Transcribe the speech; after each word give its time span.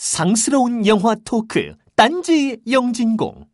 상스러운 0.00 0.86
영화 0.86 1.14
토크 1.26 1.74
딴지 1.94 2.56
영진공 2.70 3.44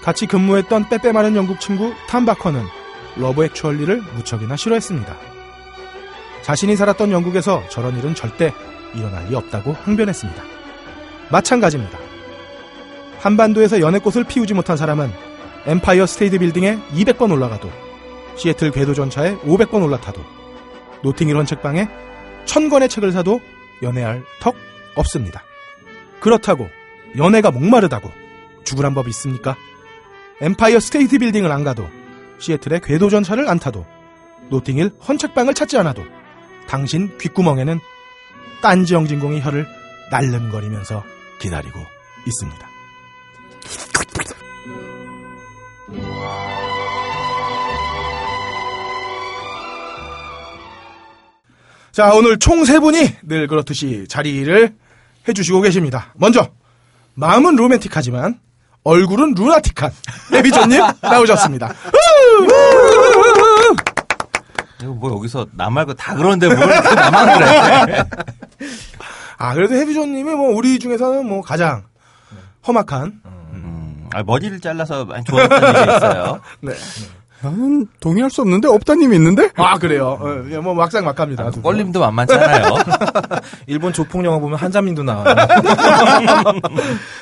같이 0.00 0.26
근무했던 0.26 0.88
빼빼 0.88 1.10
마른 1.10 1.34
영국 1.34 1.58
친구 1.58 1.92
탐바커는 2.08 2.62
러브 3.16 3.44
액츄얼리를 3.44 4.00
무척이나 4.14 4.54
싫어했습니다. 4.54 5.16
자신이 6.42 6.76
살았던 6.76 7.10
영국에서 7.10 7.68
저런 7.68 7.98
일은 7.98 8.14
절대 8.14 8.52
일어날 8.94 9.26
리 9.26 9.34
없다고 9.34 9.72
항변했습니다. 9.72 10.40
마찬가지입니다. 11.32 11.98
한반도에서 13.18 13.80
연애꽃을 13.80 14.22
피우지 14.22 14.54
못한 14.54 14.76
사람은 14.76 15.10
엠파이어 15.66 16.06
스테이트 16.06 16.38
빌딩에 16.38 16.78
200번 16.92 17.32
올라가도 17.32 17.87
시애틀 18.38 18.70
궤도 18.70 18.94
전차에 18.94 19.36
500번 19.38 19.82
올라타도 19.82 20.22
노팅힐 21.02 21.36
헌책방에 21.36 21.88
1000권의 22.46 22.88
책을 22.88 23.12
사도 23.12 23.40
연애할 23.82 24.24
턱 24.40 24.54
없습니다. 24.96 25.42
그렇다고 26.20 26.68
연애가 27.16 27.50
목마르다고 27.50 28.10
죽으란 28.64 28.94
법이 28.94 29.10
있습니까? 29.10 29.56
엠파이어 30.40 30.80
스테이트 30.80 31.18
빌딩을 31.18 31.50
안 31.50 31.64
가도 31.64 31.88
시애틀의 32.38 32.80
궤도 32.82 33.10
전차를 33.10 33.48
안 33.48 33.58
타도 33.58 33.84
노팅힐 34.50 34.92
헌책방을 35.06 35.54
찾지 35.54 35.76
않아도 35.78 36.04
당신 36.68 37.16
귓구멍에는 37.18 37.80
딴지 38.62 38.94
영진공이 38.94 39.40
혀를 39.40 39.66
날름거리면서 40.10 41.04
기다리고 41.40 41.78
있습니다. 42.26 42.68
자, 51.98 52.14
오늘 52.14 52.38
총 52.38 52.64
세 52.64 52.78
분이 52.78 53.16
늘 53.24 53.48
그렇듯이 53.48 54.06
자리를 54.08 54.72
해주시고 55.26 55.62
계십니다. 55.62 56.12
먼저, 56.14 56.48
마음은 57.14 57.56
로맨틱하지만 57.56 58.38
얼굴은 58.84 59.34
루나틱한 59.34 59.90
에비조님 60.32 60.80
나오셨습니다. 61.02 61.74
이거 64.80 64.92
뭐 64.92 65.12
여기서 65.16 65.48
나 65.54 65.68
말고 65.70 65.94
다 65.94 66.14
그러는데 66.14 66.46
뭘 66.46 66.68
나만 66.68 67.36
그래. 67.36 68.04
아, 69.36 69.54
그래도 69.54 69.74
해비조님이 69.74 70.36
뭐 70.36 70.54
우리 70.54 70.78
중에서는 70.78 71.26
뭐 71.26 71.42
가장 71.42 71.82
험악한. 72.64 73.22
음, 73.26 74.08
아, 74.14 74.22
머리를 74.22 74.60
잘라서 74.60 75.04
많이 75.04 75.24
좋아했던 75.24 75.62
일이 75.74 75.96
있어요. 75.96 76.40
네. 76.62 76.74
나는 77.40 77.86
동의할 78.00 78.30
수 78.30 78.40
없는데 78.42 78.66
없다님이 78.68 79.16
있는데? 79.16 79.50
아, 79.56 79.78
그래요. 79.78 80.18
어, 80.20 80.44
예, 80.50 80.58
뭐 80.58 80.74
막상 80.74 81.04
막합니다. 81.04 81.44
두 81.50 81.62
분. 81.62 81.62
껄림도 81.62 82.00
만만찮아요. 82.00 82.74
일본 83.66 83.92
조폭 83.92 84.24
영화 84.24 84.38
보면 84.38 84.58
한자민도 84.58 85.04
나와요. 85.04 85.34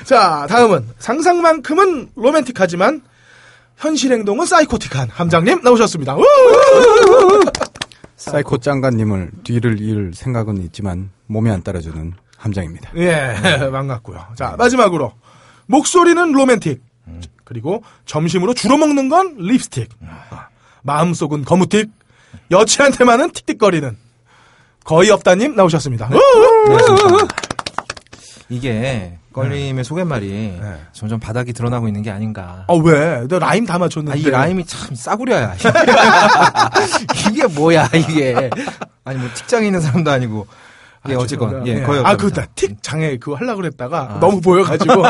자, 0.05 0.47
다음은 0.49 0.87
상상만큼은 0.99 2.09
로맨틱하지만 2.17 3.03
현실 3.77 4.13
행동은 4.13 4.47
사이코틱한 4.47 5.11
함장님 5.11 5.61
나오셨습니다. 5.63 6.17
우! 6.17 6.23
사이코 8.17 8.57
짱가님을 8.59 9.31
뒤를 9.45 9.81
이을 9.81 10.13
생각은 10.15 10.57
있지만 10.63 11.11
몸이 11.27 11.51
안 11.51 11.63
따라주는 11.63 12.15
함장입니다. 12.39 12.91
예, 12.97 13.35
반갑고요. 13.71 14.19
자, 14.35 14.55
마지막으로 14.57 15.13
목소리는 15.67 16.33
로맨틱. 16.33 16.83
그리고 17.47 17.83
점심으로 18.07 18.53
주로 18.55 18.77
먹는 18.77 19.09
건 19.09 19.37
립스틱. 19.39 19.89
아, 20.31 20.49
마음속은 20.83 21.45
거무틱. 21.45 21.91
여친한테만은 22.51 23.31
틱틱거리는 23.31 23.97
거의 24.85 25.11
없다님 25.11 25.55
나오셨습니다. 25.55 26.11
우! 26.13 26.19
이게 28.49 29.19
껄림의 29.33 29.85
소개말이 29.85 30.59
점점 30.93 31.21
바닥이 31.21 31.53
드러나고 31.53 31.87
있는 31.89 32.03
게 32.03 32.11
아닌가. 32.11 32.65
아, 32.69 32.75
왜? 32.75 33.27
너 33.29 33.39
라임 33.39 33.65
다 33.65 33.79
맞췄는데. 33.79 34.19
아, 34.19 34.21
이 34.21 34.29
라임이 34.29 34.65
참 34.67 34.95
싸구려야. 34.95 35.55
이게 37.31 37.47
뭐야, 37.47 37.89
이게. 37.95 38.51
아니, 39.05 39.19
뭐, 39.19 39.29
틱장에 39.35 39.67
있는 39.67 39.81
사람도 39.81 40.11
아니고. 40.11 40.47
예, 41.11 41.15
어쨌건. 41.15 41.67
예, 41.67 41.83
거의 41.83 42.03
아. 42.05 42.17
그, 42.17 42.33
나, 42.33 42.47
틱 42.55 42.83
장애 42.83 43.17
그거 43.17 43.37
하려고 43.37 43.61
그랬다가 43.61 44.19
너무 44.21 44.41
보여가지고 44.41 45.03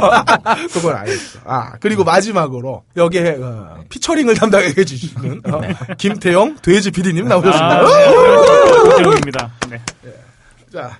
그걸 0.72 0.96
안 0.96 1.06
했어. 1.06 1.38
아, 1.44 1.72
그리고 1.80 2.04
마지막으로 2.04 2.84
여기에 2.96 3.38
어, 3.40 3.84
피처링을 3.88 4.34
담당해 4.34 4.72
주시는 4.72 5.42
어, 5.52 5.60
김태영 5.96 6.56
돼지 6.62 6.90
PD님 6.90 7.26
나오셨습니다. 7.28 7.82
정입니다. 9.02 9.50
네. 9.70 9.80
자, 10.72 10.98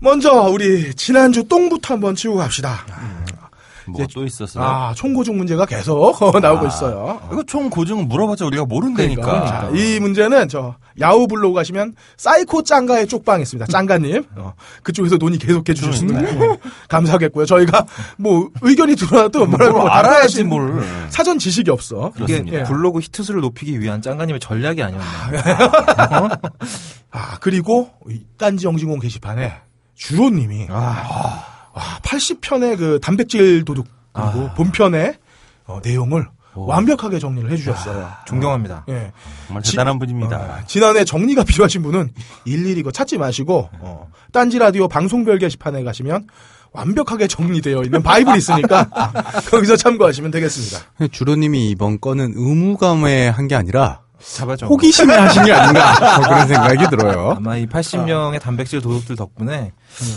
먼저 0.00 0.32
우리 0.32 0.94
지난주 0.94 1.46
똥부터 1.48 1.94
한번 1.94 2.14
치우고 2.14 2.38
갑시다. 2.38 2.84
뭐또 3.92 4.24
있었어요? 4.24 4.64
아, 4.64 4.92
총고증 4.94 5.36
문제가 5.36 5.66
계속 5.66 6.20
어, 6.22 6.38
나오고 6.40 6.66
있어요. 6.66 7.20
이거 7.32 7.42
총 7.44 7.70
고증 7.70 8.08
물어봤자 8.08 8.46
우리가 8.46 8.64
모른다니까. 8.64 9.46
자, 9.46 9.70
이 9.74 9.98
문제는 10.00 10.48
저 10.48 10.76
야후 11.00 11.26
블로그 11.28 11.54
가시면 11.54 11.94
사이코 12.16 12.62
짱가의 12.62 13.06
쪽방 13.06 13.40
있습니다. 13.40 13.70
짱가님 13.70 14.24
어, 14.36 14.54
그쪽에서 14.82 15.16
논의 15.16 15.38
계속해 15.38 15.74
주셨습니다. 15.74 16.20
어, 16.20 16.56
감사하겠고요. 16.88 17.46
저희가 17.46 17.86
뭐 18.16 18.50
의견이 18.62 18.96
들어와도 18.96 19.46
뭐라고 19.46 19.78
뭘 19.78 19.90
알아야지 19.90 20.44
뭘. 20.44 20.82
사전 21.10 21.38
지식이 21.38 21.70
없어. 21.70 22.12
이게 22.16 22.38
그렇습니다. 22.42 22.64
블로그 22.64 23.00
히트수를 23.00 23.40
높이기 23.40 23.80
위한 23.80 24.02
짱가님의 24.02 24.40
전략이 24.40 24.82
아니었나. 24.82 25.06
아 27.10 27.38
그리고 27.40 27.90
이 28.08 28.20
딴지 28.36 28.66
영진공 28.66 28.98
게시판에 28.98 29.52
주로님이 29.94 30.66
와 30.70 31.44
80편의 32.02 32.76
그 32.78 32.98
단백질 33.00 33.64
도둑 33.64 33.86
그리고 34.12 34.50
본편의 34.54 35.14
어, 35.66 35.80
내용을 35.84 36.26
완벽하게 36.54 37.18
정리를 37.20 37.50
해주셨어요. 37.52 38.10
존경합니다. 38.26 38.84
예. 38.88 39.12
정말 39.46 39.62
지- 39.62 39.72
대단한 39.72 39.98
분입니다. 40.00 40.36
어, 40.36 40.56
지난해 40.66 41.04
정리가 41.04 41.44
필요하신 41.44 41.82
분은 41.82 42.10
일일이 42.46 42.80
이거 42.80 42.90
찾지 42.90 43.18
마시고 43.18 43.68
어, 43.80 44.10
딴지 44.32 44.58
라디오 44.58 44.88
방송별 44.88 45.38
게시판에 45.38 45.84
가시면 45.84 46.26
완벽하게 46.72 47.28
정리되어 47.28 47.82
있는 47.84 48.02
바이블이 48.02 48.38
있으니까 48.38 48.88
거기서 49.50 49.76
참고하시면 49.76 50.30
되겠습니다. 50.32 51.08
주로님이 51.12 51.70
이번 51.70 52.00
건은 52.00 52.32
의무감에 52.36 53.28
한 53.28 53.46
게 53.48 53.54
아니라 53.54 54.00
잡아줘. 54.20 54.66
호기심에 54.66 55.14
하신 55.14 55.44
게 55.44 55.52
아닌가 55.52 55.94
저 56.16 56.28
그런 56.28 56.48
생각이 56.48 56.88
들어요. 56.90 57.34
아마 57.36 57.56
이 57.56 57.66
80명의 57.66 58.40
단백질 58.40 58.80
도둑들 58.80 59.16
덕분에 59.16 59.72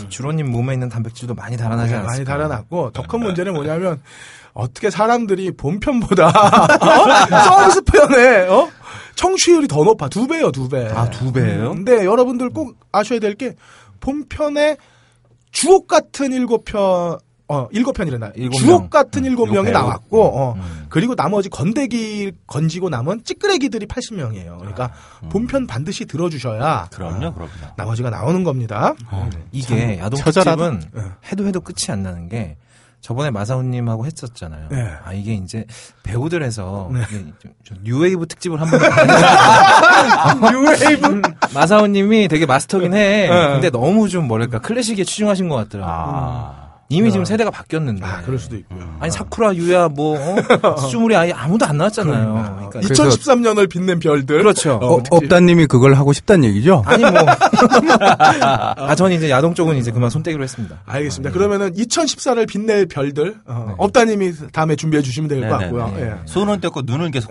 주로님 0.08 0.50
몸에 0.50 0.74
있는 0.74 0.88
단백질도 0.88 1.34
많이 1.34 1.56
달아나지 1.56 1.90
네, 1.92 1.98
않았을까. 1.98 2.12
많이 2.12 2.24
달아났고 2.24 2.90
더 2.92 3.02
큰 3.02 3.20
문제는 3.20 3.52
뭐냐면 3.54 4.00
어떻게 4.54 4.90
사람들이 4.90 5.52
본편보다 5.56 6.28
어? 6.28 7.40
서비스 7.44 7.82
편에 7.82 8.48
어? 8.48 8.68
청취율이 9.14 9.68
더 9.68 9.84
높아 9.84 10.08
두 10.08 10.26
배요 10.26 10.50
두 10.50 10.68
배. 10.68 10.88
아, 10.88 11.08
두 11.10 11.32
배예요? 11.32 11.70
음, 11.72 11.84
근데 11.84 12.04
여러분들 12.04 12.50
꼭 12.50 12.74
아셔야 12.92 13.18
될 13.20 13.34
게 13.34 13.54
본편에 14.00 14.76
주옥 15.52 15.86
같은 15.86 16.32
일곱 16.32 16.64
편. 16.64 17.18
어, 17.52 17.68
일곱 17.70 17.92
편이래나. 17.92 18.32
일곱 18.34 18.56
주옥 18.58 18.80
명. 18.82 18.90
같은 18.90 19.24
일곱 19.24 19.46
명이 19.52 19.66
배. 19.66 19.72
나왔고, 19.72 20.22
어, 20.24 20.54
음. 20.54 20.86
그리고 20.88 21.14
나머지 21.14 21.48
건데기 21.50 22.32
건지고 22.46 22.88
남은 22.88 23.24
찌끄레기들이 23.24 23.86
80명이에요. 23.86 24.58
그러니까 24.58 24.90
음. 25.22 25.28
본편 25.28 25.66
반드시 25.66 26.06
들어주셔야 26.06 26.88
그럼요, 26.92 27.26
어, 27.26 27.34
그럼요. 27.34 27.50
나머지가 27.76 28.08
나오는 28.10 28.42
겁니다. 28.44 28.94
이게 29.52 29.98
야동 29.98 30.18
처절하다. 30.20 30.70
특집은 30.70 31.12
해도 31.30 31.46
해도 31.46 31.60
끝이 31.60 31.86
안 31.90 32.02
나는 32.02 32.28
게 32.28 32.56
저번에 33.02 33.30
마사오님하고 33.32 34.06
했었잖아요. 34.06 34.68
네. 34.70 34.88
아 35.04 35.12
이게 35.12 35.34
이제 35.34 35.66
배우들에서 36.04 36.90
네. 36.92 37.00
뉴웨이브 37.82 38.26
특집을 38.28 38.60
한번 38.60 38.78
뉴웨이브. 40.52 41.20
마사오님이 41.52 42.28
되게 42.28 42.46
마스터긴 42.46 42.94
해. 42.94 43.28
네. 43.28 43.48
근데 43.54 43.70
너무 43.70 44.08
좀 44.08 44.28
뭐랄까 44.28 44.60
클래식에 44.60 45.02
치중하신 45.04 45.48
것 45.48 45.56
같더라고. 45.56 45.90
요 45.90 45.94
아. 45.96 46.61
이미 46.92 47.10
지금 47.10 47.24
세대가 47.24 47.50
바뀌었는데. 47.50 48.04
아, 48.04 48.22
그럴 48.22 48.38
수도 48.38 48.56
있고요. 48.56 48.96
아니 49.00 49.10
사쿠라 49.10 49.54
유야 49.54 49.88
뭐 49.88 50.18
어? 50.18 50.76
수주물이 50.78 51.16
아예 51.16 51.32
아무도 51.32 51.66
안 51.66 51.76
나왔잖아요. 51.76 52.68
그러니까 52.70 52.94
2013년을 52.94 53.68
빛낸 53.68 53.98
별들. 53.98 54.38
그렇죠. 54.38 54.74
어, 54.74 54.96
어, 54.96 55.02
없다님이 55.10 55.66
그걸 55.66 55.94
하고 55.94 56.12
싶다는 56.12 56.48
얘기죠? 56.50 56.82
아니 56.86 57.02
뭐. 57.02 57.12
아, 58.42 58.94
저는 58.94 59.16
이제 59.16 59.30
야동 59.30 59.54
쪽은 59.54 59.76
이제 59.76 59.90
그만 59.90 60.10
손떼기로 60.10 60.42
했습니다. 60.42 60.80
알겠습니다. 60.86 61.32
그러면은 61.32 61.72
2014를 61.74 62.46
빛낼 62.48 62.86
별들 62.86 63.36
어, 63.46 63.64
네. 63.68 63.74
업다님이 63.78 64.32
다음에 64.52 64.76
준비해 64.76 65.02
주시면 65.02 65.28
될것 65.28 65.48
네네네. 65.60 65.78
같고요. 65.78 66.04
예. 66.04 66.14
손은 66.26 66.60
떼고 66.60 66.82
눈은 66.84 67.10
계속. 67.10 67.30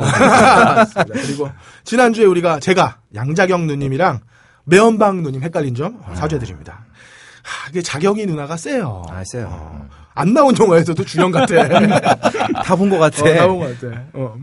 그리고 1.11 1.49
지난주에 1.83 2.25
우리가 2.25 2.59
제가 2.59 2.97
양자경 3.15 3.67
누님이랑 3.67 4.19
매연방 4.65 5.23
누님 5.23 5.41
헷갈린 5.41 5.75
점 5.75 5.99
사죄드립니다. 6.13 6.85
하, 7.43 7.69
이게 7.69 7.81
자경이 7.81 8.25
누나가 8.25 8.57
세요. 8.57 9.03
아, 9.09 9.23
세요. 9.25 9.87
안 10.13 10.33
나온 10.33 10.53
영화에서도 10.59 11.03
주연 11.05 11.31
같아. 11.31 11.67
다 12.63 12.75
본 12.75 12.89
것 12.89 12.97
같아. 12.99 13.23
어, 13.23 13.33
나온 13.33 13.59
것 13.59 13.79
같아. 13.79 14.03
어. 14.13 14.35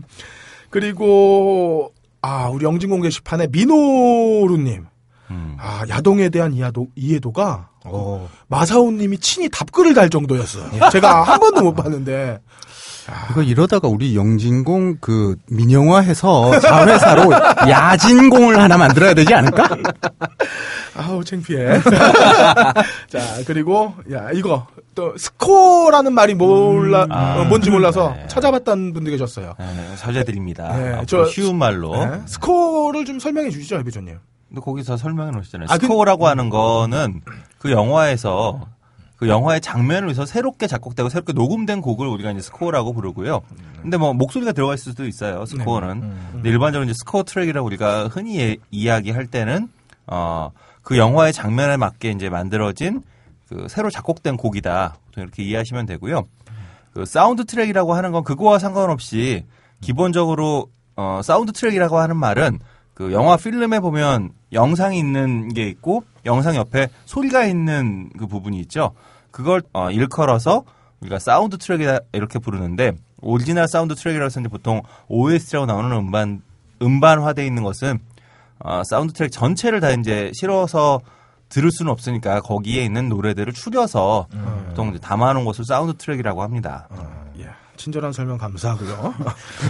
그리고 0.69 1.93
아, 2.21 2.47
우리 2.49 2.65
영진공 2.65 3.01
게시판에 3.01 3.47
민호루님. 3.51 4.85
음. 5.31 5.57
아, 5.59 5.83
야동에 5.87 6.29
대한 6.29 6.53
이해도, 6.53 6.87
이해도가 6.95 7.69
어. 7.85 8.29
마사오님이 8.47 9.19
친히 9.19 9.47
답글을 9.49 9.93
달 9.93 10.09
정도였어요. 10.09 10.89
제가 10.91 11.23
한 11.23 11.39
번도 11.39 11.61
못 11.61 11.73
봤는데. 11.75 12.39
이거 13.31 13.43
이러다가 13.43 13.87
우리 13.87 14.15
영진공 14.15 14.97
그 14.99 15.35
민영화해서 15.49 16.59
자회사로 16.59 17.31
야진공을 17.69 18.59
하나 18.59 18.77
만들어야 18.77 19.13
되지 19.13 19.33
않을까? 19.33 19.67
아우, 20.95 21.23
창피해. 21.23 21.79
자, 23.07 23.19
그리고, 23.47 23.93
야, 24.11 24.29
이거, 24.33 24.67
또, 24.95 25.15
스코어라는 25.17 26.13
말이 26.13 26.33
몰라, 26.35 27.05
아. 27.09 27.37
어, 27.39 27.45
뭔지 27.45 27.69
몰라서 27.69 28.13
네. 28.17 28.27
찾아봤다는 28.27 28.91
분들 28.93 29.11
계셨어요. 29.13 29.53
네, 29.57 29.65
사죄드립니다. 29.95 30.75
네, 30.77 30.89
앞으로 30.95 31.05
저- 31.05 31.25
쉬운 31.25 31.57
말로. 31.57 31.95
네. 32.05 32.21
스코어를 32.25 33.05
좀 33.05 33.19
설명해 33.19 33.49
주시죠, 33.49 33.77
해비조님. 33.77 34.17
근데 34.49 34.61
거기서 34.61 34.97
설명해 34.97 35.31
놓으시잖아요. 35.31 35.67
아, 35.69 35.77
그- 35.77 35.85
스코어라고 35.85 36.27
하는 36.27 36.49
거는 36.49 37.21
그 37.59 37.71
영화에서 37.71 38.59
그 39.19 39.27
영화의 39.27 39.59
장면을 39.59 40.07
위해서 40.07 40.25
새롭게 40.25 40.65
작곡되고 40.67 41.09
새롭게 41.09 41.33
녹음된 41.33 41.81
곡을 41.81 42.07
우리가 42.07 42.31
이제 42.31 42.41
스코어라고 42.41 42.93
부르고요. 42.93 43.41
근데 43.81 43.97
뭐 43.97 44.13
목소리가 44.13 44.53
들어갈 44.53 44.77
수도 44.77 45.05
있어요. 45.05 45.45
스코어는. 45.45 46.13
근데 46.31 46.49
일반적으로 46.49 46.89
이제 46.89 46.93
스코어 46.97 47.23
트랙이라고 47.23 47.65
우리가 47.67 48.07
흔히 48.07 48.39
예- 48.39 48.57
이야기할 48.71 49.27
때는 49.27 49.67
어 50.07 50.51
그 50.81 50.97
영화의 50.97 51.33
장면에 51.33 51.77
맞게 51.77 52.09
이제 52.11 52.29
만들어진 52.29 53.03
그 53.47 53.67
새로 53.69 53.91
작곡된 53.91 54.37
곡이다. 54.37 54.95
보통 55.05 55.23
이렇게 55.23 55.43
이해하시면 55.43 55.85
되고요. 55.85 56.25
그 56.93 57.05
사운드 57.05 57.45
트랙이라고 57.45 57.93
하는 57.93 58.11
건 58.11 58.23
그거와 58.23 58.57
상관없이 58.57 59.45
기본적으로 59.81 60.69
어 60.95 61.21
사운드 61.23 61.51
트랙이라고 61.51 61.99
하는 61.99 62.15
말은 62.17 62.57
그 62.99 63.13
영화 63.13 63.37
필름에 63.37 63.79
보면 63.79 64.31
영상이 64.51 64.99
있는 64.99 65.53
게 65.53 65.69
있고 65.69 66.03
영상 66.25 66.57
옆에 66.57 66.89
소리가 67.05 67.45
있는 67.45 68.09
그 68.19 68.27
부분이 68.27 68.59
있죠. 68.59 68.91
그걸 69.31 69.61
어 69.71 69.89
일컬어서 69.89 70.65
우리가 70.99 71.17
사운드 71.17 71.57
트랙이다 71.57 71.99
이렇게 72.11 72.39
부르는데 72.39 72.91
오리지널 73.21 73.69
사운드 73.69 73.95
트랙이라고 73.95 74.25
해서 74.25 74.41
이제 74.41 74.49
보통 74.49 74.81
OST라고 75.07 75.65
나오는 75.65 75.89
음반 75.95 76.41
음반화돼 76.81 77.45
있는 77.47 77.63
것은 77.63 77.99
어, 78.59 78.81
사운드 78.83 79.13
트랙 79.13 79.31
전체를 79.31 79.79
다 79.79 79.91
이제 79.91 80.31
실어서 80.33 80.99
들을 81.47 81.71
수는 81.71 81.93
없으니까 81.93 82.41
거기에 82.41 82.83
있는 82.83 83.07
노래들을 83.07 83.53
추려서 83.53 84.27
보통 84.67 84.89
이제 84.89 84.99
담아놓은 84.99 85.45
것을 85.45 85.63
사운드 85.63 85.95
트랙이라고 85.97 86.43
합니다. 86.43 86.89
예, 87.39 87.47
친절한 87.77 88.11
설명 88.11 88.37
감사하고요. 88.37 89.13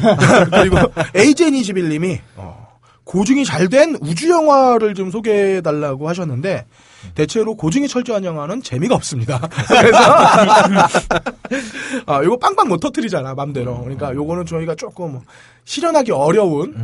그리고 0.49 0.77
에이젠21님이 1.13 2.21
어, 2.35 2.69
고증이 3.09 3.44
잘 3.44 3.69
된 3.69 3.97
우주 4.01 4.29
영화를 4.29 4.94
좀 4.94 5.09
소개해 5.09 5.61
달라고 5.61 6.07
하셨는데 6.07 6.67
대체로 7.15 7.56
고증이 7.56 7.88
철저한 7.88 8.23
영화는 8.23 8.61
재미가 8.61 8.94
없습니다. 8.94 9.39
그래서 9.67 9.97
아, 12.06 12.23
요거 12.23 12.38
빵빵 12.38 12.67
못 12.67 12.79
터트리잖아, 12.79 13.33
맘대로. 13.33 13.81
그러니까 13.81 14.13
요거는 14.13 14.45
저희가 14.45 14.75
조금 14.75 15.21
실현하기 15.65 16.11
어려운 16.11 16.75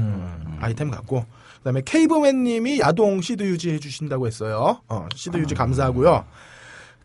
아이템 0.62 0.90
같고 0.90 1.26
그다음에 1.60 1.84
케이브맨님이 1.86 2.80
야동 2.80 3.22
시드 3.22 3.44
유지해 3.44 3.78
주신다고 3.78 4.26
했어요. 4.26 4.82
어, 4.88 5.08
시드 5.14 5.38
유지 5.38 5.54
감사하고요. 5.54 6.26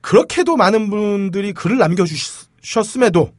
그렇게도 0.01 0.57
많은 0.57 0.89
분들이 0.89 1.53
글을 1.53 1.77
남겨주셨음에도 1.77 3.33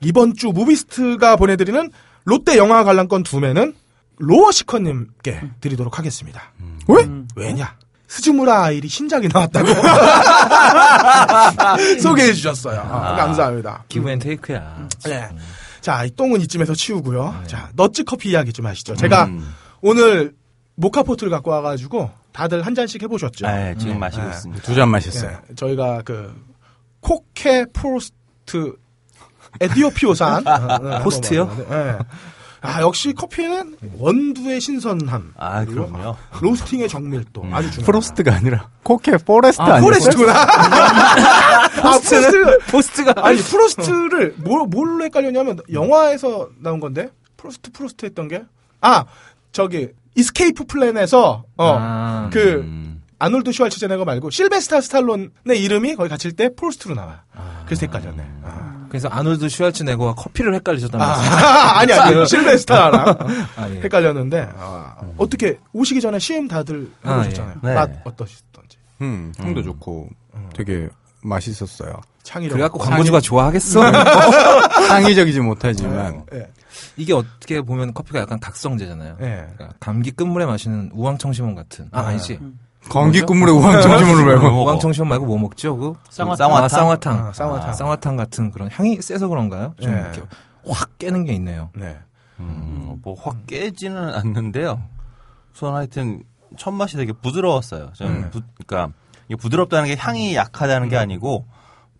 이번 0.00 0.34
주 0.34 0.48
무비스트가 0.48 1.36
보내드리는 1.36 1.92
롯데 2.24 2.56
영화 2.56 2.82
관람권 2.82 3.22
두 3.22 3.38
매는 3.38 3.74
로어시커님께 4.22 5.40
드리도록 5.60 5.98
하겠습니다. 5.98 6.52
왜? 6.88 7.08
왜냐? 7.36 7.76
스즈무라 8.06 8.64
아이리 8.64 8.88
신작이 8.88 9.28
나왔다고 9.32 9.68
소개해 12.00 12.32
주셨어요. 12.34 12.80
아, 12.80 13.16
감사합니다. 13.16 13.84
give 13.88 14.05
and 14.05 14.18
take야. 14.18 14.88
네. 15.06 15.28
자, 15.80 16.04
이 16.04 16.10
똥은 16.14 16.40
이쯤에서 16.42 16.74
치우고요. 16.74 17.42
자, 17.46 17.70
너츠 17.74 18.04
커피 18.04 18.30
이야기 18.30 18.52
좀 18.52 18.66
하시죠. 18.66 18.94
제가 18.96 19.24
음. 19.24 19.52
오늘 19.80 20.34
모카포트를 20.76 21.30
갖고 21.30 21.50
와가지고 21.50 22.10
다들 22.32 22.64
한 22.64 22.74
잔씩 22.74 23.02
해보셨죠? 23.02 23.46
네, 23.46 23.74
지금 23.78 23.98
마시고 23.98 24.22
네. 24.24 24.30
있습니다. 24.30 24.62
두 24.62 24.74
잔 24.74 24.88
마셨어요. 24.90 25.38
예, 25.50 25.54
저희가 25.54 26.02
그 26.04 26.34
코케 27.00 27.64
프로스트 27.72 28.76
에티오피아산 29.60 30.46
어, 30.46 30.78
네, 30.78 30.98
포스트요? 31.00 31.46
먹었는데, 31.46 31.76
예. 31.76 31.98
아 32.62 32.80
역시 32.80 33.12
커피는 33.12 33.76
원두의 33.98 34.60
신선함, 34.60 35.34
아, 35.36 35.64
그럼요. 35.64 36.16
로스팅의 36.40 36.88
정밀도 36.88 37.42
아주 37.52 37.70
중요합니다. 37.70 37.84
프로스트가 37.84 38.34
아니라 38.34 38.68
코케 38.84 39.16
포레스트 39.18 39.60
아, 39.62 39.64
아, 39.76 39.80
니었어요 39.80 39.82
포레스트구나. 39.82 40.32
아, 40.42 41.68
포스트. 41.98 42.58
포스트 42.70 43.04
가 43.04 43.14
아니 43.26 43.38
프로스트를 43.38 44.34
뭘 44.38 44.66
뭘로 44.68 45.04
헷갈렸냐면 45.04 45.58
영화에서 45.72 46.48
나온 46.60 46.78
건데 46.80 47.10
프로스트 47.36 47.72
프로스트 47.72 48.06
했던 48.06 48.28
게 48.28 48.44
아 48.80 49.04
저기 49.52 49.88
이스케이프 50.16 50.64
플랜에서 50.64 51.44
어 51.56 51.76
아. 51.80 52.30
그 52.32 52.60
음. 52.64 53.00
아놀드 53.18 53.52
슈왈츠제네거 53.52 54.04
말고 54.04 54.30
실베스타 54.30 54.80
스탈론의 54.80 55.30
이름이 55.62 55.94
거기 55.94 56.08
갇힐 56.08 56.32
때 56.32 56.50
프로스트로 56.54 56.94
나와요. 56.96 57.18
그래서 57.66 57.86
헷갈렸네. 57.86 58.22
아. 58.42 58.71
그래서 58.92 59.08
아놀드 59.08 59.48
슈왈츠제네거와 59.48 60.14
커피를 60.16 60.54
헷갈리셨다는 60.56 61.06
말씀. 61.06 61.32
아, 61.32 61.78
아니 61.80 61.94
아니 61.94 62.26
실베스타랑 62.26 63.16
아, 63.56 63.70
예. 63.70 63.80
헷갈렸는데 63.80 64.50
아, 64.54 64.96
어떻게 65.16 65.58
오시기 65.72 66.02
전에 66.02 66.18
시음 66.18 66.46
다들 66.46 66.90
아, 67.02 67.20
해보셨잖아요. 67.20 67.56
예. 67.64 67.66
네. 67.68 67.74
맛 67.74 67.90
어떠시던지 68.04 68.76
음, 69.00 69.32
향도 69.38 69.62
좋고 69.62 70.10
되게 70.54 70.90
맛있었어요. 71.22 72.02
창의력. 72.22 72.52
그래갖고 72.54 72.80
광고주가 72.80 73.22
좋아하겠어. 73.22 73.80
창의적이지 74.88 75.40
못하지만 75.40 76.26
예. 76.34 76.50
이게 76.98 77.14
어떻게 77.14 77.62
보면 77.62 77.94
커피가 77.94 78.20
약간 78.20 78.38
각성제잖아요. 78.40 79.16
예. 79.22 79.46
그러니까 79.54 79.70
감기 79.80 80.10
끝물에 80.10 80.44
마시는 80.44 80.90
우황청심원 80.92 81.54
같은. 81.54 81.88
아, 81.92 82.02
아니지. 82.08 82.38
건기 82.88 83.22
뭐 83.22 83.36
외고 84.26 84.42
먹어? 84.42 84.62
우황청심원 84.62 85.08
말고 85.08 85.26
뭐 85.26 85.38
먹죠? 85.38 85.76
그 85.76 85.94
쌍화탕? 86.10 86.52
아, 86.54 86.68
쌍화탕. 86.68 87.26
아, 87.28 87.32
쌍화탕. 87.32 87.72
쌍화탕 87.74 88.16
같은 88.16 88.50
그런 88.50 88.68
향이 88.70 89.00
세서 89.00 89.28
그런가요? 89.28 89.74
좀 89.80 89.92
예. 89.92 89.98
이렇게 90.00 90.22
확 90.68 90.98
깨는 90.98 91.24
게 91.24 91.32
있네요. 91.34 91.70
네. 91.74 91.96
음, 92.40 92.98
뭐 93.02 93.14
확 93.18 93.46
깨지는 93.46 94.14
않는데요. 94.14 94.82
우선 95.54 95.74
하여튼 95.74 96.22
첫 96.56 96.70
맛이 96.72 96.96
되게 96.96 97.12
부드러웠어요. 97.12 97.92
저는 97.94 98.30
부, 98.30 98.40
그러니까 98.66 98.92
이게 99.28 99.36
부드럽다는 99.36 99.88
게 99.88 99.96
향이 99.98 100.34
약하다는 100.34 100.88
게 100.88 100.96
아니고 100.96 101.46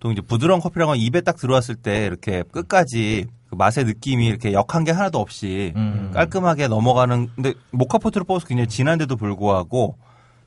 또 0.01 0.11
이제 0.11 0.21
부드러운 0.21 0.61
커피라고 0.61 0.95
입에 0.97 1.21
딱 1.21 1.37
들어왔을 1.37 1.77
때 1.77 2.07
이렇게 2.07 2.43
끝까지 2.51 3.27
그 3.49 3.55
맛의 3.55 3.85
느낌이 3.85 4.27
이렇게 4.27 4.53
역한 4.53 4.83
게 4.85 4.91
하나도 4.91 5.21
없이 5.21 5.73
음. 5.77 6.11
깔끔하게 6.13 6.67
넘어가는 6.69 7.29
근데 7.37 7.55
모카포트를 7.71 8.25
뽑아서 8.25 8.47
굉장히 8.47 8.69
진한데도 8.69 9.17
불구하고 9.17 9.97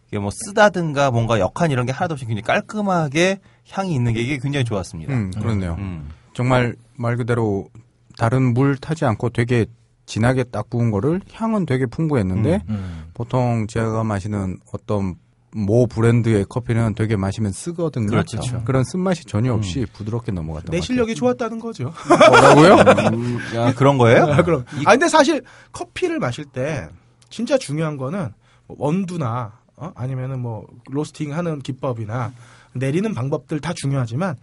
이게 0.07 0.19
뭐 0.19 0.29
쓰다든가 0.31 1.11
뭔가 1.11 1.39
역한 1.39 1.71
이런 1.71 1.85
게 1.85 1.91
하나도 1.91 2.13
없이 2.13 2.25
굉장히 2.25 2.43
깔끔하게 2.43 3.39
향이 3.69 3.93
있는 3.93 4.13
게 4.13 4.21
이게 4.21 4.37
굉장히 4.37 4.63
좋았습니다. 4.63 5.13
음, 5.13 5.31
그렇네요. 5.31 5.75
음. 5.79 6.09
정말 6.33 6.75
말 6.95 7.17
그대로 7.17 7.69
다른 8.17 8.53
물 8.53 8.77
타지 8.77 9.05
않고 9.05 9.29
되게 9.29 9.65
진하게 10.05 10.43
딱 10.43 10.69
부은 10.69 10.91
거를 10.91 11.21
향은 11.33 11.65
되게 11.65 11.85
풍부했는데 11.85 12.61
음. 12.69 13.05
보통 13.13 13.65
제가 13.67 14.03
마시는 14.03 14.59
어떤 14.71 15.15
모 15.55 15.87
브랜드의 15.87 16.45
커피는 16.49 16.95
되게 16.95 17.15
마시면 17.15 17.53
쓰거든요. 17.53 18.07
그렇죠. 18.07 18.41
그런 18.65 18.83
쓴맛이 18.83 19.23
전혀 19.23 19.53
없이 19.53 19.87
부드럽게 19.93 20.33
넘어갔던 20.33 20.69
내것 20.71 20.83
실력이 20.85 21.15
좋았다는 21.15 21.59
거죠. 21.59 21.93
뭐라고요? 22.29 22.75
아, 23.63 23.73
그런 23.73 23.97
거예요? 23.97 24.25
아, 24.25 24.43
그럼. 24.43 24.65
아, 24.85 24.91
근데 24.91 25.07
사실 25.07 25.41
커피를 25.71 26.19
마실 26.19 26.43
때 26.43 26.89
진짜 27.29 27.57
중요한 27.57 27.95
거는 27.95 28.33
뭐 28.67 28.75
원두나 28.77 29.53
어? 29.77 29.91
아니면은 29.95 30.39
뭐 30.41 30.65
로스팅 30.89 31.35
하는 31.35 31.59
기법이나 31.59 32.31
내리는 32.73 33.13
방법들 33.13 33.59
다 33.59 33.73
중요하지만 33.75 34.35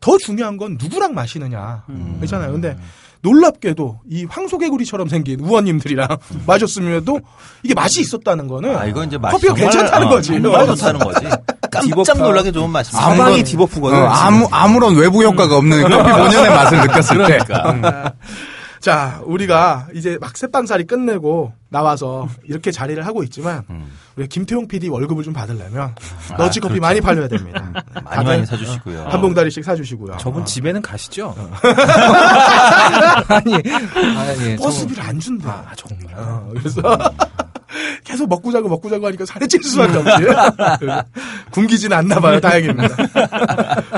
더 0.00 0.18
중요한 0.18 0.56
건 0.56 0.76
누구랑 0.80 1.14
마시느냐. 1.14 1.84
그렇잖아요. 2.18 2.52
근데 2.52 2.76
놀랍게도 3.20 4.00
이 4.08 4.24
황소개구리처럼 4.24 5.08
생긴 5.08 5.38
우원님들이랑 5.40 6.08
마셨음에도 6.46 7.20
이게 7.62 7.72
맛이 7.72 8.00
있었다는 8.00 8.48
거는 8.48 8.76
아, 8.76 8.84
이건 8.86 9.06
이제 9.06 9.16
맛이 9.18 9.34
커피가 9.46 9.54
정말, 9.54 9.70
괜찮다는 9.70 10.06
어, 10.08 10.10
거지. 10.10 10.28
정말 10.42 10.66
좋다는 10.66 11.00
거지. 11.00 11.26
깜짝 11.70 12.18
놀라게 12.18 12.50
좋은 12.50 12.68
맛입니다. 12.70 13.06
아무런- 13.06 13.44
디버프거든. 13.44 13.96
어, 13.96 14.06
아무 14.06 14.48
아무런 14.50 14.96
외부 14.96 15.22
효과가 15.22 15.56
없는 15.56 15.82
커피 15.88 16.10
본연의 16.10 16.50
맛을 16.50 16.80
느꼈을 16.80 17.26
때. 17.26 17.38
그러니까. 17.46 18.12
자, 18.82 19.22
우리가 19.24 19.86
이제 19.94 20.18
막 20.20 20.36
새빵살이 20.36 20.88
끝내고 20.88 21.52
나와서 21.68 22.28
이렇게 22.42 22.72
자리를 22.72 23.06
하고 23.06 23.22
있지만 23.22 23.62
음. 23.70 23.92
우리 24.16 24.26
김태용 24.26 24.66
PD 24.66 24.88
월급을 24.88 25.22
좀 25.22 25.32
받으려면 25.32 25.94
너치커피 26.36 26.80
많이 26.80 27.00
팔려야 27.00 27.28
됩니다. 27.28 27.70
많이 27.94 28.04
다들 28.04 28.24
많이 28.24 28.44
사주시고요. 28.46 29.04
한 29.04 29.20
봉다리씩 29.20 29.64
사주시고요. 29.64 30.16
저분 30.16 30.44
집에는 30.44 30.82
가시죠? 30.82 31.28
어. 31.28 31.50
아니, 33.28 33.54
아니, 33.54 34.56
버스비를 34.56 35.00
안 35.00 35.20
준대. 35.20 35.46
아, 35.46 35.72
정말. 35.76 36.14
어, 36.16 36.50
그래서 36.52 36.82
계속 38.04 38.28
먹고 38.28 38.52
자고 38.52 38.68
먹고 38.68 38.88
자고 38.90 39.06
하니까 39.06 39.24
살이 39.26 39.46
찔 39.48 39.62
수밖에 39.62 39.98
없지. 39.98 40.24
굶기지는 41.52 41.96
않나 41.96 42.20
봐요. 42.20 42.40
다행입니다. 42.40 42.96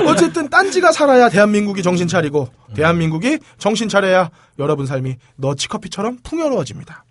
어쨌든 0.07 0.49
딴지가 0.49 0.91
살아야 0.91 1.29
대한민국이 1.29 1.81
정신 1.83 2.07
차리고 2.07 2.49
대한민국이 2.75 3.39
정신 3.57 3.89
차려야 3.89 4.29
여러분 4.59 4.85
삶이 4.85 5.15
너치커피처럼 5.37 6.19
풍요로워집니다. 6.23 7.03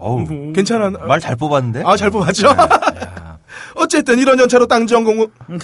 어우, 0.00 0.52
괜찮아? 0.52 0.90
말 0.90 1.18
잘 1.20 1.34
뽑았는데? 1.36 1.82
아, 1.84 1.96
잘 1.96 2.10
뽑았죠? 2.10 2.48
어쨌든 3.74 4.18
이런 4.18 4.38
연차로 4.38 4.66
땅지원공무. 4.66 5.28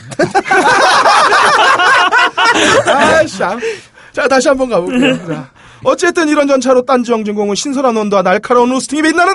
아, 2.87 3.25
참. 3.27 3.61
자, 4.13 4.29
다시 4.29 4.49
한번 4.49 4.69
가볼게요. 4.71 5.27
자, 5.27 5.51
어쨌든 5.85 6.29
이런 6.29 6.47
전차로 6.47 6.85
딴지영진공은 6.87 7.55
신선한 7.55 7.97
온도와 7.97 8.23
날카로운 8.23 8.71
로스팅이 8.71 9.03
빛나는 9.03 9.35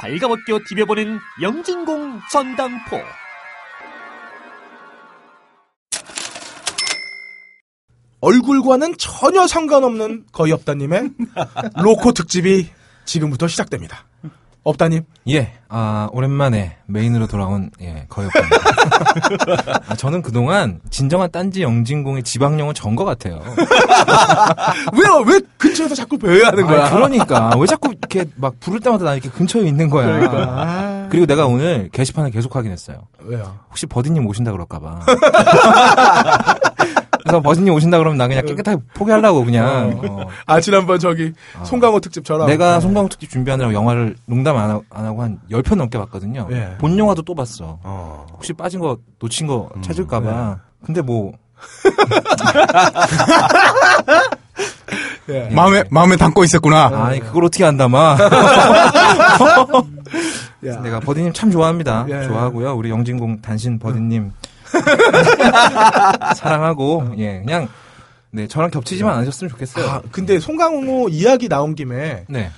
발가벗겨 0.00 0.60
디벼보는 0.66 1.18
영진공 1.42 2.20
전당포. 2.32 2.96
얼굴과는 8.22 8.94
전혀 8.98 9.46
상관없는 9.46 10.24
거의 10.32 10.52
없다님의 10.52 11.10
로코 11.82 12.12
특집이 12.12 12.70
지금부터 13.04 13.46
시작됩니다. 13.46 14.06
없다님, 14.62 15.04
예, 15.28 15.52
아, 15.68 16.08
오랜만에 16.12 16.76
메인으로 16.86 17.26
돌아온, 17.26 17.70
예, 17.80 18.04
거역입니다. 18.08 18.56
아, 19.88 19.96
저는 19.96 20.20
그동안 20.22 20.80
진정한 20.90 21.30
딴지 21.30 21.62
영진공의 21.62 22.22
지방령은 22.24 22.74
전것 22.74 23.06
같아요. 23.06 23.40
왜, 24.92 25.32
왜 25.34 25.40
근처에서 25.56 25.94
자꾸 25.94 26.18
배워야 26.18 26.48
하는 26.48 26.66
거야? 26.66 26.86
아, 26.86 26.90
그러니까. 26.90 27.52
왜 27.58 27.66
자꾸 27.66 27.92
이렇게 27.92 28.24
막 28.36 28.60
부를 28.60 28.80
때마다 28.80 29.04
나 29.04 29.14
이렇게 29.14 29.30
근처에 29.30 29.66
있는 29.66 29.88
거야. 29.88 30.06
그러니까. 30.06 30.38
아, 30.48 31.08
그리고 31.10 31.24
내가 31.26 31.46
오늘 31.46 31.88
게시판을 31.92 32.30
계속 32.30 32.54
확인했어요. 32.54 33.06
왜요? 33.24 33.56
혹시 33.70 33.86
버디님 33.86 34.26
오신다 34.26 34.52
그럴까봐. 34.52 35.00
그래서 37.30 37.42
버디님 37.42 37.72
오신다 37.74 37.98
그러면 37.98 38.18
나 38.18 38.28
그냥 38.28 38.44
깨끗하게 38.44 38.82
포기하려고 38.94 39.44
그냥. 39.44 40.00
어. 40.08 40.26
아, 40.46 40.60
지난번 40.60 40.98
저기, 40.98 41.32
송강호 41.64 42.00
특집 42.00 42.24
저랑. 42.24 42.46
내가 42.46 42.80
송강호 42.80 43.08
특집 43.08 43.30
준비하느라고 43.30 43.74
영화를 43.74 44.16
농담 44.26 44.56
안 44.56 44.70
하고, 44.70 44.84
안 44.90 45.04
하고 45.06 45.22
한 45.22 45.38
10편 45.50 45.76
넘게 45.76 45.98
봤거든요. 45.98 46.48
예. 46.50 46.76
본 46.78 46.98
영화도 46.98 47.22
또 47.22 47.34
봤어. 47.34 47.78
어. 47.82 48.26
혹시 48.32 48.52
빠진 48.52 48.80
거, 48.80 48.98
놓친 49.20 49.46
거 49.46 49.68
찾을까봐. 49.82 50.58
근데 50.84 51.02
뭐, 51.02 51.32
예. 55.28 55.48
마음에 55.54 55.84
마음에 55.90 56.16
담고 56.16 56.42
있었구나. 56.44 56.86
아니, 57.06 57.20
그걸 57.20 57.44
어떻게 57.44 57.64
안담아. 57.64 58.16
야. 60.66 60.76
내가 60.82 61.00
버디님 61.00 61.32
참 61.32 61.50
좋아합니다. 61.50 62.04
예. 62.08 62.24
좋아하고요. 62.26 62.74
우리 62.74 62.90
영진공 62.90 63.40
단신 63.40 63.78
버디님. 63.78 64.32
사랑하고, 66.36 67.12
예, 67.18 67.40
그냥, 67.44 67.68
네, 68.30 68.46
저랑 68.46 68.70
겹치지만 68.70 69.14
않으셨으면 69.16 69.50
좋겠어요. 69.50 69.88
아, 69.88 70.02
근데 70.10 70.38
송강호 70.38 71.08
이야기 71.08 71.48
나온 71.48 71.74
김에, 71.74 72.24
네. 72.28 72.50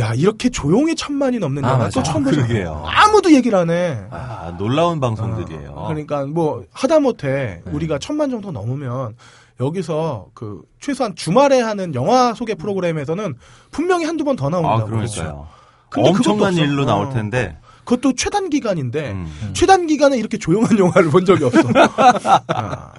야, 0.00 0.12
이렇게 0.14 0.48
조용히 0.48 0.96
천만이 0.96 1.38
넘는 1.38 1.64
아, 1.64 1.68
영화 1.68 1.84
맞아. 1.84 2.00
또 2.00 2.02
처음 2.02 2.24
보죠. 2.24 2.36
그러게요. 2.36 2.82
아무도 2.84 3.32
얘기를 3.32 3.56
안 3.56 3.70
해. 3.70 3.96
아, 4.10 4.52
놀라운 4.58 4.98
방송들이에요. 4.98 5.84
그러니까 5.86 6.26
뭐 6.26 6.64
하다못해 6.72 7.62
우리가 7.66 8.00
천만 8.00 8.28
정도 8.28 8.50
넘으면 8.50 9.14
여기서 9.60 10.26
그 10.34 10.62
최소한 10.80 11.14
주말에 11.14 11.60
하는 11.60 11.94
영화 11.94 12.34
소개 12.34 12.56
프로그램에서는 12.56 13.34
분명히 13.70 14.04
한두 14.04 14.24
번더 14.24 14.48
아, 14.48 14.50
나온다고. 14.50 14.90
그러니까요. 14.90 15.46
근데 15.90 16.08
엄청난. 16.08 16.54
일로 16.54 16.84
나올 16.84 17.06
어. 17.06 17.10
텐데. 17.10 17.56
그것도 17.84 18.14
최단 18.14 18.50
기간인데 18.50 19.12
음. 19.12 19.50
최단 19.52 19.86
기간에 19.86 20.16
이렇게 20.16 20.38
조용한 20.38 20.78
영화를 20.78 21.10
본 21.10 21.24
적이 21.24 21.44
없어. 21.44 21.60
아, 22.48 22.92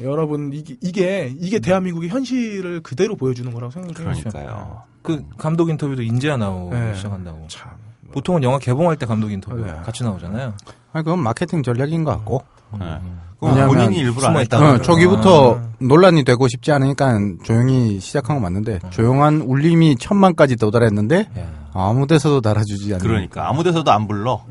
여러분 0.00 0.52
이게 0.52 0.76
이게 0.80 1.34
이게 1.38 1.58
대한민국의 1.58 2.10
현실을 2.10 2.80
그대로 2.80 3.16
보여주는 3.16 3.50
거라고 3.52 3.70
생각해요. 3.72 3.94
그러니까요. 3.94 4.82
그 5.02 5.24
감독 5.38 5.70
인터뷰도 5.70 6.02
인재야 6.02 6.36
나오고 6.36 6.74
네. 6.74 6.94
시작한다고. 6.94 7.46
참. 7.48 7.70
보통은 8.12 8.42
영화 8.42 8.58
개봉할 8.58 8.96
때 8.96 9.06
감독 9.06 9.30
인터뷰 9.30 9.62
네. 9.64 9.72
같이 9.84 10.02
나오잖아요. 10.02 10.54
아니, 10.92 11.04
그건 11.04 11.22
마케팅 11.22 11.62
전략인 11.62 12.04
것 12.04 12.12
같고. 12.12 12.42
네. 12.78 13.00
왜냐면 13.40 13.68
본인이 13.68 13.98
일부러 13.98 14.26
안 14.26 14.32
숨어있다. 14.32 14.56
했다. 14.56 14.74
어, 14.74 14.82
저기부터 14.82 15.60
논란이 15.78 16.24
되고 16.24 16.48
싶지 16.48 16.72
않으니까 16.72 17.18
조용히 17.44 18.00
시작한 18.00 18.36
건 18.36 18.42
맞는데 18.42 18.80
조용한 18.90 19.42
울림이 19.42 19.96
천만까지 19.96 20.56
도달했는데 20.56 21.30
야. 21.38 21.70
아무 21.72 22.06
데서도 22.06 22.40
달아주지 22.40 22.94
않는. 22.94 23.06
그러니까 23.06 23.48
아무 23.48 23.62
데서도 23.62 23.90
안 23.90 24.08
불러. 24.08 24.44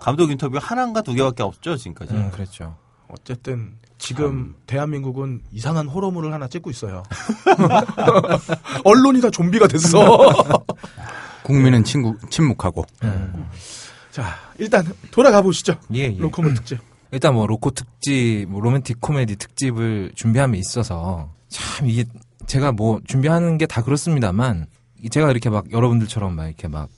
감독 0.00 0.30
인터뷰 0.30 0.58
하나인가 0.60 1.00
두 1.02 1.14
개밖에 1.14 1.42
없죠 1.42 1.76
지금까지. 1.76 2.14
음, 2.14 2.30
그랬죠. 2.30 2.76
어쨌든 3.08 3.72
지금 3.98 4.54
대한민국은 4.66 5.40
이상한 5.52 5.86
호러물을 5.88 6.32
하나 6.32 6.46
찍고 6.48 6.70
있어요. 6.70 7.02
언론이 8.84 9.20
다 9.20 9.30
좀비가 9.30 9.66
됐어. 9.68 10.44
국민은 11.42 11.84
친구, 11.84 12.14
침묵하고. 12.28 12.84
자, 14.10 14.34
일단 14.58 14.84
돌아가 15.10 15.40
보시죠. 15.40 15.76
예, 15.94 16.12
예. 16.12 16.16
로코모 16.18 16.52
특집. 16.54 16.78
일단 17.12 17.34
뭐 17.34 17.46
로코 17.46 17.70
특집, 17.70 18.46
뭐 18.48 18.60
로맨틱 18.60 19.00
코미디 19.00 19.36
특집을 19.36 20.12
준비함에 20.14 20.58
있어서 20.58 21.30
참 21.48 21.88
이게 21.88 22.04
제가 22.46 22.72
뭐 22.72 23.00
준비하는 23.06 23.58
게 23.58 23.66
다 23.66 23.82
그렇습니다만 23.82 24.66
제가 25.10 25.30
이렇게 25.30 25.50
막 25.50 25.70
여러분들처럼 25.72 26.34
막 26.34 26.46
이렇게 26.46 26.68
막 26.68 26.88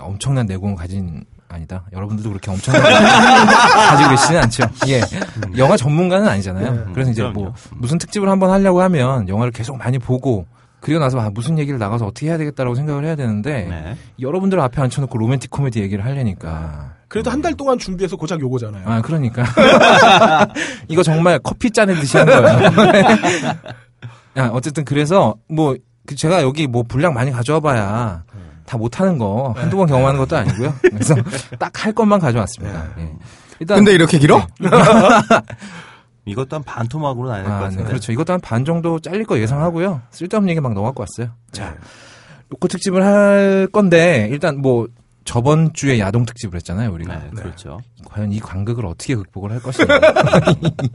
엄청난 0.00 0.46
내공을 0.46 0.76
가진 0.76 1.24
아니다. 1.48 1.84
여러분들도 1.92 2.28
그렇게 2.30 2.50
엄청난 2.50 2.82
가지고 2.82 4.10
계시지는 4.10 4.42
않죠. 4.42 4.64
예. 4.88 5.00
영화 5.56 5.76
전문가는 5.76 6.26
아니잖아요. 6.26 6.90
그래서 6.92 7.10
이제. 7.12 7.22
뭐 7.22 7.52
무슨 7.76 7.98
특집을 7.98 8.28
한번 8.28 8.50
하려고 8.50 8.80
하면 8.82 9.28
영화를 9.28 9.52
계속 9.52 9.76
많이 9.76 9.98
보고 9.98 10.46
그리고 10.80 11.00
나서 11.00 11.18
아, 11.20 11.30
무슨 11.30 11.58
얘기를 11.58 11.78
나가서 11.78 12.06
어떻게 12.06 12.26
해야 12.28 12.36
되겠다라고 12.38 12.74
생각을 12.74 13.04
해야 13.04 13.14
되는데 13.16 13.66
네. 13.68 13.96
여러분들 14.20 14.58
앞에 14.60 14.82
앉혀놓고 14.82 15.16
로맨틱 15.16 15.50
코미디 15.50 15.80
얘기를 15.80 16.04
하려니까 16.04 16.94
그래도 17.14 17.30
한 17.30 17.40
달 17.40 17.54
동안 17.54 17.78
준비해서 17.78 18.16
고작 18.16 18.40
요거잖아요. 18.40 18.82
아, 18.88 19.00
그러니까. 19.00 19.44
이거 20.88 21.02
정말 21.04 21.38
커피 21.38 21.70
잔에 21.70 21.94
드시 21.94 22.16
한 22.18 22.26
거예요. 22.26 22.58
야, 24.36 24.48
어쨌든 24.52 24.84
그래서 24.84 25.36
뭐그 25.48 26.16
제가 26.16 26.42
여기 26.42 26.66
뭐 26.66 26.82
분량 26.82 27.14
많이 27.14 27.30
가져와 27.30 27.60
봐야 27.60 28.24
다 28.66 28.76
못하는 28.78 29.16
거 29.18 29.54
한두 29.56 29.76
번 29.76 29.86
경험하는 29.86 30.18
것도 30.18 30.36
아니고요. 30.36 30.74
그래서 30.82 31.14
딱 31.60 31.84
할 31.84 31.92
것만 31.92 32.18
가져왔습니다. 32.18 32.88
예. 32.98 33.12
일단 33.60 33.76
근데 33.78 33.92
이렇게 33.92 34.18
길어? 34.18 34.44
이것도 36.26 36.56
한 36.56 36.62
반 36.64 36.88
토막으로 36.88 37.28
나야 37.28 37.42
될것 37.42 37.52
아, 37.52 37.58
네, 37.58 37.64
같은데. 37.64 37.84
그렇죠. 37.84 38.10
이것도 38.12 38.32
한 38.32 38.40
반 38.40 38.64
정도 38.64 38.98
잘릴 38.98 39.24
거 39.24 39.38
예상하고요. 39.38 40.00
쓸데없는 40.10 40.48
얘기 40.50 40.60
막 40.60 40.72
넣어갖고 40.72 41.02
왔어요. 41.02 41.32
자, 41.52 41.76
로코 42.48 42.66
특집을 42.68 43.04
할 43.04 43.68
건데 43.70 44.28
일단 44.32 44.60
뭐 44.60 44.88
저번 45.24 45.72
주에 45.72 45.98
야동 45.98 46.26
특집을 46.26 46.56
했잖아요, 46.56 46.92
우리가. 46.92 47.18
네, 47.18 47.30
그렇죠. 47.34 47.80
과연 48.04 48.32
이 48.32 48.40
간극을 48.40 48.84
어떻게 48.86 49.14
극복을 49.14 49.52
할 49.52 49.60
것인가. 49.62 49.98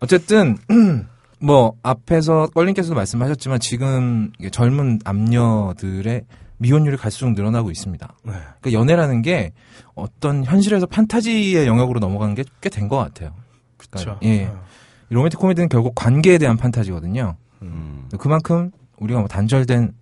어쨌든 0.00 0.56
뭐 1.40 1.74
앞에서 1.82 2.46
껄림께서도 2.48 2.94
말씀하셨지만 2.94 3.60
지금 3.60 4.30
젊은 4.50 4.98
남녀들의 5.04 6.22
미혼율이 6.58 6.96
갈수록 6.96 7.32
늘어나고 7.32 7.70
있습니다. 7.70 8.08
네. 8.24 8.32
그러니까 8.60 8.72
연애라는 8.72 9.22
게 9.22 9.52
어떤 9.94 10.44
현실에서 10.44 10.86
판타지의 10.86 11.66
영역으로 11.66 12.00
넘어가는 12.00 12.34
게 12.34 12.44
꽤 12.60 12.70
된 12.70 12.88
것 12.88 12.96
같아요. 12.96 13.34
그쵸. 13.76 14.18
예. 14.22 14.46
어. 14.46 14.62
이 15.10 15.14
로맨틱 15.14 15.38
코미디는 15.38 15.68
결국 15.68 15.94
관계에 15.94 16.38
대한 16.38 16.56
판타지거든요. 16.56 17.36
음. 17.62 18.08
그만큼 18.18 18.70
우리가 18.98 19.18
뭐 19.20 19.28
단절된 19.28 19.92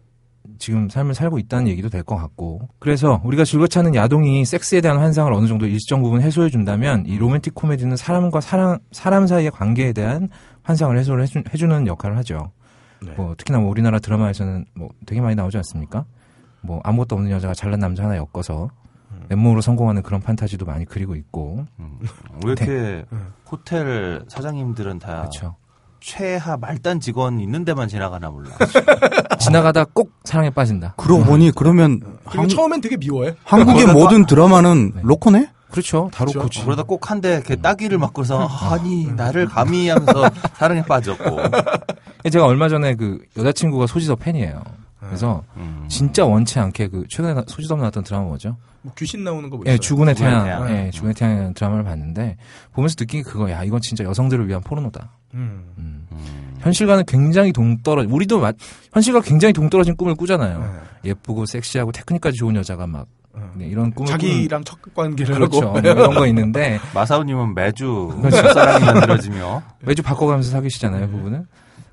지금 0.62 0.88
삶을 0.88 1.14
살고 1.14 1.40
있다는 1.40 1.66
얘기도 1.66 1.88
될 1.88 2.04
것 2.04 2.16
같고 2.16 2.68
그래서 2.78 3.20
우리가 3.24 3.44
않은 3.80 3.96
야동이 3.96 4.44
섹스에 4.44 4.80
대한 4.80 4.98
환상을 4.98 5.32
어느 5.32 5.46
정도 5.48 5.66
일정 5.66 6.02
부분 6.02 6.20
해소해 6.20 6.50
준다면 6.50 7.04
이 7.06 7.18
로맨틱 7.18 7.54
코미디는 7.54 7.96
사람과 7.96 8.40
사람 8.40 8.78
사람 8.92 9.26
사이의 9.26 9.50
관계에 9.50 9.92
대한 9.92 10.28
환상을 10.62 10.96
해소를 10.96 11.24
해주, 11.24 11.42
해주는 11.52 11.86
역할을 11.88 12.16
하죠. 12.18 12.52
네. 13.04 13.12
뭐 13.16 13.34
특히나 13.36 13.58
뭐 13.58 13.70
우리나라 13.70 13.98
드라마에서는 13.98 14.64
뭐 14.74 14.88
되게 15.04 15.20
많이 15.20 15.34
나오지 15.34 15.56
않습니까? 15.56 16.04
뭐 16.60 16.80
아무것도 16.84 17.16
없는 17.16 17.32
여자가 17.32 17.54
잘난 17.54 17.80
남자 17.80 18.04
하나 18.04 18.16
엮어서 18.16 18.70
맨몸으로 19.28 19.60
성공하는 19.60 20.02
그런 20.02 20.20
판타지도 20.20 20.64
많이 20.64 20.84
그리고 20.84 21.16
있고 21.16 21.66
음. 21.80 21.98
왜 22.44 22.52
이렇게 22.52 23.04
호텔 23.50 24.22
사장님들은 24.28 25.00
다 25.00 25.18
그렇죠. 25.22 25.56
최하 26.02 26.56
말단 26.56 27.00
직원 27.00 27.38
있는 27.40 27.64
데만 27.64 27.88
지나가나 27.88 28.28
몰라. 28.30 28.50
지나가다 29.38 29.84
꼭 29.92 30.10
사랑에 30.24 30.50
빠진다. 30.50 30.94
그러고 30.96 31.24
보니 31.24 31.52
그러면 31.54 32.00
그리고 32.24 32.42
한, 32.42 32.48
처음엔 32.48 32.80
되게 32.80 32.96
미워해. 32.96 33.34
한국의 33.44 33.86
모든 33.86 34.26
드라마는 34.26 34.94
로커네? 35.02 35.48
그렇죠. 35.70 36.10
다로 36.12 36.30
그렇죠. 36.32 36.40
고치. 36.40 36.64
그러다 36.64 36.82
꼭 36.82 37.10
한대 37.10 37.34
이렇게 37.34 37.56
따귀를 37.56 37.96
맞고서 37.98 38.46
아니 38.46 39.06
나를 39.06 39.46
감히 39.46 39.88
하면서 39.88 40.28
사랑에 40.58 40.82
빠졌고. 40.82 41.38
제가 42.30 42.44
얼마 42.46 42.68
전에 42.68 42.94
그 42.94 43.20
여자친구가 43.38 43.86
소지섭 43.86 44.20
팬이에요. 44.20 44.62
그래서 45.00 45.42
음. 45.56 45.84
진짜 45.88 46.24
원치 46.24 46.58
않게 46.58 46.88
그 46.88 47.04
최근에 47.08 47.34
나- 47.34 47.44
소지섭 47.46 47.78
나왔던 47.78 48.04
드라마 48.04 48.24
뭐죠? 48.26 48.56
뭐 48.82 48.92
귀신 48.98 49.22
나오는 49.24 49.48
거뭐 49.48 49.62
예, 49.66 49.70
있어요. 49.72 49.78
죽은의 49.78 50.14
죽은의 50.14 50.32
태양. 50.44 50.44
태양. 50.66 50.86
예, 50.86 50.90
죽은의 50.90 51.14
태양이라는 51.14 51.54
드라마를 51.54 51.84
봤는데 51.84 52.36
보면서 52.72 52.94
느낀 52.96 53.22
게 53.22 53.30
그거야. 53.30 53.62
이건 53.64 53.80
진짜 53.80 54.02
여성들을 54.04 54.48
위한 54.48 54.60
포르노다. 54.62 55.10
음. 55.34 55.72
음. 55.78 56.06
음. 56.10 56.54
현실과는 56.60 57.04
굉장히 57.06 57.52
동떨어. 57.52 58.04
우리도 58.08 58.40
마- 58.40 58.52
현실과 58.92 59.20
굉장히 59.20 59.52
동떨어진 59.52 59.96
꿈을 59.96 60.14
꾸잖아요. 60.14 60.58
네. 60.60 61.10
예쁘고 61.10 61.46
섹시하고 61.46 61.92
테크닉까지 61.92 62.36
좋은 62.38 62.56
여자가 62.56 62.86
막 62.86 63.06
음. 63.34 63.50
네, 63.56 63.66
이런 63.66 63.90
꿈을 63.92 64.08
자기랑 64.10 64.62
첫 64.64 64.78
관계를 64.94 65.34
꾸는, 65.34 65.48
그렇죠. 65.48 65.68
하고 65.68 65.80
뭐 65.80 65.90
이런 65.90 66.14
거 66.14 66.26
있는데 66.26 66.78
마사오님은 66.94 67.54
매주. 67.54 68.10
사랑이 68.30 68.84
만들어지며 68.84 69.62
매주 69.80 70.02
바꿔가면서 70.02 70.50
사귀시잖아요, 70.50 71.08
부부는. 71.08 71.46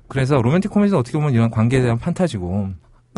그래서 0.08 0.42
로맨틱 0.42 0.70
코미디는 0.70 0.98
어떻게 0.98 1.16
보면 1.18 1.32
이런 1.34 1.50
관계에 1.50 1.80
대한 1.80 1.98
판타지고. 1.98 2.70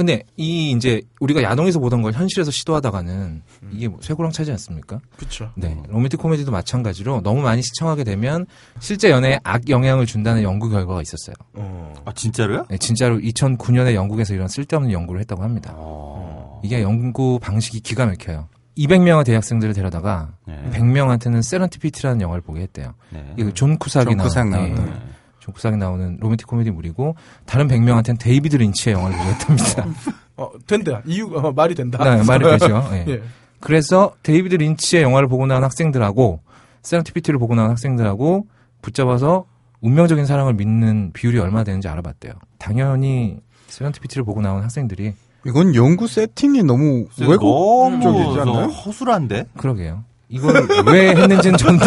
근데 0.03 0.25
이 0.37 0.73
이제 0.73 1.01
우리가 1.21 1.45
야동에서 1.45 1.79
보던 1.79 2.03
걸 2.03 2.13
현실에서 2.13 2.51
시도하다가는 2.51 3.43
이게 3.71 3.87
뭐 3.87 4.01
쇠고랑 4.03 4.33
차지 4.33 4.51
않습니까? 4.51 4.99
그렇죠. 5.17 5.53
네. 5.55 5.81
로맨틱 5.89 6.19
코미디도 6.19 6.51
마찬가지로 6.51 7.21
너무 7.23 7.41
많이 7.41 7.63
시청하게 7.63 8.03
되면 8.03 8.47
실제 8.81 9.11
연애에 9.11 9.39
악 9.45 9.69
영향을 9.69 10.07
준다는 10.07 10.43
연구 10.43 10.69
결과가 10.69 11.01
있었어요. 11.03 11.35
어. 11.53 11.95
아 12.05 12.13
진짜로요? 12.13 12.67
네, 12.69 12.79
진짜로 12.79 13.19
2009년에 13.19 13.95
영국에서 13.95 14.35
이런 14.35 14.49
쓸데없는 14.49 14.91
연구를 14.91 15.21
했다고 15.21 15.41
합니다. 15.41 15.73
어. 15.77 16.61
이게 16.65 16.83
연구 16.83 17.39
방식이 17.41 17.79
기가 17.79 18.05
막혀요. 18.07 18.49
200명의 18.77 19.25
대학생들을 19.25 19.73
데려다가 19.73 20.33
네. 20.49 20.69
100명한테는 20.73 21.43
세렌디피티라는 21.43 22.23
영화를 22.23 22.43
보게 22.43 22.63
했대요. 22.63 22.95
네. 23.11 23.25
이게 23.35 23.45
그 23.45 23.62
존 23.62 23.79
쿠삭이 23.79 24.07
존 24.07 24.17
나온, 24.17 24.29
쿠삭 24.29 24.49
네. 24.49 24.75
존 25.43 25.53
쿠삭이 25.53 25.77
나오는 25.77 26.19
로맨틱 26.21 26.47
코미디물이고 26.47 27.17
다른 27.47 27.67
100명한테는 27.67 28.17
데이비드 28.21 28.55
린치의 28.55 28.95
영화를 28.95 29.19
보게 29.19 29.31
했답니다. 29.31 29.87
어, 30.37 30.51
된다. 30.69 31.03
이유 31.05 31.27
어, 31.35 31.51
말이 31.51 31.75
된다. 31.75 31.99
네, 32.05 32.23
말이 32.25 32.45
되죠. 32.45 32.89
예. 32.93 33.05
예. 33.11 33.23
그래서 33.59 34.15
데이비드 34.23 34.55
린치의 34.55 35.03
영화를 35.03 35.27
보고 35.27 35.45
나온 35.47 35.65
학생들하고 35.65 36.41
세렌디피티를 36.83 37.41
보고 37.41 37.57
나온 37.57 37.71
학생들하고 37.71 38.47
붙잡아서 38.83 39.47
운명적인 39.81 40.27
사랑을 40.27 40.55
믿는 40.55 41.11
비율이 41.13 41.41
얼마 41.41 41.65
되는지 41.65 41.89
알아봤대요. 41.89 42.35
당연히 42.59 43.41
세렌디피티를 43.67 44.23
보고 44.23 44.41
나온 44.41 44.63
학생들이 44.63 45.13
이건 45.45 45.75
연구 45.75 46.07
세팅이 46.07 46.63
너무 46.63 47.09
저 47.17 47.27
않나요? 48.43 48.67
허술한데? 48.69 49.47
그러게요. 49.57 50.05
이걸 50.33 50.67
왜 50.87 51.11
했는지는 51.11 51.59
전 51.59 51.79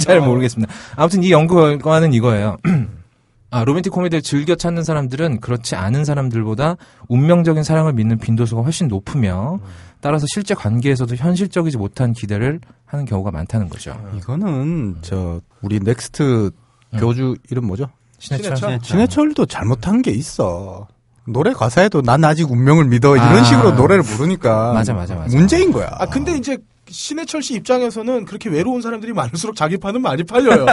잘 0.00 0.20
모르겠습니다. 0.20 0.72
아무튼 0.96 1.22
이 1.22 1.30
연구 1.30 1.54
결과는 1.54 2.12
이거예요. 2.12 2.56
아, 3.50 3.64
로맨틱 3.64 3.92
코미디를 3.92 4.22
즐겨 4.22 4.54
찾는 4.56 4.82
사람들은 4.82 5.40
그렇지 5.40 5.76
않은 5.76 6.04
사람들보다 6.04 6.76
운명적인 7.08 7.62
사랑을 7.62 7.92
믿는 7.92 8.18
빈도수가 8.18 8.60
훨씬 8.62 8.88
높으며 8.88 9.60
따라서 10.00 10.26
실제 10.28 10.52
관계에서도 10.54 11.14
현실적이지 11.14 11.76
못한 11.78 12.12
기대를 12.12 12.60
하는 12.84 13.04
경우가 13.04 13.30
많다는 13.30 13.68
거죠. 13.68 13.96
이거는 14.16 14.96
저 15.02 15.40
우리 15.62 15.78
넥스트 15.80 16.50
교주 16.98 17.36
이름 17.50 17.66
뭐죠? 17.66 17.86
신해철. 18.18 18.56
신해철? 18.56 18.80
신해철도 18.82 19.46
잘못한 19.46 20.02
게 20.02 20.10
있어. 20.10 20.88
노래 21.28 21.52
가사에도 21.52 22.02
난 22.02 22.24
아직 22.24 22.50
운명을 22.50 22.84
믿어 22.86 23.16
이런 23.16 23.28
아. 23.28 23.42
식으로 23.44 23.72
노래를 23.72 24.02
부르니까 24.02 24.72
맞아, 24.72 24.92
맞아, 24.92 25.14
맞아. 25.14 25.36
문제인 25.36 25.72
거야. 25.72 25.88
아 25.98 26.06
근데 26.06 26.36
이제 26.36 26.56
신해철 26.88 27.42
씨 27.42 27.54
입장에서는 27.54 28.24
그렇게 28.24 28.48
외로운 28.48 28.80
사람들이 28.82 29.12
많을수록 29.12 29.56
자기 29.56 29.76
판은 29.76 30.00
많이 30.02 30.22
팔려요. 30.24 30.66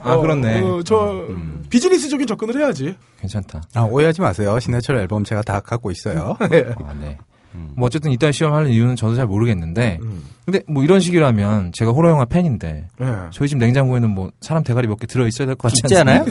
아, 0.00 0.16
그렇네. 0.16 0.60
어, 0.62 0.80
저 0.84 1.26
비즈니스적인 1.68 2.26
접근을 2.26 2.58
해야지. 2.60 2.96
괜찮다. 3.20 3.62
아, 3.74 3.82
오해하지 3.82 4.20
마세요. 4.22 4.58
신해철 4.58 4.96
앨범 4.96 5.24
제가 5.24 5.42
다 5.42 5.60
갖고 5.60 5.90
있어요. 5.90 6.36
아, 6.40 6.48
네. 6.48 7.18
뭐 7.52 7.86
어쨌든 7.86 8.12
이따 8.12 8.30
시험하는 8.30 8.70
이유는 8.70 8.94
저도 8.94 9.16
잘 9.16 9.26
모르겠는데 9.26 9.98
음. 10.02 10.22
근데 10.44 10.62
뭐 10.68 10.84
이런 10.84 11.00
식이라면 11.00 11.72
제가 11.72 11.90
호러 11.90 12.08
영화 12.10 12.24
팬인데 12.24 12.86
예. 13.00 13.06
저희 13.32 13.48
집 13.48 13.58
냉장고에는 13.58 14.08
뭐 14.08 14.30
사람 14.40 14.62
대가리 14.62 14.86
몇 14.86 14.98
개 15.00 15.06
들어 15.08 15.26
있어야 15.26 15.46
될 15.46 15.56
것 15.56 15.68
같지 15.72 15.80
있지 15.84 15.96
않아요? 15.98 16.24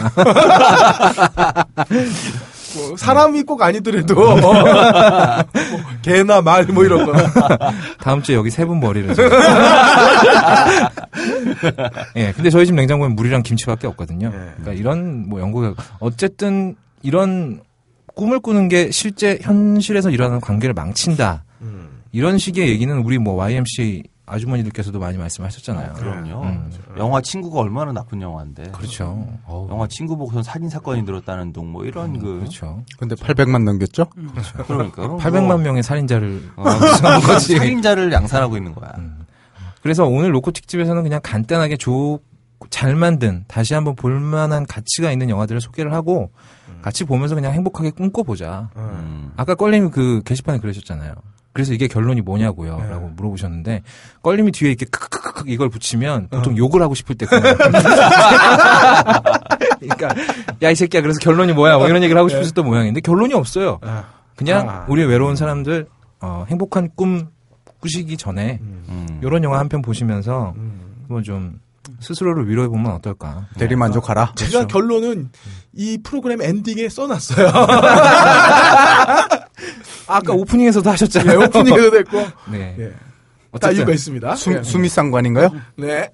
뭐 2.76 2.96
사람이 2.98 3.44
꼭 3.44 3.62
아니더라도 3.62 4.16
뭐 4.38 4.54
개나 6.02 6.42
말 6.42 6.66
뭐 6.70 6.84
이런 6.86 7.06
거. 7.06 7.14
다음 8.02 8.22
주에 8.22 8.36
여기 8.36 8.50
세 8.52 8.66
분 8.66 8.80
머리를 8.80 9.14
좀. 9.16 9.26
예, 12.16 12.32
근데 12.34 12.50
저희 12.50 12.66
집 12.66 12.74
냉장고엔 12.76 13.16
물이랑 13.16 13.44
김치밖에 13.44 13.88
없거든요. 13.88 14.32
그러니까 14.32 14.74
이런 14.74 15.28
뭐 15.28 15.40
연구가 15.40 15.74
어쨌든 16.00 16.76
이런 17.02 17.62
꿈을 18.16 18.40
꾸는 18.40 18.68
게 18.68 18.92
실제 18.92 19.40
현실에서 19.42 20.10
일어나는 20.10 20.42
관계를 20.42 20.74
망친다. 20.74 21.44
이런 22.12 22.38
식의 22.40 22.70
얘기는 22.70 22.98
우리 23.00 23.18
뭐 23.20 23.36
YMC 23.36 24.04
아주머니들께서도 24.30 25.00
많이 25.00 25.18
말씀하셨잖아요. 25.18 25.94
그럼요. 25.94 26.44
음. 26.44 26.72
영화 26.98 27.22
친구가 27.22 27.60
얼마나 27.60 27.92
나쁜 27.92 28.22
영화인데. 28.22 28.72
그렇죠. 28.72 29.28
어우, 29.46 29.70
영화 29.70 29.88
친구 29.88 30.16
보고선 30.18 30.44
살인 30.44 30.70
사건이 30.70 31.02
늘었다는 31.04 31.52
둥뭐 31.54 31.86
이런 31.86 32.20
그 32.20 32.40
그렇죠. 32.40 32.84
근데 32.98 33.16
800만 33.16 33.64
넘겼죠? 33.64 34.06
그러니까 34.68 35.02
그럼 35.02 35.18
800만 35.18 35.48
뭐 35.48 35.58
명의 35.58 35.84
살인자를 35.84 36.52
어. 36.56 36.66
살인자를 37.40 38.12
양산하고 38.12 38.58
있는 38.58 38.74
거야. 38.74 38.94
그래서 39.82 40.06
오늘 40.06 40.34
로코 40.34 40.52
특집에서는 40.52 41.04
그냥 41.04 41.20
간단하게 41.24 41.78
좋, 41.78 42.20
잘 42.70 42.96
만든, 42.96 43.46
다시 43.48 43.74
한번 43.74 43.96
볼만한 43.96 44.66
가치가 44.66 45.12
있는 45.12 45.30
영화들을 45.30 45.62
소개를 45.62 45.94
하고, 45.94 46.32
같이 46.82 47.06
보면서 47.06 47.36
그냥 47.36 47.54
행복하게 47.54 47.92
꿈꿔보자. 47.92 48.70
음. 48.76 49.32
아까 49.38 49.56
껄림이 49.56 49.90
그 49.92 50.22
게시판에 50.26 50.60
그러셨잖아요. 50.60 51.14
그래서 51.54 51.74
이게 51.74 51.88
결론이 51.88 52.22
뭐냐고요? 52.22 52.78
네. 52.78 52.90
라고 52.90 53.08
물어보셨는데, 53.16 53.82
껄림이 54.22 54.52
뒤에 54.52 54.70
이렇게 54.70 54.86
크크크크 54.86 55.44
이걸 55.48 55.70
붙이면 55.70 56.28
보통 56.30 56.56
욕을 56.58 56.82
하고 56.82 56.94
싶을 56.96 57.16
때. 57.16 57.26
그러니까, 59.80 60.10
야, 60.62 60.70
이 60.70 60.76
새끼야, 60.76 61.02
그래서 61.02 61.20
결론이 61.20 61.54
뭐야? 61.54 61.78
뭐 61.78 61.88
이런 61.88 62.04
얘기를 62.04 62.18
하고 62.20 62.30
싶었던 62.30 62.66
모양인데, 62.66 63.02
결론이 63.02 63.34
없어요. 63.34 63.80
아. 63.82 64.06
그냥 64.36 64.70
아. 64.70 64.86
우리 64.88 65.04
외로운 65.04 65.36
사람들, 65.36 65.88
어, 66.22 66.46
행복한 66.50 66.90
꿈 66.96 67.28
꾸시기 67.82 68.18
전에, 68.18 68.60
음. 68.62 69.20
요런 69.24 69.44
영화 69.44 69.60
한 69.60 69.70
편 69.70 69.82
보시면서 69.82 70.54
음. 70.58 71.06
뭐 71.08 71.22
좀 71.22 71.60
스스로를 72.02 72.48
위로해 72.48 72.68
보면 72.68 72.92
어떨까? 72.92 73.48
대리 73.58 73.76
만족하라. 73.76 74.34
제가 74.36 74.68
결론은 74.68 75.30
이 75.80 75.98
프로그램 76.04 76.42
엔딩에 76.42 76.90
써놨어요. 76.90 77.48
아까 80.08 80.34
오프닝에서도 80.34 80.84
네, 80.84 80.90
하셨잖아요. 80.90 81.40
오프닝에도 81.40 81.92
됐고. 81.92 82.28
네. 82.52 82.76
예. 82.78 82.90
다 82.90 82.98
어쨌든 83.54 83.78
이유가 83.78 83.94
있습니다. 83.94 84.36
수, 84.36 84.52
예. 84.52 84.62
수미상관인가요? 84.62 85.50
네. 85.78 86.10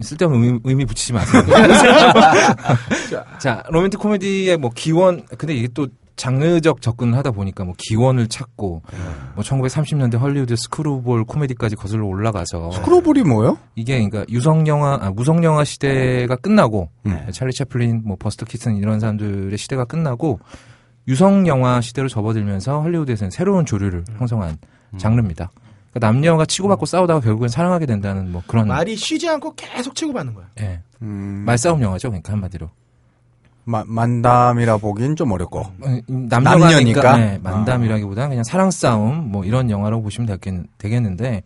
쓸데없는 0.00 0.40
의미, 0.44 0.60
의미 0.62 0.84
붙이지 0.84 1.12
마세요. 1.12 1.42
자, 3.40 3.64
로맨틱 3.68 3.98
코미디의 3.98 4.58
뭐 4.58 4.70
기원, 4.72 5.26
근데 5.36 5.54
이게 5.54 5.66
또 5.74 5.88
장르적 6.22 6.80
접근을 6.80 7.18
하다 7.18 7.32
보니까 7.32 7.64
뭐 7.64 7.74
기원을 7.76 8.28
찾고 8.28 8.82
뭐 9.34 9.42
1930년대 9.42 10.20
헐리우드 10.20 10.54
스크루볼 10.54 11.24
코미디까지 11.24 11.74
거슬러 11.74 12.06
올라가서 12.06 12.70
스크루볼이 12.70 13.24
뭐예요? 13.24 13.58
이게 13.74 13.94
그러니까 13.94 14.24
유성 14.32 14.68
영화, 14.68 15.00
아, 15.02 15.10
무성 15.10 15.42
영화 15.42 15.64
시대가 15.64 16.36
끝나고 16.36 16.90
네. 17.02 17.26
찰리 17.32 17.52
채플린, 17.52 18.02
뭐 18.04 18.16
버스터 18.16 18.46
키튼 18.46 18.76
이런 18.76 19.00
사람들의 19.00 19.58
시대가 19.58 19.84
끝나고 19.84 20.38
유성 21.08 21.48
영화 21.48 21.80
시대로 21.80 22.06
접어들면서 22.06 22.82
헐리우드에서는 22.82 23.32
새로운 23.32 23.66
조류를 23.66 24.04
형성한 24.16 24.58
장르입니다. 24.98 25.50
그러니까 25.90 26.06
남녀가 26.06 26.46
치고받고 26.46 26.86
싸우다가 26.86 27.18
결국엔 27.18 27.48
사랑하게 27.48 27.86
된다는 27.86 28.30
뭐 28.30 28.44
그런 28.46 28.68
말이 28.68 28.94
쉬지 28.94 29.28
않고 29.28 29.54
계속 29.56 29.96
치고받는 29.96 30.34
거야. 30.34 30.46
예. 30.60 30.82
음, 31.02 31.42
말싸움 31.44 31.82
영화죠. 31.82 32.10
그러니까 32.10 32.32
한마디로. 32.32 32.70
마- 33.64 33.84
만담이라 33.86 34.78
보긴 34.78 35.14
좀 35.16 35.30
어렵고. 35.32 35.60
어, 35.60 35.98
남녀가 36.08 36.56
남녀니까? 36.58 37.16
네, 37.16 37.38
만담이라기보다는 37.42 38.30
그냥 38.30 38.44
사랑 38.44 38.70
싸움 38.70 39.30
뭐 39.30 39.44
이런 39.44 39.70
영화라고 39.70 40.02
보시면 40.02 40.26
되겠, 40.26 40.64
되겠는데 40.78 41.42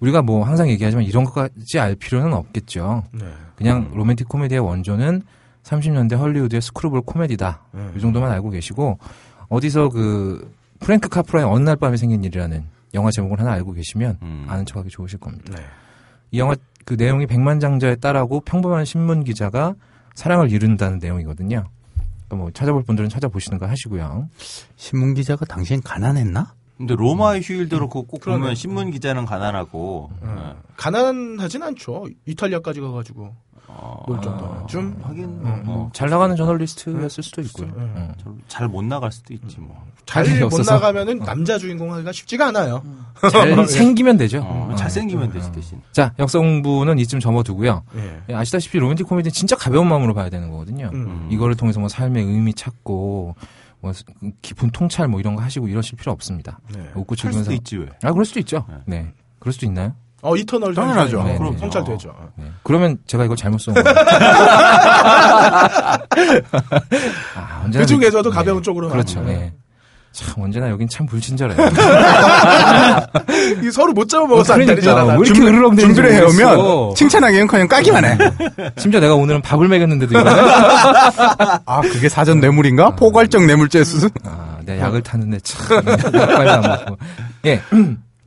우리가 0.00 0.22
뭐 0.22 0.44
항상 0.44 0.68
얘기하지만 0.68 1.04
이런 1.04 1.24
것까지 1.24 1.80
알 1.80 1.94
필요는 1.96 2.32
없겠죠. 2.32 3.02
네. 3.12 3.24
그냥 3.56 3.90
로맨틱 3.94 4.28
코미디의 4.28 4.60
원조는 4.60 5.22
30년대 5.64 6.16
헐리우드의 6.16 6.62
스크루볼 6.62 7.02
코미디다. 7.02 7.60
네. 7.72 7.88
이 7.96 8.00
정도만 8.00 8.30
알고 8.30 8.50
계시고 8.50 8.98
어디서 9.48 9.88
그 9.88 10.52
프랭크 10.80 11.08
카프라의 11.08 11.44
어느 11.46 11.64
날 11.64 11.74
밤에 11.74 11.96
생긴 11.96 12.22
일이라는 12.22 12.64
영화 12.94 13.10
제목을 13.10 13.40
하나 13.40 13.50
알고 13.52 13.72
계시면 13.72 14.18
음. 14.22 14.46
아는 14.48 14.64
척하기 14.64 14.88
좋으실 14.90 15.18
겁니다. 15.18 15.52
네. 15.56 15.62
이 16.30 16.38
영화 16.38 16.54
그 16.84 16.94
내용이 16.94 17.26
백만장자의 17.26 17.98
딸하고 18.00 18.40
평범한 18.40 18.84
신문 18.84 19.24
기자가 19.24 19.74
사랑을 20.18 20.50
이룬다는 20.50 20.98
내용이거든요. 20.98 21.62
그러니까 22.26 22.36
뭐 22.36 22.50
찾아볼 22.50 22.82
분들은 22.82 23.08
찾아보시는 23.08 23.56
거 23.56 23.66
하시고요. 23.66 24.28
신문 24.74 25.14
기자가 25.14 25.44
당신 25.44 25.80
가난했나? 25.80 26.54
근데 26.76 26.96
로마의 26.96 27.40
휴일도 27.40 27.76
그렇고 27.76 28.02
꼭 28.02 28.22
그러네. 28.22 28.40
보면 28.40 28.54
신문 28.56 28.90
기자는 28.90 29.26
가난하고 29.26 30.10
네. 30.20 30.28
가난하진 30.76 31.62
않죠. 31.62 32.06
이탈리아까지 32.26 32.80
가가지고 32.80 33.26
어, 33.26 33.36
놀 34.06 34.20
정도는 34.20 34.66
좀 34.66 34.98
하긴 35.02 35.24
음, 35.24 35.62
뭐잘 35.64 36.08
나가는 36.08 36.34
저널리스트였을 36.34 37.22
수도 37.22 37.42
있고요. 37.42 37.68
음. 37.76 38.14
음. 38.26 38.40
잘못 38.48 38.84
나갈 38.84 39.12
수도 39.12 39.34
있지 39.34 39.60
뭐. 39.60 39.84
잘할 40.06 40.40
못. 40.40 40.62
나가면은 40.64 41.18
남자 41.18 41.58
주인공 41.58 41.92
하기가 41.92 42.12
쉽지가 42.12 42.48
않아요. 42.48 42.82
잘 43.30 43.66
생기면 43.68 44.16
되죠. 44.16 44.38
어, 44.38 44.68
음. 44.70 44.76
잘생기면 44.76 45.32
되지 45.32 45.52
대신. 45.52 45.82
자, 45.92 46.14
역사 46.18 46.38
공부는 46.38 46.98
이쯤 46.98 47.20
접어두고요. 47.20 47.82
예. 47.96 48.22
예, 48.30 48.34
아시다시피 48.34 48.78
로맨틱 48.78 49.06
코미디는 49.06 49.32
진짜 49.32 49.54
가벼운 49.54 49.86
마음으로 49.86 50.14
봐야 50.14 50.30
되는 50.30 50.50
거거든요. 50.50 50.90
음. 50.94 51.28
이거를 51.30 51.56
통해서 51.56 51.78
뭐 51.78 51.90
삶의 51.90 52.24
의미 52.24 52.54
찾고 52.54 53.34
뭐 53.80 53.92
깊은 54.42 54.70
통찰 54.70 55.08
뭐 55.08 55.20
이런 55.20 55.36
거 55.36 55.42
하시고 55.42 55.68
이러실 55.68 55.98
필요 55.98 56.10
없습니다. 56.12 56.58
네. 56.74 56.80
웃고 56.94 57.12
할 57.12 57.16
즐기면서 57.16 57.44
수도 57.44 57.52
있지 57.54 57.76
왜. 57.76 57.86
아 58.02 58.12
그럴 58.12 58.24
수도 58.24 58.40
있죠. 58.40 58.64
네. 58.86 59.02
네. 59.02 59.12
그럴 59.38 59.52
수도 59.52 59.66
있나요? 59.66 59.94
어 60.22 60.34
이터널 60.36 60.74
당연하죠. 60.74 61.22
네, 61.22 61.38
그럼 61.38 61.52
네. 61.52 61.58
성찰되죠. 61.58 62.12
네. 62.36 62.44
그러면 62.64 62.98
제가 63.06 63.24
이걸 63.24 63.36
잘못 63.36 63.58
쏜 63.58 63.74
거예요. 63.74 63.86
아, 67.36 67.62
언제나 67.64 67.82
그 67.82 67.86
중에서도 67.86 68.28
네. 68.28 68.34
가벼운 68.34 68.62
쪽으로 68.62 68.88
그렇죠. 68.88 69.20
네. 69.22 69.52
참 70.10 70.42
언제나 70.42 70.68
여긴 70.70 70.88
참 70.88 71.06
불친절해요. 71.06 71.56
이 73.62 73.70
서로 73.70 73.92
못 73.92 74.08
잡아먹어서 74.08 74.54
안 74.54 74.60
그러니까, 74.60 74.80
되잖아. 74.80 75.02
왜 75.02 75.06
나는. 75.08 75.24
이렇게 75.24 75.40
으르렁대는지 75.42 75.94
준비를 75.94 76.12
해오면 76.12 76.56
모르겠어. 76.56 76.94
칭찬하기는 76.96 77.46
그냥 77.46 77.68
까기만 77.68 78.04
해. 78.04 78.18
심지어 78.78 79.00
내가 79.00 79.14
오늘은 79.14 79.42
밥을 79.42 79.68
먹였는데도. 79.68 80.18
아, 80.18 81.80
그게 81.82 82.08
사전 82.08 82.40
뇌물인가? 82.40 82.96
포괄적 82.96 83.44
뇌물죄 83.44 83.84
수준? 83.84 84.08
아, 84.24 84.56
내가 84.64 84.86
약을 84.86 85.02
탔는데 85.02 85.38
참 85.40 85.76
약발도 85.86 86.50
안 86.52 86.62
먹고. 86.62 86.98
예, 87.46 87.60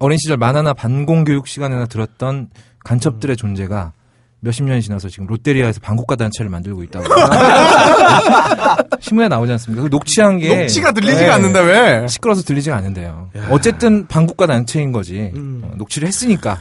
어린 0.01 0.17
시절 0.17 0.37
만화나 0.37 0.73
반공 0.73 1.23
교육 1.23 1.47
시간에나 1.47 1.85
들었던 1.85 2.49
간첩들의 2.83 3.37
존재가 3.37 3.93
몇십 4.39 4.65
년이 4.65 4.81
지나서 4.81 5.07
지금 5.07 5.27
롯데리아에서 5.27 5.79
방국가 5.79 6.15
단체를 6.15 6.49
만들고 6.49 6.81
있다고. 6.83 7.05
신문에 8.99 9.27
나오지 9.27 9.51
않습니까? 9.51 9.83
그 9.83 9.89
녹취한 9.89 10.39
게 10.39 10.61
녹취가 10.61 10.91
들리지가 10.91 11.19
네. 11.19 11.29
않는다며. 11.29 12.07
시끄러서 12.07 12.41
들리지가 12.41 12.75
않는데요. 12.77 13.29
어쨌든 13.51 14.07
방국가 14.07 14.47
단체인 14.47 14.91
거지. 14.91 15.31
음. 15.35 15.61
어, 15.63 15.75
녹취를 15.75 16.07
했으니까. 16.07 16.57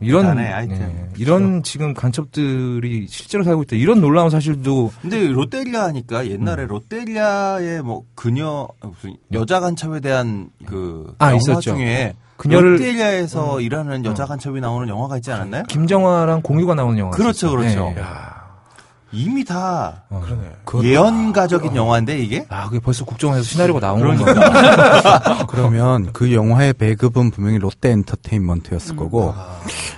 이런 0.00 0.22
대단해, 0.26 0.48
하여튼. 0.52 0.78
네, 0.78 1.08
이런 1.16 1.62
지금 1.64 1.94
간첩들이 1.94 3.06
실제로 3.08 3.42
살고 3.42 3.62
있다. 3.62 3.76
이런 3.76 4.00
놀라운 4.00 4.30
사실도 4.30 4.92
근데 5.00 5.26
롯데리아 5.26 5.84
하니까 5.84 6.28
옛날에 6.28 6.64
음. 6.64 6.68
롯데리아의 6.68 7.82
뭐 7.82 8.04
그녀 8.14 8.68
무슨 8.82 9.16
여자 9.32 9.58
간첩에 9.58 10.00
대한 10.00 10.50
그 10.66 11.12
아, 11.18 11.28
영화 11.28 11.36
있었죠. 11.38 11.74
중에 11.74 12.14
그녀를- 12.36 12.72
롯데리아에서 12.74 13.60
일하는 13.60 14.04
여자 14.04 14.26
간첩이 14.26 14.60
나오는 14.60 14.88
영화가 14.88 15.16
있지 15.16 15.32
않았나요? 15.32 15.62
김정화랑 15.64 16.42
공유가 16.42 16.74
나오는 16.74 16.98
영화. 16.98 17.10
그렇죠, 17.12 17.50
그렇죠. 17.50 17.92
네. 17.94 18.02
이미 19.12 19.44
다 19.44 20.02
어. 20.10 20.20
예언가적인 20.82 21.74
영화인데 21.76 22.18
이게 22.18 22.44
아, 22.50 22.66
그게 22.66 22.80
벌써 22.80 23.04
국정원에서 23.04 23.44
시나리오가 23.44 23.80
나온 23.80 24.00
그러니까. 24.00 24.34
건가? 24.34 25.46
그러면 25.48 26.12
그 26.12 26.34
영화의 26.34 26.74
배급은 26.74 27.30
분명히 27.30 27.58
롯데 27.58 27.90
엔터테인먼트였을 27.92 28.96
거고, 28.96 29.32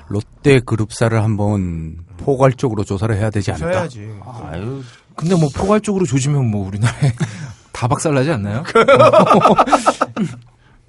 롯데 0.08 0.60
그룹사를 0.60 1.20
한번 1.20 1.96
포괄적으로 2.18 2.84
조사를 2.84 3.16
해야 3.16 3.30
되지 3.30 3.50
않을까? 3.50 3.70
해야지. 3.70 4.08
아유 4.52 4.82
근데 5.16 5.34
뭐 5.34 5.48
포괄적으로 5.56 6.04
조지면 6.04 6.48
뭐 6.48 6.68
우리나라에 6.68 7.12
다 7.72 7.88
박살나지 7.88 8.30
않나요? 8.30 8.62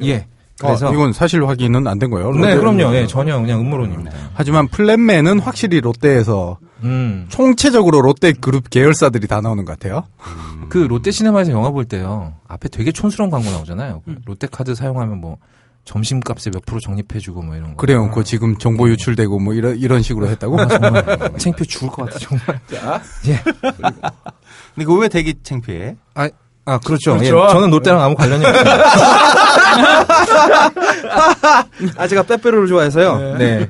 예. 0.03 0.27
그래서 0.59 0.89
어, 0.89 0.93
이건 0.93 1.13
사실 1.13 1.45
확인은 1.47 1.87
안 1.87 1.99
된 1.99 2.09
거예요. 2.09 2.31
네, 2.33 2.55
롯데- 2.55 2.57
그럼요. 2.59 2.95
예, 2.95 3.07
전혀 3.07 3.39
그냥 3.39 3.61
음모론입니다. 3.61 4.11
하지만 4.33 4.67
플랜맨은 4.67 5.39
확실히 5.39 5.79
롯데에서 5.81 6.57
음. 6.83 7.25
총체적으로 7.29 8.01
롯데 8.01 8.31
그룹 8.33 8.69
계열사들이 8.69 9.27
다 9.27 9.41
나오는 9.41 9.63
것 9.65 9.77
같아요. 9.79 10.03
그 10.69 10.77
롯데 10.79 11.11
시네마에서 11.11 11.51
영화 11.51 11.69
볼 11.71 11.85
때요. 11.85 12.33
앞에 12.47 12.69
되게 12.69 12.91
촌스러운 12.91 13.31
광고 13.31 13.49
나오잖아요. 13.51 14.01
그 14.05 14.15
롯데 14.25 14.47
카드 14.51 14.75
사용하면 14.75 15.19
뭐 15.19 15.37
점심값에 15.85 16.51
몇 16.51 16.63
프로 16.65 16.79
적립해주고 16.79 17.41
뭐 17.41 17.55
이런 17.55 17.71
거. 17.71 17.75
그래요. 17.77 18.11
그 18.11 18.23
지금 18.23 18.57
정보 18.57 18.87
유출되고 18.89 19.39
뭐 19.39 19.53
이런 19.53 19.77
이런 19.77 20.01
식으로 20.03 20.27
했다고? 20.27 20.59
아, 20.59 20.67
정말 20.67 21.03
창피해 21.39 21.65
죽을 21.65 21.89
것 21.89 22.05
같아 22.05 22.19
정말. 22.19 22.59
예. 23.27 23.39
근데 24.75 24.85
그거 24.85 24.95
왜 24.95 25.07
되게 25.07 25.33
창피해? 25.41 25.95
아, 26.15 26.29
아 26.69 26.77
그렇죠. 26.79 27.17
그렇죠. 27.17 27.45
예, 27.47 27.51
저는 27.51 27.69
롯데랑 27.71 28.01
아무 28.01 28.15
관련이 28.15 28.45
없어요. 28.45 28.65
아 31.97 32.07
제가 32.07 32.23
빼빼로를 32.23 32.67
좋아해서요. 32.67 33.37
네. 33.37 33.69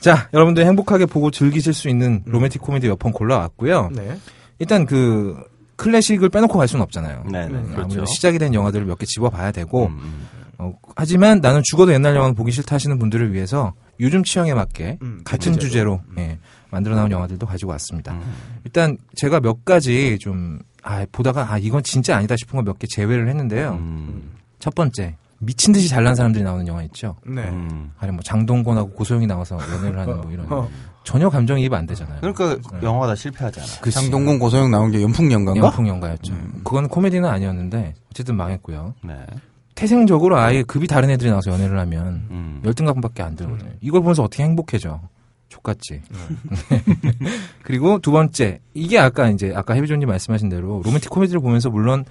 자, 0.00 0.28
여러분들 0.32 0.64
행복하게 0.64 1.06
보고 1.06 1.30
즐기실 1.30 1.74
수 1.74 1.88
있는 1.88 2.22
로맨틱 2.26 2.62
코미디 2.62 2.88
몇 2.88 2.98
편 2.98 3.12
골라왔고요. 3.12 3.90
네. 3.92 4.16
일단 4.58 4.86
그 4.86 5.36
클래식을 5.76 6.28
빼놓고 6.28 6.58
갈 6.58 6.68
수는 6.68 6.82
없잖아요. 6.82 7.24
네, 7.30 7.46
네, 7.48 7.58
아무래도 7.58 7.88
그렇죠. 7.88 8.04
시작이 8.06 8.38
된 8.38 8.54
영화들을 8.54 8.84
몇 8.86 8.98
개 8.98 9.06
집어봐야 9.06 9.52
되고 9.52 9.86
음, 9.86 9.98
음. 10.02 10.26
어, 10.58 10.72
하지만 10.96 11.40
나는 11.40 11.62
죽어도 11.64 11.92
옛날 11.94 12.14
영화는 12.14 12.34
보기 12.34 12.52
싫다 12.52 12.74
하시는 12.74 12.98
분들을 12.98 13.32
위해서 13.32 13.72
요즘 13.98 14.22
취향에 14.24 14.52
맞게 14.54 14.98
음, 15.02 15.20
같은 15.24 15.58
주제로 15.58 16.00
예, 16.18 16.38
만들어 16.70 16.96
나온 16.96 17.10
영화들도 17.10 17.46
가지고 17.46 17.70
왔습니다. 17.72 18.18
일단 18.64 18.96
제가 19.16 19.40
몇 19.40 19.64
가지 19.64 20.18
좀 20.20 20.58
아, 20.82 21.04
보다가 21.12 21.52
아 21.52 21.58
이건 21.58 21.82
진짜 21.82 22.16
아니다 22.16 22.34
싶은 22.36 22.56
거 22.56 22.62
몇 22.62 22.78
개 22.78 22.86
제외를 22.86 23.28
했는데요. 23.28 23.72
음, 23.72 24.30
첫 24.58 24.74
번째 24.74 25.16
미친 25.38 25.72
듯이 25.72 25.88
잘난 25.88 26.14
사람들이 26.14 26.44
나오는 26.44 26.66
영화 26.66 26.82
있죠. 26.84 27.16
네. 27.26 27.42
음. 27.48 27.92
아니 27.98 28.12
뭐 28.12 28.20
장동건하고 28.22 28.90
고소영이 28.90 29.26
나와서 29.26 29.58
연애를 29.72 29.98
하는 29.98 30.20
뭐 30.20 30.30
이런 30.30 30.46
어. 30.52 30.68
전혀 31.02 31.30
감정이입 31.30 31.72
안 31.72 31.86
되잖아요. 31.86 32.18
그러니까 32.20 32.58
영화가 32.82 33.06
다 33.08 33.14
실패하잖아. 33.14 33.66
그치. 33.80 33.94
장동건 33.98 34.38
고소영 34.38 34.70
나온 34.70 34.90
게 34.90 35.00
연풍연가인가? 35.02 35.66
영풍 35.66 35.88
영가였죠. 35.88 36.34
그건 36.62 36.88
코미디는 36.88 37.26
아니었는데 37.28 37.94
어쨌든 38.10 38.36
망했고요. 38.36 38.94
네. 39.04 39.14
태생적으로 39.74 40.38
아예 40.38 40.62
급이 40.62 40.86
다른 40.86 41.08
애들이 41.08 41.30
나와서 41.30 41.50
연애를 41.52 41.78
하면 41.78 42.26
음. 42.30 42.60
열등감밖에 42.64 43.22
안 43.22 43.34
들거든요. 43.34 43.70
이걸 43.80 44.02
보면서 44.02 44.22
어떻게 44.22 44.42
행복해져? 44.42 45.00
좆같지. 45.60 46.02
그리고 47.62 47.98
두 47.98 48.10
번째, 48.10 48.60
이게 48.74 48.98
아까 48.98 49.28
이제 49.28 49.52
아까 49.54 49.74
헤비조님 49.74 50.08
말씀하신 50.08 50.48
대로 50.48 50.82
로맨틱 50.84 51.10
코미디를 51.10 51.40
보면서 51.40 51.70
물론 51.70 52.04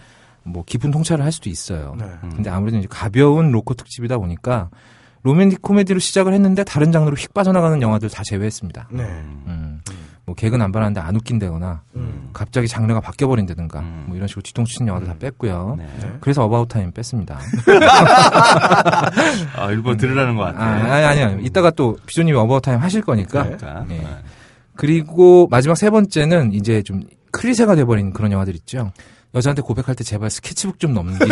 뭐 0.43 0.63
깊은 0.65 0.91
통찰을 0.91 1.23
할 1.23 1.31
수도 1.31 1.49
있어요. 1.49 1.95
네. 1.99 2.05
근데 2.21 2.49
아무래도 2.49 2.77
이제 2.77 2.87
가벼운 2.89 3.51
로코 3.51 3.73
특집이다 3.73 4.17
보니까 4.17 4.69
로맨틱 5.23 5.61
코미디로 5.61 5.99
시작을 5.99 6.33
했는데 6.33 6.63
다른 6.63 6.91
장르로 6.91 7.15
휙 7.15 7.33
빠져나가는 7.33 7.81
영화들 7.81 8.09
다 8.09 8.23
제외했습니다. 8.23 8.89
네. 8.91 9.03
음, 9.03 9.81
뭐 10.29 10.35
개그는 10.35 10.63
안 10.63 10.71
바라는데 10.71 11.01
안 11.01 11.15
웃긴다거나 11.15 11.81
음. 11.95 12.29
갑자기 12.33 12.67
장르가 12.67 13.01
바뀌어 13.01 13.27
버린다든가 13.27 13.79
음. 13.79 14.03
뭐 14.07 14.15
이런 14.15 14.27
식으로 14.27 14.43
뒤통수 14.43 14.75
치는 14.75 14.89
영화들 14.89 15.07
다 15.07 15.15
뺐고요. 15.17 15.75
네. 15.79 15.87
그래서 16.21 16.43
어바웃 16.43 16.67
타임 16.67 16.91
뺐습니다. 16.91 17.39
아, 19.57 19.71
일부러 19.71 19.97
들으라는 19.97 20.35
것 20.35 20.43
아, 20.43 20.51
같아. 20.51 20.65
아니, 20.65 21.23
아니요. 21.23 21.39
이따가 21.41 21.71
또 21.71 21.97
비조님이 22.05 22.37
어바웃 22.37 22.61
타임 22.61 22.79
하실 22.79 23.01
거니까. 23.01 23.41
그러니까. 23.41 23.85
네. 23.89 23.97
네. 23.97 24.07
그리고 24.75 25.47
마지막 25.49 25.75
세 25.75 25.89
번째는 25.89 26.53
이제 26.53 26.83
좀 26.83 27.01
클리셰가 27.31 27.75
돼버린 27.75 28.13
그런 28.13 28.31
영화들 28.31 28.53
있죠. 28.55 28.91
여자한테 29.35 29.61
고백할 29.61 29.95
때 29.95 30.03
제발 30.03 30.29
스케치북 30.31 30.79
좀 30.79 30.93
넘기지. 30.95 31.23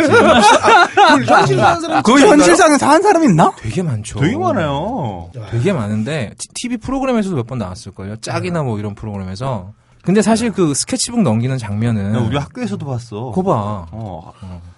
현실 1.26 1.58
사는 1.58 1.80
사람 1.80 2.02
그 2.02 2.18
현실상에 2.20 2.78
사는 2.78 3.02
사람 3.02 3.24
있나? 3.24 3.52
되게 3.58 3.82
많죠. 3.82 4.20
되게 4.20 4.36
많아요. 4.36 5.30
되게 5.50 5.72
많은데 5.72 6.32
티- 6.38 6.48
TV 6.54 6.76
프로그램에서도 6.76 7.34
몇 7.34 7.46
번 7.48 7.58
나왔을걸요. 7.58 8.16
짝이나 8.20 8.62
뭐 8.62 8.78
이런 8.78 8.94
프로그램에서 8.94 9.72
근데 10.02 10.22
사실 10.22 10.52
그 10.52 10.74
스케치북 10.74 11.22
넘기는 11.22 11.56
장면은 11.58 12.12
나 12.12 12.20
우리 12.20 12.36
학교에서도 12.36 12.84
봤어. 12.86 13.30
그거 13.34 13.42
봐. 13.42 13.86
어, 13.90 14.32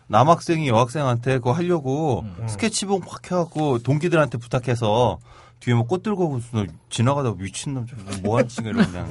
남학생이 0.06 0.66
여학생한테 0.68 1.38
그거 1.38 1.52
하려고 1.52 2.20
음. 2.24 2.46
스케치북 2.48 3.04
확 3.06 3.30
해갖고 3.30 3.80
동기들한테 3.80 4.38
부탁해서 4.38 5.18
뒤에 5.60 5.74
뭐 5.74 5.84
꽃 5.86 6.02
들고 6.02 6.24
오고서 6.24 6.64
지나가다가 6.88 7.36
미친놈 7.38 7.86
저거 7.86 8.02
뭐 8.22 8.38
하는 8.38 8.48
친구 8.48 8.70
이러고 8.70 8.90
그냥. 8.90 9.06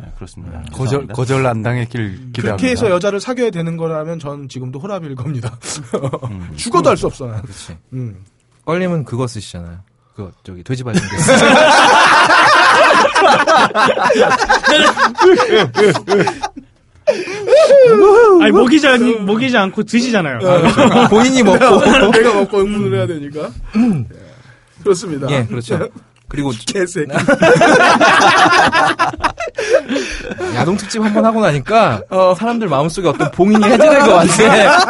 네, 0.00 0.08
그렇습니다. 0.16 0.58
거절 0.72 0.86
죄송합니다. 0.86 1.14
거절 1.14 1.46
안 1.46 1.62
당했길 1.62 2.08
기대합니다. 2.32 2.42
그렇게 2.42 2.70
해서 2.70 2.90
여자를 2.90 3.20
사귀어야 3.20 3.50
되는 3.50 3.76
거라면 3.76 4.18
전 4.18 4.48
지금도 4.48 4.78
호랍일 4.80 5.14
겁니다. 5.14 5.56
음. 6.30 6.50
죽어도 6.56 6.90
할 6.90 6.96
수 6.96 7.06
없어. 7.06 7.26
난. 7.26 7.42
그렇지. 7.42 7.76
음. 7.92 8.24
껄림은 8.66 9.04
그거 9.04 9.26
쓰시잖아요. 9.26 9.78
그 10.14 10.30
저기 10.44 10.62
돼지 10.62 10.84
발전기. 10.84 11.08
아니 18.40 18.52
먹이지 18.52 18.86
않, 18.86 19.24
먹이지 19.26 19.56
않고 19.56 19.82
드시잖아요. 19.84 20.38
본인이 21.10 21.42
먹고. 21.42 22.10
내가 22.12 22.34
먹고 22.34 22.58
응문을 22.60 22.98
해야 22.98 23.06
되니까. 23.06 23.50
예. 23.76 24.04
그렇습니다. 24.82 25.30
예, 25.30 25.44
그렇죠. 25.46 25.88
그리고 26.30 26.50
개새끼. 26.66 27.10
야동 30.54 30.76
특집 30.76 31.02
한 31.02 31.12
번 31.12 31.24
하고 31.24 31.40
나니까 31.40 32.02
사람들 32.36 32.68
마음속에 32.68 33.08
어떤 33.08 33.30
봉인이 33.32 33.62
해제된 33.64 33.98
것 34.06 34.14
같아. 34.14 34.86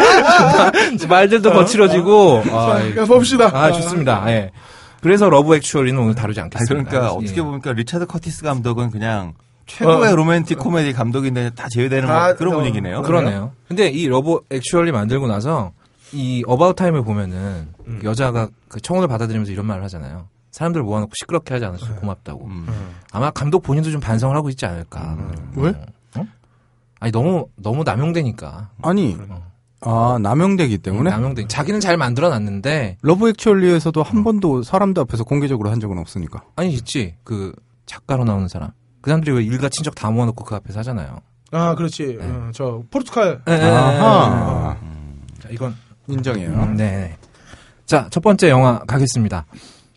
말들도 1.09 1.53
거칠어지고. 1.53 2.43
아, 2.51 2.75
그러니까 2.75 3.05
봅시다. 3.07 3.51
아, 3.53 3.73
좋습니다. 3.73 4.25
예. 4.29 4.51
그래서 5.01 5.31
러브 5.31 5.57
액츄얼리는 5.57 5.99
오늘 5.99 6.15
다루지 6.15 6.41
아, 6.41 6.45
않겠습니다. 6.45 6.91
그러니까 6.91 7.13
예. 7.15 7.17
어떻게 7.25 7.43
보니까 7.43 7.73
리차드 7.73 8.07
커티스 8.07 8.43
감독은 8.43 8.91
그냥 8.91 9.33
최고의 9.67 10.15
로맨틱 10.15 10.59
코미디 10.59 10.93
감독인데 10.93 11.51
다 11.57 11.69
제외되는 11.71 12.11
아, 12.11 12.27
뭐 12.27 12.35
그런 12.35 12.55
어, 12.55 12.57
분위기네요. 12.59 13.03
그러네요. 13.03 13.53
근데 13.69 13.89
이 13.89 14.07
러브 14.09 14.41
액츄얼리 14.51 14.93
만들고 14.93 15.27
나서 15.27 15.73
이 16.13 16.43
어바웃 16.47 16.77
타임을 16.77 17.03
보면은 17.03 17.69
음. 17.87 18.01
여자가 18.05 18.49
그 18.69 18.81
청혼을 18.81 19.09
받아들이면서 19.09 19.53
이런 19.53 19.65
말을 19.67 19.83
하잖아요. 19.85 20.27
사람들 20.51 20.83
모아놓고 20.83 21.13
시끄럽게 21.15 21.55
하지 21.55 21.67
않아서 21.67 21.95
고맙다고. 21.97 22.45
음. 22.47 22.67
아마 23.13 23.31
감독 23.31 23.63
본인도 23.63 23.91
좀 23.91 24.01
반성을 24.01 24.35
하고 24.37 24.49
있지 24.49 24.67
않을까. 24.67 25.17
왜? 25.57 25.73
아니 26.99 27.13
너무 27.13 27.47
너무 27.57 27.83
남용되니까. 27.83 28.71
아니 28.83 29.17
아 29.81 30.19
남용되기 30.21 30.79
때문에 30.79 31.11
남용돼. 31.11 31.47
자기는 31.49 31.81
잘 31.81 31.97
만들어놨는데 31.97 32.99
러브 33.01 33.31
액츄얼리에서도 33.31 34.03
한 34.03 34.23
번도 34.25 34.63
사람들 34.63 35.01
앞에서 35.03 35.25
공개적으로 35.25 35.71
한 35.71 35.81
적은 35.81 35.97
없으니까. 35.99 36.43
아니 36.57 36.73
있지 36.73 37.15
그 37.25 37.55
작가로 37.87 38.25
나오는 38.25 38.47
사람. 38.49 38.71
그 39.01 39.11
사람들이 39.11 39.35
왜 39.35 39.43
일가 39.43 39.71
친척 39.71 39.95
다 39.95 40.11
모아놓고 40.11 40.45
그 40.45 40.55
앞에서 40.55 40.81
하잖아요. 40.81 41.21
아, 41.53 41.75
그렇지. 41.75 42.19
어, 42.21 42.51
저 42.53 42.83
포르투갈. 42.91 43.43
네, 43.47 43.59
네, 43.59 43.71
아하. 43.71 44.77
자, 45.41 45.49
이건 45.51 45.75
인정해요. 46.07 46.51
음, 46.51 46.77
네. 46.77 47.17
자, 47.87 48.09
첫 48.11 48.21
번째 48.21 48.51
영화 48.51 48.79
가겠습니다. 48.81 49.47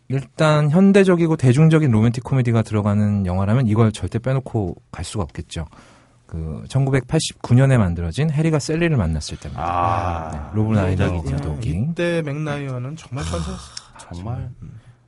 일단 0.10 0.70
현대적이고 0.70 1.38
대중적인 1.38 1.90
로맨틱 1.92 2.24
코미디가 2.24 2.62
들어가는 2.64 3.26
영화라면 3.26 3.68
이걸 3.68 3.92
절대 3.92 4.20
빼놓고 4.20 4.76
갈 4.92 5.04
수가 5.06 5.24
없겠죠. 5.24 5.66
그 6.26 6.64
1989년에 6.68 7.78
만들어진 7.78 8.30
해리가 8.32 8.60
샐리를 8.60 8.96
만났을 8.98 9.38
때입니다. 9.38 9.64
아, 9.64 10.32
네, 10.32 10.40
로브 10.56 10.74
라이너 10.74 11.04
대작이죠. 11.06 11.30
감독이 11.38 11.70
이때 11.70 12.22
맥라이언은 12.24 12.96
정말 12.96 13.24
천사였어. 13.26 13.62
정말 14.14 14.50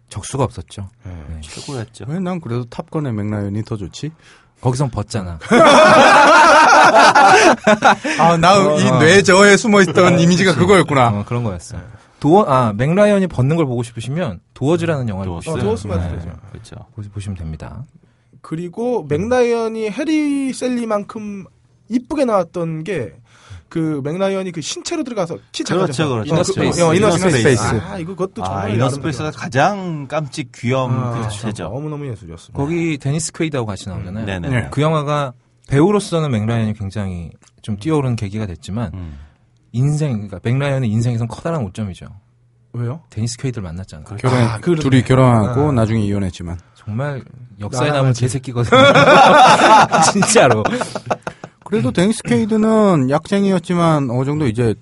적수가 0.10 0.43
없었죠. 0.43 0.89
네. 1.03 1.12
최고였죠. 1.41 2.05
왜 2.08 2.19
난 2.19 2.39
그래도 2.39 2.63
탑건의 2.65 3.12
맥라이언이 3.13 3.63
더 3.63 3.75
좋지? 3.75 4.12
거기선 4.62 4.89
벗잖아. 4.91 5.38
아, 8.19 8.38
나의 8.38 8.91
뇌리에 8.99 9.58
숨어 9.58 9.81
있던 9.81 10.19
이미지가 10.19 10.55
그거였구나. 10.55 11.08
어, 11.10 11.25
그런 11.25 11.43
거였어. 11.43 11.77
도어 12.19 12.43
아 12.47 12.73
맥라이언이 12.73 13.28
벗는 13.28 13.56
걸 13.56 13.65
보고 13.65 13.84
싶으시면 13.84 14.39
도어즈라는 14.54 15.10
영화를 15.10 15.30
도어즈. 15.32 15.45
보시면 15.49 15.60
어, 15.60 15.69
도어스 15.69 15.88
맞죠. 15.88 16.36
그렇죠. 16.51 16.75
보시면 17.13 17.38
됩니다. 17.38 17.86
그리고 18.41 19.06
맥라이언이 19.10 19.89
해리 19.91 20.54
샐리만큼 20.54 21.45
이쁘게 21.89 22.25
나왔던 22.25 22.84
게 22.84 23.13
그 23.75 23.99
맥라이언이 24.06 24.51
그 24.54 24.62
신체로 24.62 25.04
들어가서 25.04 25.38
키 25.51 25.63
그렇죠, 25.63 25.88
작아져서 25.91 26.10
그렇죠. 26.10 26.28
이너 26.28 26.36
그렇죠. 26.36 26.54
스페이스. 26.54 26.82
어, 26.82 26.93
이너 26.93 27.08
이너 27.08 27.17
스페이스. 27.17 27.38
스페이스. 27.39 27.63
아, 27.86 27.97
이거 27.97 28.15
그것도 28.15 28.43
아, 28.43 28.45
정말 28.45 28.63
이너 28.69 28.86
아름다워. 28.86 28.89
스페이스가 28.89 29.32
가장 29.32 30.08
깜찍 30.08 30.51
귀염 30.56 30.91
아, 30.91 31.12
그 31.17 31.23
자체죠. 31.23 31.63
너무너무 31.63 32.08
예술이었습니다. 32.10 32.58
거기 32.58 32.97
데니스 32.97 33.34
퀘이드하고 33.34 33.65
같이 33.67 33.89
나오잖아요. 33.89 34.25
네네. 34.25 34.49
네. 34.49 34.67
그 34.71 34.82
영화가 34.82 35.34
배우로서는 35.67 36.32
맥라이언이 36.32 36.73
굉장히 36.75 37.32
좀 37.62 37.75
뛰어오른 37.78 38.15
계기가 38.15 38.45
됐지만 38.45 38.91
음. 38.93 39.19
인생 39.75 40.13
그러니까 40.13 40.39
맥라이언의 40.41 40.89
인생에선 40.89 41.27
커다란 41.27 41.63
오점이죠. 41.63 42.07
왜요? 42.73 43.01
데니스 43.09 43.38
퀘이드를 43.38 43.63
만났잖아 43.63 44.03
요. 44.03 44.15
결혼 44.17 44.39
아, 44.41 44.57
그러네. 44.59 44.81
둘이 44.81 45.03
결혼하고 45.03 45.69
아. 45.69 45.71
나중에 45.71 46.01
이혼했지만. 46.01 46.57
정말 46.75 47.23
역사에 47.59 47.89
같이. 47.89 48.21
개새끼거든요. 48.21 48.81
진짜로. 50.11 50.63
그래도 51.63 51.91
데니스 51.91 52.21
퀘이드는 52.23 53.10
약쟁이였지만 53.09 54.09
어느 54.11 54.25
정도 54.25 54.47
이제 54.47 54.75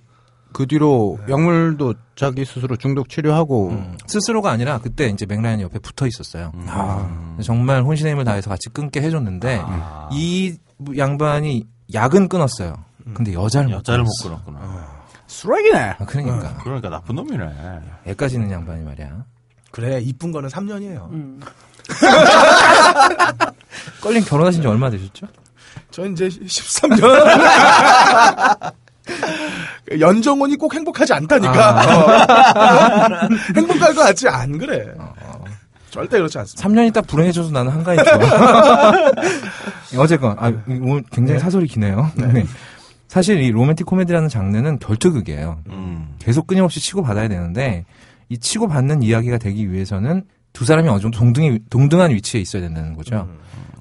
그 0.51 0.67
뒤로 0.67 1.17
약물도 1.29 1.95
자기 2.15 2.45
스스로 2.45 2.75
중독 2.75 3.09
치료하고 3.09 3.69
음, 3.69 3.97
스스로가 4.05 4.51
아니라 4.51 4.79
그때 4.79 5.07
이제 5.07 5.25
맥라이언이 5.25 5.63
옆에 5.63 5.79
붙어 5.79 6.05
있었어요. 6.05 6.51
아. 6.67 7.35
정말 7.41 7.83
혼신의 7.83 8.13
힘을 8.13 8.23
다해서 8.25 8.49
같이 8.49 8.69
끊게 8.69 9.01
해줬는데 9.01 9.61
아. 9.63 10.09
이 10.11 10.55
양반이 10.97 11.65
약은 11.93 12.27
끊었어요. 12.27 12.75
근데 13.13 13.33
여자를 13.33 13.69
못 13.69 13.75
여자를 13.77 14.03
못. 14.03 14.11
끊었구나. 14.21 15.03
쓰레기네. 15.27 15.95
아, 15.99 16.05
그러니까 16.05 16.57
그러니까 16.63 16.89
나쁜 16.89 17.15
놈이네. 17.15 17.45
애까지 18.07 18.35
있는 18.35 18.51
양반이 18.51 18.83
말이야. 18.83 19.23
그래, 19.71 19.99
이쁜 20.01 20.31
거는 20.31 20.49
3년이에요. 20.49 21.39
껄림 24.01 24.23
결혼하신 24.23 24.61
지 24.61 24.67
얼마 24.67 24.89
되셨죠? 24.89 25.27
저 25.91 26.05
이제 26.05 26.27
13년. 26.27 27.03
연정원이 29.99 30.55
꼭 30.57 30.73
행복하지 30.73 31.13
않다니까. 31.13 31.81
어. 31.81 33.27
행복할 33.55 33.93
것 33.93 34.01
같지 34.01 34.27
안 34.29 34.57
그래. 34.57 34.85
절대 35.89 36.17
그렇지 36.17 36.37
않습니다. 36.39 36.67
3년이 36.67 36.93
딱 36.93 37.05
불행해져서 37.07 37.51
나는 37.51 37.83
좋아. 37.83 37.93
어쨌건, 40.03 40.35
아, 40.39 40.51
오늘 40.67 41.03
굉장히 41.11 41.39
사설이 41.39 41.67
기네요. 41.67 42.11
네. 42.15 42.45
사실 43.13 43.43
이 43.43 43.51
로맨틱 43.51 43.85
코미디라는 43.85 44.27
장르는 44.27 44.79
결투극이에요. 44.79 45.59
음. 45.69 46.15
계속 46.17 46.47
끊임없이 46.47 46.79
치고받아야 46.79 47.27
되는데, 47.27 47.85
이 48.27 48.39
치고받는 48.39 49.03
이야기가 49.03 49.37
되기 49.37 49.71
위해서는 49.71 50.23
두 50.51 50.65
사람이 50.65 50.89
어느 50.89 50.99
정도 50.99 51.19
동등히, 51.19 51.59
동등한 51.69 52.09
위치에 52.09 52.41
있어야 52.41 52.63
된다는 52.63 52.95
거죠. 52.95 53.29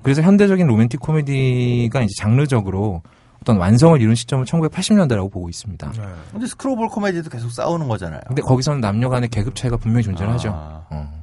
그래서 0.03 0.21
현대적인 0.21 0.67
로맨틱 0.67 1.01
코미디가 1.01 2.03
이제 2.03 2.13
장르적으로 2.19 3.01
어떤 3.41 3.57
완성을 3.57 3.99
이룬 4.03 4.15
시점은 4.15 4.45
1980년대라고 4.45 5.33
보고 5.33 5.49
있습니다. 5.49 5.93
근데 6.31 6.47
스크루볼 6.47 6.89
코미디도 6.89 7.31
계속 7.31 7.51
싸우는 7.53 7.89
거잖아요. 7.89 8.21
근데 8.27 8.43
거기서는 8.43 8.83
남녀 8.83 9.09
간의 9.09 9.31
계급 9.31 9.55
차이가 9.55 9.79
분명히 9.79 10.05
존재하죠. 10.05 10.51
아. 10.51 10.85
어. 10.91 11.23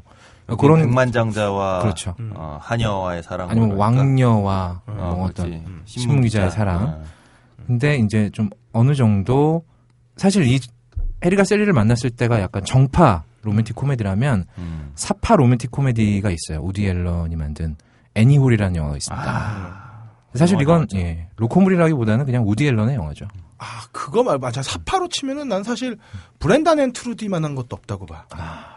그런 0.58 0.80
백만장자와 0.80 1.82
그렇죠. 1.84 2.16
어, 2.34 2.58
하녀와의 2.60 3.22
사랑 3.22 3.52
아니면 3.52 3.78
왕녀와 3.78 4.82
어, 4.88 4.92
뭐 5.16 5.30
그렇지. 5.32 5.42
어떤 5.42 5.82
신문기자의 5.86 6.50
사랑. 6.50 6.84
어. 6.84 7.19
근데 7.70 7.98
이제 7.98 8.32
좀 8.34 8.50
어느 8.74 8.96
정도 8.96 9.64
사실 10.16 10.44
이 10.44 10.60
해리가 11.24 11.44
샐리를 11.44 11.72
만났을 11.72 12.10
때가 12.10 12.42
약간 12.42 12.66
정파 12.66 13.24
로맨틱 13.44 13.76
코미디라면 13.76 14.46
음. 14.58 14.92
사파 14.96 15.36
로맨틱 15.36 15.70
코미디가 15.70 16.32
있어요. 16.32 16.62
우디 16.64 16.88
앨런이 16.88 17.36
만든 17.36 17.76
애니홀이라는 18.16 18.76
영화가 18.76 18.98
있습니다. 18.98 19.24
아. 19.24 20.10
사실 20.34 20.60
이건. 20.60 20.88
예, 20.96 21.28
로코물이라기보다는 21.36 22.26
그냥 22.26 22.44
우디 22.48 22.66
앨런의 22.66 22.96
영화죠. 22.96 23.28
아, 23.60 23.84
그거 23.92 24.24
말 24.24 24.40
맞아. 24.40 24.64
사파로 24.64 25.10
치면은 25.10 25.50
난 25.50 25.64
사실 25.64 25.98
브렌단 26.40 26.80
앤 26.80 26.94
트루디만한 26.94 27.56
것도 27.56 27.76
없다고 27.76 28.06
봐. 28.06 28.26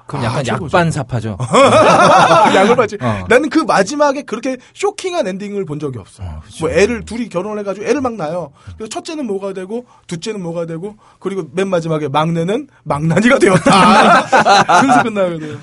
그럼 0.06 0.22
아, 0.22 0.26
약간 0.26 0.44
최고죠. 0.44 0.64
약 0.76 0.82
빤 0.82 0.90
사파죠. 0.90 1.38
약을 2.54 2.74
맞지. 2.74 2.98
어. 3.00 3.24
나는 3.28 3.48
그 3.48 3.60
마지막에 3.60 4.22
그렇게 4.22 4.56
쇼킹한 4.74 5.28
엔딩을 5.28 5.64
본 5.64 5.78
적이 5.78 6.00
없어. 6.00 6.24
어. 6.24 6.42
뭐 6.60 6.70
애를 6.70 7.04
둘이 7.04 7.28
결혼을 7.28 7.60
해가지고 7.60 7.86
애를 7.86 8.00
막 8.00 8.14
낳아요. 8.14 8.52
그래서 8.76 8.88
첫째는 8.88 9.24
뭐가 9.26 9.52
되고 9.52 9.86
둘째는 10.08 10.42
뭐가 10.42 10.66
되고 10.66 10.96
그리고 11.20 11.48
맨 11.52 11.68
마지막에 11.68 12.08
막내는 12.08 12.68
망나니가 12.82 13.38
되었다. 13.38 14.22
그래서 14.82 15.02
끝나거든. 15.04 15.60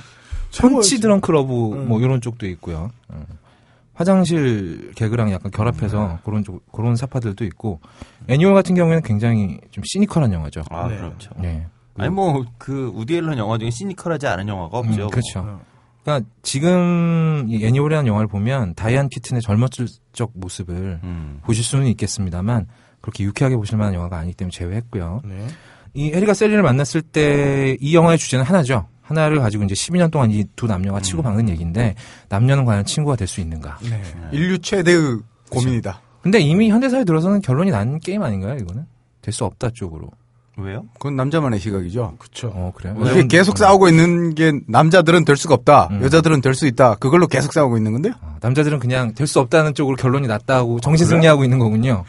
펀치 0.58 1.00
드렁크 1.02 1.30
러브 1.30 1.74
음. 1.74 1.90
뭐 1.90 2.00
이런 2.00 2.22
쪽도 2.22 2.48
있고요. 2.48 2.92
어. 3.10 3.26
화장실 4.00 4.94
개그랑 4.96 5.30
약간 5.34 5.52
결합해서 5.52 6.20
그런 6.24 6.42
쪽 6.46 6.72
그런 6.72 6.96
사파들도 6.96 7.44
있고 7.44 7.82
애니홀 8.30 8.54
같은 8.54 8.76
경우에는 8.76 9.02
굉장히 9.04 9.60
좀 9.72 9.84
시니컬한 9.86 10.32
영화죠. 10.34 10.62
아, 10.70 10.88
네. 10.88 10.98
그렇죠. 10.98 11.32
네. 11.38 11.66
아니 11.98 12.10
뭐 12.10 12.46
그 12.58 12.92
우디 12.96 13.18
앨런 13.18 13.38
영화 13.38 13.58
중에 13.58 13.70
시니컬하지 13.72 14.28
않은 14.28 14.48
영화가 14.48 14.78
없죠. 14.78 15.06
음, 15.06 15.10
그렇죠. 15.10 15.60
그러니까 16.04 16.30
지금 16.44 17.46
이 17.50 17.66
애니홀이란 17.66 18.08
영화를 18.08 18.28
보면 18.28 18.74
다이안 18.76 19.10
키튼의 19.10 19.42
젊었을 19.42 19.88
적 20.14 20.32
모습을 20.34 21.00
음. 21.04 21.40
보실 21.44 21.64
수는 21.64 21.88
있겠습니다만 21.88 22.68
그렇게 23.02 23.24
유쾌하게 23.26 23.58
보실 23.58 23.78
만한 23.78 23.94
영화가 23.96 24.18
아니기 24.18 24.36
때문에 24.38 24.52
제외했고요. 24.52 25.22
네. 25.26 25.48
이 25.94 26.12
해리가 26.14 26.34
셀리를 26.34 26.62
만났을 26.62 27.02
때 27.02 27.76
이 27.82 27.96
영화의 27.96 28.18
주제는 28.18 28.46
하나죠. 28.46 28.88
하나를 29.02 29.40
가지고 29.40 29.64
이제 29.64 29.74
12년 29.74 30.12
동안 30.12 30.30
이 30.32 30.46
두 30.56 30.68
남녀가 30.68 31.02
치고 31.02 31.22
박는 31.24 31.50
얘기인데 31.50 31.96
남녀는 32.30 32.64
과연 32.66 32.86
친구가 32.86 33.16
될 33.18 33.28
수 33.28 33.42
있는가? 33.42 33.80
네. 33.82 34.02
인류 34.32 34.60
최대의 34.60 35.18
고민이다. 35.50 36.00
근데 36.22 36.40
이미 36.40 36.70
현대사에 36.70 37.04
들어서는 37.04 37.42
결론이 37.42 37.72
난 37.72 38.00
게임 38.00 38.22
아닌가요? 38.24 38.56
이거는 38.56 38.86
될 39.22 39.34
수 39.34 39.46
없다 39.46 39.70
쪽으로. 39.74 40.10
왜요? 40.58 40.84
그건 40.96 41.16
남자만의 41.16 41.60
시각이죠. 41.60 42.16
그쵸. 42.20 42.52
어 42.54 42.74
그래요? 42.76 42.96
이게 43.06 43.28
계속 43.28 43.58
싸우고 43.58 43.88
있는 43.88 44.36
게 44.36 44.52
남자들은 44.68 45.24
될 45.24 45.38
수가 45.38 45.54
없다. 45.54 45.88
음. 45.92 46.02
여자들은 46.04 46.42
될 46.42 46.54
수 46.54 46.68
있다. 46.68 46.96
그걸로 46.96 47.28
계속 47.28 47.54
싸우고 47.54 47.78
있는 47.78 47.94
건데요. 47.94 48.14
아, 48.22 48.36
남자들은 48.42 48.80
그냥 48.80 49.14
될 49.14 49.26
수 49.28 49.40
없다는 49.40 49.74
쪽으로 49.74 49.96
결론이 49.96 50.28
났다고 50.28 50.80
정신 50.82 51.06
승리하고 51.08 51.44
있는 51.46 51.60
거군요. 51.60 52.04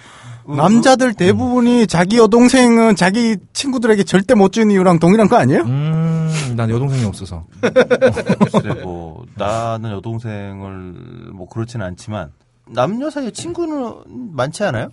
남자들 0.48 1.14
대부분이 1.14 1.86
자기 1.86 2.16
여동생은 2.18 2.96
자기 2.96 3.36
친구들에게 3.52 4.02
절대 4.02 4.34
못 4.34 4.52
주는 4.52 4.72
이유랑 4.72 4.98
동일한 4.98 5.28
거 5.28 5.36
아니에요? 5.36 5.62
음, 5.62 6.54
난 6.56 6.68
여동생이 6.70 7.04
없어서. 7.04 7.44
글쎄 7.60 8.80
뭐 8.82 9.24
나는 9.36 9.92
여동생을 9.92 11.30
뭐 11.34 11.48
그렇지는 11.48 11.86
않지만 11.86 12.32
남녀 12.72 13.10
사이에 13.10 13.30
친구는 13.30 14.02
많지 14.32 14.64
않아요? 14.64 14.88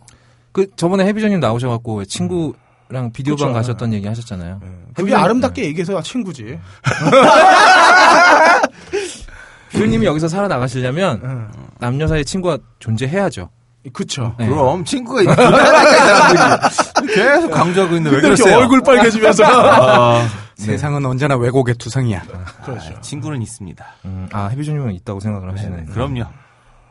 그 0.52 0.68
저번에 0.76 1.06
해비전님 1.06 1.40
나오셔갖고 1.40 2.06
친구 2.06 2.54
랑 2.90 3.12
비디오방 3.12 3.50
그쵸. 3.50 3.54
가셨던 3.54 3.94
얘기 3.94 4.08
하셨잖아요. 4.08 4.62
그게 4.96 5.14
아름답게 5.14 5.64
얘기해서 5.66 6.02
친구지. 6.02 6.58
비디오님이 9.70 10.06
여기서 10.06 10.30
살아나가시려면 10.30 11.22
응. 11.24 11.48
남녀 11.80 12.08
사이에 12.08 12.24
친구가 12.24 12.58
존재해야죠. 12.80 13.50
그쵸. 13.94 14.34
네. 14.40 14.48
그럼 14.48 14.84
친구가 14.86 15.22
있는 15.22 15.36
사람들이 15.36 17.14
계속 17.14 17.52
강조하고 17.52 17.96
있는데 17.96 18.16
왜 18.18 18.22
이렇게 18.22 18.36
그러세요? 18.36 18.58
얼굴 18.58 18.82
빨개지면서. 18.82 19.44
아, 19.46 20.28
세상은 20.56 21.06
언제나 21.06 21.36
왜곡의 21.36 21.76
투성이야. 21.76 22.24
그렇죠. 22.66 23.00
친구는 23.02 23.42
있습니다. 23.42 23.86
음, 24.06 24.28
아 24.32 24.48
해비전님은 24.48 24.94
있다고 24.94 25.20
생각을 25.20 25.52
하시네. 25.54 25.86
그럼요. 25.94 26.24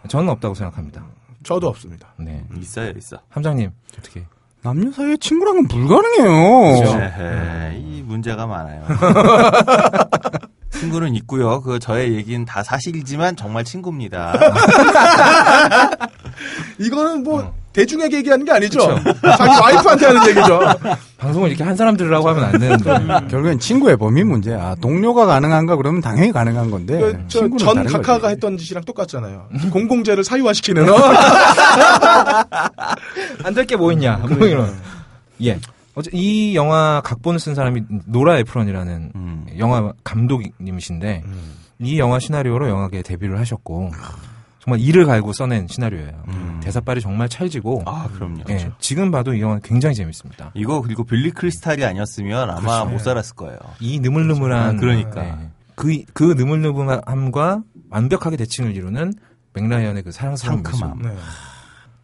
저는 0.08 0.28
없다고 0.30 0.54
생각합니다. 0.54 1.04
저도 1.42 1.68
없습니다. 1.68 2.08
네. 2.18 2.44
있어요, 2.60 2.92
있어. 2.96 3.18
함장님 3.28 3.70
어떻게? 3.98 4.24
남녀 4.62 4.90
사이에 4.90 5.16
친구랑은 5.18 5.68
불가능해요. 5.68 6.80
그렇죠. 6.80 6.98
에헤, 7.00 7.78
이 7.78 8.02
문제가 8.02 8.46
많아요. 8.46 8.84
친구는 10.70 11.14
있고요. 11.16 11.60
그 11.62 11.78
저의 11.78 12.14
얘기는 12.14 12.44
다 12.44 12.62
사실이지만 12.62 13.36
정말 13.36 13.64
친구입니다. 13.64 14.34
이거는 16.78 17.22
뭐 17.22 17.54
대중에게 17.72 18.16
얘기하는 18.18 18.44
게 18.46 18.52
아니죠. 18.52 18.80
자기 19.36 19.60
와이프한테 19.60 20.06
하는 20.06 20.28
얘기죠. 20.30 20.60
방송을 21.18 21.50
이렇게 21.50 21.62
한 21.62 21.76
사람들이라고 21.76 22.26
하면 22.30 22.44
안 22.44 22.58
되는데. 22.58 23.28
결국엔 23.28 23.58
친구의 23.58 23.98
범위 23.98 24.24
문제야. 24.24 24.74
동료가 24.80 25.26
가능한가 25.26 25.76
그러면 25.76 26.00
당연히 26.00 26.32
가능한 26.32 26.70
건데. 26.70 26.98
그, 26.98 27.18
저, 27.28 27.40
전 27.58 27.84
카카가 27.84 28.18
거지. 28.20 28.32
했던 28.32 28.56
짓이랑 28.56 28.82
똑같잖아요. 28.84 29.48
공공재를 29.72 30.24
사유화시키는. 30.24 30.88
어? 30.88 30.96
안될 33.44 33.66
게 33.66 33.76
뭐 33.76 33.92
있냐. 33.92 34.16
뭐 34.16 34.46
이런. 34.46 34.74
예. 35.42 35.58
어제 35.94 36.10
이 36.12 36.54
영화 36.54 37.00
각본을 37.04 37.40
쓴 37.40 37.54
사람이 37.54 37.82
노라 38.06 38.38
에프런이라는 38.38 39.12
음. 39.14 39.46
영화 39.58 39.92
감독님이신데 40.04 41.22
이 41.80 41.98
영화 41.98 42.18
시나리오로 42.18 42.68
영화계에 42.68 43.02
데뷔를 43.02 43.38
하셨고 43.38 43.90
정말 44.66 44.80
이를 44.80 45.06
갈고 45.06 45.32
써낸 45.32 45.68
시나리오예요. 45.68 46.24
음. 46.26 46.60
대사빨이 46.60 47.00
정말 47.00 47.28
찰지고 47.28 47.84
아, 47.86 48.08
그럼요. 48.12 48.42
예, 48.50 48.68
지금 48.80 49.12
봐도 49.12 49.32
이 49.32 49.40
영화는 49.40 49.62
굉장히 49.62 49.94
재밌습니다. 49.94 50.50
이거 50.54 50.82
그리고 50.82 51.04
빌리 51.04 51.30
크리스탈이 51.30 51.84
아니었으면 51.84 52.50
아마 52.50 52.84
못 52.84 52.98
살렸을 52.98 53.36
거예요. 53.36 53.58
이 53.78 54.00
느물느물한 54.00 54.76
아, 54.76 54.80
그러니까. 54.80 55.24
예, 55.24 55.50
그, 55.76 56.02
그 56.12 56.34
느물느물함과 56.36 57.62
완벽하게 57.90 58.36
대칭을 58.38 58.74
이루는 58.74 59.14
맥라이언의 59.52 60.02
그 60.02 60.10
사랑스러운 60.10 60.64
상큼함. 60.64 60.98
모습 60.98 61.08
네. 61.12 61.16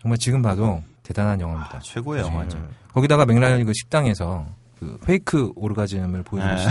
정말 0.01 0.18
지금 0.18 0.40
봐도 0.40 0.81
대단한 1.03 1.40
영화입니다. 1.40 1.79
아, 1.79 1.81
최고의 1.81 2.22
영화죠. 2.22 2.64
거기다가 2.94 3.27
맥라이언이 3.27 3.64
그 3.64 3.72
식당에서 3.75 4.46
그 4.79 4.98
fake 5.05 5.50
오르가즘을 5.57 6.22
보여주는 6.22 6.57
네. 6.57 6.62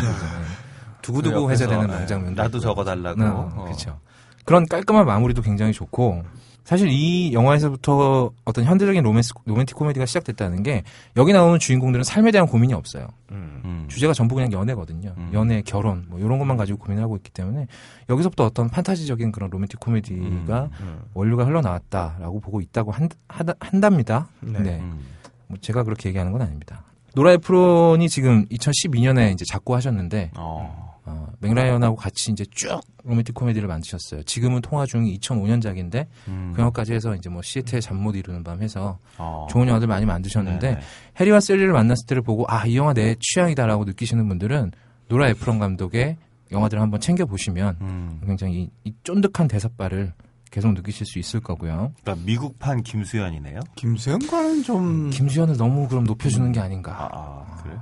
두고두고 1.01 1.51
회자되는 1.51 1.87
네, 1.87 1.93
명장면도 1.97 2.41
나도. 2.41 2.59
적어달라고. 2.59 3.19
네, 3.19 3.27
어. 3.27 3.63
그렇죠. 3.65 3.99
그런 4.45 4.65
깔끔한 4.65 5.05
마무리도 5.05 5.41
굉장히 5.41 5.73
좋고 5.73 6.23
사실 6.63 6.89
이 6.89 7.33
영화에서부터 7.33 8.31
어떤 8.45 8.63
현대적인 8.63 9.03
로맨스, 9.03 9.33
로맨틱 9.45 9.75
코미디가 9.75 10.05
시작됐다는 10.05 10.63
게 10.63 10.83
여기 11.17 11.33
나오는 11.33 11.57
주인공들은 11.59 12.03
삶에 12.03 12.31
대한 12.31 12.47
고민이 12.47 12.73
없어요. 12.73 13.07
음. 13.31 13.85
주제가 13.89 14.13
전부 14.13 14.35
그냥 14.35 14.51
연애거든요. 14.53 15.13
음. 15.17 15.31
연애, 15.33 15.61
결혼 15.63 16.05
뭐 16.07 16.19
이런 16.19 16.39
것만 16.39 16.57
가지고 16.57 16.79
고민을 16.79 17.03
하고 17.03 17.17
있기 17.17 17.31
때문에 17.31 17.67
여기서부터 18.09 18.45
어떤 18.45 18.69
판타지적인 18.69 19.31
그런 19.31 19.49
로맨틱 19.49 19.79
코미디가 19.79 20.69
음. 20.79 21.01
원류가 21.13 21.45
흘러나왔다라고 21.45 22.39
보고 22.39 22.61
있다고 22.61 22.91
한, 22.91 23.09
다 23.09 23.53
한답니다. 23.59 24.29
네. 24.39 24.59
네. 24.59 24.79
음. 24.79 24.99
뭐 25.47 25.57
제가 25.59 25.83
그렇게 25.83 26.09
얘기하는 26.09 26.31
건 26.31 26.41
아닙니다. 26.41 26.83
노라 27.15 27.33
에프론이 27.33 28.07
지금 28.07 28.45
2012년에 28.45 29.33
이제 29.33 29.43
작고 29.45 29.75
하셨는데 29.75 30.31
어. 30.37 30.90
어, 31.05 31.27
맥라이언하고 31.39 31.95
같이 31.95 32.31
이제 32.31 32.45
쭉 32.51 32.79
로맨틱 33.03 33.33
코미디를 33.33 33.67
만드셨어요. 33.67 34.23
지금은 34.23 34.61
통화 34.61 34.85
중이 34.85 35.17
2005년작인데 35.19 36.05
음. 36.27 36.51
그 36.55 36.61
영화까지 36.61 36.93
해서 36.93 37.15
이제 37.15 37.29
뭐 37.29 37.41
시애틀의 37.41 37.81
잠 37.81 37.97
못 37.97 38.15
이루는 38.15 38.43
밤 38.43 38.61
해서 38.61 38.99
어. 39.17 39.47
좋은 39.49 39.67
영화들 39.67 39.87
많이 39.87 40.05
만드셨는데 40.05 40.67
네네. 40.69 40.81
해리와 41.19 41.39
셀리를 41.39 41.71
만났을 41.71 42.05
때를 42.07 42.21
보고 42.21 42.45
아 42.47 42.65
이 42.67 42.77
영화 42.77 42.93
내 42.93 43.15
취향이다라고 43.19 43.85
느끼시는 43.85 44.27
분들은 44.27 44.71
노라 45.07 45.27
에프론 45.29 45.59
감독의 45.59 46.17
영화들을 46.51 46.81
한번 46.81 46.99
챙겨 46.99 47.25
보시면 47.25 47.77
음. 47.81 48.21
굉장히 48.25 48.63
이, 48.63 48.69
이 48.83 48.93
쫀득한 49.03 49.47
대사발을 49.47 50.13
계속 50.51 50.73
느끼실 50.73 51.05
수 51.05 51.17
있을 51.17 51.39
거고요. 51.39 51.93
그러니까 52.03 52.25
미국판 52.25 52.83
김수현이네요. 52.83 53.59
김수현과는 53.75 54.63
좀 54.63 55.09
김수현을 55.09 55.55
너무 55.57 55.87
그럼 55.87 56.03
높여주는 56.03 56.51
게 56.51 56.59
아닌가. 56.59 57.09
아, 57.09 57.09
아 57.17 57.63
그래? 57.63 57.77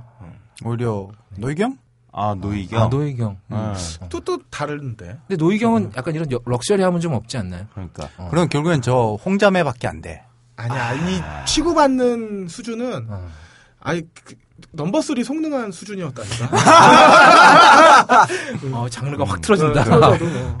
오히려 0.64 1.08
노이경? 1.36 1.76
아 2.12 2.34
노이경. 2.38 2.82
아, 2.82 2.86
노희경. 2.88 3.30
음. 3.30 3.36
아, 3.56 3.74
또, 4.08 4.20
또 4.20 4.38
다른데. 4.50 5.18
근데 5.28 5.36
노희경은 5.36 5.92
약간 5.96 6.14
이런 6.14 6.30
여- 6.32 6.40
럭셔리함은 6.44 7.00
좀 7.00 7.14
없지 7.14 7.36
않나요? 7.38 7.66
그러니까. 7.72 8.08
그럼 8.30 8.48
결국엔 8.48 8.82
저 8.82 9.16
홍자매밖에 9.24 9.88
안 9.88 10.00
돼. 10.00 10.22
아니야, 10.56 10.92
이 10.94 11.22
취급받는 11.46 12.48
수준은, 12.48 13.06
어. 13.08 13.28
아니, 13.80 14.02
그, 14.24 14.34
넘버3 14.76 15.24
속능한 15.24 15.72
수준이었다니까. 15.72 16.50
어, 18.72 18.88
장르가 18.90 19.24
확 19.24 19.40
틀어진다. 19.40 19.84
틀어져도 19.84 20.24
뭐. 20.26 20.58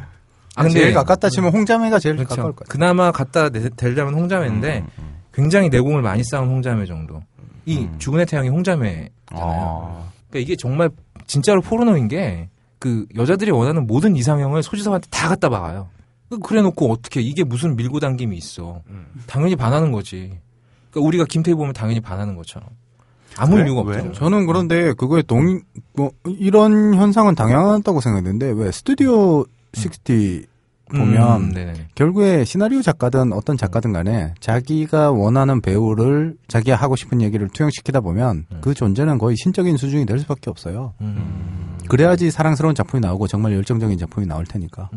아, 0.56 0.62
근데 0.62 0.80
제일 0.80 0.94
가깝다 0.94 1.28
치면 1.30 1.52
홍자매가 1.52 1.98
제일 1.98 2.16
그렇죠. 2.16 2.36
가까울 2.36 2.54
거야. 2.54 2.66
그나마 2.68 3.12
갖다 3.12 3.48
대- 3.50 3.68
대려면 3.70 4.14
홍자매인데 4.14 4.78
음, 4.78 4.88
음, 4.98 5.20
굉장히 5.32 5.68
내공을 5.68 6.02
많이 6.02 6.22
쌓은 6.24 6.48
홍자매 6.48 6.86
정도. 6.86 7.22
이 7.66 7.78
음. 7.80 7.96
죽은의 7.98 8.26
태양이 8.26 8.48
홍자매잖아요. 8.48 9.08
어. 9.32 10.10
그러니까 10.30 10.44
이게 10.44 10.56
정말 10.56 10.90
진짜로 11.30 11.60
포르노인 11.60 12.08
게 12.08 12.48
그 12.80 13.06
여자들이 13.14 13.52
원하는 13.52 13.86
모든 13.86 14.16
이상형을 14.16 14.62
소지섭한테 14.64 15.06
다 15.10 15.28
갖다 15.28 15.48
박아요. 15.48 15.88
그래놓고 16.42 16.90
어떻게 16.90 17.20
이게 17.20 17.44
무슨 17.44 17.76
밀고 17.76 18.00
당김이 18.00 18.36
있어? 18.36 18.80
음. 18.88 19.06
당연히 19.26 19.54
반하는 19.54 19.92
거지. 19.92 20.38
그러니까 20.90 21.06
우리가 21.06 21.24
김태희 21.26 21.54
보면 21.54 21.74
당연히 21.74 22.00
반하는 22.00 22.36
것처럼 22.36 22.68
아무 23.36 23.56
왜? 23.56 23.64
이유가 23.64 23.82
왜? 23.82 23.98
없죠. 23.98 24.12
저는 24.12 24.46
그런데 24.46 24.94
그거에 24.94 25.22
동, 25.22 25.60
뭐, 25.92 26.10
이런 26.24 26.94
현상은 26.94 27.34
당연하다고 27.34 28.00
생각했는데, 28.00 28.52
왜 28.52 28.72
스튜디오 28.72 29.44
60 29.76 30.04
보면, 30.90 31.54
음. 31.56 31.74
결국에 31.94 32.44
시나리오 32.44 32.82
작가든 32.82 33.32
어떤 33.32 33.56
작가든 33.56 33.92
간에 33.92 34.34
자기가 34.40 35.10
원하는 35.10 35.60
배우를 35.60 36.36
자기가 36.48 36.76
하고 36.76 36.96
싶은 36.96 37.20
얘기를 37.22 37.48
투영시키다 37.48 38.00
보면 38.00 38.46
음. 38.50 38.58
그 38.60 38.74
존재는 38.74 39.18
거의 39.18 39.36
신적인 39.36 39.76
수준이 39.76 40.06
될 40.06 40.18
수밖에 40.18 40.50
없어요. 40.50 40.94
음, 41.00 41.78
그래야지 41.88 42.30
사랑스러운 42.30 42.74
작품이 42.74 43.00
나오고 43.00 43.26
정말 43.26 43.52
열정적인 43.54 43.98
작품이 43.98 44.26
나올 44.26 44.44
테니까. 44.44 44.90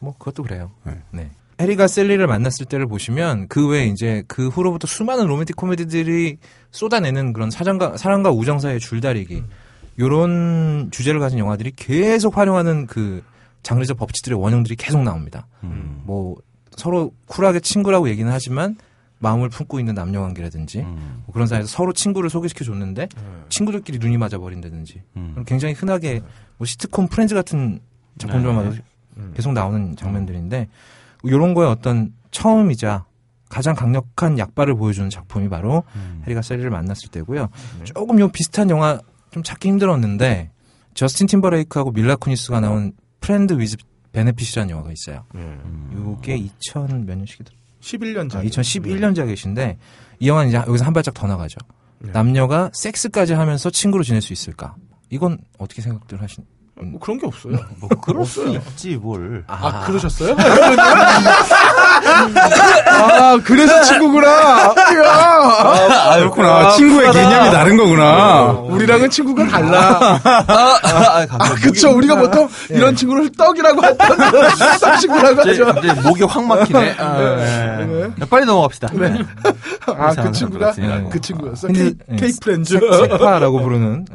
뭐 0.00 0.14
그것도 0.18 0.42
그래요. 0.42 0.70
네. 0.84 0.98
네. 1.12 1.30
해리가 1.60 1.86
셀리를 1.86 2.26
만났을 2.26 2.66
때를 2.66 2.86
보시면 2.86 3.46
그 3.48 3.68
외에 3.68 3.86
이제 3.86 4.24
그 4.26 4.48
후로부터 4.48 4.88
수많은 4.88 5.26
로맨틱 5.26 5.54
코미디들이 5.54 6.38
쏟아내는 6.72 7.32
그런 7.32 7.50
사랑과 7.50 7.96
사랑과 7.96 8.30
우정 8.32 8.58
사이의 8.58 8.80
줄다리기 8.80 9.44
요런 9.98 10.88
주제를 10.90 11.20
가진 11.20 11.38
영화들이 11.38 11.72
계속 11.76 12.36
활용하는 12.36 12.86
그 12.86 13.22
장르적 13.62 13.96
법칙들의 13.96 14.38
원형들이 14.38 14.76
계속 14.76 15.02
나옵니다. 15.02 15.46
음. 15.64 16.02
뭐 16.04 16.36
서로 16.76 17.12
쿨하게 17.26 17.60
친구라고 17.60 18.08
얘기는 18.08 18.30
하지만 18.30 18.76
마음을 19.18 19.48
품고 19.48 19.78
있는 19.78 19.94
남녀 19.94 20.20
관계라든지 20.20 20.80
음. 20.80 21.22
뭐 21.24 21.32
그런 21.32 21.46
사이에서 21.46 21.68
서로 21.68 21.92
친구를 21.92 22.28
소개시켜 22.28 22.64
줬는데 22.64 23.08
친구들끼리 23.48 23.98
눈이 23.98 24.16
맞아 24.16 24.36
버린다든지 24.38 25.02
음. 25.16 25.44
굉장히 25.46 25.74
흔하게 25.74 26.22
뭐 26.58 26.66
시트콤 26.66 27.06
프렌즈 27.06 27.34
같은 27.34 27.80
작품들만 28.18 28.64
네. 28.64 28.70
봐도 28.70 28.82
계속 29.34 29.52
나오는 29.52 29.94
장면들인데 29.94 30.68
이런 31.22 31.54
거에 31.54 31.66
어떤 31.66 32.12
처음이자 32.32 33.04
가장 33.48 33.74
강력한 33.74 34.38
약발을 34.38 34.74
보여주는 34.74 35.08
작품이 35.08 35.48
바로 35.48 35.84
음. 35.94 36.22
해리가 36.24 36.42
셀리를 36.42 36.68
만났을 36.70 37.10
때고요. 37.10 37.48
조금 37.84 38.18
요 38.18 38.28
비슷한 38.28 38.70
영화 38.70 38.98
좀 39.30 39.42
찾기 39.42 39.68
힘들었는데 39.68 40.50
저스틴 40.94 41.26
팀버레이크하고 41.28 41.92
밀라 41.92 42.16
쿠니스가 42.16 42.60
나온 42.60 42.92
Friends 43.22 43.58
with 43.58 43.78
Benefits라는 44.12 44.70
영화가 44.70 44.90
있어요. 44.92 45.24
요게 45.94 46.36
2000 46.36 47.06
몇 47.06 47.16
년식이더라. 47.16 47.56
11년 47.80 48.30
전. 48.30 48.42
아, 48.42 48.44
2011년작이신데 48.44 49.76
이 50.20 50.28
영화는 50.28 50.50
이제 50.50 50.58
여기서 50.58 50.84
한 50.84 50.92
발짝 50.92 51.14
더 51.14 51.26
나가죠. 51.26 51.56
네. 52.00 52.12
남녀가 52.12 52.70
섹스까지 52.74 53.32
하면서 53.32 53.70
친구로 53.70 54.04
지낼 54.04 54.20
수 54.20 54.32
있을까? 54.34 54.74
이건 55.08 55.38
어떻게 55.58 55.80
생각들 55.82 56.20
하신? 56.20 56.44
뭐 56.74 56.98
그런 57.00 57.18
게 57.18 57.26
없어요. 57.26 57.56
뭐 57.78 57.88
그럴 57.88 58.24
수 58.26 58.48
있지 58.48 58.96
뭘. 58.96 59.44
아, 59.46 59.86
그러셨어요? 59.86 60.34
아, 62.04 63.38
그래서 63.44 63.82
친구구나. 63.82 64.28
야. 64.28 64.74
아, 65.06 66.16
그렇구나. 66.18 66.70
친구의 66.72 67.12
개념이 67.12 67.50
다른 67.50 67.76
거구나. 67.76 68.50
우리랑은 68.50 69.10
친구가 69.10 69.46
달라. 69.48 70.20
아, 70.24 70.78
아, 70.82 71.26
아, 71.38 71.54
그쵸. 71.54 71.90
우리가 71.96 72.16
보통 72.16 72.48
이런 72.70 72.94
친구를 72.94 73.30
떡이라고 73.32 73.84
했던 73.84 74.16
떡 74.80 74.98
친구라고 75.00 75.40
하죠. 75.40 75.50
이제 75.52 75.92
목이 76.02 76.22
확 76.24 76.44
막히네. 76.44 76.96
아, 76.98 77.18
네. 77.18 78.10
빨리 78.28 78.44
넘어갑시다. 78.46 78.88
아, 79.86 80.14
그 80.14 80.32
친구가 80.32 80.72
그 81.10 81.20
친구였어. 81.20 81.66
근데, 81.68 81.82
케이, 81.82 81.94
예, 82.12 82.16
케이 82.16 82.32
friends. 82.40 82.78
섹파라고 82.78 83.60
부르는. 83.62 84.06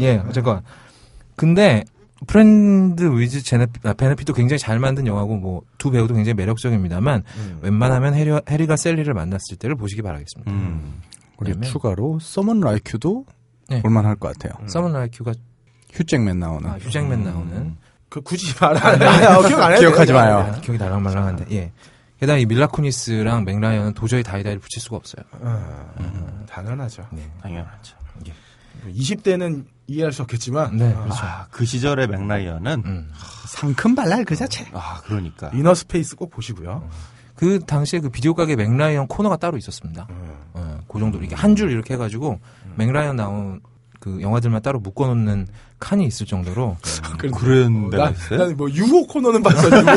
예, 0.00 0.22
어쨌건. 0.28 0.60
근데 1.36 1.84
Friends 2.26 3.02
with 3.18 3.42
제네, 3.42 3.66
아, 3.84 3.92
Benefits도 3.92 4.32
굉장히 4.34 4.58
잘 4.58 4.78
만든 4.78 5.06
영화고 5.06 5.36
뭐 5.36 5.62
두 5.78 5.90
배우도 5.90 6.14
굉장히 6.14 6.34
매력적입니다만 6.34 7.22
웬만하면 7.60 8.14
해리, 8.14 8.30
해리가 8.48 8.76
셀리를 8.76 9.12
만났을 9.12 9.56
때를 9.58 9.76
보시기 9.76 10.00
바라겠습니다. 10.02 10.50
음. 10.50 11.00
우리 11.38 11.50
왜냐면- 11.50 11.68
추가로 11.70 12.18
Someone 12.20 12.60
Like 12.60 12.89
You도 12.89 13.26
네. 13.68 13.82
볼만할 13.82 14.16
것 14.16 14.32
같아요. 14.38 14.66
Someone 14.66 14.92
Like 14.92 15.10
You가 15.10 15.32
휴잭맨 15.92 16.38
나오는. 16.38 16.68
아, 16.70 16.74
휴잭맨 16.78 17.22
나오는 17.24 17.76
그 18.08 18.20
굳이 18.20 18.54
말 18.60 18.76
안 18.76 18.94
해. 19.02 19.48
기억 19.48 19.60
안 19.60 19.72
해도 19.72 19.80
기억하지 19.80 20.12
돼요. 20.12 20.16
마요. 20.18 20.38
아, 20.38 20.60
기억이 20.60 20.78
날랑말랑한데 20.78 21.46
예. 21.52 21.72
게다가 22.20 22.38
이 22.38 22.46
밀라 22.46 22.66
쿠니스랑 22.68 23.44
맥라이언은 23.44 23.94
도저히 23.94 24.22
다이다이를 24.22 24.60
붙일 24.60 24.80
수가 24.80 24.96
없어요. 24.96 25.24
음, 25.42 26.44
당연하죠. 26.48 27.06
당연하죠. 27.42 27.96
20대는 28.88 29.64
이해할 29.86 30.12
수 30.12 30.22
없겠지만 30.22 30.76
네, 30.76 30.94
그렇죠. 30.94 31.24
아, 31.24 31.46
그 31.50 31.64
시절의 31.64 32.08
맥라이언은 32.08 32.82
음. 32.86 33.10
상큼 33.46 33.94
발랄 33.94 34.24
그 34.24 34.34
자체. 34.34 34.66
아 34.72 35.00
그러니까 35.04 35.50
Innerspace 35.54 36.16
꼭 36.16 36.30
보시고요. 36.30 36.88
그 37.36 37.58
당시에 37.66 38.00
그 38.00 38.08
비디오 38.10 38.34
가게 38.34 38.56
맥라이언 38.56 39.08
코너가 39.08 39.36
따로 39.36 39.56
있었습니다. 39.58 40.06
어, 40.54 40.78
그 40.88 40.98
정도 41.00 41.18
이렇게 41.18 41.34
한 41.34 41.54
줄 41.56 41.70
이렇게 41.70 41.94
해가지고 41.94 42.38
맥라이언 42.76 43.16
나온 43.16 43.60
그 44.00 44.20
영화들만 44.20 44.62
따로 44.62 44.78
묶어놓는 44.80 45.48
칸이 45.80 46.06
있을 46.06 46.26
정도로 46.26 46.76
그런 47.34 47.90
데가 47.90 48.04
나, 48.04 48.10
있어요? 48.10 48.38
나는 48.38 48.56
뭐 48.56 48.70
유호 48.70 49.06
코너는 49.06 49.42
봤어. 49.42 49.68
유호. 49.68 49.84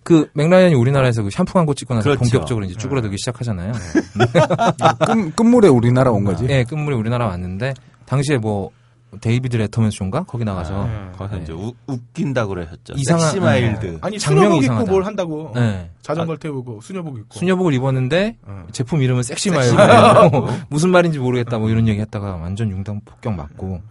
그 0.05 0.29
맥라이언이 0.35 0.75
우리나라에서 0.75 1.23
그 1.23 1.31
샴푸 1.31 1.53
광고 1.55 1.75
찍고 1.75 1.95
나서 1.95 2.05
그렇죠. 2.05 2.19
본격적으로 2.21 2.65
이제 2.65 2.75
쭈그러들기 2.75 3.17
시작하잖아요. 3.19 3.73
끝, 5.07 5.37
끝물에 5.37 5.69
우리나라 5.69 6.11
온 6.11 6.25
거지. 6.25 6.47
예, 6.49 6.65
끝물이 6.65 6.97
우리나라 6.97 7.27
왔는데 7.27 7.75
당시에 8.07 8.39
뭐 8.39 8.71
데이비드 9.21 9.57
레터맨쇼인가 9.59 10.25
거기 10.25 10.43
나가서 10.45 10.89
거기서 11.19 11.37
네. 11.37 11.43
이제 11.43 11.53
우, 11.53 11.73
웃긴다 11.87 12.47
그러셨죠. 12.47 12.95
이상한- 12.95 13.21
섹시마일드. 13.21 13.99
아니 14.01 14.19
장면이 14.19 14.63
수녀복 14.63 14.81
입고. 14.83 14.91
뭘 14.91 15.05
한다고. 15.05 15.53
네. 15.55 15.91
자전거 16.01 16.33
를 16.33 16.39
태우고 16.39 16.81
수녀복 16.81 17.19
입고. 17.19 17.39
수녀복을 17.39 17.75
입었는데 17.75 18.39
어. 18.43 18.65
제품 18.73 19.03
이름은 19.03 19.23
섹시 19.23 19.51
마일드 19.51 19.77
무슨 20.71 20.91
말인지 20.91 21.19
모르겠다 21.19 21.59
뭐 21.59 21.69
이런 21.69 21.87
얘기 21.89 22.01
했다가 22.01 22.37
완전 22.37 22.71
융단 22.71 23.01
폭격 23.05 23.35
맞고 23.35 23.83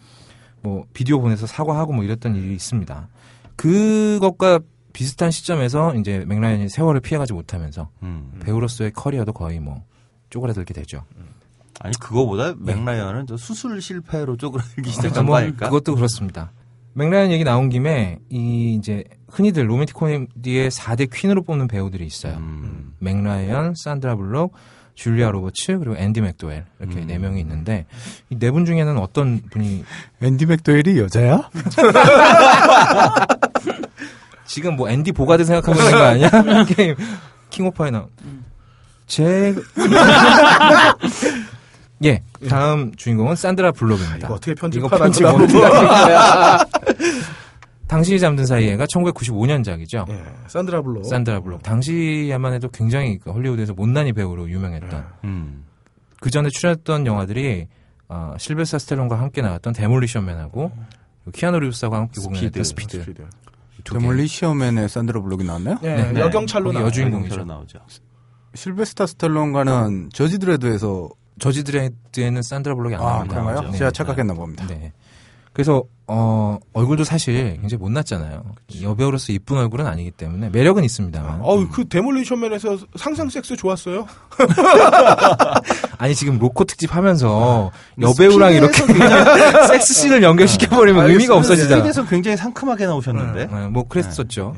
뭐 0.63 0.85
비디오 0.91 1.21
보내서 1.21 1.45
사과하고 1.45 1.93
뭐 1.93 2.03
이랬던 2.03 2.35
일이 2.35 2.53
있습니다. 2.55 3.07
그것과 3.55 4.59
비슷한 4.93 5.31
시점에서 5.31 5.95
이제 5.95 6.23
맥라이언이 6.27 6.69
세월을 6.69 7.01
피해가지 7.01 7.33
못하면서 7.33 7.89
음. 8.03 8.39
배우로서의 8.43 8.91
커리어도 8.93 9.33
거의 9.33 9.59
뭐 9.59 9.83
쪼그라들게 10.29 10.73
되죠. 10.73 11.03
아니 11.79 11.97
그거보다 11.99 12.53
맥라이언은 12.59 13.25
저 13.27 13.37
수술 13.37 13.81
실패로 13.81 14.37
쪼그라들기 14.37 14.89
시작한 14.91 15.25
뭐거 15.25 15.37
아닐까? 15.39 15.65
그것도 15.69 15.95
그렇습니다. 15.95 16.51
맥라이언 16.93 17.31
얘기 17.31 17.43
나온 17.43 17.69
김에 17.69 18.19
이 18.29 18.75
이제 18.75 19.03
흔히들 19.29 19.69
로맨틱 19.69 19.95
코미디의 19.95 20.69
4대 20.71 21.09
퀸으로 21.11 21.41
뽑는 21.43 21.67
배우들이 21.69 22.05
있어요. 22.05 22.35
음. 22.37 22.93
맥라이언, 22.99 23.73
산드라 23.75 24.15
블록, 24.17 24.53
줄리아 24.93 25.31
로버츠 25.31 25.79
그리고 25.79 25.95
앤디 25.95 26.19
맥도웰 26.21 26.65
이렇게 26.81 26.99
음. 26.99 27.07
네 27.07 27.17
명이 27.17 27.39
있는데 27.39 27.85
이 28.29 28.35
네 28.37 28.51
분 28.51 28.65
중에는 28.65 28.97
어떤 28.97 29.41
분이 29.49 29.85
앤디 30.21 30.45
맥도웰이 30.47 30.99
여자야? 30.99 31.49
지금 34.51 34.75
뭐 34.75 34.89
앤디 34.89 35.13
보가드 35.13 35.45
생각하고 35.45 35.79
있는 35.79 35.91
거 35.97 36.03
아니야? 36.03 36.29
게임 36.67 36.93
King 37.49 37.67
of 37.67 37.77
파이나 37.77 38.05
제 39.07 39.55
예, 42.03 42.21
다음 42.49 42.93
주인공은 42.95 43.37
산드라 43.37 43.71
블록입니다. 43.71 44.27
이거 44.27 44.33
어떻게 44.33 44.53
이거. 44.73 44.87
어떻게 44.87 45.25
하는 45.25 45.47
당신이 47.87 48.19
잠든 48.19 48.45
사이에가 48.45 48.85
1995년작이죠. 48.85 50.09
예, 50.09 50.23
산드라 50.47 50.81
블록. 50.81 51.05
산드라 51.05 51.39
블록. 51.41 51.63
당시에만 51.63 52.53
해도 52.53 52.67
굉장히 52.69 53.19
그 53.19 53.31
헐리우드에서 53.31 53.73
못난이 53.73 54.13
배우로 54.13 54.49
유명했던. 54.49 55.05
음. 55.25 55.65
그 56.19 56.29
전에 56.29 56.49
출연했던 56.49 57.05
영화들이 57.05 57.67
어, 58.09 58.33
실베스타 58.37 58.79
스텔론과 58.79 59.17
함께 59.19 59.41
나왔던 59.41 59.73
Demolition 59.73 60.31
Man하고 60.31 60.71
그리고 61.23 61.37
키아누 61.37 61.59
리브스하고 61.59 61.95
함께 61.95 62.21
공연했던 62.21 62.63
스피드. 62.63 62.99
스피드. 63.01 63.23
Demolition 63.83 64.59
Man에 64.59 64.89
샌드라 64.89 65.21
블록이 65.21 65.43
나왔나요? 65.43 65.77
예, 65.83 66.11
네. 66.11 66.19
여경찰로 66.19 66.71
나와요. 66.71 66.87
여주인공이죠. 66.87 67.43
나오죠. 67.45 67.79
실베스타 68.53 69.05
스텔론과는 69.07 70.09
저지 70.13 70.37
드레드에서 70.39 71.09
저지 71.39 71.63
Dredd에는 71.63 72.41
산드라 72.41 72.75
블록이 72.75 72.95
안 72.95 73.01
아 73.01 73.05
나옵니다. 73.05 73.41
그런가요? 73.41 73.71
네. 73.71 73.77
제가 73.77 73.91
착각했나 73.91 74.33
봅니다. 74.33 74.67
네. 74.67 74.91
그래서 75.53 75.83
어 76.07 76.57
얼굴도 76.73 77.03
사실 77.03 77.57
굉장히 77.59 77.81
못났잖아요. 77.81 78.43
여배우로서 78.81 79.33
이쁜 79.33 79.57
얼굴은 79.57 79.85
아니기 79.87 80.11
때문에 80.11 80.49
매력은 80.49 80.83
있습니다만. 80.83 81.39
어우, 81.41 81.69
그 81.69 81.87
Demolition 81.87 82.40
Man에서 82.40 82.77
상상 82.95 83.29
섹스 83.29 83.55
좋았어요. 83.55 84.07
아니 85.97 86.15
지금 86.15 86.37
로코 86.39 86.63
특집 86.65 86.95
하면서 86.95 87.71
여배우랑 87.99 88.53
이렇게 88.53 88.81
섹스 89.67 89.93
씬을 89.93 90.23
연결시켜 90.23 90.75
버리면 90.75 91.09
의미가 91.09 91.35
없어지잖아. 91.35 91.75
스피드에서 91.77 92.05
굉장히 92.07 92.37
상큼하게 92.37 92.85
나오셨는데. 92.85 93.47
네, 93.47 93.67
뭐 93.67 93.87
그랬었죠. 93.87 94.55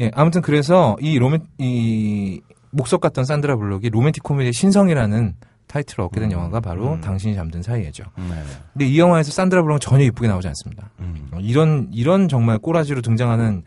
예, 0.00 0.10
아무튼 0.14 0.42
그래서 0.42 0.96
이 1.00 1.18
로맨 1.18 1.42
이 1.58 2.40
목석 2.70 3.00
같던 3.00 3.24
산드라 3.24 3.56
블록이 3.56 3.90
로맨틱 3.90 4.22
코미디의 4.22 4.52
신성이라는 4.52 5.34
타이틀을 5.68 6.04
얻게 6.04 6.18
된 6.20 6.32
영화가 6.32 6.60
바로 6.60 7.00
당신이 7.00 7.34
잠든 7.34 7.62
사이에죠. 7.62 8.04
네. 8.16 8.42
근데 8.72 8.86
이 8.86 8.98
영화에서 8.98 9.30
산드라 9.30 9.62
블록은 9.62 9.80
전혀 9.80 10.04
이쁘게 10.04 10.26
나오지 10.28 10.48
않습니다. 10.48 10.90
음. 11.00 11.28
어, 11.32 11.38
이런 11.40 11.88
이런 11.92 12.28
정말 12.28 12.58
꼬라지로 12.58 13.02
등장하는 13.02 13.62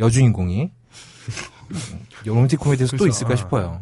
여주인공이 0.00 0.70
로맨틱 2.24 2.58
코미디에서 2.60 2.96
또 2.96 3.06
있을까 3.06 3.36
싶어요. 3.36 3.80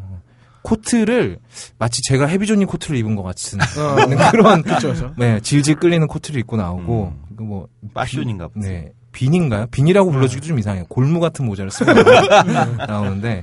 코트를 0.62 1.38
마치 1.78 2.02
제가 2.02 2.26
헤비존님 2.26 2.68
코트를 2.68 2.96
입은 2.98 3.16
것 3.16 3.22
같은 3.22 3.58
그런 4.30 4.62
그렇죠. 4.62 5.14
네 5.16 5.40
질질 5.40 5.76
끌리는 5.76 6.06
코트를 6.06 6.38
입고 6.40 6.56
나오고 6.56 7.14
그뭐 7.36 7.68
빠쇼인가 7.94 8.48
보네. 8.48 8.68
네 8.68 8.92
비니인가요? 9.12 9.66
비니라고 9.70 10.10
불러주기도 10.10 10.48
좀 10.48 10.58
이상해요. 10.58 10.84
골무 10.88 11.18
같은 11.18 11.46
모자를 11.46 11.70
쓰고 11.70 11.90
나오는데 12.86 13.40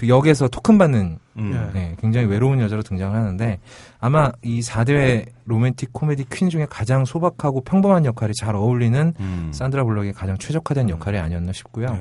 그 0.00 0.08
역에서 0.08 0.48
토큰 0.48 0.78
받는 0.78 1.18
음. 1.36 1.70
네, 1.74 1.94
굉장히 2.00 2.26
외로운 2.26 2.58
여자로 2.58 2.82
등장을 2.82 3.14
하는데 3.14 3.58
아마 3.98 4.32
이 4.42 4.60
4대 4.60 5.26
로맨틱 5.44 5.92
코미디 5.92 6.24
퀸 6.30 6.48
중에 6.48 6.66
가장 6.70 7.04
소박하고 7.04 7.60
평범한 7.60 8.06
역할이 8.06 8.32
잘 8.32 8.56
어울리는 8.56 9.12
음. 9.20 9.50
산드라 9.52 9.84
블록의 9.84 10.14
가장 10.14 10.38
최적화된 10.38 10.88
역할이 10.88 11.18
아니었나 11.18 11.52
싶고요. 11.52 11.98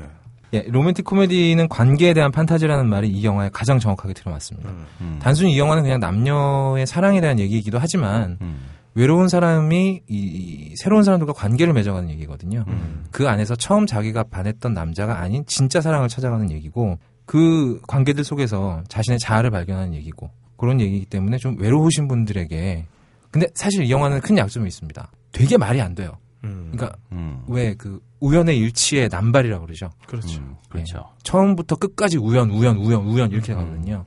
예, 0.53 0.61
로맨틱 0.69 1.03
코미디는 1.03 1.67
관계에 1.67 2.13
대한 2.13 2.31
판타지라는 2.31 2.87
말이 2.87 3.09
이 3.09 3.25
영화에 3.25 3.49
가장 3.51 3.79
정확하게 3.79 4.13
들어맞습니다. 4.13 4.69
음. 5.01 5.19
단순히 5.21 5.55
이 5.55 5.59
영화는 5.59 5.83
그냥 5.83 5.99
남녀의 5.99 6.87
사랑에 6.87 7.19
대한 7.19 7.37
얘기이기도 7.37 7.79
하지만 7.79 8.37
음. 8.39 8.61
외로운 8.95 9.27
사람이 9.27 10.03
이, 10.07 10.15
이 10.15 10.75
새로운 10.77 11.03
사람들과 11.03 11.33
관계를 11.33 11.73
맺어가는 11.73 12.09
얘기거든요. 12.11 12.63
음. 12.69 13.03
그 13.11 13.27
안에서 13.27 13.57
처음 13.57 13.85
자기가 13.85 14.23
반했던 14.23 14.73
남자가 14.73 15.19
아닌 15.19 15.43
진짜 15.47 15.81
사랑을 15.81 16.07
찾아가는 16.07 16.49
얘기고 16.49 16.97
그 17.29 17.79
관계들 17.87 18.23
속에서 18.23 18.81
자신의 18.87 19.19
자아를 19.19 19.51
발견하는 19.51 19.93
얘기고 19.93 20.31
그런 20.57 20.81
얘기이기 20.81 21.05
때문에 21.05 21.37
좀 21.37 21.59
외로우신 21.59 22.07
분들에게 22.07 22.87
근데 23.29 23.47
사실 23.53 23.83
이 23.83 23.91
영화는 23.91 24.21
큰 24.21 24.35
약점이 24.35 24.67
있습니다. 24.67 25.11
되게 25.31 25.55
말이 25.55 25.79
안 25.79 25.93
돼요. 25.93 26.17
음. 26.43 26.71
그러니까 26.73 26.97
음. 27.11 27.43
왜그 27.47 27.99
우연의 28.19 28.57
일치의 28.57 29.09
남발이라고 29.11 29.63
그러죠. 29.67 29.91
그렇죠. 30.07 30.39
음, 30.39 30.55
그렇죠. 30.69 31.05
처음부터 31.21 31.75
끝까지 31.75 32.17
우연, 32.17 32.49
우연, 32.49 32.77
우연, 32.77 33.05
우연 33.05 33.31
이렇게 33.31 33.53
음. 33.53 33.57
가거든요. 33.59 34.05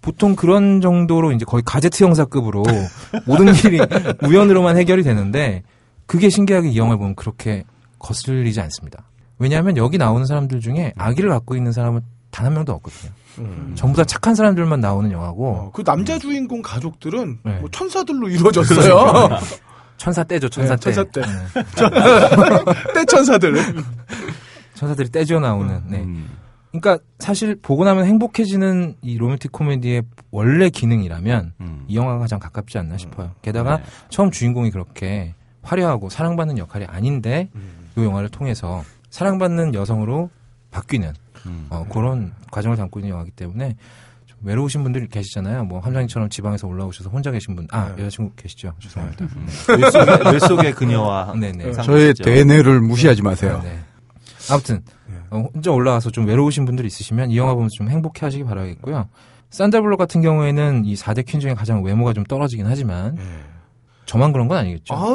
보통 0.00 0.34
그런 0.34 0.80
정도로 0.80 1.32
이제 1.32 1.44
거의 1.44 1.62
가제트 1.66 2.02
형사급으로 2.02 2.62
모든 3.26 3.48
일이 3.48 3.80
우연으로만 4.24 4.78
해결이 4.78 5.02
되는데 5.02 5.62
그게 6.06 6.30
신기하게 6.30 6.70
이 6.70 6.78
영화를 6.78 6.96
보면 6.96 7.16
그렇게 7.16 7.64
거슬리지 7.98 8.62
않습니다. 8.62 9.04
왜냐하면 9.38 9.76
여기 9.76 9.98
나오는 9.98 10.24
사람들 10.24 10.60
중에 10.60 10.94
아기를 10.96 11.28
갖고 11.28 11.54
있는 11.54 11.72
사람은 11.72 12.00
단 12.32 12.46
한 12.46 12.54
명도 12.54 12.72
없거든요. 12.72 13.12
음. 13.38 13.72
전부 13.76 13.96
다 13.98 14.04
착한 14.04 14.34
사람들만 14.34 14.80
나오는 14.80 15.12
영화고 15.12 15.48
어, 15.48 15.70
그 15.72 15.84
남자 15.84 16.18
주인공 16.18 16.62
가족들은 16.62 17.38
네. 17.44 17.58
뭐 17.60 17.70
천사들로 17.70 18.28
이루어졌어요. 18.28 19.38
천사 19.98 20.24
떼죠, 20.24 20.48
천사 20.48 20.74
네, 20.74 20.80
떼. 20.80 20.92
천사 20.92 21.04
떼. 21.10 21.20
네. 21.20 22.94
때 22.94 23.04
천사들. 23.04 23.54
천사들이 24.74 25.10
떼져 25.10 25.38
나오는. 25.38 25.80
네. 25.86 25.98
음. 26.00 26.28
그러니까 26.72 26.98
사실 27.18 27.54
보고 27.60 27.84
나면 27.84 28.06
행복해지는 28.06 28.96
이 29.02 29.18
로맨틱 29.18 29.52
코미디의 29.52 30.02
원래 30.30 30.70
기능이라면 30.70 31.52
음. 31.60 31.84
이 31.86 31.96
영화가 31.96 32.18
가장 32.20 32.38
가깝지 32.40 32.78
않나 32.78 32.96
싶어요. 32.96 33.32
게다가 33.42 33.76
네. 33.76 33.82
처음 34.08 34.30
주인공이 34.30 34.70
그렇게 34.70 35.34
화려하고 35.62 36.08
사랑받는 36.08 36.56
역할이 36.58 36.86
아닌데 36.86 37.50
이 37.96 38.02
영화를 38.02 38.30
통해서 38.30 38.82
사랑받는 39.10 39.74
여성으로 39.74 40.30
바뀌는 40.70 41.12
음. 41.46 41.66
어, 41.70 41.84
그런 41.90 42.32
과정을 42.50 42.76
담고 42.76 43.00
있는 43.00 43.10
영화이기 43.10 43.32
때문에 43.32 43.76
좀 44.26 44.38
외로우신 44.42 44.82
분들이 44.82 45.08
계시잖아요. 45.08 45.64
뭐 45.64 45.80
함장님처럼 45.80 46.28
지방에서 46.28 46.66
올라오셔서 46.66 47.10
혼자 47.10 47.30
계신 47.30 47.56
분, 47.56 47.66
아 47.70 47.94
네. 47.94 48.02
여자친구 48.04 48.32
계시죠? 48.36 48.72
죄송합니다. 48.78 49.26
뇌 49.78 49.90
속의, 49.90 50.32
뇌 50.32 50.38
속의 50.38 50.72
그녀와 50.74 51.34
네, 51.38 51.52
네. 51.52 51.72
상관 51.72 51.84
저의. 51.84 52.14
대뇌를 52.14 52.80
무시하지 52.80 53.22
마세요. 53.22 53.60
네. 53.62 53.78
아무튼 54.50 54.82
어, 55.30 55.48
혼자 55.54 55.70
올라와서 55.70 56.10
좀 56.10 56.26
외로우신 56.26 56.64
분들이 56.64 56.86
있으시면 56.88 57.30
이 57.30 57.36
영화 57.36 57.54
보면서 57.54 57.72
좀 57.76 57.88
행복해하시기 57.88 58.44
바라겠고요. 58.44 59.08
산다블록 59.50 59.98
같은 59.98 60.22
경우에는 60.22 60.84
이 60.86 60.94
4대 60.94 61.24
퀸 61.26 61.38
중에 61.40 61.54
가장 61.54 61.82
외모가 61.84 62.12
좀 62.12 62.24
떨어지긴 62.24 62.66
하지만 62.66 63.14
네. 63.16 63.22
저만 64.06 64.32
그런 64.32 64.48
건 64.48 64.58
아니겠죠. 64.58 64.94
아, 64.94 65.14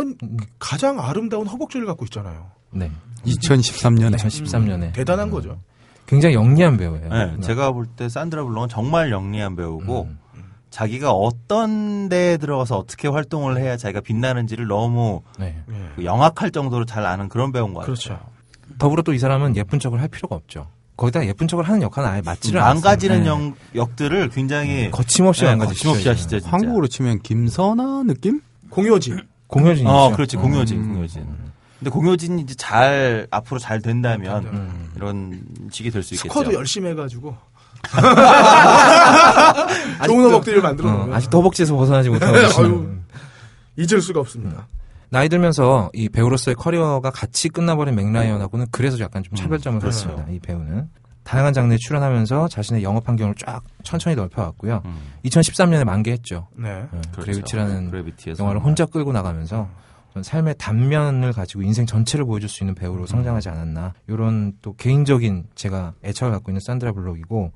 가장 0.59 0.99
아름다운 0.99 1.45
허벅지를 1.47 1.85
갖고 1.85 2.05
있잖아요. 2.05 2.47
네. 2.71 2.89
2013년에 3.25 4.15
2013년에 4.15 4.93
대단한 4.93 5.29
거죠. 5.29 5.59
굉장히 6.07 6.35
영리한 6.35 6.77
배우예요. 6.77 7.09
네, 7.09 7.37
제가 7.41 7.71
볼 7.71 7.85
때 7.95 8.09
산드라 8.09 8.43
블록은 8.45 8.69
정말 8.69 9.11
영리한 9.11 9.55
배우고 9.55 10.07
음. 10.09 10.19
자기가 10.69 11.11
어떤 11.11 12.09
데에 12.09 12.37
들어가서 12.37 12.77
어떻게 12.77 13.07
활동을 13.07 13.57
해야 13.57 13.77
자기가 13.77 14.01
빛나는지를 14.01 14.67
너무 14.67 15.21
네. 15.39 15.57
예. 15.69 15.73
그 15.95 16.05
영악할 16.05 16.51
정도로 16.51 16.85
잘 16.85 17.05
아는 17.05 17.29
그런 17.29 17.51
배우인 17.51 17.73
것 17.73 17.81
같아요. 17.81 17.95
그렇죠. 17.95 18.19
더불어 18.77 19.01
또 19.01 19.13
이 19.13 19.19
사람은 19.19 19.55
예쁜 19.55 19.79
척을 19.79 20.01
할 20.01 20.07
필요가 20.07 20.35
없죠. 20.35 20.67
거기다 20.97 21.25
예쁜 21.25 21.47
척을 21.47 21.63
하는 21.67 21.81
역할은 21.81 22.09
아예 22.09 22.21
맞지를 22.21 22.59
않아요. 22.59 22.73
망가지는 22.75 23.25
영, 23.25 23.55
역들을 23.75 24.29
굉장히 24.29 24.89
거침없이 24.91 25.43
네, 25.43 25.49
망가지죠. 25.51 25.73
거침없이 25.75 26.09
하시죠. 26.09 26.39
진짜. 26.39 26.49
한국으로 26.51 26.87
치면 26.87 27.19
김선아 27.21 28.03
느낌? 28.05 28.41
공효지. 28.69 29.15
공효진이죠. 29.47 29.89
어, 29.89 30.11
그렇지. 30.11 30.37
공효진, 30.37 30.79
음. 30.79 30.93
공효진. 30.93 31.25
근데 31.79 31.91
공효진이 31.91 32.41
이제 32.41 32.55
잘 32.55 33.27
앞으로 33.31 33.59
잘 33.59 33.81
된다면 33.81 34.43
음. 34.45 34.91
이런 34.95 35.41
식이 35.71 35.91
될 35.91 36.01
수 36.03 36.15
있겠죠. 36.15 36.33
스쿼드 36.33 36.53
열심히 36.55 36.89
해가지고. 36.89 37.35
좋은 40.05 40.23
허벅지를 40.25 40.61
만들어 40.61 40.89
어, 40.89 40.93
놓으면 40.93 41.13
아직 41.13 41.29
더벅지에서 41.29 41.75
벗어나지 41.75 42.09
못하고 42.09 42.33
네. 42.33 42.41
잊을 43.77 44.01
수가 44.01 44.19
없습니다. 44.21 44.67
나이 45.09 45.29
들면서 45.29 45.89
이 45.93 46.09
배우로서의 46.09 46.55
커리어가 46.55 47.11
같이 47.11 47.49
끝나버린 47.49 47.95
맥라이언하고는 47.95 48.67
그래서 48.71 48.99
약간 48.99 49.23
좀 49.23 49.35
차별점을 49.35 49.79
갖습니다. 49.79 50.25
이 50.29 50.39
배우는 50.39 50.89
다양한 51.23 51.53
장르에 51.53 51.77
출연하면서 51.77 52.47
자신의 52.49 52.83
영업 52.83 53.07
환경을 53.07 53.35
쫙 53.35 53.61
천천히 53.83 54.15
넓혀왔고요. 54.15 54.81
음, 54.85 54.97
2013년에 55.25 55.83
만개했죠. 55.83 56.47
네. 56.55 56.69
어, 56.71 56.87
그렇죠. 56.91 57.21
그래비티라는 57.21 57.91
그래비티에서 57.91 58.43
영화를 58.43 58.63
혼자 58.63 58.85
끌고 58.85 59.11
나가면서 59.13 59.55
전 59.57 59.67
삶의 60.21 60.55
단면을 60.57 61.33
가지고 61.33 61.61
인생 61.63 61.85
전체를 61.85 62.25
보여줄 62.25 62.49
수 62.49 62.63
있는 62.63 62.75
배우로 62.75 63.01
음. 63.01 63.07
성장하지 63.07 63.49
않았나. 63.49 63.93
이런 64.07 64.53
또 64.61 64.73
개인적인 64.75 65.47
제가 65.55 65.93
애착을 66.03 66.31
갖고 66.31 66.51
있는 66.51 66.59
산드라 66.59 66.91
블록이고 66.93 67.51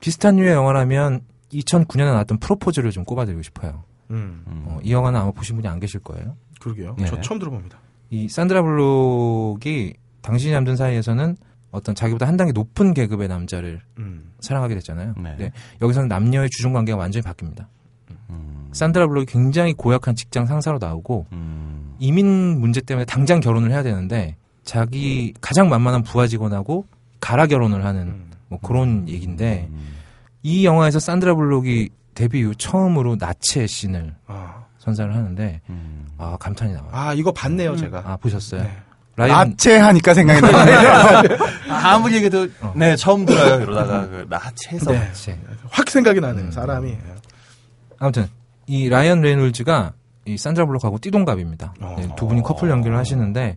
비슷한 0.00 0.36
류의 0.36 0.54
영화라면 0.54 1.20
2009년에 1.52 2.06
나왔던 2.06 2.38
프로포즈를 2.38 2.90
좀 2.90 3.04
꼽아드리고 3.04 3.42
싶어요. 3.42 3.84
음, 4.10 4.44
음. 4.46 4.64
어, 4.66 4.78
이 4.82 4.92
영화는 4.92 5.20
아마 5.20 5.30
보신 5.30 5.56
분이 5.56 5.68
안 5.68 5.78
계실 5.78 6.00
거예요. 6.00 6.36
그러게요. 6.60 6.96
네. 6.98 7.06
저 7.06 7.20
처음 7.20 7.38
들어봅니다. 7.38 7.78
이 8.10 8.28
산드라 8.28 8.62
블록이 8.62 9.94
당신이 10.22 10.52
잠든 10.52 10.76
사이에서는 10.76 11.36
어떤 11.70 11.94
자기보다 11.94 12.26
한 12.26 12.36
단계 12.36 12.52
높은 12.52 12.94
계급의 12.94 13.28
남자를 13.28 13.80
음. 13.98 14.32
사랑하게 14.40 14.74
됐잖아요. 14.76 15.14
네. 15.16 15.22
근데 15.36 15.52
여기서는 15.80 16.08
남녀의 16.08 16.48
주종 16.50 16.72
관계가 16.72 16.98
완전히 16.98 17.24
바뀝니다. 17.24 17.66
음, 18.30 18.68
산드라 18.72 19.06
블록이 19.06 19.26
굉장히 19.26 19.72
고약한 19.72 20.14
직장 20.14 20.46
상사로 20.46 20.78
나오고 20.80 21.26
음, 21.32 21.79
이민 22.00 22.58
문제 22.60 22.80
때문에 22.80 23.04
당장 23.04 23.38
결혼을 23.40 23.70
해야 23.70 23.82
되는데 23.82 24.34
자기 24.64 25.32
가장 25.40 25.68
만만한 25.68 26.02
부하 26.02 26.26
직원하고 26.26 26.86
가라 27.20 27.46
결혼을 27.46 27.84
하는 27.84 28.00
음. 28.02 28.30
뭐 28.48 28.58
그런 28.60 29.08
얘기인데 29.08 29.68
음. 29.70 29.94
이 30.42 30.64
영화에서 30.64 30.98
산드라 30.98 31.34
블록이 31.34 31.90
데뷔 32.14 32.40
이후 32.40 32.54
처음으로 32.56 33.16
나체의 33.16 33.68
씬을 33.68 34.14
아. 34.26 34.64
선사를 34.78 35.14
하는데 35.14 35.60
음. 35.68 36.06
아 36.16 36.36
감탄이 36.40 36.72
나와요. 36.72 36.90
아, 36.92 37.12
이거 37.14 37.32
봤네요, 37.32 37.76
제가. 37.76 38.02
아 38.04 38.16
보셨어요? 38.16 38.62
네. 38.62 38.76
라이언 39.16 39.50
나체하니까 39.50 40.14
생각이 40.14 40.40
나네. 40.40 40.72
아무리 41.68 42.14
얘기해도 42.14 42.48
어. 42.62 42.72
네 42.74 42.96
처음 42.96 43.26
들어요. 43.26 43.62
이러다가 43.62 44.08
그 44.08 44.26
나체에서 44.28 44.92
네. 44.92 44.98
나체. 44.98 45.38
확 45.70 45.90
생각이 45.90 46.20
나네요, 46.20 46.46
음. 46.46 46.50
사람이. 46.50 46.96
아무튼 47.98 48.28
이 48.66 48.88
라이언 48.88 49.20
레놀즈가 49.20 49.92
이 50.32 50.38
산드라 50.38 50.66
블록하고 50.66 50.98
띠동갑입니다. 50.98 51.74
어. 51.80 51.96
네, 51.98 52.08
두 52.16 52.26
분이 52.26 52.42
커플 52.42 52.70
연기를 52.70 52.96
하시는데 52.96 53.56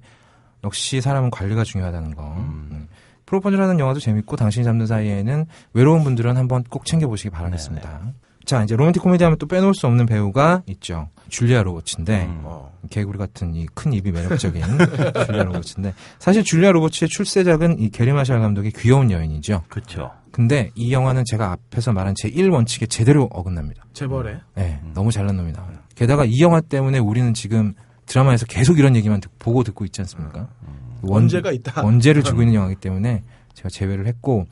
역시 0.64 1.02
사람은 1.02 1.30
관리가 1.32 1.64
중요하다는 1.64 2.16
거. 2.16 2.24
음. 2.38 2.70
음. 2.72 2.88
프로포즈라는 3.26 3.80
영화도 3.80 4.00
재밌고 4.00 4.36
당신이 4.36 4.64
잡는 4.66 4.86
사이에는 4.86 5.46
외로운 5.74 6.04
분들은 6.04 6.38
한번 6.38 6.64
꼭 6.70 6.86
챙겨보시기 6.86 7.30
바라겠습니다. 7.30 8.02
자 8.46 8.62
이제 8.64 8.76
로맨틱 8.76 9.02
코미디 9.02 9.24
하면 9.24 9.38
또 9.40 9.48
빼놓을 9.48 9.74
수 9.74 9.88
없는 9.88 10.06
배우가 10.06 10.64
있죠. 10.68 11.08
줄리아 11.30 11.64
로버츠인데 11.64 12.26
음. 12.26 12.42
어. 12.44 12.78
개구리 12.90 13.18
같은 13.18 13.56
이 13.56 13.66
큰 13.74 13.94
입이 13.94 14.12
매력적인 14.12 14.62
줄리아 15.26 15.44
로버츠인데 15.44 15.94
사실 16.20 16.44
줄리아 16.44 16.72
로버츠의 16.74 17.08
출세작은 17.08 17.80
이 17.80 17.90
게리 17.90 18.12
마샬 18.12 18.40
감독의 18.42 18.72
귀여운 18.74 19.10
여인이죠. 19.10 19.64
그렇죠. 19.70 20.12
근데 20.32 20.72
이 20.76 20.92
영화는 20.92 21.24
제가 21.26 21.52
앞에서 21.54 21.94
말한 21.94 22.16
제 22.18 22.28
1 22.28 22.50
원칙에 22.50 22.86
제대로 22.88 23.30
어긋납니다. 23.32 23.86
재벌에. 23.94 24.38
네, 24.56 24.80
음. 24.84 24.92
너무 24.94 25.12
잘난 25.12 25.38
놈이 25.38 25.54
나와요. 25.54 25.78
게다가 25.96 26.26
이 26.26 26.40
영화 26.42 26.62
때문에 26.62 27.00
우리는 27.00 27.34
지금 27.34 27.74
드라마에서 28.06 28.46
계속 28.46 28.80
이런 28.80 28.96
얘기만 28.96 29.22
듣- 29.22 29.32
보고 29.40 29.64
듣고 29.64 29.86
있지 29.86 30.02
않습니까? 30.02 30.50
원- 31.02 31.24
원죄가 31.24 31.52
있다. 31.52 31.84
원죄를 31.84 32.24
주고 32.24 32.42
있는 32.42 32.56
영화이기 32.56 32.80
때문에 32.82 33.24
제가 33.54 33.70
제외를 33.70 34.08
했고 34.08 34.46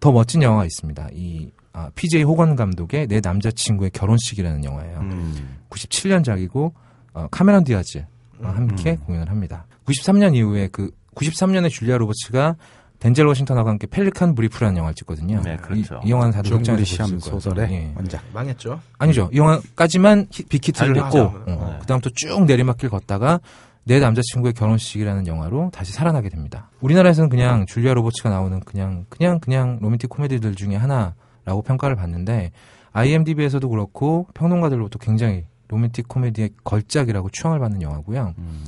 더 0.00 0.12
멋진 0.12 0.42
영화가 0.42 0.64
있습니다. 0.64 1.08
이 1.12 1.50
아, 1.72 1.90
PJ 1.94 2.22
호건 2.24 2.56
감독의 2.56 3.06
내 3.06 3.20
남자친구의 3.22 3.90
결혼식이라는 3.90 4.64
영화예요. 4.64 4.98
음. 5.00 5.58
97년작이고 5.70 6.72
어, 7.14 7.28
카메론 7.30 7.64
디아즈와 7.64 8.04
함께 8.40 8.92
음. 8.92 8.96
공연을 9.06 9.30
합니다. 9.30 9.66
93년 9.86 10.34
이후에 10.34 10.68
그 10.72 10.90
93년에 11.14 11.70
줄리아 11.70 11.96
로버츠가 11.98 12.56
덴젤 13.00 13.26
워싱턴하고 13.26 13.68
함께 13.68 13.86
펠리칸 13.86 14.34
브리프라는 14.34 14.76
영화를 14.76 14.94
찍거든요. 14.94 15.40
네, 15.42 15.56
그렇죠. 15.56 16.00
이, 16.04 16.08
이 16.08 16.10
영화는 16.10 16.32
다들 16.32 16.50
극장에서 16.52 16.84
시험. 16.84 17.18
소설의 17.18 17.72
예. 17.72 17.92
원작. 17.96 18.22
망했죠. 18.34 18.78
아니죠. 18.98 19.30
이 19.32 19.38
영화까지만 19.38 20.26
히- 20.30 20.44
빅히트를 20.44 20.94
잘 20.94 21.04
했고. 21.04 21.18
어, 21.18 21.44
네. 21.46 21.78
그다음부터 21.80 22.10
쭉 22.14 22.44
내리막길 22.44 22.90
걷다가 22.90 23.40
내 23.84 23.98
남자친구의 24.00 24.52
결혼식이라는 24.52 25.26
영화로 25.26 25.70
다시 25.72 25.92
살아나게 25.92 26.28
됩니다. 26.28 26.68
우리나라에서는 26.80 27.30
그냥 27.30 27.64
줄리아 27.66 27.94
로버츠가 27.94 28.28
나오는 28.28 28.60
그냥 28.60 29.06
그냥 29.08 29.40
그냥 29.40 29.78
로맨틱 29.80 30.10
코미디들 30.10 30.54
중에 30.54 30.76
하나라고 30.76 31.62
평가를 31.64 31.96
받는데 31.96 32.52
IMDb에서도 32.92 33.66
그렇고 33.68 34.26
평론가들로부터 34.34 34.98
굉장히 34.98 35.44
로맨틱 35.68 36.06
코미디의 36.08 36.50
걸작이라고 36.64 37.30
추앙을 37.32 37.58
받는 37.60 37.80
영화고요. 37.80 38.34
음. 38.36 38.64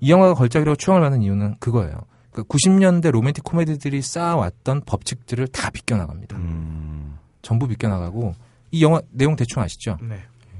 이 0.00 0.10
영화가 0.10 0.32
걸작이라고 0.34 0.76
추앙을 0.76 1.02
받는 1.02 1.20
이유는 1.22 1.56
그거예요. 1.58 1.92
그 2.34 2.42
90년대 2.42 3.12
로맨틱 3.12 3.44
코미디들이 3.44 4.02
쌓아왔던 4.02 4.82
법칙들을 4.84 5.46
다 5.48 5.70
비껴나갑니다. 5.70 6.36
음. 6.36 7.16
전부 7.42 7.68
비껴나가고 7.68 8.34
이 8.72 8.82
영화 8.82 9.00
내용 9.10 9.36
대충 9.36 9.62
아시죠? 9.62 9.96
네. 10.02 10.18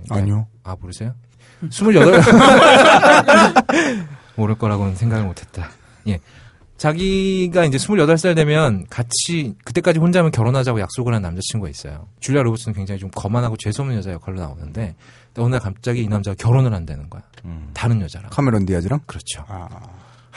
아니요. 0.09 0.47
아, 0.63 0.77
모르세요? 0.81 1.15
28. 1.69 1.95
모를 4.37 4.55
거라고는 4.55 4.95
생각을 4.95 5.27
못 5.27 5.41
했다. 5.41 5.71
예. 6.07 6.21
자기가 6.77 7.65
이제 7.65 7.77
28살 7.77 8.37
되면 8.37 8.87
같이, 8.89 9.55
그때까지 9.65 9.99
혼자면 9.99 10.31
결혼하자고 10.31 10.81
약속을 10.81 11.15
한 11.15 11.23
남자친구가 11.23 11.71
있어요. 11.71 12.07
줄리아 12.21 12.43
로버츠는 12.43 12.75
굉장히 12.75 13.01
좀 13.01 13.11
거만하고 13.11 13.57
재수없는 13.57 13.97
여자 13.97 14.13
역할로 14.13 14.41
나오는데, 14.41 14.95
어느 15.39 15.51
날 15.51 15.61
갑자기 15.61 16.03
이 16.03 16.09
남자가 16.09 16.35
결혼을 16.37 16.75
한다는 16.75 17.09
거야. 17.09 17.23
음. 17.45 17.71
다른 17.75 18.01
여자랑. 18.01 18.31
카메론 18.31 18.67
디아즈랑? 18.67 19.01
그렇죠. 19.07 19.45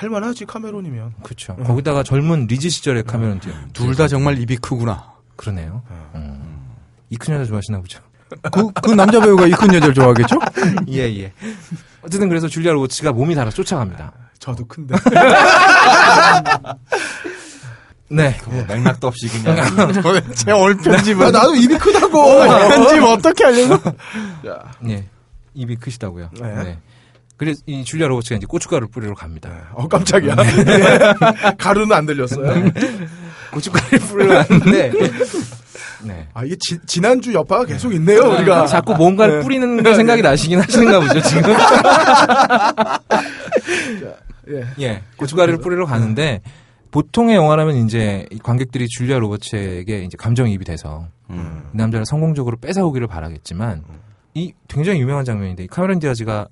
할만하지 0.02 0.46
카메론이면. 0.46 1.16
그렇죠. 1.24 1.56
거기다가 1.56 2.04
젊은 2.04 2.46
리즈 2.46 2.70
시절의 2.70 3.04
카메론 3.04 3.40
디아. 3.40 3.54
둘다 3.74 4.08
정말 4.08 4.38
입이 4.38 4.58
크구나. 4.58 5.12
그러네요. 5.36 5.82
음. 6.14 6.68
이큰 7.10 7.34
여자 7.34 7.46
좋아하시나 7.46 7.80
보죠. 7.80 8.00
그, 8.52 8.72
그 8.74 8.92
남자 8.92 9.20
배우가 9.20 9.48
이 9.48 9.52
큰 9.52 9.74
여자를 9.74 9.94
좋아하겠죠? 9.96 10.38
예, 10.90 11.02
예. 11.20 11.34
어쨌든 12.04 12.30
그래서 12.30 12.48
줄리아 12.48 12.74
로버츠가 12.74 13.12
몸이 13.14 13.34
달아 13.34 13.50
쫓아갑니다. 13.50 14.14
저도 14.38 14.68
큰데. 14.68 14.94
네. 18.10 18.38
뭐 18.46 18.64
맥락도 18.68 19.08
없이 19.08 19.28
그냥 19.30 19.56
제 20.36 20.52
얼 20.52 20.78
편집은. 20.78 21.26
아, 21.28 21.32
나도 21.32 21.56
입이 21.56 21.78
크다고. 21.78 22.40
편집 22.48 23.04
어떻게 23.04 23.44
하려고? 23.46 23.92
예. 24.90 25.06
입이 25.56 25.76
크시다고요. 25.78 26.30
네. 26.40 26.64
네. 26.64 26.80
그래서 27.38 27.62
이 27.68 27.84
줄리아 27.84 28.08
로버츠가 28.08 28.38
이제 28.38 28.46
고춧가루 28.48 28.88
뿌리러 28.90 29.14
갑니다. 29.14 29.70
어 29.74 29.88
깜짝이야. 29.88 30.36
가루는 31.58 31.96
안 31.96 32.06
들렸어요. 32.06 32.72
고춧가루 33.52 34.00
뿌리러 34.08 34.44
갔는데 34.44 34.92
네. 36.04 36.28
아 36.34 36.44
이게 36.44 36.56
지, 36.60 36.78
지난주 36.86 37.34
여파가 37.34 37.66
계속 37.66 37.94
있네요 37.94 38.22
우리가. 38.32 38.66
자꾸 38.66 38.96
뭔가를 38.96 39.38
네. 39.38 39.44
뿌리는 39.44 39.84
거 39.84 39.94
생각이 39.96 40.22
나시긴 40.22 40.60
하시는가 40.60 41.00
보죠, 41.00 41.22
지금. 41.22 41.54
예. 44.50 44.66
예. 44.80 45.02
고춧가루를 45.18 45.60
뿌리러 45.60 45.86
가는데 45.86 46.42
보통의 46.92 47.36
영화라면 47.36 47.76
이제 47.86 48.26
이 48.32 48.40
관객들이 48.40 48.88
줄리아 48.88 49.20
로버츠에게 49.20 50.04
이제 50.04 50.16
감정이입이 50.18 50.64
돼서 50.66 51.08
음. 51.30 51.64
이 51.74 51.78
남자를 51.78 52.06
성공적으로 52.06 52.58
뺏어오기를 52.58 53.08
바라겠지만 53.08 53.84
이 54.34 54.54
굉장히 54.68 55.02
유명한 55.02 55.26
장면인데 55.26 55.64
이 55.64 55.68
카메론 55.68 56.00
디아즈가 56.00 56.48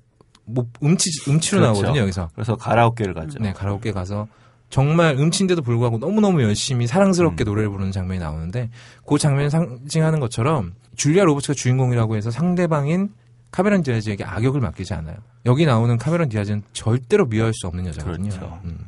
뭐 0.46 0.66
음치 0.82 1.10
음치로 1.28 1.60
그렇죠. 1.60 1.72
나오거든요 1.72 2.02
여기서 2.02 2.30
그래서 2.34 2.56
가라오케를 2.56 3.14
갔죠. 3.14 3.38
네 3.40 3.52
가라오케 3.52 3.92
가서 3.92 4.28
정말 4.70 5.16
음치인데도 5.16 5.62
불구하고 5.62 5.98
너무 5.98 6.20
너무 6.20 6.42
열심히 6.42 6.86
사랑스럽게 6.86 7.44
노래를 7.44 7.70
부르는 7.70 7.92
장면이 7.92 8.20
나오는데 8.20 8.70
그 9.06 9.18
장면을 9.18 9.50
상징하는 9.50 10.20
것처럼 10.20 10.74
줄리아 10.96 11.24
로버츠가 11.24 11.54
주인공이라고 11.54 12.16
해서 12.16 12.30
상대방인 12.30 13.10
카메론 13.50 13.82
디아즈에게 13.82 14.24
악역을 14.24 14.60
맡기지 14.60 14.92
않아요. 14.94 15.16
여기 15.46 15.66
나오는 15.66 15.96
카메론 15.96 16.28
디아즈는 16.28 16.62
절대로 16.72 17.26
미워할 17.26 17.54
수 17.54 17.66
없는 17.68 17.86
여자거든요. 17.86 18.28
그렇죠. 18.28 18.60
음. 18.64 18.78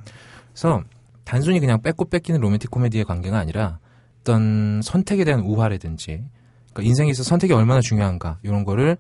그래서 0.53 0.83
단순히 1.25 1.61
그냥 1.61 1.81
뺏고 1.81 2.07
뺏기는 2.07 2.41
로맨틱 2.41 2.71
코미디의 2.71 3.05
관계가 3.05 3.39
아니라 3.39 3.79
어떤 4.21 4.83
선택에 4.83 5.25
대한 5.25 5.41
우화라든지 5.41 6.25
그러니까 6.73 6.83
인생에 6.89 7.11
있어 7.11 7.23
선택이 7.23 7.53
얼마나 7.53 7.81
중요한가 7.81 8.39
이런 8.43 8.65
거를 8.65 8.97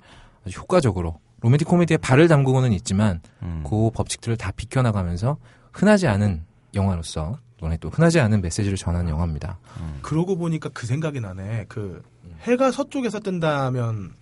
아주 0.46 0.60
효과적으로 0.60 1.18
로맨틱 1.40 1.68
코미디에 1.68 1.96
발을 1.98 2.28
담그고는 2.28 2.72
있지만 2.72 3.20
음. 3.42 3.62
그 3.68 3.90
법칙들을 3.92 4.36
다 4.36 4.50
비켜나가면서 4.56 5.36
흔하지 5.72 6.08
않은 6.08 6.42
영화로서 6.74 7.38
또는 7.58 7.76
또 7.80 7.88
흔하지 7.90 8.20
않은 8.20 8.40
메시지를 8.42 8.76
전하는 8.76 9.10
영화입니다. 9.10 9.58
그러고 10.02 10.36
보니까 10.36 10.68
그 10.72 10.86
생각이 10.86 11.20
나네. 11.20 11.66
그 11.68 12.02
해가 12.42 12.70
서쪽에서 12.70 13.20
뜬다면에서 13.20 14.12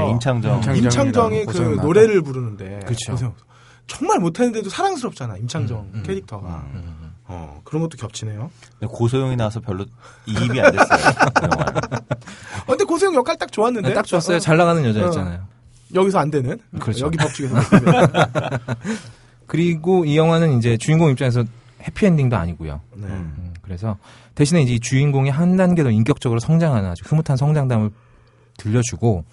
네, 0.00 0.10
임창정. 0.10 0.60
임창- 0.60 0.76
임창정이 0.76 1.44
그. 1.46 1.58
노래를 1.80 2.22
부르는데. 2.22 2.80
고생- 2.86 3.32
정말 3.86 4.18
못했는데도 4.18 4.70
사랑스럽잖아 4.70 5.36
임창정 5.36 5.78
음, 5.80 5.90
음. 5.96 6.02
캐릭터가. 6.06 6.64
음. 6.72 7.12
어 7.26 7.60
그런 7.64 7.82
것도 7.82 7.96
겹치네요. 7.98 8.50
근데 8.78 8.92
고소영이 8.94 9.36
나와서 9.36 9.60
별로 9.60 9.84
이입이 10.26 10.60
안 10.60 10.72
됐어요. 10.72 10.98
그. 11.34 11.44
어, 12.64 12.66
근데 12.66 12.84
고세영 12.84 13.14
역할 13.14 13.36
딱 13.38 13.50
좋았는데. 13.52 13.88
네, 13.90 13.94
딱 13.94 14.06
좋았어요. 14.06 14.36
어, 14.36 14.40
잘 14.40 14.56
나가는 14.58 14.82
여자였잖아요. 14.84 15.40
여기서 15.94 16.18
안 16.18 16.30
되는. 16.30 16.58
그렇죠. 16.80 17.06
여기 17.06 17.16
법칙에서 17.18 17.56
안 17.56 17.64
되는. 17.70 18.08
그리고 19.46 20.04
이 20.04 20.16
영화는 20.16 20.58
이제 20.58 20.76
주인공 20.76 21.10
입장에서 21.10 21.44
해피엔딩도 21.82 22.36
아니고요. 22.36 22.80
네. 22.94 23.06
음. 23.06 23.34
음, 23.38 23.54
그래서 23.62 23.98
대신에 24.34 24.62
이제 24.62 24.74
이 24.74 24.80
주인공이 24.80 25.30
한 25.30 25.56
단계 25.56 25.82
더 25.82 25.90
인격적으로 25.90 26.40
성장하는 26.40 26.90
아주 26.90 27.04
흐뭇한 27.06 27.36
성장담을 27.36 27.90
들려주고 28.56 29.24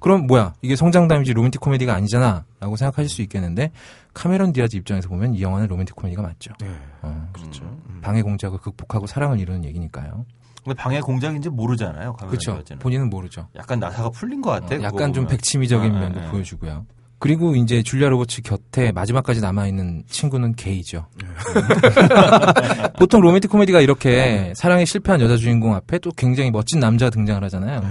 그럼 0.00 0.26
뭐야 0.26 0.54
이게 0.62 0.74
성장담이지 0.76 1.34
로맨틱 1.34 1.60
코미디가 1.60 1.94
아니잖아 1.94 2.44
라고 2.58 2.76
생각하실 2.76 3.08
수 3.10 3.22
있겠는데 3.22 3.70
카메론 4.14 4.52
디아즈 4.52 4.76
입장에서 4.76 5.08
보면 5.08 5.34
이 5.34 5.42
영화는 5.42 5.68
로맨틱 5.68 5.94
코미디가 5.94 6.22
맞죠. 6.22 6.52
네. 6.60 6.68
어, 7.02 7.28
그렇죠. 7.32 7.78
방해 8.00 8.22
공작을 8.22 8.58
극복하고 8.58 9.06
사랑을 9.06 9.38
이루는 9.38 9.64
얘기니까요. 9.66 10.24
근데 10.64 10.76
방해 10.76 11.00
공작인지 11.00 11.48
모르잖아요. 11.48 12.14
그렇죠. 12.14 12.62
본인은 12.78 13.10
모르죠. 13.10 13.48
약간 13.56 13.80
나사가 13.80 14.10
풀린 14.10 14.40
것 14.42 14.50
같아. 14.50 14.76
어, 14.76 14.82
약간 14.82 15.12
좀 15.12 15.24
보면. 15.24 15.28
백치미적인 15.28 15.94
아, 15.94 15.98
면도 16.00 16.20
아, 16.20 16.24
아. 16.24 16.30
보여주고요. 16.30 16.86
그리고 17.18 17.54
이제 17.54 17.82
줄리아 17.82 18.08
로버츠 18.08 18.40
곁에 18.42 18.92
마지막까지 18.92 19.42
남아있는 19.42 20.04
친구는 20.08 20.54
게이죠. 20.54 21.06
보통 22.98 23.20
로맨틱 23.20 23.50
코미디가 23.50 23.80
이렇게 23.80 24.54
사랑에 24.56 24.86
실패한 24.86 25.20
여자 25.20 25.36
주인공 25.36 25.74
앞에 25.74 25.98
또 25.98 26.10
굉장히 26.16 26.50
멋진 26.50 26.80
남자가 26.80 27.10
등장을 27.10 27.42
하잖아요. 27.44 27.82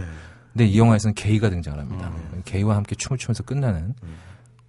근데 0.51 0.65
이 0.65 0.79
영화에서는 0.79 1.13
게이가 1.13 1.51
등장을 1.51 1.79
합니다. 1.79 2.11
게이와 2.45 2.75
함께 2.75 2.95
춤을 2.95 3.19
추면서 3.19 3.43
끝나는. 3.43 3.93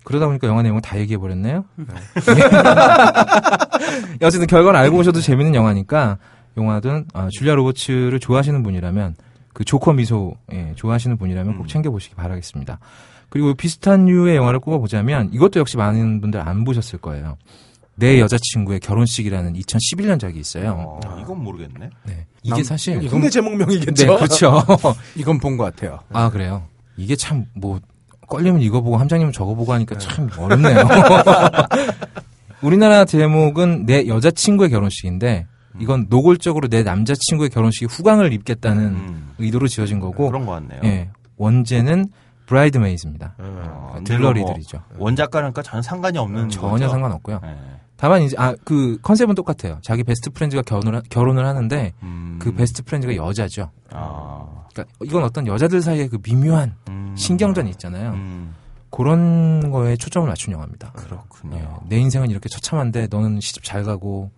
그러다 0.05 0.27
보니까 0.27 0.47
영화 0.47 0.63
내용을 0.63 0.83
다 0.83 0.99
얘기해버렸네요. 0.99 1.65
어쨌든 4.23 4.47
결과를 4.47 4.79
알고 4.79 4.99
오셔도 4.99 5.21
재밌는 5.21 5.55
영화니까 5.55 6.19
영화든 6.57 7.07
아, 7.15 7.29
줄리아 7.31 7.55
로버츠를 7.55 8.21
좋아하시는 8.21 8.63
분이라면 8.63 9.15
그 9.53 9.65
조커 9.65 9.93
미소 9.95 10.35
예, 10.53 10.73
좋아하시는 10.77 11.17
분이라면 11.17 11.57
꼭 11.59 11.69
챙겨 11.69 11.91
보시기 11.91 12.15
바라겠습니다. 12.15 12.79
그리고 13.29 13.55
비슷한 13.55 14.07
류의 14.07 14.37
영화를 14.37 14.59
꼽아보자면 14.61 15.31
이것도 15.33 15.61
역시 15.61 15.77
많은 15.77 16.21
분들 16.21 16.41
안 16.41 16.65
보셨을 16.65 16.99
거예요. 16.99 17.37
내 17.95 18.19
여자친구의 18.21 18.81
결혼식이라는 18.81 19.53
2011년작이 19.55 20.37
있어요. 20.37 21.01
어, 21.05 21.19
이건 21.21 21.43
모르겠네. 21.45 21.91
네. 22.07 22.27
이게 22.43 22.55
남- 22.57 22.63
사실 22.65 22.99
국내 23.09 23.29
제목명이겠죠. 23.29 24.07
네, 24.07 24.17
그렇죠. 24.17 24.63
이건 25.17 25.39
본 25.39 25.57
것 25.57 25.65
같아요. 25.65 25.99
아 26.13 26.31
그래요. 26.31 26.63
이게 26.97 27.15
참뭐 27.15 27.81
걸리면 28.27 28.63
이거 28.63 28.81
보고 28.81 28.97
함장님은 28.97 29.33
저거 29.33 29.55
보고 29.55 29.73
하니까 29.75 29.99
참 29.99 30.29
어렵네요. 30.39 30.77
우리나라 32.63 33.05
제목은 33.05 33.87
내 33.87 34.07
여자친구의 34.07 34.71
결혼식인데 34.71 35.47
이건 35.81 36.07
노골적으로 36.09 36.69
내 36.69 36.83
남자친구의 36.83 37.51
결혼식에 37.51 37.87
후광을 37.91 38.33
입겠다는 38.33 38.85
음. 38.87 39.31
의도로 39.39 39.67
지어진 39.69 39.99
거고 40.01 40.27
그런 40.29 40.47
것 40.47 40.53
같네요. 40.53 40.81
예, 40.85 41.11
원제는 41.37 42.07
브라이드메이즈입니다. 42.47 43.35
어, 43.39 43.93
근데 43.95 44.15
들러리들이죠. 44.15 44.83
뭐 44.97 45.05
원작가랑까 45.07 45.63
전혀 45.63 45.83
상관이 45.83 46.19
없는 46.19 46.49
전혀 46.49 46.71
거죠? 46.73 46.89
상관없고요. 46.89 47.41
네. 47.43 47.57
다만 47.97 48.23
이제 48.23 48.35
아 48.39 48.55
그 48.65 48.99
컨셉은 49.03 49.35
똑같아요. 49.35 49.79
자기 49.83 50.03
베스트 50.05 50.31
프렌즈가 50.31 50.63
결혼을 50.63 51.03
결혼을 51.11 51.47
하는데 51.47 51.93
음. 52.03 52.39
그 52.41 52.53
베스트 52.55 52.83
프렌즈가 52.83 53.15
여자죠. 53.15 53.71
아. 53.91 54.47
그러니까 54.73 54.95
이건 55.05 55.23
어떤 55.25 55.47
여자들 55.47 55.81
사이의 55.83 56.09
그 56.09 56.19
미묘한 56.23 56.75
음. 56.89 57.15
신경전이 57.17 57.71
있잖아요. 57.71 58.11
음. 58.13 58.55
그런 58.91 59.71
거에 59.71 59.97
초점을 59.97 60.27
맞춘 60.27 60.53
영화입니다. 60.53 60.93
그렇군요. 60.93 61.57
예, 61.57 61.69
내 61.89 61.99
인생은 61.99 62.31
이렇게 62.31 62.49
처참한데 62.49 63.07
너는 63.11 63.41
시집 63.41 63.63
잘 63.63 63.85
가고 63.85 64.31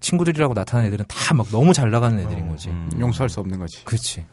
친구들이라고 0.00 0.54
나타나는 0.54 0.88
애들은 0.88 1.04
다 1.08 1.34
막 1.34 1.46
너무 1.50 1.72
잘 1.72 1.90
나가는 1.90 2.18
애들인 2.18 2.48
거지. 2.48 2.68
음. 2.70 2.90
용서할 2.98 3.28
수 3.28 3.40
없는 3.40 3.58
거지. 3.58 3.84
그렇지. 3.84 4.24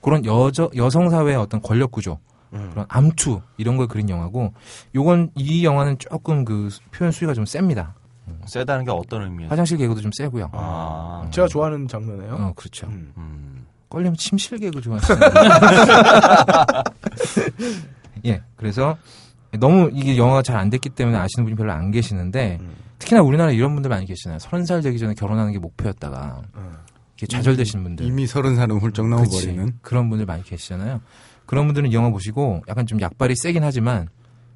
그런 0.00 0.24
여저 0.24 0.70
여성 0.76 1.08
사회의 1.10 1.36
어떤 1.36 1.60
권력 1.60 1.90
구조, 1.90 2.18
그런 2.50 2.86
암투 2.88 3.40
이런 3.56 3.76
걸 3.76 3.88
그린 3.88 4.08
영화고, 4.08 4.52
요건 4.94 5.30
이 5.34 5.64
영화는 5.64 5.98
조금 5.98 6.44
그 6.44 6.68
표현 6.92 7.10
수위가 7.12 7.34
좀 7.34 7.44
셉니다. 7.46 7.94
세다는 8.46 8.84
게 8.84 8.90
어떤 8.90 9.22
의미예요? 9.22 9.50
화장실 9.50 9.78
개그도 9.78 10.00
좀 10.02 10.10
세고요. 10.14 10.50
아. 10.52 11.26
제가 11.30 11.48
좋아하는 11.48 11.88
장르네요. 11.88 12.34
어, 12.34 12.52
그렇죠. 12.56 12.86
음. 12.86 13.12
음. 13.16 13.66
걸리면 13.88 14.16
침실 14.16 14.58
개그 14.58 14.80
좋아하시잖아요. 14.82 15.30
예, 18.26 18.42
그래서 18.56 18.96
너무 19.58 19.90
이게 19.94 20.16
영화가 20.18 20.42
잘 20.42 20.56
안 20.58 20.70
됐기 20.70 20.90
때문에 20.90 21.16
아시는 21.16 21.44
분이 21.44 21.56
별로 21.56 21.72
안 21.72 21.90
계시는데 21.90 22.58
특히나 22.98 23.22
우리나라에 23.22 23.54
이런 23.54 23.74
분들 23.74 23.88
많이 23.88 24.06
계시잖아요. 24.06 24.38
서른 24.38 24.64
살 24.64 24.80
되기 24.82 24.98
전에 24.98 25.14
결혼하는 25.14 25.52
게 25.52 25.58
목표였다가 25.58 26.42
이렇게 27.16 27.26
좌절되신 27.26 27.82
분들. 27.82 28.06
이미 28.06 28.26
서른 28.26 28.56
살은 28.56 28.78
훌쩍. 28.78 29.08
넘어버리는. 29.08 29.72
그런 29.82 30.08
분들 30.08 30.26
많이 30.26 30.42
계시잖아요. 30.42 31.00
그런 31.46 31.66
분들은 31.66 31.90
이 31.90 31.94
영화 31.94 32.10
보시고 32.10 32.62
약간 32.68 32.86
좀 32.86 33.00
약발이 33.00 33.34
세긴 33.36 33.64
하지만 33.64 34.08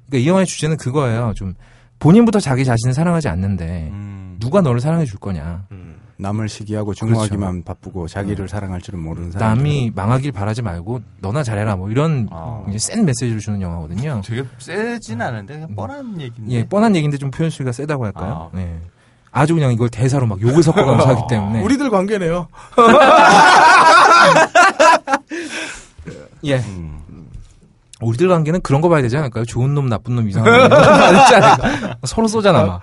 그러니까 0.07 0.23
이 0.23 0.27
영화의 0.27 0.45
주제는 0.45 0.77
그거예요. 0.77 1.33
좀 1.35 1.55
본인부터 1.99 2.39
자기 2.39 2.65
자신을 2.65 2.93
사랑하지 2.93 3.29
않는데 3.29 3.89
음. 3.91 4.37
누가 4.39 4.61
너를 4.61 4.79
사랑해 4.79 5.05
줄 5.05 5.19
거냐. 5.19 5.67
남을 6.17 6.47
시기하고 6.49 6.93
중화하기만 6.93 7.63
바쁘고 7.63 8.07
자기를 8.07 8.47
사랑할 8.47 8.81
줄은 8.81 8.99
모르는 9.01 9.31
사람. 9.31 9.57
남이 9.57 9.91
망하길 9.95 10.31
바라지 10.31 10.61
말고 10.61 11.01
너나 11.19 11.41
잘해라 11.43 11.75
뭐 11.75 11.89
이런 11.89 12.27
아. 12.31 12.63
센 12.77 13.03
메시지를 13.05 13.39
주는 13.39 13.61
영화거든요. 13.61 14.21
되게 14.23 14.43
세진 14.59 15.21
않은데 15.21 15.55
그냥 15.55 15.75
뻔한 15.75 16.21
얘기인데. 16.21 16.53
예, 16.53 16.65
뻔한 16.67 16.95
얘기인데 16.95 17.17
좀 17.17 17.31
표현 17.31 17.49
수위가 17.49 17.71
세다고 17.71 18.05
할까요? 18.05 18.51
아. 18.53 18.55
네. 18.55 18.79
아주 19.31 19.55
그냥 19.55 19.71
이걸 19.73 19.89
대사로 19.89 20.27
막 20.27 20.39
욕을 20.41 20.61
섞어가면서 20.61 21.09
하기 21.09 21.21
때문에. 21.29 21.61
우리들 21.63 21.89
관계네요. 21.89 22.47
예. 26.45 26.57
음. 26.59 26.99
우리들 28.01 28.27
관계는 28.27 28.61
그런 28.61 28.81
거 28.81 28.89
봐야 28.89 29.01
되지 29.01 29.17
않을까요? 29.17 29.45
좋은 29.45 29.73
놈, 29.73 29.87
나쁜 29.89 30.15
놈, 30.15 30.27
이상한 30.29 30.69
놈. 30.69 31.93
서로 32.03 32.27
쏘잖아, 32.27 32.65
막. 32.65 32.81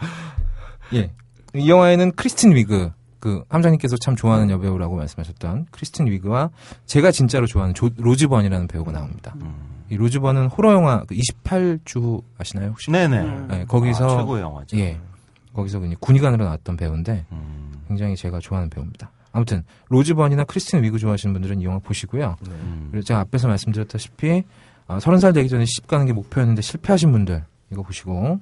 예. 0.94 1.10
이 1.54 1.68
영화에는 1.68 2.12
크리스틴 2.16 2.54
위그, 2.54 2.90
그, 3.20 3.44
함장님께서 3.48 3.96
참 4.00 4.16
좋아하는 4.16 4.50
여배우라고 4.50 4.96
말씀하셨던 4.96 5.66
크리스틴 5.70 6.06
위그와 6.06 6.50
제가 6.86 7.10
진짜로 7.10 7.46
좋아하는 7.46 7.74
조, 7.74 7.90
로즈번이라는 7.96 8.66
배우가 8.66 8.92
나옵니다. 8.92 9.34
이 9.90 9.96
로즈번은 9.96 10.46
호러 10.46 10.72
영화 10.72 11.04
그 11.04 11.14
28주 11.14 12.22
아시나요, 12.38 12.70
혹시? 12.70 12.90
네네. 12.90 13.46
네, 13.48 13.64
거기서 13.66 14.06
아, 14.06 14.20
최고의 14.20 14.42
영화죠. 14.42 14.78
예. 14.78 14.98
거기서 15.52 15.80
그냥 15.80 15.96
군의관으로 16.00 16.44
나왔던 16.44 16.76
배우인데 16.76 17.26
음, 17.32 17.72
굉장히 17.88 18.16
제가 18.16 18.38
좋아하는 18.38 18.70
배우입니다. 18.70 19.10
아무튼 19.32 19.64
로즈번이나 19.88 20.44
크리스틴 20.44 20.82
위그 20.82 20.98
좋아하시는 20.98 21.32
분들은 21.32 21.60
이 21.60 21.64
영화 21.64 21.78
보시고요. 21.78 22.36
음. 22.46 22.88
그리고 22.90 23.04
제가 23.04 23.20
앞에서 23.20 23.48
말씀드렸다시피 23.48 24.44
아, 24.86 24.98
30살 24.98 25.34
되기 25.34 25.48
전에 25.48 25.64
시집 25.64 25.86
가는 25.86 26.06
게 26.06 26.12
목표였는데 26.12 26.62
실패하신 26.62 27.12
분들 27.12 27.44
이거 27.72 27.82
보시고 27.82 28.40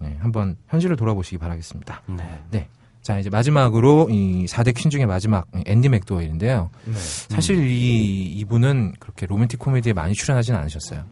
네, 0.00 0.16
한번 0.20 0.56
현실을 0.68 0.96
돌아보시기 0.96 1.38
바라겠습니다. 1.38 2.02
네. 2.50 2.68
자 3.08 3.18
이제 3.18 3.30
마지막으로 3.30 4.08
이 4.10 4.44
4대 4.44 4.74
퀸 4.76 4.90
중에 4.90 5.06
마지막 5.06 5.46
앤디 5.64 5.88
맥도웰인데요. 5.88 6.68
네. 6.84 6.92
사실 6.94 7.66
이 7.66 8.24
이분은 8.34 8.96
그렇게 9.00 9.24
로맨틱 9.24 9.58
코미디에 9.58 9.94
많이 9.94 10.12
출연하진 10.12 10.54
않으셨어요. 10.54 11.04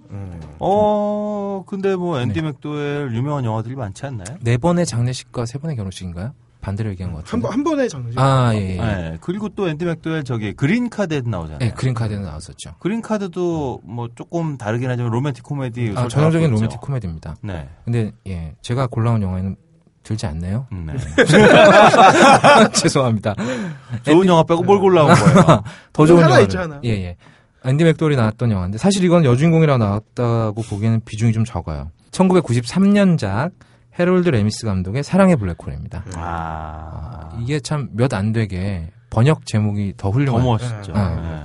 어, 0.58 1.64
근데 1.66 1.96
뭐 1.96 2.20
앤디 2.20 2.34
네. 2.34 2.48
맥도웰 2.48 3.14
유명한 3.14 3.46
영화들이 3.46 3.76
많지 3.76 4.04
않나요? 4.04 4.36
네 4.42 4.58
번의 4.58 4.84
장례식과 4.84 5.46
세 5.46 5.58
번의 5.58 5.74
결혼식인가요? 5.76 6.34
반대로 6.60 6.90
얘기한 6.90 7.14
것. 7.14 7.24
번- 7.24 7.44
한 7.50 7.64
번의 7.64 7.88
장례죠. 7.88 8.20
아 8.20 8.54
예. 8.54 8.72
예. 8.72 8.76
네. 8.76 9.16
그리고 9.22 9.48
또 9.48 9.66
앤디 9.66 9.86
맥도웰 9.86 10.24
저기 10.24 10.52
그린 10.52 10.90
카드에도 10.90 11.30
나오잖아요. 11.30 11.58
네, 11.60 11.70
그린 11.70 11.94
카드는 11.94 12.20
나왔었죠. 12.24 12.74
그린 12.78 13.00
카드도 13.00 13.80
뭐 13.84 14.08
조금 14.14 14.58
다르긴 14.58 14.90
하지만 14.90 15.12
로맨틱 15.12 15.44
코미디 15.44 15.94
아, 15.96 16.08
전형적인. 16.08 16.50
로맨틱 16.50 16.78
코미디입니다. 16.78 17.36
네. 17.42 17.70
근데 17.86 18.12
예, 18.26 18.54
제가 18.60 18.86
골라온 18.88 19.22
영화에는 19.22 19.56
들지 20.06 20.24
않네요. 20.26 20.66
네. 20.70 20.94
죄송합니다. 22.72 23.34
좋은 24.04 24.26
영화 24.28 24.44
빼고 24.44 24.62
뭘 24.62 24.78
골라온 24.78 25.12
거예요? 25.12 25.62
더 25.92 26.06
좋은. 26.06 26.42
있죠, 26.42 26.60
하나. 26.60 26.80
예, 26.84 26.90
예. 26.90 27.16
앤디 27.64 27.82
맥도웰이 27.82 28.14
나왔던 28.14 28.52
영화인데 28.52 28.78
사실 28.78 29.02
이건 29.04 29.24
여주인공이라고 29.24 29.78
나왔다고 29.78 30.62
보기에는 30.62 31.00
비중이 31.04 31.32
좀 31.32 31.44
적어요. 31.44 31.90
1993년작 32.12 33.50
해롤드 33.98 34.28
레미스 34.28 34.64
감독의 34.66 35.02
사랑의 35.02 35.36
블랙홀입니다. 35.36 36.04
아, 36.14 37.30
이게 37.40 37.58
참 37.58 37.88
몇 37.96 38.14
안 38.14 38.32
되게 38.32 38.90
번역 39.10 39.44
제목이 39.46 39.94
더더 39.96 40.12
훌륭한. 40.16 40.44
멋있죠. 40.44 40.92
네. 40.92 41.16
네. 41.16 41.42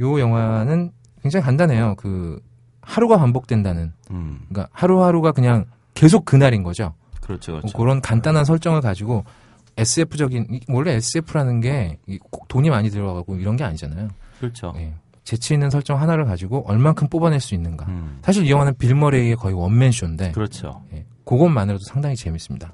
요 0.00 0.18
영화는 0.18 0.92
굉장히 1.22 1.44
간단해요. 1.44 1.96
그 1.98 2.40
하루가 2.80 3.18
반복된다는. 3.18 3.92
음, 4.10 4.40
그러니까 4.48 4.70
하루하루가 4.72 5.32
그냥 5.32 5.66
계속 5.94 6.24
그날인 6.24 6.62
거죠. 6.62 6.94
그렇죠, 7.28 7.52
뭐 7.52 7.60
그렇죠. 7.60 7.78
그런 7.78 8.00
간단한 8.00 8.44
설정을 8.44 8.80
가지고 8.80 9.24
SF적인 9.76 10.46
이- 10.50 10.60
원래 10.68 10.94
SF라는 10.94 11.60
게 11.60 11.96
꼭 12.30 12.48
돈이 12.48 12.70
많이 12.70 12.90
들어가고 12.90 13.36
이런 13.36 13.56
게 13.56 13.62
아니잖아요. 13.64 14.08
그렇죠. 14.40 14.72
예. 14.76 14.94
재치 15.24 15.52
있는 15.54 15.68
설정 15.70 16.00
하나를 16.00 16.24
가지고 16.24 16.64
얼만큼 16.66 17.08
뽑아낼 17.08 17.38
수 17.38 17.54
있는가. 17.54 17.84
음, 17.86 18.18
사실 18.24 18.46
이 18.46 18.50
영화는 18.50 18.74
빌 18.78 18.94
머레이의 18.94 19.36
거의 19.36 19.54
원맨 19.54 19.92
쇼인데 19.92 20.32
그렇죠. 20.32 20.82
예. 20.94 21.04
그것만으로도 21.24 21.84
상당히 21.84 22.16
재밌습니다. 22.16 22.72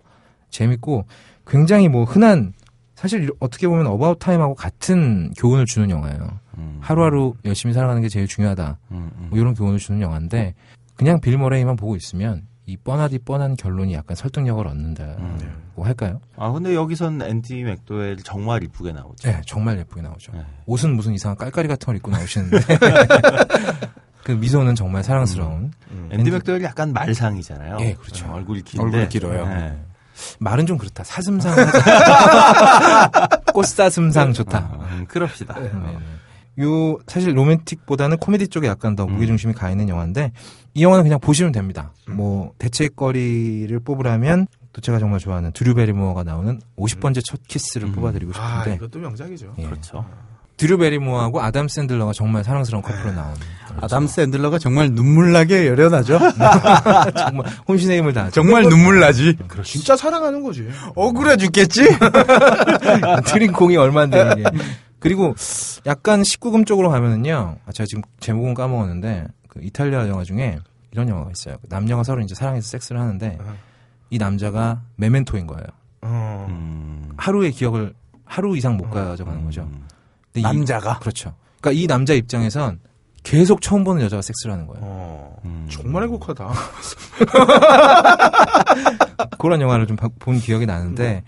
재밌고 0.50 1.04
굉장히 1.46 1.88
뭐 1.88 2.04
흔한 2.04 2.52
사실 2.94 3.28
어떻게 3.40 3.66
보면 3.66 3.86
어바웃 3.88 4.18
타임하고 4.20 4.54
같은 4.54 5.32
교훈을 5.36 5.66
주는 5.66 5.90
영화예요. 5.90 6.38
음, 6.58 6.78
하루하루 6.80 7.34
열심히 7.44 7.74
살아가는 7.74 8.00
게 8.00 8.08
제일 8.08 8.28
중요하다. 8.28 8.78
음, 8.92 9.10
음. 9.18 9.26
뭐 9.30 9.38
이런 9.38 9.52
교훈을 9.54 9.78
주는 9.80 10.00
영화인데 10.00 10.54
그냥 10.94 11.20
빌 11.20 11.36
머레이만 11.36 11.74
보고 11.74 11.96
있으면 11.96 12.46
이 12.66 12.76
뻔하디 12.78 13.18
뻔한 13.20 13.56
결론이 13.56 13.92
약간 13.92 14.16
설득력을 14.16 14.66
얻는다고 14.66 15.20
음. 15.20 15.64
할까요? 15.76 16.20
아, 16.36 16.50
근데 16.50 16.74
여기선 16.74 17.20
앤디 17.20 17.62
맥도웰 17.62 18.16
정말 18.24 18.62
이쁘게 18.62 18.92
나오죠. 18.92 19.28
네, 19.30 19.40
정말 19.46 19.78
예쁘게 19.78 20.00
나오죠. 20.00 20.32
네. 20.32 20.44
옷은 20.66 20.96
무슨 20.96 21.12
이상한 21.12 21.36
깔깔이 21.36 21.68
같은 21.68 21.86
걸 21.86 21.96
입고 21.96 22.10
나오시는데 22.10 22.58
그 24.24 24.32
미소는 24.32 24.74
정말 24.76 25.02
사랑스러운 25.04 25.72
앤디 26.10 26.30
맥도웰이 26.30 26.64
약간 26.64 26.94
말상이잖아요. 26.94 27.76
예, 27.80 27.94
그렇죠. 27.94 28.26
네, 28.26 28.32
얼굴이 28.32 28.62
긴데. 28.62 28.82
얼굴이 28.82 29.08
길어요. 29.10 29.46
네. 29.46 29.78
말은 30.38 30.64
좀 30.64 30.78
그렇다. 30.78 31.04
사슴상 31.04 31.54
꽃사슴상 33.52 34.32
좋다. 34.32 34.58
아, 34.58 34.88
음, 34.92 35.04
그럽시다. 35.06 35.56
요 36.60 36.98
사실 37.06 37.36
로맨틱보다는 37.36 38.18
코미디 38.18 38.48
쪽에 38.48 38.68
약간 38.68 38.94
더 38.94 39.06
무게 39.06 39.26
중심이 39.26 39.52
가 39.52 39.70
있는 39.70 39.88
영화인데 39.88 40.32
이 40.74 40.82
영화는 40.82 41.04
그냥 41.04 41.18
보시면 41.20 41.52
됩니다. 41.52 41.92
뭐 42.08 42.52
대체거리를 42.58 43.78
뽑으라면 43.80 44.46
또 44.72 44.80
제가 44.80 44.98
정말 44.98 45.20
좋아하는 45.20 45.52
드류 45.52 45.74
베리모어가 45.74 46.24
나오는 46.24 46.60
50번째 46.76 47.24
첫 47.24 47.40
키스를 47.46 47.92
뽑아드리고 47.92 48.32
아, 48.36 48.60
싶은데 48.60 48.76
이것도 48.76 48.98
명작이죠. 48.98 49.54
예. 49.58 49.62
그렇죠. 49.64 50.04
드류 50.56 50.78
베리모어하고 50.78 51.40
아담 51.40 51.66
샌들러가 51.66 52.12
정말 52.12 52.44
사랑스러운 52.44 52.82
커플로 52.82 53.12
나온 53.12 53.34
아담 53.80 54.06
샌들러가 54.06 54.58
정말 54.58 54.90
눈물나게 54.92 55.66
열연하죠. 55.66 56.18
정말 57.18 57.46
혼신의 57.66 57.98
힘을 57.98 58.12
다 58.12 58.30
정말 58.30 58.62
눈물나지. 58.62 59.36
진짜 59.64 59.96
사랑하는 59.96 60.42
거지. 60.42 60.68
억울해 60.94 61.36
죽겠지? 61.36 61.82
드링콩이 63.26 63.76
얼마인데 63.76 64.34
이게. 64.38 64.44
그리고 65.04 65.34
약간 65.86 66.22
19금 66.22 66.66
쪽으로 66.66 66.90
가면은요. 66.90 67.58
아, 67.66 67.72
제가 67.72 67.86
지금 67.86 68.02
제목은 68.20 68.54
까먹었는데 68.54 69.26
그 69.48 69.60
이탈리아 69.62 70.08
영화 70.08 70.24
중에 70.24 70.58
이런 70.90 71.08
영화가 71.08 71.30
있어요. 71.30 71.56
그 71.60 71.66
남녀가 71.68 72.02
서로 72.02 72.20
이제 72.22 72.34
사랑해서 72.34 72.66
섹스를 72.68 73.00
하는데 73.00 73.38
이 74.10 74.18
남자가 74.18 74.82
메멘토인 74.96 75.46
거예요. 75.46 75.66
어. 76.02 76.46
음, 76.48 77.10
하루의 77.18 77.52
기억을 77.52 77.94
하루 78.24 78.56
이상 78.56 78.76
못 78.76 78.90
가져가는 78.90 79.44
거죠. 79.44 79.62
근데 80.32 80.40
이- 80.40 80.42
남자가. 80.42 80.98
그렇죠. 80.98 81.34
그러니까 81.60 81.80
이 81.82 81.86
남자 81.86 82.14
입장에선 82.14 82.80
계속 83.22 83.60
처음 83.62 83.84
보는 83.84 84.02
여자가 84.02 84.22
섹스를 84.22 84.52
하는 84.54 84.66
거예요. 84.66 84.80
어. 84.84 85.36
음. 85.44 85.66
정말 85.70 86.02
행복하다. 86.04 86.48
그런 89.38 89.60
영화를 89.60 89.86
좀 89.86 89.96
본 90.18 90.38
기억이 90.38 90.66
나는데 90.66 91.22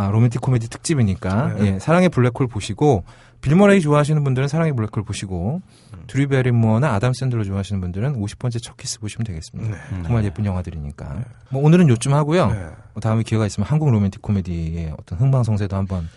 아 0.00 0.10
로맨틱 0.10 0.40
코미디 0.40 0.70
특집이니까 0.70 1.56
예, 1.60 1.78
사랑의 1.78 2.08
블랙홀 2.08 2.46
보시고 2.48 3.04
빌 3.42 3.54
머레이 3.54 3.82
좋아하시는 3.82 4.24
분들은 4.24 4.48
사랑의 4.48 4.74
블랙홀 4.74 5.04
보시고 5.04 5.60
드류 6.06 6.28
베리모어나 6.28 6.94
아담 6.94 7.12
샌들러 7.12 7.44
좋아하시는 7.44 7.82
분들은 7.82 8.18
50번째 8.18 8.62
첫 8.62 8.78
키스 8.78 8.98
보시면 8.98 9.24
되겠습니다. 9.24 9.76
정말 10.04 10.24
예쁜 10.24 10.46
영화들이니까. 10.46 11.24
뭐 11.50 11.62
오늘은 11.62 11.90
요쯤 11.90 12.14
하고요. 12.14 12.46
네. 12.50 12.66
뭐 12.94 13.00
다음에 13.02 13.22
기회가 13.22 13.44
있으면 13.44 13.66
한국 13.68 13.90
로맨틱 13.90 14.22
코미디의 14.22 14.94
어떤 14.98 15.18
흥망성쇠도 15.18 15.76
한번 15.76 16.08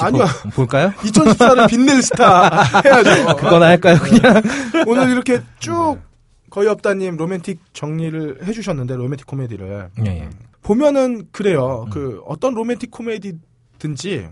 아니요. 0.00 0.24
볼까요? 0.54 0.92
2014를 1.00 1.68
빛낼 1.70 2.02
스타 2.02 2.62
해야죠. 2.84 3.36
그거나 3.36 3.68
할까요, 3.68 3.96
그냥? 4.00 4.42
오늘 4.86 5.10
이렇게 5.10 5.40
쭉 5.60 5.96
거의 6.50 6.68
없다님 6.68 7.16
로맨틱 7.16 7.60
정리를 7.72 8.46
해주셨는데 8.46 8.96
로맨틱 8.96 9.26
코미디를 9.26 9.88
예, 10.04 10.06
예. 10.06 10.28
보면은 10.64 11.28
그래요. 11.30 11.86
그 11.90 12.20
어떤 12.26 12.54
로맨틱 12.54 12.90
코미디든지 12.90 14.28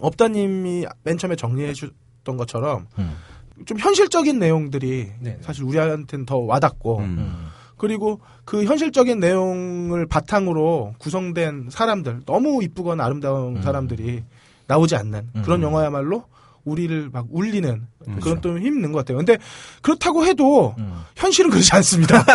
없다님이 0.00 0.84
맨 1.04 1.16
처음에 1.16 1.36
정리해줬던 1.36 2.36
것처럼 2.36 2.86
음. 2.98 3.16
좀 3.64 3.78
현실적인 3.78 4.38
내용들이 4.38 5.12
네. 5.20 5.38
사실 5.40 5.64
우리한테는 5.64 6.26
더 6.26 6.36
와닿고 6.38 6.98
음. 6.98 7.04
음. 7.04 7.46
그리고 7.78 8.20
그 8.44 8.64
현실적인 8.64 9.20
내용을 9.20 10.06
바탕으로 10.06 10.94
구성된 10.98 11.68
사람들 11.70 12.22
너무 12.26 12.62
이쁘거나 12.62 13.04
아름다운 13.04 13.56
음. 13.56 13.62
사람들이 13.62 14.24
나오지 14.66 14.96
않는 14.96 15.30
음. 15.36 15.42
그런 15.42 15.62
영화야말로 15.62 16.24
우리를 16.64 17.10
막 17.12 17.26
울리는 17.30 17.86
음. 18.08 18.18
그런 18.20 18.40
또힘 18.40 18.74
있는 18.74 18.92
것 18.92 18.98
같아요. 18.98 19.18
근데 19.18 19.38
그렇다고 19.82 20.26
해도 20.26 20.74
음. 20.78 21.00
현실은 21.14 21.50
그렇지 21.50 21.72
않습니다. 21.76 22.24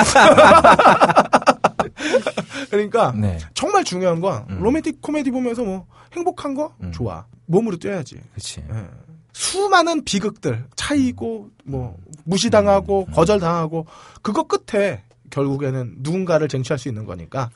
그러니까 2.71 3.11
네. 3.11 3.37
정말 3.53 3.83
중요한 3.83 4.21
건 4.21 4.45
음. 4.49 4.61
로맨틱 4.61 5.01
코미디 5.01 5.29
보면서 5.31 5.63
뭐 5.63 5.85
행복한 6.13 6.55
거 6.55 6.73
음. 6.81 6.91
좋아 6.91 7.25
몸으로 7.45 7.77
뛰어야지. 7.77 8.17
그치. 8.33 8.63
예. 8.71 8.87
수많은 9.33 10.03
비극들 10.05 10.65
차이고 10.75 11.49
뭐 11.65 11.97
무시당하고 12.23 13.05
거절당하고 13.07 13.85
그거 14.21 14.43
끝에 14.43 15.03
결국에는 15.29 15.95
누군가를 15.99 16.47
쟁취할 16.47 16.79
수 16.79 16.87
있는 16.87 17.05
거니까 17.05 17.49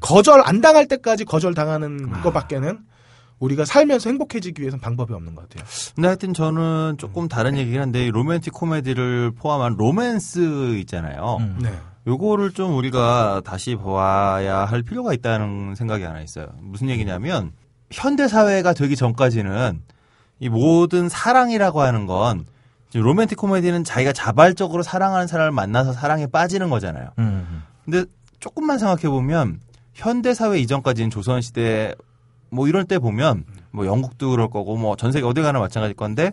거절 0.00 0.42
안 0.44 0.60
당할 0.60 0.88
때까지 0.88 1.24
거절 1.24 1.54
당하는 1.54 2.10
것밖에는 2.22 2.78
우리가 3.38 3.64
살면서 3.64 4.10
행복해지기 4.10 4.62
위해서는 4.62 4.80
방법이 4.80 5.12
없는 5.12 5.34
것 5.34 5.48
같아요. 5.48 5.66
근데 5.94 6.08
하여튼 6.08 6.32
저는 6.32 6.96
조금 6.98 7.28
다른 7.28 7.58
얘기긴 7.58 7.80
한데 7.80 8.06
이 8.06 8.10
로맨틱 8.10 8.52
코미디를 8.52 9.32
포함한 9.32 9.74
로맨스 9.76 10.76
있잖아요. 10.80 11.38
음. 11.40 11.58
네. 11.60 11.70
요거를 12.06 12.52
좀 12.52 12.76
우리가 12.76 13.40
다시 13.44 13.76
봐야 13.76 14.64
할 14.64 14.82
필요가 14.82 15.14
있다는 15.14 15.74
생각이 15.74 16.04
하나 16.04 16.20
있어요. 16.20 16.48
무슨 16.60 16.90
얘기냐면 16.90 17.52
현대 17.90 18.28
사회가 18.28 18.74
되기 18.74 18.94
전까지는 18.96 19.80
이 20.40 20.48
모든 20.48 21.08
사랑이라고 21.08 21.80
하는 21.80 22.06
건 22.06 22.44
로맨틱 22.94 23.38
코미디는 23.38 23.82
자기가 23.84 24.12
자발적으로 24.12 24.82
사랑하는 24.82 25.26
사람을 25.26 25.50
만나서 25.50 25.92
사랑에 25.92 26.26
빠지는 26.26 26.70
거잖아요. 26.70 27.08
음. 27.18 27.62
근데 27.84 28.04
조금만 28.38 28.78
생각해 28.78 29.08
보면 29.08 29.60
현대 29.94 30.34
사회 30.34 30.58
이전까지는 30.60 31.10
조선 31.10 31.40
시대 31.40 31.94
뭐 32.50 32.68
이럴 32.68 32.84
때 32.84 32.98
보면 32.98 33.44
뭐 33.72 33.86
영국도 33.86 34.30
그럴 34.30 34.48
거고 34.48 34.76
뭐 34.76 34.94
전 34.96 35.10
세계 35.10 35.26
어디 35.26 35.40
가나 35.42 35.58
마찬가지일 35.58 35.96
건데 35.96 36.32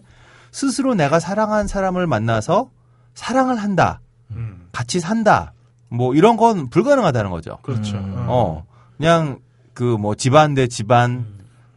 스스로 0.51 0.93
내가 0.93 1.19
사랑한 1.19 1.67
사람을 1.67 2.05
만나서 2.05 2.69
사랑을 3.15 3.55
한다. 3.57 4.01
음. 4.31 4.67
같이 4.71 4.99
산다. 4.99 5.53
뭐 5.91 6.15
이런 6.15 6.37
건 6.37 6.69
불가능하다는 6.69 7.29
거죠. 7.31 7.57
그렇죠. 7.61 7.97
음. 7.97 8.25
어. 8.27 8.63
그냥 8.97 9.39
그 9.73 9.97
뭐 9.97 10.15
집안 10.15 10.53
대 10.53 10.67
집안 10.67 11.25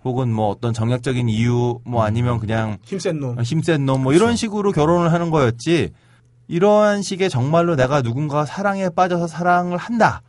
혹은 0.05 0.31
뭐 0.33 0.51
어떤 0.51 0.73
정략적인 0.73 1.29
이유 1.29 1.81
뭐 1.85 2.05
아니면 2.05 2.39
그냥 2.39 2.79
힘센 2.83 3.19
놈. 3.21 3.41
힘센 3.43 3.85
놈뭐 3.87 4.13
이런 4.13 4.37
식으로 4.37 4.73
결혼을 4.73 5.13
하는 5.13 5.31
거였지 5.31 5.91
이러한 6.49 7.03
식의 7.03 7.31
정말로 7.31 7.75
내가 7.77 8.03
누군가 8.03 8.45
사랑에 8.45 8.89
빠져서 8.91 9.27
사랑을 9.27 9.79
한다. 9.79 10.23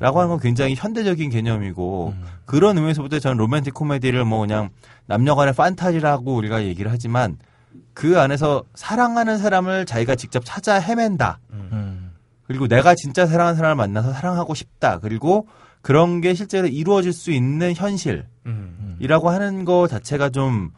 라고 0.00 0.18
하는 0.18 0.30
건 0.30 0.40
굉장히 0.40 0.74
현대적인 0.74 1.30
개념이고 1.30 2.14
그런 2.46 2.76
의미에서부터 2.78 3.18
저는 3.18 3.36
로맨틱 3.38 3.74
코미디를 3.74 4.24
뭐 4.24 4.40
그냥 4.40 4.70
남녀간의 5.06 5.54
판타지라고 5.54 6.34
우리가 6.34 6.64
얘기를 6.64 6.90
하지만 6.90 7.36
그 7.92 8.18
안에서 8.20 8.64
사랑하는 8.74 9.38
사람을 9.38 9.84
자기가 9.86 10.14
직접 10.16 10.42
찾아 10.44 10.76
헤맨다. 10.78 11.38
음. 11.52 11.93
그리고 12.54 12.68
내가 12.68 12.94
진짜 12.94 13.26
사랑하는 13.26 13.56
사람을 13.56 13.74
만나서 13.74 14.12
사랑하고 14.12 14.54
싶다. 14.54 15.00
그리고 15.00 15.48
그런 15.82 16.20
게 16.20 16.34
실제로 16.34 16.68
이루어질 16.68 17.12
수 17.12 17.32
있는 17.32 17.74
현실이라고 17.74 18.24
음. 18.46 19.26
하는 19.26 19.64
거 19.64 19.88
자체가 19.88 20.30
좀, 20.30 20.70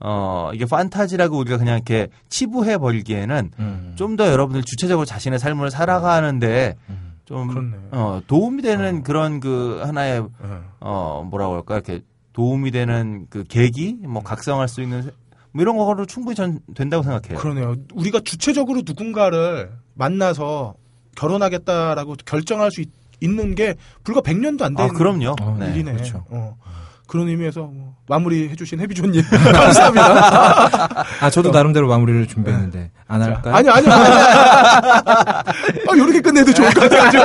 어, 0.00 0.50
이게 0.52 0.66
판타지라고 0.66 1.38
우리가 1.38 1.56
그냥 1.56 1.76
이렇게 1.76 2.08
치부해 2.28 2.78
버리기에는 2.78 3.50
음. 3.60 3.92
좀더 3.94 4.26
여러분들 4.26 4.64
주체적으로 4.64 5.04
자신의 5.04 5.38
삶을 5.38 5.70
살아가는데 5.70 6.74
음. 6.88 7.12
좀, 7.26 7.46
그렇네. 7.46 7.76
어, 7.92 8.20
도움이 8.26 8.62
되는 8.62 9.04
그런 9.04 9.38
그 9.38 9.80
하나의, 9.84 10.18
어. 10.40 10.64
어, 10.80 11.28
뭐라고 11.30 11.54
할까, 11.54 11.74
이렇게 11.74 12.00
도움이 12.32 12.72
되는 12.72 13.26
그 13.30 13.44
계기, 13.44 13.96
뭐 14.00 14.24
각성할 14.24 14.66
수 14.66 14.82
있는, 14.82 15.12
뭐 15.52 15.62
이런 15.62 15.76
거로 15.76 16.06
충분히 16.06 16.34
전 16.34 16.58
된다고 16.74 17.04
생각해요. 17.04 17.38
그러네요. 17.38 17.76
우리가 17.94 18.18
주체적으로 18.24 18.82
누군가를 18.84 19.70
만나서 19.94 20.74
결혼하겠다라고 21.16 22.16
결정할 22.24 22.70
수 22.70 22.80
있, 22.80 22.88
는게 23.22 23.74
불과 24.02 24.22
100년도 24.22 24.62
안 24.62 24.74
아, 24.78 24.86
된 24.86 24.94
그럼요. 24.94 25.36
어, 25.42 25.56
네. 25.58 25.70
일이네. 25.70 25.92
그렇죠. 25.92 26.24
어. 26.30 26.56
그런 27.10 27.28
의미에서 27.28 27.62
뭐 27.62 27.96
마무리해 28.08 28.54
주신 28.54 28.78
해비조님 28.80 29.20
감사합니다. 29.52 31.04
아, 31.20 31.28
저도 31.30 31.50
나름대로 31.50 31.88
마무리를 31.88 32.28
준비했는데 32.28 32.92
안 33.08 33.20
할까요? 33.20 33.52
아니 33.52 33.68
아니 33.68 33.88
아니. 33.88 34.12
아, 34.12 35.42
이렇게 35.96 36.20
끝내도 36.20 36.52
좋을 36.54 36.72
것 36.72 36.88
같아가지고. 36.88 37.22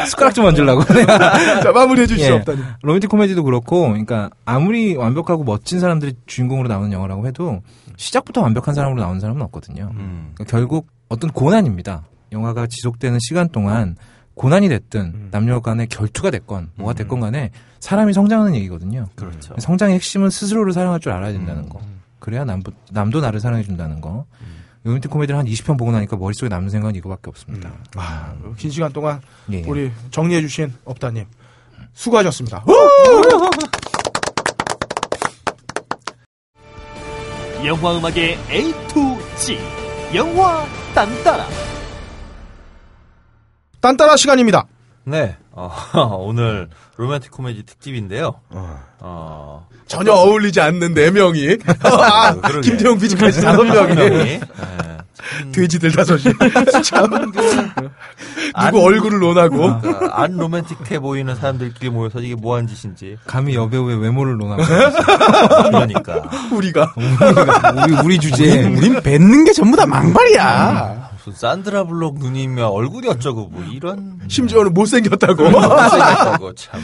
숟가락 0.08 0.34
좀 0.34 0.46
얹으려고. 0.46 0.82
자 1.62 1.72
마무리해주실 1.72 2.24
수 2.24 2.30
예. 2.32 2.36
없다니. 2.36 2.62
로맨틱 2.82 3.10
코미디도 3.10 3.44
그렇고, 3.44 3.82
그러니까 3.88 4.30
아무리 4.46 4.96
완벽하고 4.96 5.44
멋진 5.44 5.78
사람들이 5.78 6.14
주인공으로 6.26 6.68
나오는 6.68 6.90
영화라고 6.90 7.26
해도 7.26 7.60
시작부터 7.98 8.40
완벽한 8.40 8.74
사람으로 8.74 9.02
나오는 9.02 9.20
사람은 9.20 9.42
없거든요. 9.42 9.90
음. 9.92 10.30
그러니까 10.34 10.50
결국 10.50 10.86
어떤 11.10 11.30
고난입니다. 11.30 12.04
영화가 12.32 12.66
지속되는 12.66 13.18
시간 13.20 13.48
동안 13.48 13.96
고난이 14.34 14.68
됐든 14.68 15.00
음. 15.00 15.28
남녀 15.30 15.60
간의 15.60 15.88
결투가 15.88 16.30
됐건 16.30 16.70
뭐가 16.76 16.92
음. 16.92 16.96
됐건 16.96 17.20
간에 17.20 17.50
사람이 17.80 18.12
성장하는 18.12 18.54
얘기거든요. 18.56 19.06
그렇죠. 19.16 19.54
성장의 19.58 19.96
핵심은 19.96 20.30
스스로를 20.30 20.72
사랑할 20.72 21.00
줄 21.00 21.12
알아야 21.12 21.32
된다는 21.32 21.64
음. 21.64 21.68
거. 21.68 21.80
그래야 22.18 22.44
남도, 22.44 22.72
남도 22.92 23.20
나를 23.20 23.40
사랑해 23.40 23.62
준다는 23.62 24.00
거. 24.00 24.26
로맨틱 24.84 25.10
코미디를 25.10 25.38
한 25.38 25.46
20편 25.46 25.78
보고 25.78 25.90
나니까 25.90 26.16
머릿속에 26.16 26.48
남는 26.48 26.70
생각은 26.70 26.94
이거밖에 26.96 27.28
없습니다. 27.30 27.72
아, 27.96 28.34
긴 28.56 28.70
시간 28.70 28.92
동안 28.92 29.20
예. 29.50 29.62
우리 29.66 29.90
정리해주신 30.10 30.72
업다님 30.84 31.26
수고하셨습니다. 31.92 32.64
영화 37.64 37.98
음악의 37.98 38.38
A 38.50 38.72
to 38.88 39.18
G 39.36 39.58
영화 40.14 40.64
딴따라 40.94 41.44
딴따라 43.80 44.16
시간입니다. 44.16 44.66
네. 45.04 45.36
어, 45.52 45.70
오늘 46.20 46.68
로맨틱 46.96 47.30
코미디 47.30 47.64
특집인데요. 47.64 48.40
어, 49.00 49.66
전혀 49.86 50.12
어울리지 50.12 50.60
않는 50.60 50.94
네 50.94 51.10
명이 51.10 51.58
아, 51.82 52.34
그러게. 52.42 52.68
김태형 52.70 52.98
비즈까지 52.98 53.40
다섯 53.40 53.62
명이 53.64 53.94
네. 53.94 54.40
돼지들 55.52 55.92
다섯이 55.92 56.22
참 56.84 57.06
안- 58.54 58.72
누구 58.72 58.84
얼굴을 58.86 59.18
논하고? 59.20 59.80
그러니까 59.80 60.22
안 60.22 60.36
로맨틱해 60.36 60.98
보이는 61.00 61.34
사람들끼리 61.34 61.90
모여서 61.90 62.20
이게 62.20 62.34
뭐 62.34 62.56
하는 62.56 62.66
짓인지. 62.66 63.16
감히 63.26 63.54
여배우의 63.54 64.00
외모를 64.00 64.36
논하고. 64.36 64.62
그러니까. 65.70 66.22
우리가. 66.52 66.94
우리 67.84 67.94
우리 68.04 68.18
주제에. 68.18 68.64
우린 68.66 69.00
뱉는 69.02 69.44
게 69.44 69.52
전부 69.52 69.76
다 69.76 69.86
망발이야. 69.86 71.10
무슨 71.24 71.32
산드라 71.38 71.84
블록 71.84 72.18
누님이 72.18 72.62
얼굴이 72.62 73.08
어쩌고 73.08 73.48
뭐 73.48 73.62
이런. 73.64 74.20
심지어는 74.28 74.72
못생겼다고. 74.74 75.44
생각하고 75.50 76.54
참. 76.56 76.80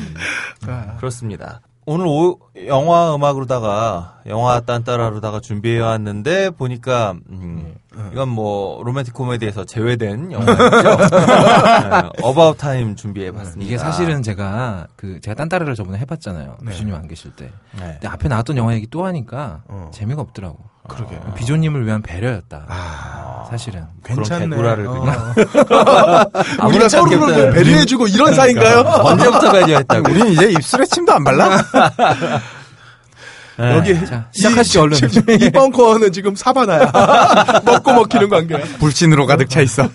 그렇습니다. 0.99 1.61
오늘 1.87 2.07
오- 2.07 2.39
영화 2.67 3.15
음악으로다가 3.15 4.21
영화 4.27 4.61
딴따라로다가 4.61 5.41
준비해 5.41 5.81
왔는데 5.81 6.51
보니까 6.51 7.15
음, 7.29 7.75
이건 8.13 8.29
뭐 8.31 8.83
로맨틱 8.85 9.13
코미디에서 9.13 9.65
제외된 9.65 10.33
영화였죠. 10.33 10.57
네, 10.97 12.11
어바웃 12.23 12.57
타임 12.57 12.97
준비해 12.97 13.31
봤습니다. 13.33 13.67
이게 13.67 13.77
사실은 13.77 14.23
제가 14.23 14.87
그 14.97 15.21
제가 15.21 15.35
딴따라를 15.35 15.75
저번에 15.75 15.99
해봤잖아요. 15.99 16.57
비조님 16.67 16.95
안 16.95 17.07
계실 17.07 17.33
때. 17.37 17.51
네. 17.79 17.93
근데 17.93 18.09
앞에 18.09 18.29
나왔던 18.29 18.57
영화 18.57 18.73
얘기 18.75 18.87
또 18.87 19.05
하니까 19.05 19.63
어. 19.69 19.91
재미가 19.93 20.23
없더라고. 20.23 20.59
그러게 20.89 21.19
비조님을 21.37 21.87
위한 21.87 22.03
배려였다. 22.03 22.67
아, 22.69 23.47
사실은. 23.49 23.85
괜찮네. 24.05 24.55
어. 24.57 24.59
그냥. 25.01 25.35
우리가 26.69 26.89
서로를 26.89 27.19
뭐 27.19 27.29
배려해주고 27.29 28.09
이런 28.09 28.35
사이인가요? 28.35 28.81
언제부터 28.81 29.53
배려했다고? 29.53 30.11
우린 30.11 30.27
이제 30.29 30.51
입술에 30.51 30.85
침도 30.85 31.13
안 31.13 31.25
발라? 31.25 31.49
네. 33.57 33.77
여기 33.77 34.07
자, 34.07 34.27
시작하시죠, 34.33 34.83
얼른. 34.83 34.99
이, 34.99 35.45
이 35.47 35.51
벙커는 35.51 36.13
지금 36.13 36.35
사바나야. 36.35 37.63
먹고 37.65 37.93
먹히는 37.95 38.29
관계야. 38.29 38.59
불신으로 38.79 39.27
가득 39.27 39.49
차 39.49 39.61
있어. 39.61 39.89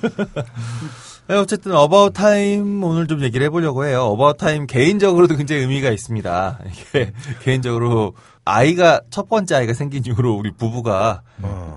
네, 1.27 1.35
어쨌든 1.35 1.75
어바웃 1.75 2.13
타임 2.13 2.83
오늘 2.83 3.05
좀 3.05 3.21
얘기를 3.21 3.45
해보려고 3.45 3.85
해요. 3.85 4.03
어바웃 4.05 4.37
타임 4.37 4.65
개인적으로도 4.65 5.35
굉장히 5.35 5.61
의미가 5.61 5.91
있습니다. 5.91 6.59
이게 6.71 7.11
개인적으로 7.43 8.13
아이가 8.53 9.01
첫 9.11 9.29
번째 9.29 9.55
아이가 9.55 9.73
생긴 9.73 10.03
이후로 10.05 10.33
우리 10.33 10.51
부부가 10.51 11.21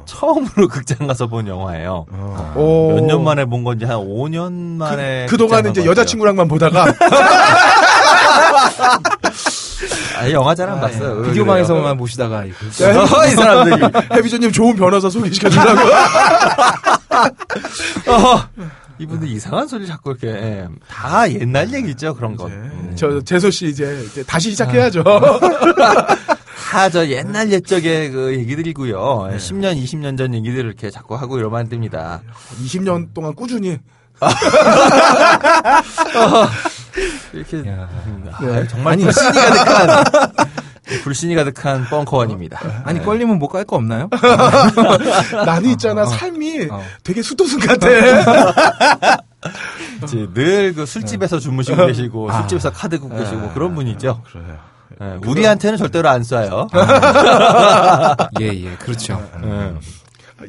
처음으로 0.07 0.69
극장 0.69 1.07
가서 1.07 1.27
본 1.27 1.47
영화예요. 1.47 2.07
오. 2.57 2.95
몇년 2.95 3.23
만에 3.25 3.45
본 3.45 3.63
건지 3.63 3.85
한 3.85 3.99
5년 3.99 4.53
만에 4.79 5.27
그, 5.29 5.33
그동안 5.37 5.69
이제 5.69 5.85
여자친구랑만 5.85 6.49
보다가. 6.49 6.87
아, 10.19 10.31
영화 10.31 10.55
잘 10.55 10.69
안 10.71 10.81
봤어요. 10.81 11.15
왜 11.15 11.29
비디오 11.29 11.45
그래요? 11.45 11.47
방에서만 11.47 11.97
보시다가 11.99 12.39
어, 12.39 12.45
이 13.27 13.31
사람들이 13.31 13.83
해비조님 14.17 14.53
좋은 14.53 14.77
변호사 14.77 15.11
소개시켜주려고. 15.11 15.81
어, 18.09 18.41
이분들 18.99 19.29
이상한 19.29 19.67
소리 19.67 19.87
자꾸 19.87 20.11
이렇게 20.11 20.29
예, 20.29 20.69
다 20.89 21.31
옛날 21.31 21.73
얘기죠 21.73 22.15
그런 22.15 22.37
거. 22.37 22.47
음. 22.47 22.93
저 22.95 23.21
재소 23.23 23.51
씨 23.51 23.67
이제, 23.69 24.05
이제 24.07 24.23
다시 24.23 24.51
시작해야죠. 24.51 25.03
다 26.73 26.89
저 26.89 27.07
옛날 27.09 27.51
옛적의 27.53 28.11
그 28.11 28.35
얘기들이고요. 28.35 29.29
10년, 29.37 29.77
20년 29.83 30.17
전 30.17 30.33
얘기들을 30.35 30.65
이렇게 30.65 30.91
자꾸 30.91 31.15
하고 31.17 31.39
이러면 31.39 31.61
안 31.61 31.69
됩니다. 31.69 32.23
20년 32.65 33.13
동안 33.13 33.35
꾸준히 33.35 33.77
이렇게 37.33 37.59
야. 37.69 37.89
음, 38.07 38.25
아, 38.33 38.67
정말 38.69 38.97
불신이 38.97 39.33
가득한 39.33 40.05
불신이 41.03 41.35
가득한 41.35 41.85
벙커원입니다. 41.91 42.83
아니 42.85 43.03
껄리면 43.03 43.39
뭐깔거 43.39 43.77
없나요? 43.77 44.09
나는 45.45 45.71
있잖아 45.71 46.07
삶이 46.07 46.69
어. 46.71 46.83
되게 47.05 47.21
수도승 47.23 47.59
같아. 47.59 47.87
늘그 50.35 50.87
술집에서 50.87 51.39
주무시고 51.39 51.87
계시고 51.87 52.33
술집에서 52.33 52.71
카드 52.73 52.99
굽고 52.99 53.19
계시고 53.19 53.41
뭐 53.41 53.53
그런 53.53 53.75
분이죠. 53.75 54.23
예, 55.01 55.19
우리한테는 55.27 55.79
절대로 55.79 56.09
안 56.09 56.23
쏴요. 56.23 56.69
예, 58.41 58.47
예, 58.47 58.77
그렇죠. 58.77 59.23
예. 59.45 59.75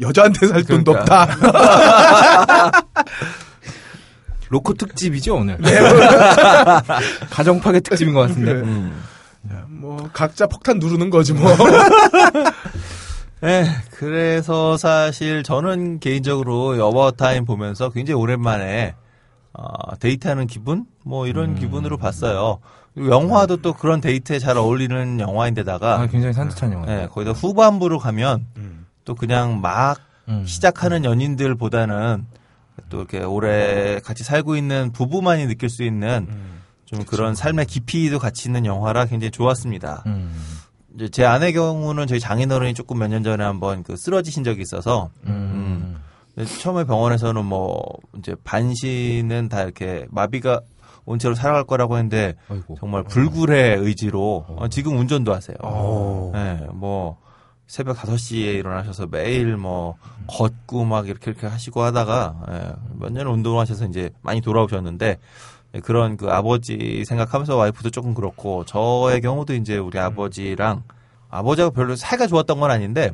여자한테 0.01 0.47
살 0.47 0.63
돈도 0.63 0.91
그러니까. 0.91 1.23
없다. 1.23 2.81
로코 4.49 4.73
특집이죠 4.73 5.35
오늘. 5.35 5.57
가정 7.29 7.59
파괴 7.59 7.79
특집인 7.79 8.13
것 8.13 8.21
같은데. 8.21 8.51
음. 8.51 9.03
뭐 9.67 10.09
각자 10.13 10.47
폭탄 10.47 10.79
누르는 10.79 11.09
거지 11.09 11.33
뭐. 11.33 11.51
네, 13.41 13.65
그래서 13.91 14.77
사실 14.77 15.43
저는 15.43 15.99
개인적으로 15.99 16.77
여버타임 16.77 17.43
보면서 17.43 17.89
굉장히 17.89 18.19
오랜만에 18.21 18.95
어, 19.51 19.95
데이트하는 19.99 20.47
기분 20.47 20.85
뭐 21.03 21.27
이런 21.27 21.49
음. 21.49 21.55
기분으로 21.55 21.97
봤어요. 21.97 22.59
영화도 22.97 23.57
또 23.57 23.73
그런 23.73 24.01
데이트에 24.01 24.39
잘 24.39 24.57
어울리는 24.57 25.19
영화인데다가 25.19 26.01
아, 26.01 26.07
굉장히 26.07 26.33
산뜻한 26.33 26.73
영화. 26.73 26.85
네, 26.85 27.07
거기다 27.07 27.31
후반부로 27.31 27.99
가면 27.99 28.45
또 29.05 29.15
그냥 29.15 29.61
막 29.61 29.97
음. 30.29 30.43
시작하는 30.45 31.03
연인들보다는 31.03 32.25
또 32.89 32.97
이렇게 32.99 33.19
오래 33.19 33.99
같이 33.99 34.23
살고 34.23 34.55
있는 34.55 34.91
부부만이 34.93 35.47
느낄 35.47 35.69
수 35.69 35.83
있는 35.83 36.27
좀 36.85 37.03
그런 37.05 37.35
삶의 37.35 37.65
깊이도 37.65 38.19
같이 38.19 38.47
있는 38.47 38.65
영화라 38.65 39.05
굉장히 39.05 39.31
좋았습니다. 39.31 40.03
음. 40.05 40.31
이제 40.95 41.09
제 41.09 41.25
아내 41.25 41.51
경우는 41.51 42.05
저희 42.07 42.19
장인어른이 42.19 42.75
조금 42.75 42.99
몇 42.99 43.07
년 43.09 43.23
전에 43.23 43.43
한번 43.43 43.81
그 43.83 43.95
쓰러지신 43.97 44.43
적이 44.43 44.61
있어서 44.61 45.09
음. 45.25 45.97
근데 46.35 46.47
처음에 46.59 46.83
병원에서는 46.85 47.43
뭐 47.45 47.83
이제 48.17 48.35
반신은 48.43 49.49
다 49.49 49.61
이렇게 49.63 50.05
마비가 50.11 50.61
온 51.05 51.19
채로 51.19 51.35
살아갈 51.35 51.65
거라고 51.65 51.97
했는데 51.97 52.35
아이고. 52.49 52.75
정말 52.79 53.03
불굴의 53.03 53.77
의지로 53.77 54.45
어, 54.47 54.67
지금 54.69 54.97
운전도 54.97 55.33
하세요. 55.33 55.57
어. 55.61 56.31
네, 56.33 56.67
뭐 56.73 57.17
새벽 57.67 57.97
5시에 57.97 58.55
일어나셔서 58.55 59.07
매일 59.07 59.57
뭐 59.57 59.95
걷고 60.27 60.85
막 60.85 61.07
이렇게 61.07 61.31
이렇게 61.31 61.47
하시고 61.47 61.81
하다가 61.81 62.45
예, 62.51 62.73
몇 62.99 63.11
년을 63.11 63.31
운동하셔서 63.31 63.85
이제 63.87 64.11
많이 64.21 64.41
돌아오셨는데 64.41 65.17
예, 65.75 65.79
그런 65.79 66.17
그 66.17 66.29
아버지 66.29 67.03
생각하면서 67.05 67.55
와이프도 67.55 67.89
조금 67.89 68.13
그렇고 68.13 68.63
저의 68.65 69.21
경우도 69.21 69.55
이제 69.55 69.77
우리 69.77 69.97
아버지랑 69.99 70.83
아버지가 71.29 71.71
별로 71.71 71.95
사이가 71.95 72.27
좋았던 72.27 72.59
건 72.59 72.69
아닌데 72.69 73.11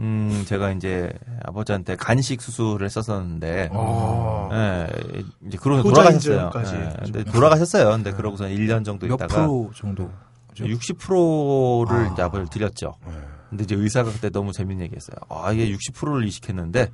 음 0.00 0.44
제가 0.46 0.70
이제 0.70 1.10
아버지한테 1.44 1.96
간식 1.96 2.40
수술을 2.40 2.86
했었었는데 2.86 3.68
예, 4.52 4.86
이제 5.46 5.58
그러고 5.60 5.82
돌아가셨어요. 5.90 6.50
예, 6.80 6.92
근데 7.04 7.24
돌아가셨어요. 7.24 7.90
근데 7.90 8.12
그러고서 8.12 8.44
1년 8.44 8.84
정도 8.84 9.06
몇 9.06 9.14
있다가 9.16 9.34
프로 9.34 9.70
정도? 9.74 10.10
60%를 10.54 12.12
이제 12.12 12.22
아버지를 12.22 12.48
드렸죠. 12.48 12.94
근데 13.48 13.64
이제 13.64 13.74
의사가 13.74 14.12
그때 14.12 14.28
너무 14.28 14.52
재밌는 14.52 14.84
얘기 14.84 14.94
했어요. 14.94 15.16
아, 15.30 15.50
이게 15.52 15.72
60%를 15.74 16.26
이식했는데 16.28 16.90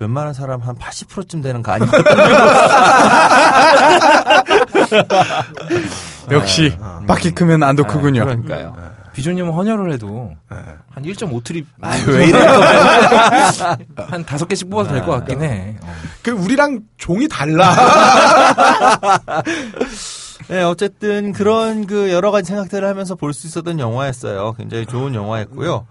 웬만한 0.00 0.34
사람 0.34 0.60
한 0.60 0.74
80%쯤 0.76 1.40
되는 1.42 1.62
거 1.62 1.72
아니거든요. 1.72 2.04
역시 6.32 6.76
바퀴 7.06 7.30
크면 7.32 7.62
안도 7.62 7.84
크군요. 7.84 8.24
그러니까요. 8.24 8.74
비조님은 9.16 9.50
헌혈을 9.52 9.92
해도 9.94 10.30
한 10.48 11.02
1.5트립 11.02 11.64
왜 12.08 12.26
이래? 12.28 12.38
한 13.96 14.24
다섯 14.26 14.46
개씩 14.46 14.68
뽑아도 14.68 14.90
될 14.90 15.04
것 15.04 15.12
같긴 15.12 15.42
해. 15.42 15.76
어. 15.82 15.86
그 16.22 16.30
우리랑 16.32 16.80
종이 16.98 17.26
달라. 17.26 17.74
네, 20.48 20.62
어쨌든 20.62 21.32
그런 21.32 21.86
그 21.86 22.12
여러 22.12 22.30
가지 22.30 22.48
생각들을 22.48 22.86
하면서 22.86 23.14
볼 23.14 23.32
수 23.32 23.46
있었던 23.46 23.78
영화였어요. 23.80 24.52
굉장히 24.58 24.84
좋은 24.86 25.14
영화였고요. 25.14 25.86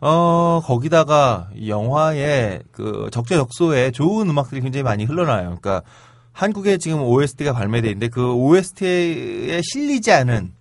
어, 0.00 0.60
거기다가 0.64 1.48
이 1.54 1.70
영화에 1.70 2.60
그 2.72 3.08
적재적소에 3.12 3.92
좋은 3.92 4.28
음악들이 4.28 4.60
굉장히 4.60 4.82
많이 4.82 5.04
흘러나와요. 5.04 5.44
그러니까 5.60 5.82
한국에 6.32 6.76
지금 6.78 7.02
OST가 7.02 7.52
발매돼 7.52 7.88
있는데 7.88 8.08
그 8.08 8.32
OST에 8.34 9.60
실리지 9.62 10.12
않은 10.12 10.52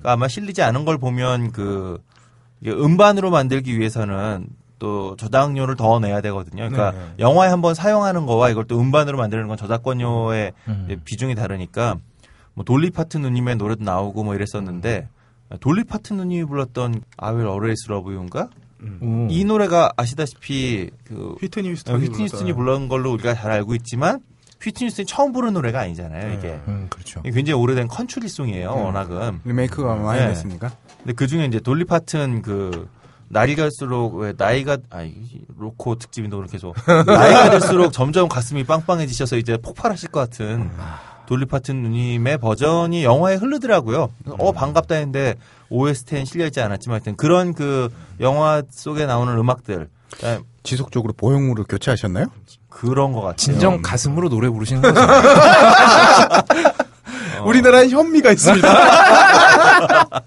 그러니까 0.00 0.12
아마 0.12 0.28
실리지 0.28 0.62
않은 0.62 0.84
걸 0.84 0.98
보면 0.98 1.52
그 1.52 2.02
음반으로 2.66 3.30
만들기 3.30 3.78
위해서는 3.78 4.46
또 4.78 5.14
저작료를 5.16 5.76
더 5.76 6.00
내야 6.00 6.20
되거든요. 6.22 6.68
그러니까 6.68 6.92
네. 6.92 6.98
영화에 7.18 7.50
한번 7.50 7.74
사용하는 7.74 8.26
거와 8.26 8.48
이걸 8.50 8.64
또 8.64 8.80
음반으로 8.80 9.18
만드는 9.18 9.46
건 9.46 9.56
저작권료의 9.56 10.52
음. 10.68 11.00
비중이 11.04 11.34
다르니까 11.34 11.96
뭐 12.54 12.64
돌리 12.64 12.90
파튼 12.90 13.18
누님의 13.18 13.56
노래도 13.56 13.84
나오고 13.84 14.24
뭐 14.24 14.34
이랬었는데 14.34 15.08
돌리 15.60 15.84
파튼 15.84 16.14
누님이 16.14 16.44
불렀던 16.46 17.02
I 17.18 17.32
Will 17.34 17.48
Always 17.48 17.86
Love 17.90 18.14
You인가? 18.14 18.48
오. 19.02 19.26
이 19.28 19.44
노래가 19.44 19.92
아시다시피 19.96 20.90
그 21.04 21.36
휘트니 21.40 21.68
어, 21.68 21.72
휴스턴이 21.72 22.06
휘트니 22.06 22.24
휴스턴이 22.24 22.52
불렀던 22.54 22.88
걸로 22.88 23.12
우리가 23.12 23.34
잘 23.34 23.50
알고 23.50 23.74
있지만 23.74 24.20
휘트니 24.62 24.88
휴스턴이 24.88 25.06
처음 25.06 25.32
부른 25.32 25.54
노래가 25.54 25.80
아니잖아요. 25.80 26.34
이게 26.34 26.60
음, 26.68 26.86
그렇죠. 26.90 27.22
굉장히 27.22 27.52
오래된 27.54 27.88
컨츄리송이에요. 27.88 28.70
워낙은. 28.70 29.40
리메이크가 29.44 29.94
많이 29.96 30.20
네. 30.20 30.28
됐습니까? 30.28 30.70
근데 30.98 31.12
그 31.14 31.26
중에 31.26 31.46
이제 31.46 31.60
돌리 31.60 31.84
파튼 31.84 32.42
그 32.42 32.88
날이 33.28 33.54
갈수록 33.56 34.16
왜 34.16 34.34
나이가 34.36 34.76
아이 34.90 35.14
로코 35.56 35.94
특집인데 35.94 36.36
오늘 36.36 36.48
계속 36.48 36.74
나이가 37.06 37.50
들수록 37.50 37.92
점점 37.92 38.28
가슴이 38.28 38.64
빵빵해지셔서 38.64 39.36
이제 39.36 39.56
폭발하실 39.56 40.10
것 40.10 40.20
같은 40.20 40.68
돌리 41.26 41.46
파튼 41.46 41.80
누님의 41.82 42.38
버전이 42.38 43.04
영화에 43.04 43.36
흐르더라고요. 43.36 44.10
어 44.30 44.52
반갑다 44.52 44.96
했는데 44.96 45.36
OST엔 45.68 46.24
실려 46.24 46.44
있지 46.46 46.60
않았지만 46.60 46.96
하여튼 46.96 47.14
그런 47.16 47.54
그 47.54 47.88
영화 48.18 48.62
속에 48.68 49.06
나오는 49.06 49.32
음악들 49.38 49.88
예, 50.24 50.40
지속적으로 50.62 51.12
보형물을 51.12 51.64
교체하셨나요? 51.68 52.26
그런 52.68 53.12
것 53.12 53.20
같아요. 53.20 53.36
진정 53.36 53.82
가슴으로 53.82 54.28
노래 54.28 54.48
부르시는 54.48 54.82
거죠. 54.82 55.00
우리나라에 57.44 57.88
현미가 57.88 58.32
있습니다. 58.32 58.68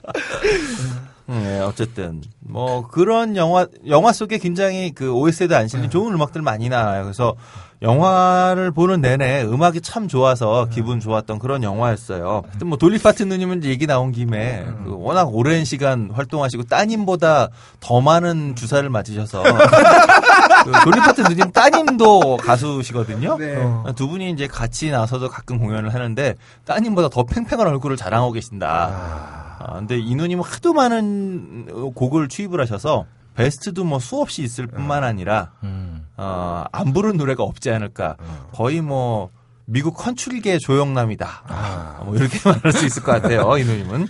음, 1.29 1.43
예, 1.45 1.59
어쨌든 1.59 2.21
뭐 2.39 2.87
그런 2.87 3.37
영화 3.37 3.67
영화 3.87 4.11
속에 4.11 4.37
굉장히 4.39 4.91
그 4.91 5.11
OS에도 5.13 5.55
안 5.55 5.67
실린 5.67 5.89
좋은 5.89 6.13
음악들 6.13 6.41
많이 6.41 6.69
나와요. 6.69 7.03
그래서 7.03 7.35
영화를 7.83 8.71
보는 8.71 9.01
내내 9.01 9.43
음악이 9.43 9.81
참 9.81 10.07
좋아서 10.07 10.67
기분 10.71 11.01
좋았던 11.01 11.37
그런 11.37 11.63
영화였어요. 11.63 12.43
하여튼 12.47 12.67
뭐 12.67 12.77
돌리 12.77 12.97
파트 12.97 13.23
누님은 13.23 13.65
얘기 13.65 13.85
나온 13.85 14.13
김에 14.13 14.65
그 14.85 14.95
워낙 14.97 15.25
오랜 15.35 15.65
시간 15.65 16.09
활동하시고 16.11 16.63
따님보다 16.63 17.49
더 17.81 18.01
많은 18.01 18.55
주사를 18.55 18.89
맞으셔서 18.89 19.43
그 20.63 20.71
돌리 20.85 20.99
파트 21.01 21.21
누님 21.21 21.51
따님도 21.51 22.37
가수시거든요. 22.37 23.37
어, 23.85 23.91
두 23.95 24.07
분이 24.07 24.31
이제 24.31 24.47
같이 24.47 24.89
나서서 24.89 25.27
가끔 25.27 25.59
공연을 25.59 25.93
하는데 25.93 26.35
따님보다 26.65 27.09
더 27.09 27.23
팽팽한 27.23 27.67
얼굴을 27.67 27.97
자랑하고 27.97 28.31
계신다. 28.31 29.57
아, 29.59 29.73
근데 29.75 29.99
이 29.99 30.15
누님은 30.15 30.43
하도 30.43 30.73
많은 30.73 31.67
어, 31.71 31.89
곡을 31.93 32.29
취입을 32.29 32.61
하셔서 32.61 33.05
베스트도 33.35 33.83
뭐 33.83 33.99
수없이 33.99 34.43
있을 34.43 34.67
뿐만 34.67 35.03
아니라 35.03 35.51
음. 35.63 36.05
어, 36.17 36.65
안 36.71 36.93
부른 36.93 37.17
노래가 37.17 37.43
없지 37.43 37.71
않을까. 37.71 38.15
거의 38.53 38.81
뭐 38.81 39.29
미국 39.65 39.95
컨츄리계 39.95 40.59
조영남이다. 40.59 42.01
뭐 42.05 42.15
이렇게 42.15 42.37
말할 42.47 42.73
수 42.73 42.85
있을 42.85 43.03
것 43.03 43.11
같아요. 43.13 43.57
이 43.57 43.63
누님은. 43.63 44.07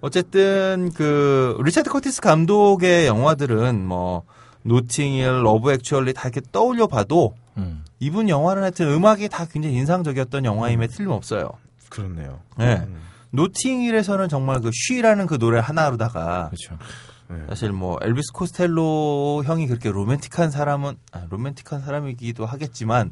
어쨌든 0.00 0.92
그 0.94 1.56
리차드 1.62 1.90
커티스 1.90 2.20
감독의 2.20 3.06
영화들은 3.06 3.84
뭐 3.86 4.22
노팅힐, 4.62 5.42
러브 5.42 5.72
액츄얼리 5.72 6.12
다 6.12 6.28
이렇게 6.28 6.40
떠올려 6.52 6.86
봐도 6.86 7.34
음. 7.56 7.84
이분 7.98 8.28
영화는 8.28 8.62
하여튼 8.62 8.88
음악이 8.88 9.28
다 9.28 9.46
굉장히 9.46 9.76
인상적이었던 9.76 10.44
영화임에 10.44 10.86
틀림없어요. 10.88 11.50
그렇네요. 11.88 12.40
네. 12.58 12.86
노팅힐에서는 13.30 14.28
정말 14.28 14.60
그 14.60 14.70
She라는 14.72 15.26
그 15.26 15.38
노래 15.38 15.60
하나로다가 15.60 16.50
그렇죠. 16.50 16.78
사실 17.48 17.72
뭐 17.72 17.98
엘비스 18.02 18.32
코스텔로 18.32 19.42
형이 19.44 19.66
그렇게 19.66 19.90
로맨틱한 19.90 20.50
사람은 20.50 20.94
아, 21.12 21.22
로맨틱한 21.28 21.80
사람이기도 21.82 22.46
하겠지만 22.46 23.10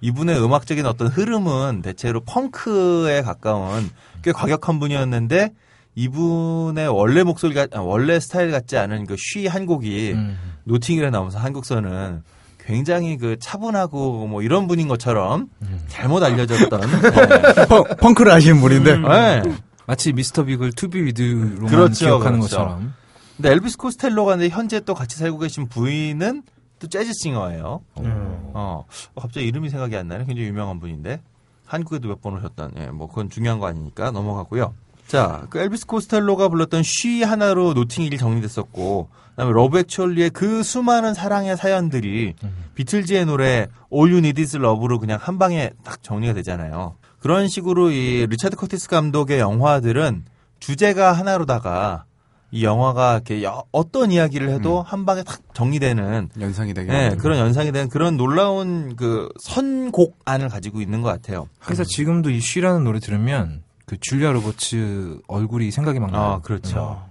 이분의 0.00 0.42
음악적인 0.42 0.86
어떤 0.86 1.08
흐름은 1.08 1.82
대체로 1.82 2.20
펑크에 2.20 3.22
가까운 3.22 3.90
꽤 4.22 4.30
과격한 4.32 4.78
분이었는데 4.78 5.52
이분의 5.96 6.88
원래 6.88 7.22
목소리가 7.24 7.66
아, 7.72 7.80
원래 7.80 8.20
스타일 8.20 8.50
같지 8.52 8.76
않은 8.78 9.06
그 9.06 9.16
쉬 9.18 9.46
한 9.46 9.66
곡이 9.66 10.12
음. 10.12 10.36
노팅힐에 10.64 11.10
나오면서 11.10 11.38
한국서는 11.38 12.22
굉장히 12.64 13.16
그 13.16 13.36
차분하고 13.40 14.26
뭐 14.26 14.42
이런 14.42 14.68
분인 14.68 14.86
것처럼 14.88 15.48
잘못 15.88 16.22
알려졌던 16.22 16.80
네. 17.56 17.66
펑, 17.66 17.84
펑크를 17.98 18.30
하시는 18.32 18.60
분인데 18.60 18.98
네. 18.98 19.42
마치 19.86 20.12
미스터 20.12 20.44
빅을 20.44 20.72
To 20.72 20.87
Be 20.87 21.02
With로만 21.02 21.66
그렇죠, 21.66 22.04
기억하는 22.04 22.38
그렇죠. 22.40 22.56
것처럼. 22.58 22.94
근데 23.38 23.52
엘비스 23.52 23.76
코스텔로가 23.78 24.32
근데 24.36 24.48
현재 24.50 24.80
또 24.80 24.94
같이 24.94 25.16
살고 25.16 25.38
계신 25.38 25.68
부인은 25.68 26.42
또 26.80 26.86
재즈 26.88 27.12
singer예요. 27.22 27.80
어, 27.96 28.84
갑자기 29.16 29.46
이름이 29.46 29.70
생각이 29.70 29.96
안 29.96 30.08
나네. 30.08 30.24
굉장히 30.26 30.48
유명한 30.48 30.78
분인데 30.80 31.20
한국에도 31.66 32.08
몇 32.08 32.20
번 32.20 32.34
오셨던. 32.36 32.72
예, 32.78 32.86
뭐 32.88 33.08
그건 33.08 33.30
중요한 33.30 33.58
거 33.60 33.66
아니니까 33.66 34.10
넘어가고요. 34.10 34.74
자, 35.06 35.46
그 35.50 35.58
엘비스 35.58 35.86
코스텔로가 35.86 36.48
불렀던 36.48 36.82
She 36.82 37.22
하나로 37.22 37.72
노팅힐이 37.74 38.18
정리됐었고, 38.18 39.08
그다음에 39.30 39.52
러브 39.52 39.78
액츄얼리의 39.78 40.30
그 40.30 40.62
수많은 40.62 41.14
사랑의 41.14 41.56
사연들이 41.56 42.34
비틀즈의 42.74 43.24
노래 43.26 43.68
All 43.92 44.10
You 44.10 44.18
Need 44.18 44.40
Is 44.42 44.56
Love로 44.56 44.98
그냥 44.98 45.18
한 45.20 45.38
방에 45.38 45.70
딱 45.84 46.02
정리가 46.02 46.34
되잖아요. 46.34 46.96
그런 47.20 47.48
식으로 47.48 47.90
이 47.90 48.26
리차드 48.28 48.56
커티스 48.56 48.88
감독의 48.88 49.38
영화들은 49.38 50.24
주제가 50.60 51.12
하나로다가 51.12 52.04
이 52.50 52.64
영화가 52.64 53.14
이렇게 53.14 53.42
여- 53.44 53.64
어떤 53.72 54.10
이야기를 54.10 54.48
해도 54.50 54.80
한 54.82 55.04
방에 55.04 55.22
탁 55.22 55.40
정리되는 55.52 56.30
연상이 56.40 56.72
되게. 56.72 56.90
네. 56.90 57.16
그런 57.16 57.38
연상이 57.38 57.72
되는 57.72 57.88
그런 57.90 58.16
놀라운 58.16 58.96
그 58.96 59.28
선곡안을 59.40 60.48
가지고 60.48 60.80
있는 60.80 61.02
것 61.02 61.08
같아요. 61.10 61.48
그래서 61.62 61.84
지금도 61.84 62.30
이 62.30 62.40
쉬라는 62.40 62.84
노래 62.84 63.00
들으면 63.00 63.62
그 63.84 63.96
줄리아 64.00 64.32
로버츠 64.32 65.18
얼굴이 65.28 65.70
생각이 65.70 65.98
막 66.00 66.10
나요. 66.10 66.22
아, 66.22 66.40
그렇죠. 66.40 67.02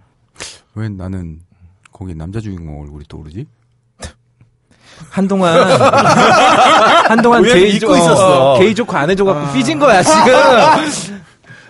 왜 0.74 0.90
나는 0.90 1.40
거기 1.92 2.16
남자 2.16 2.40
주인공 2.40 2.82
얼굴이 2.82 3.06
떠오르지? 3.08 3.46
한동안 5.12 5.54
한동안 7.10 7.44
우연히 7.44 7.62
게이 7.62 7.76
잊고 7.76 7.88
조- 7.88 7.98
있었어. 7.98 8.54
어, 8.56 8.60
게이 8.60 8.74
좋고 8.74 8.96
안 8.98 9.10
해줘 9.10 9.24
갖고 9.24 9.54
삐진 9.54 9.78
거야 9.80 10.02
지금. 10.02 11.18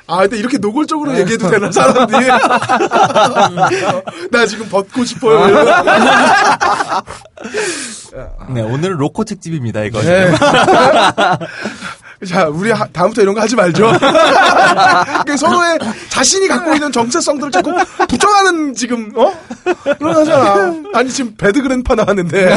아, 0.07 0.21
근데 0.21 0.37
이렇게 0.37 0.57
노골적으로 0.57 1.17
얘기해도 1.19 1.49
되나, 1.49 1.69
사람들이? 1.69 2.27
나 4.31 4.45
지금 4.45 4.69
벗고 4.69 5.03
싶어요. 5.03 5.47
네, 8.49 8.61
오늘은 8.61 8.95
로코 8.97 9.25
특집입니다, 9.25 9.83
이거. 9.83 10.01
네. 10.01 10.31
자, 12.25 12.47
우리 12.47 12.71
하- 12.71 12.87
다음부터 12.87 13.21
이런 13.21 13.35
거 13.35 13.41
하지 13.41 13.55
말죠. 13.55 13.91
서로의 15.37 15.77
자신이 16.09 16.47
갖고 16.47 16.73
있는 16.73 16.91
정체성들을 16.91 17.51
자꾸 17.51 17.71
부정하는 18.07 18.73
지금, 18.73 19.11
어? 19.15 19.31
하잖아. 19.99 20.73
아니, 20.95 21.09
지금 21.11 21.35
배드 21.35 21.61
그랜파 21.61 21.93
나왔는데. 21.95 22.53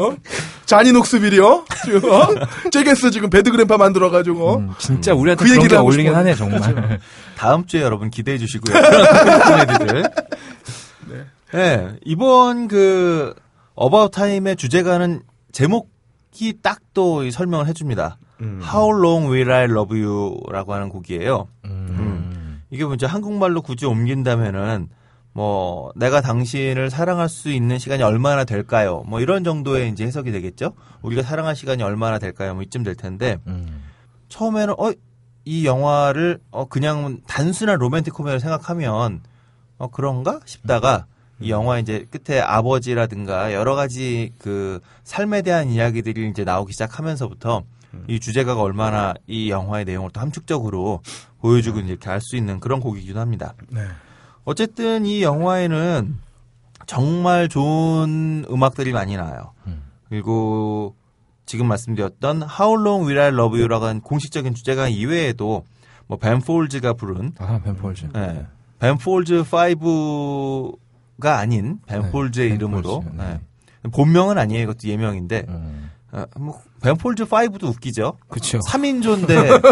어? 0.00 0.16
자니 0.64 0.92
녹스빌이요? 0.92 1.64
지금, 1.84 2.10
어? 2.10 2.26
잭애스 2.70 3.10
지금 3.10 3.28
배드 3.28 3.50
그랜파 3.50 3.76
만들어가지고, 3.76 4.48
어? 4.50 4.56
음, 4.56 4.70
진짜 4.78 5.12
우리한테 5.12 5.44
그 5.44 5.48
그런 5.50 5.58
게 5.58 5.64
얘기를 5.64 5.76
하고 5.78 5.88
어울리긴 5.88 6.14
하네. 6.14 6.34
정말. 6.34 7.00
다음 7.36 7.66
주에 7.66 7.82
여러분 7.82 8.08
기대해 8.10 8.38
주시고요. 8.38 8.74
코미디들. 9.44 10.04
네. 11.52 11.88
이번 12.04 12.66
그 12.68 13.34
어바웃 13.74 14.10
타임의 14.12 14.56
주제가는 14.56 15.22
제목이 15.52 16.54
딱 16.62 16.78
또 16.94 17.28
설명을 17.28 17.66
해줍니다. 17.66 18.18
How 18.40 18.90
Long 18.90 19.32
Will 19.32 19.50
I 19.52 19.64
Love 19.64 20.02
You라고 20.02 20.74
하는 20.74 20.88
곡이에요. 20.88 21.48
음. 21.64 22.62
이게 22.70 22.84
뭐 22.84 22.94
이제 22.94 23.06
한국말로 23.06 23.62
굳이 23.62 23.86
옮긴다면은 23.86 24.88
뭐 25.32 25.92
내가 25.96 26.20
당신을 26.20 26.90
사랑할 26.90 27.28
수 27.28 27.50
있는 27.50 27.78
시간이 27.78 28.02
얼마나 28.02 28.44
될까요? 28.44 29.04
뭐 29.06 29.20
이런 29.20 29.44
정도의 29.44 29.90
이제 29.90 30.04
해석이 30.04 30.32
되겠죠. 30.32 30.72
우리가 31.02 31.22
사랑할 31.22 31.56
시간이 31.56 31.82
얼마나 31.82 32.18
될까요? 32.18 32.54
뭐 32.54 32.62
이쯤 32.62 32.82
될 32.82 32.94
텐데 32.94 33.38
음. 33.46 33.82
처음에는 34.28 34.74
어 34.78 34.92
이 35.44 35.66
영화를 35.66 36.40
어 36.50 36.66
그냥 36.66 37.20
단순한 37.26 37.78
로맨틱 37.78 38.14
코미디를 38.14 38.40
생각하면 38.40 39.20
어 39.76 39.88
그런가 39.88 40.40
싶다가 40.46 41.06
이 41.40 41.50
영화 41.50 41.78
이제 41.78 42.06
끝에 42.10 42.40
아버지라든가 42.40 43.52
여러 43.52 43.74
가지 43.74 44.32
그 44.38 44.80
삶에 45.02 45.42
대한 45.42 45.68
이야기들이 45.68 46.28
이제 46.30 46.44
나오기 46.44 46.72
시작하면서부터 46.72 47.64
이 48.08 48.20
주제가가 48.20 48.60
얼마나 48.60 49.14
이 49.26 49.50
영화의 49.50 49.84
내용을 49.84 50.10
또 50.12 50.20
함축적으로 50.20 51.00
보여주고 51.40 51.80
이렇게 51.80 52.10
알 52.10 52.20
수 52.20 52.36
있는 52.36 52.60
그런 52.60 52.80
곡이기도 52.80 53.20
합니다. 53.20 53.54
네. 53.70 53.82
어쨌든 54.44 55.06
이 55.06 55.22
영화에는 55.22 56.18
정말 56.86 57.48
좋은 57.48 58.44
음악들이 58.50 58.92
많이 58.92 59.16
나와요. 59.16 59.52
그리고 60.08 60.94
지금 61.46 61.66
말씀드렸던 61.68 62.42
How 62.42 62.80
Long 62.80 63.06
Will 63.06 63.20
I 63.20 63.28
Love 63.28 63.58
You라고 63.58 63.86
하는 63.86 64.00
공식적인 64.00 64.54
주제가 64.54 64.88
이외에도 64.88 65.64
뭐 66.06 66.18
벤폴즈가 66.18 66.92
부른 66.94 67.32
아 67.38 67.60
벤폴즈. 67.62 68.10
네. 68.12 68.46
벤폴즈 68.80 69.44
5가 69.44 71.38
아닌 71.38 71.78
벤폴즈의 71.86 72.48
네, 72.50 72.54
이름으로 72.54 73.04
네. 73.12 73.40
네. 73.82 73.90
본명은 73.90 74.38
아니에요. 74.38 74.62
이것도 74.64 74.88
예명인데 74.88 75.44
음. 75.48 75.90
어, 76.12 76.24
뭐 76.38 76.60
벤폴즈 76.84 77.24
5도 77.24 77.64
웃기죠. 77.64 78.18
그쵸. 78.28 78.58
3인조인데 78.68 79.62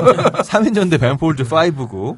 3인조인데 0.47 0.97
벤폴즈 0.99 1.45
5고 1.45 2.17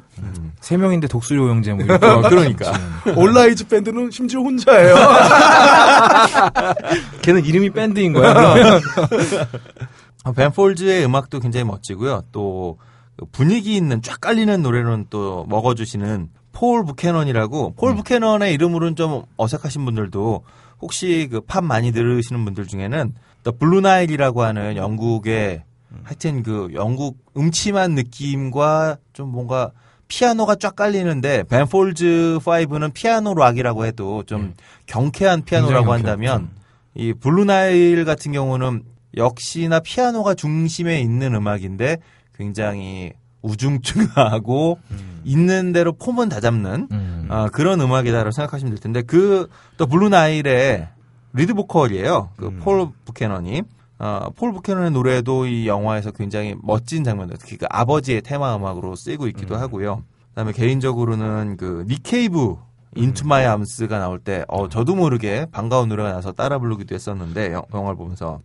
세 0.61 0.77
명인데 0.77 1.07
독수리 1.07 1.37
오형제 1.37 1.73
뭐 1.73 1.95
어, 1.95 2.21
그러니까. 2.29 2.71
올라이즈 3.13 3.67
밴드는 3.67 4.09
심지어 4.11 4.39
혼자예요. 4.39 4.95
걔는 7.23 7.43
이름이 7.43 7.71
밴드인 7.71 8.13
거야. 8.13 8.79
벤폴즈의 10.33 11.03
음악도 11.05 11.41
굉장히 11.41 11.65
멋지고요. 11.65 12.23
또그 12.31 13.25
분위기 13.33 13.75
있는 13.75 14.01
쫙 14.01 14.21
깔리는 14.21 14.61
노래는 14.61 15.07
또 15.09 15.45
먹어주시는 15.49 16.29
폴 16.53 16.85
부캐넌이라고 16.85 17.73
폴 17.75 17.95
부캐넌의 17.95 18.53
이름으로는 18.53 18.95
좀 18.95 19.23
어색하신 19.35 19.83
분들도 19.83 20.45
혹시 20.81 21.27
그 21.29 21.41
팝 21.41 21.65
많이 21.65 21.91
들으시는 21.91 22.45
분들 22.45 22.65
중에는 22.67 23.13
Nile이라고 23.51 24.43
하는 24.43 24.75
영국의 24.75 25.63
하여튼 26.03 26.43
그 26.43 26.69
영국 26.73 27.17
음침한 27.37 27.91
느낌과 27.95 28.97
좀 29.13 29.29
뭔가 29.29 29.71
피아노가 30.07 30.55
쫙 30.55 30.75
깔리는데 30.75 31.43
벤폴즈 31.43 32.39
5는 32.43 32.93
피아노 32.93 33.33
락이라고 33.33 33.85
해도 33.85 34.23
좀 34.23 34.53
경쾌한 34.87 35.43
피아노라고 35.45 35.93
한다면 35.93 36.49
이 36.93 37.13
블루나일 37.13 38.05
같은 38.05 38.31
경우는 38.31 38.83
역시나 39.17 39.79
피아노가 39.79 40.33
중심에 40.35 40.99
있는 40.99 41.33
음악인데 41.33 41.97
굉장히 42.35 43.13
우중충하고 43.41 44.79
있는 45.23 45.71
대로 45.71 45.93
폼은 45.93 46.29
다 46.29 46.39
잡는 46.39 46.87
음. 46.91 47.27
아, 47.29 47.47
그런 47.51 47.79
음악이다라고 47.81 48.31
생각하시면 48.31 48.73
될 48.73 48.79
텐데 48.81 49.01
그 49.01 49.47
또 49.77 49.87
블루나일의 49.87 50.87
리드 51.35 51.53
보컬이에요. 51.53 52.29
그폴 52.37 52.89
부캐넌이 53.05 53.63
어, 53.97 54.27
폴 54.35 54.51
부캐넌의 54.53 54.91
노래도 54.91 55.45
이 55.45 55.67
영화에서 55.67 56.11
굉장히 56.11 56.55
멋진 56.61 57.03
장면들, 57.03 57.37
특히 57.37 57.57
그 57.57 57.65
아버지의 57.69 58.21
테마 58.21 58.55
음악으로 58.55 58.95
쓰이고 58.95 59.27
있기도 59.27 59.55
하고요. 59.55 60.03
그다음에 60.29 60.51
개인적으로는 60.51 61.55
그 61.57 61.85
닉 61.87 62.10
케이브 62.10 62.57
Into 62.95 63.27
My 63.27 63.45
Arms가 63.45 63.99
나올 63.99 64.19
때, 64.19 64.43
어, 64.47 64.69
저도 64.69 64.95
모르게 64.95 65.47
반가운 65.51 65.89
노래가 65.89 66.11
나서 66.13 66.31
따라 66.31 66.59
부르기도 66.59 66.95
했었는데, 66.95 67.53
영, 67.53 67.63
영화를 67.73 67.97
보면서. 67.97 68.41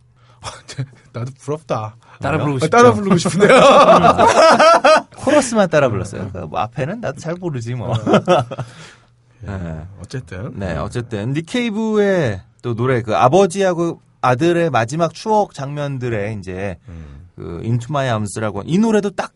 나도 1.13 1.31
부럽다. 1.39 1.95
따라 2.19 2.39
부르고 2.39 2.55
아, 2.55 2.59
싶죠. 2.59 2.69
따라 2.69 2.93
부르고 2.93 3.17
싶은데요. 3.17 3.59
코러스만 5.17 5.69
따라 5.69 5.87
불렀어요. 5.89 6.31
그뭐 6.31 6.57
앞에는 6.59 6.99
나도 6.99 7.19
잘 7.19 7.35
모르지 7.35 7.75
뭐. 7.75 7.93
네. 9.41 9.87
어쨌든. 10.01 10.51
네, 10.55 10.77
어쨌든 10.77 11.33
닉 11.33 11.62
케이브의 11.62 12.41
또 12.61 12.75
노래 12.75 13.01
그 13.01 13.15
아버지하고 13.15 14.01
아들의 14.21 14.69
마지막 14.69 15.13
추억 15.13 15.53
장면들의 15.53 16.37
이제 16.39 16.77
그 17.35 17.61
Into 17.63 17.91
My 17.91 18.07
Arms라고 18.09 18.63
이 18.65 18.77
노래도 18.77 19.09
딱 19.09 19.33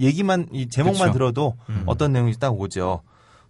얘기만 0.00 0.48
이 0.52 0.68
제목만 0.68 1.08
그쵸. 1.08 1.12
들어도 1.12 1.54
어떤 1.86 2.12
내용인지 2.12 2.38
딱 2.38 2.50
오죠. 2.58 3.02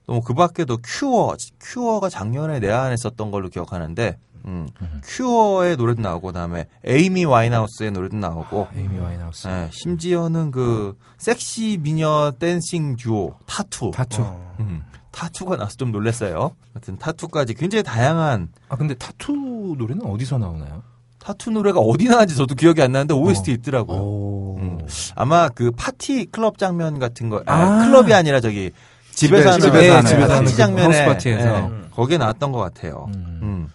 또 0.07 0.21
그 0.21 0.35
밖에도 0.35 0.79
큐어 0.83 1.35
큐어가 1.61 2.11
작년에 2.11 2.61
내한했었던 2.61 3.31
걸로 3.31 3.49
기억하는데 3.49 4.19
음, 4.47 4.69
큐어의 5.03 5.77
노래도 5.77 6.03
나오고 6.03 6.27
그다음에 6.29 6.67
에이미 6.85 7.25
와인하우스의 7.25 7.93
노래도 7.93 8.17
나오고 8.17 8.69
에이미 8.77 8.99
와인하우스. 8.99 9.49
네, 9.49 9.69
심지어는 9.73 10.51
그 10.51 10.99
섹시 11.17 11.79
미녀 11.81 12.33
dancing 12.39 12.97
듀오 12.97 13.37
타투 13.47 13.93
타투. 13.95 14.23
음, 14.61 14.85
타투가 15.15 15.57
나서 15.57 15.77
좀 15.77 15.93
놀랐어요. 15.93 16.51
하여튼 16.73 16.99
타투까지 16.99 17.55
굉장히 17.55 17.83
다양한 17.85 18.49
아 18.69 18.77
근데 18.77 18.95
타투 18.95 19.77
노래는 19.79 20.05
어디서 20.05 20.39
나오나요? 20.39 20.83
타투 21.21 21.51
노래가 21.53 21.79
어디 21.79 22.07
나왔는지 22.07 22.37
저도 22.37 22.55
기억이 22.55 22.83
안 22.83 22.93
나는데 22.93 23.15
OST 23.15 23.53
있더라고요. 23.53 23.99
오. 23.99 24.59
음. 24.61 24.87
아마 25.15 25.49
그 25.49 25.71
파티 25.71 26.27
클럽 26.27 26.59
장면 26.59 26.99
같은 26.99 27.31
거, 27.31 27.43
아, 27.47 27.55
아. 27.55 27.85
클럽이 27.87 28.13
아니라 28.13 28.41
저기 28.41 28.73
집에서 29.13 29.53
하는 29.53 29.61
집에서 29.61 29.81
네, 29.81 29.89
하는 29.89 30.07
집에서 30.07 30.27
파티 30.27 30.33
하는 30.35 30.51
그 30.51 30.57
장면에 30.57 30.99
하우스 30.99 31.05
파티에서. 31.05 31.69
네, 31.69 31.71
거기에 31.93 32.19
나왔던 32.19 32.53
것 32.53 32.59
같아요. 32.59 33.09
음. 33.15 33.41
음. 33.43 33.69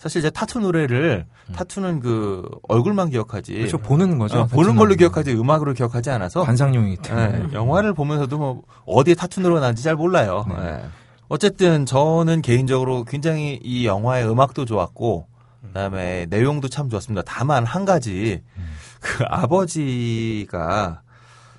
사실 0.00 0.20
이제 0.20 0.30
타투 0.30 0.60
노래를 0.60 1.26
타투는 1.54 2.00
그 2.00 2.48
얼굴만 2.68 3.10
기억하지. 3.10 3.52
그렇죠 3.52 3.76
보는 3.78 4.18
거죠. 4.18 4.40
어, 4.40 4.46
보는. 4.46 4.76
걸로 4.76 4.94
기억하지 4.94 5.32
음악으로 5.34 5.74
기억하지 5.74 6.08
않아서 6.10 6.42
관상용이기 6.42 7.02
때문에. 7.02 7.28
네, 7.28 7.46
영화를 7.52 7.92
보면서도 7.92 8.38
뭐 8.38 8.62
어디에 8.86 9.14
타투 9.14 9.42
노래가 9.42 9.60
나는지 9.60 9.82
잘 9.82 9.96
몰라요. 9.96 10.46
네. 10.48 10.82
어쨌든 11.28 11.84
저는 11.84 12.40
개인적으로 12.40 13.04
굉장히 13.04 13.60
이 13.62 13.86
영화의 13.86 14.26
음악도 14.26 14.64
좋았고 14.64 15.26
그다음에 15.66 16.26
내용도 16.30 16.68
참 16.68 16.88
좋았습니다. 16.88 17.22
다만 17.26 17.66
한 17.66 17.84
가지 17.84 18.42
그 19.00 19.24
아버지가 19.28 21.02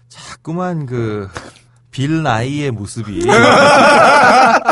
자꾸만 0.10 0.88
그 0.88 1.30
빌 1.92 2.24
나이의 2.24 2.72
모습이 2.72 3.20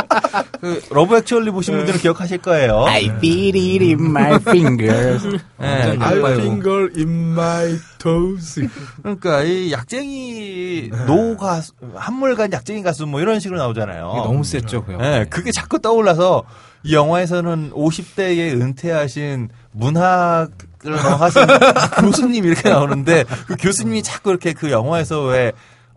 그 0.62 0.82
러브 0.90 1.18
액츄얼리 1.18 1.52
보신 1.52 1.76
분들은 1.78 2.00
기억하실 2.00 2.40
거예요. 2.40 2.86
I 2.86 3.06
feel 3.06 3.56
it 3.56 3.84
in 3.86 4.06
my 4.06 4.36
fingers. 4.36 5.28
네, 5.58 5.98
I 6.00 6.18
feel 6.34 6.71
it 6.71 6.90
in 6.96 7.32
my 7.32 7.80
toes. 7.98 8.68
그러니까 9.02 9.44
이 9.44 9.72
약쟁이 9.72 10.90
노 11.08 11.38
가수, 11.38 11.74
한물간 11.96 12.52
약쟁이 12.54 12.84
가수 12.84 13.06
뭐 13.06 13.22
이런 13.22 13.40
식으로 13.40 13.58
나오잖아요. 13.60 14.06
너무 14.06 14.44
셌죠, 14.44 14.86
그. 14.86 14.92
네, 14.94 15.26
그게 15.30 15.52
자꾸 15.52 15.80
떠올라서 15.80 16.44
이 16.84 16.94
영화에서는 16.94 17.72
50대에 17.72 18.54
은퇴하신 18.62 19.50
문학을 19.72 20.50
뭐 20.86 21.16
하신 21.16 21.42
교수님 22.02 22.46
이렇게 22.46 22.70
나오는데 22.70 23.26
그 23.48 23.56
교수님이 23.60 24.02
자꾸 24.02 24.30
이렇게 24.30 24.54
그 24.54 24.72
영화에서 24.72 25.24
왜 25.26 25.52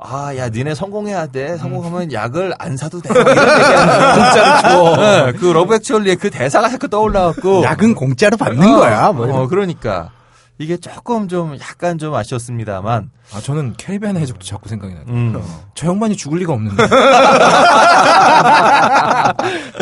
아, 0.04 0.36
야, 0.36 0.48
니네 0.48 0.74
성공해야 0.74 1.26
돼. 1.28 1.56
성공하면 1.56 2.12
약을 2.12 2.54
안 2.58 2.76
사도 2.76 3.00
돼. 3.00 3.08
이런 3.10 3.24
공짜로 3.24 4.62
줘. 4.62 4.96
네, 5.00 5.32
그 5.32 5.46
러브 5.46 5.74
액츄얼리의 5.76 6.16
그 6.16 6.30
대사가 6.30 6.68
자꾸 6.68 6.88
떠올라갖고. 6.88 7.62
약은 7.62 7.94
공짜로 7.94 8.36
받는 8.36 8.66
어, 8.68 8.76
거야. 8.78 9.12
뭐. 9.12 9.26
어, 9.42 9.46
그러니까. 9.48 10.10
이게 10.58 10.76
조금 10.76 11.28
좀 11.28 11.56
약간 11.60 11.98
좀 11.98 12.14
아쉬웠습니다만. 12.14 13.10
아, 13.34 13.40
저는 13.40 13.74
캐리비안 13.76 14.16
해적도 14.16 14.44
자꾸 14.44 14.68
생각이 14.68 14.92
나요. 14.94 15.04
음. 15.08 15.42
저 15.74 15.86
양반이 15.88 16.16
죽을 16.16 16.38
리가 16.40 16.52
없는데. 16.52 16.82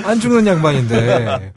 안 0.05 0.21
죽는 0.21 0.47
양반인데. 0.47 1.53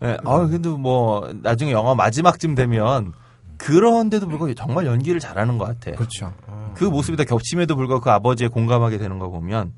네, 0.00 0.16
아 0.24 0.38
근데 0.38 0.68
뭐 0.68 1.28
나중에 1.42 1.72
영화 1.72 1.94
마지막쯤 1.94 2.54
되면 2.54 3.12
그런데도 3.58 4.26
불구하고 4.28 4.54
정말 4.54 4.86
연기를 4.86 5.20
잘하는 5.20 5.58
것 5.58 5.66
같아. 5.66 5.96
그렇죠. 5.96 6.32
그 6.78 6.84
모습이 6.84 7.16
다 7.16 7.24
겹침에도 7.24 7.74
불구하고 7.76 8.04
그 8.04 8.10
아버지에 8.10 8.48
공감하게 8.48 8.98
되는 8.98 9.18
거 9.18 9.28
보면, 9.28 9.72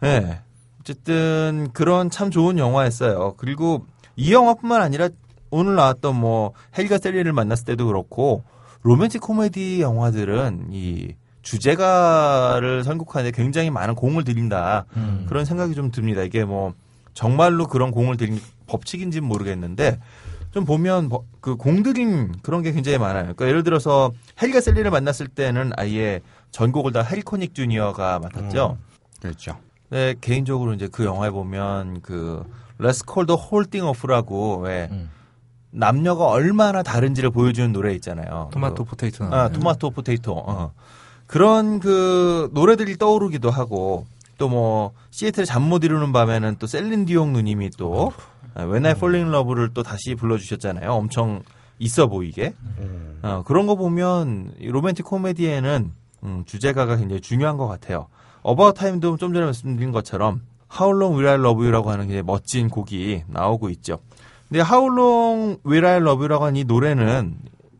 네. 0.00 0.40
어쨌든 0.80 1.68
그런 1.72 2.10
참 2.10 2.30
좋은 2.30 2.58
영화였어요. 2.58 3.34
그리고 3.36 3.86
이 4.16 4.32
영화뿐만 4.32 4.82
아니라 4.82 5.08
오늘 5.50 5.76
나왔던 5.76 6.14
뭐 6.16 6.52
헬가 6.76 6.98
셀리를 6.98 7.32
만났을 7.32 7.64
때도 7.64 7.86
그렇고 7.86 8.42
로맨틱 8.82 9.22
코미디 9.22 9.80
영화들은 9.80 10.68
이 10.72 11.14
주제가를 11.42 12.84
선곡하는데 12.84 13.34
굉장히 13.34 13.70
많은 13.70 13.94
공을 13.94 14.24
들인다 14.24 14.86
음. 14.96 15.26
그런 15.28 15.44
생각이 15.44 15.74
좀 15.74 15.90
듭니다. 15.90 16.22
이게 16.22 16.44
뭐 16.44 16.74
정말로 17.14 17.66
그런 17.66 17.90
공을 17.90 18.16
들인 18.16 18.40
법칙인지는 18.66 19.26
모르겠는데 19.26 20.00
좀 20.54 20.64
보면 20.64 21.08
뭐그 21.08 21.56
공들인 21.56 22.32
그런 22.42 22.62
게 22.62 22.70
굉장히 22.70 22.96
많아요. 22.96 23.22
그러니까 23.24 23.48
예를 23.48 23.64
들어서 23.64 24.12
해리가 24.40 24.60
샐리를 24.60 24.88
만났을 24.88 25.26
때는 25.26 25.72
아예 25.76 26.20
전곡을 26.52 26.92
다 26.92 27.02
해리 27.02 27.29
코닉 27.29 27.56
주니어가 27.56 28.20
맡았죠. 28.20 28.78
그렇죠. 29.20 29.56
네, 29.90 30.14
개인적으로 30.20 30.72
이제 30.74 30.86
그 30.86 31.04
영화에 31.04 31.30
보면 31.30 32.02
그 32.02 32.44
Let's 32.78 33.02
Call 33.04 33.26
the 33.26 33.36
Whole 33.36 33.68
Thing 33.68 33.84
Off라고 33.88 34.58
왜 34.58 34.88
음. 34.92 35.10
남녀가 35.72 36.26
얼마나 36.26 36.84
다른지를 36.84 37.30
보여주는 37.30 37.72
노래 37.72 37.92
있잖아요. 37.94 38.48
토마토 38.52 38.84
그, 38.84 38.90
potato. 38.90 39.24
아, 39.24 39.48
토마토 39.48 39.90
potato. 39.90 40.32
어. 40.32 40.72
그런 41.26 41.80
그 41.80 42.48
노래들이 42.52 42.96
떠오르기도 42.96 43.50
하고 43.50 44.06
또 44.38 44.48
뭐 44.48 44.92
시애틀 45.10 45.46
잠 45.46 45.62
못 45.64 45.82
이루는 45.82 46.12
밤에는 46.12 46.56
또 46.60 46.68
셀린 46.68 47.06
디옹 47.06 47.32
누님이 47.32 47.70
또 47.70 48.12
아, 48.16 48.22
When 48.56 48.86
I 48.86 48.92
Fall 48.92 49.16
in 49.16 49.28
Love를 49.28 49.70
또 49.74 49.82
다시 49.82 50.14
불러주셨잖아요. 50.14 50.90
엄청 50.90 51.42
있어 51.78 52.06
보이게. 52.06 52.54
어, 53.22 53.42
그런 53.46 53.66
거 53.66 53.74
보면 53.74 54.54
이 54.60 54.68
로맨틱 54.68 55.04
코미디에는 55.04 55.92
음, 56.24 56.42
주제가가 56.46 56.96
굉장히 56.96 57.20
중요한 57.20 57.56
것 57.56 57.66
같아요. 57.66 58.06
About 58.46 58.78
Time도 58.78 59.16
좀 59.16 59.32
전에 59.32 59.44
말씀드린 59.44 59.92
것처럼 59.92 60.42
How 60.78 60.94
Long 60.94 61.16
Will 61.16 61.28
I 61.28 61.34
Love 61.38 61.62
You라고 61.62 61.90
하는 61.90 62.06
굉장히 62.06 62.22
멋진 62.22 62.68
곡이 62.68 63.24
나오고 63.28 63.70
있죠. 63.70 63.98
근데 64.48 64.60
How 64.60 64.86
Long 64.86 65.58
Will 65.66 65.86
I 65.86 65.96
Love 65.96 66.18
You라고 66.18 66.44
하는 66.44 66.56
이 66.56 66.64
노래는 66.64 67.36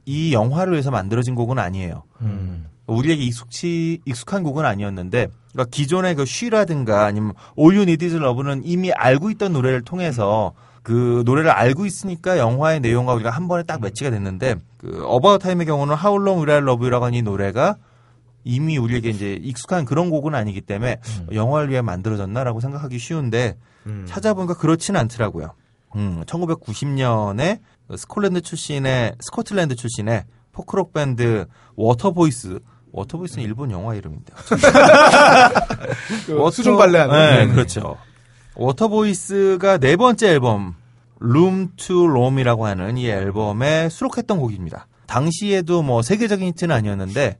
이 0.06 0.32
영화를 0.34 0.72
위해서 0.72 0.90
만들어진 0.90 1.34
곡은 1.34 1.58
아니에요. 1.58 2.02
음. 2.20 2.66
우리에게 2.86 3.22
익숙치 3.22 4.00
익숙한 4.04 4.42
곡은 4.42 4.64
아니었는데 4.64 5.28
그러니까 5.52 5.70
기존의 5.70 6.16
그 6.16 6.24
쉬라든가 6.24 7.04
아니면 7.04 7.32
All 7.58 7.76
You 7.76 7.82
Need 7.82 8.04
Is 8.04 8.16
Love는 8.16 8.62
이미 8.64 8.92
알고 8.92 9.30
있던 9.30 9.52
노래를 9.52 9.82
통해서 9.82 10.52
그 10.82 11.22
노래를 11.24 11.50
알고 11.50 11.86
있으니까 11.86 12.38
영화의 12.38 12.80
내용과 12.80 13.14
우리가 13.14 13.30
한 13.30 13.48
번에 13.48 13.62
딱 13.62 13.80
매치가 13.80 14.10
됐는데 14.10 14.56
그 14.76 14.88
About 14.88 15.42
Time의 15.42 15.66
경우는 15.66 15.94
How 15.94 16.20
Long 16.20 16.42
Will 16.42 16.50
I 16.50 16.58
Love 16.58 16.84
You라고 16.84 17.06
하는 17.06 17.18
이 17.18 17.22
노래가 17.22 17.76
이미 18.44 18.76
우리에게 18.76 19.08
이제 19.08 19.32
익숙한 19.42 19.86
그런 19.86 20.10
곡은 20.10 20.34
아니기 20.34 20.60
때문에 20.60 20.98
영화를 21.32 21.70
위해 21.70 21.80
만들어졌나라고 21.80 22.60
생각하기 22.60 22.98
쉬운데 22.98 23.56
찾아보니까 24.06 24.54
그렇지는 24.54 25.00
않더라고요. 25.00 25.54
음, 25.96 26.22
1990년에 26.26 27.60
스콜랜드 27.96 28.42
출신의 28.42 29.14
스코틀랜드 29.20 29.76
출신의 29.76 30.24
포크록 30.52 30.92
밴드 30.92 31.46
워터보이스 31.76 32.60
워터보이스는 32.94 33.44
일본 33.44 33.70
영화 33.70 33.94
이름인데. 33.94 34.32
그 36.26 36.50
수중 36.50 36.76
발레하는. 36.76 37.48
네, 37.48 37.52
그렇죠. 37.52 37.96
워터보이스가 38.54 39.78
네 39.78 39.96
번째 39.96 40.28
앨범 40.28 40.74
Room 41.20 41.70
to 41.76 42.04
Roam이라고 42.08 42.66
하는 42.66 42.96
이 42.96 43.08
앨범에 43.08 43.88
수록했던 43.88 44.38
곡입니다. 44.38 44.86
당시에도 45.06 45.82
뭐 45.82 46.02
세계적인 46.02 46.46
히트는 46.48 46.74
아니었는데 46.74 47.38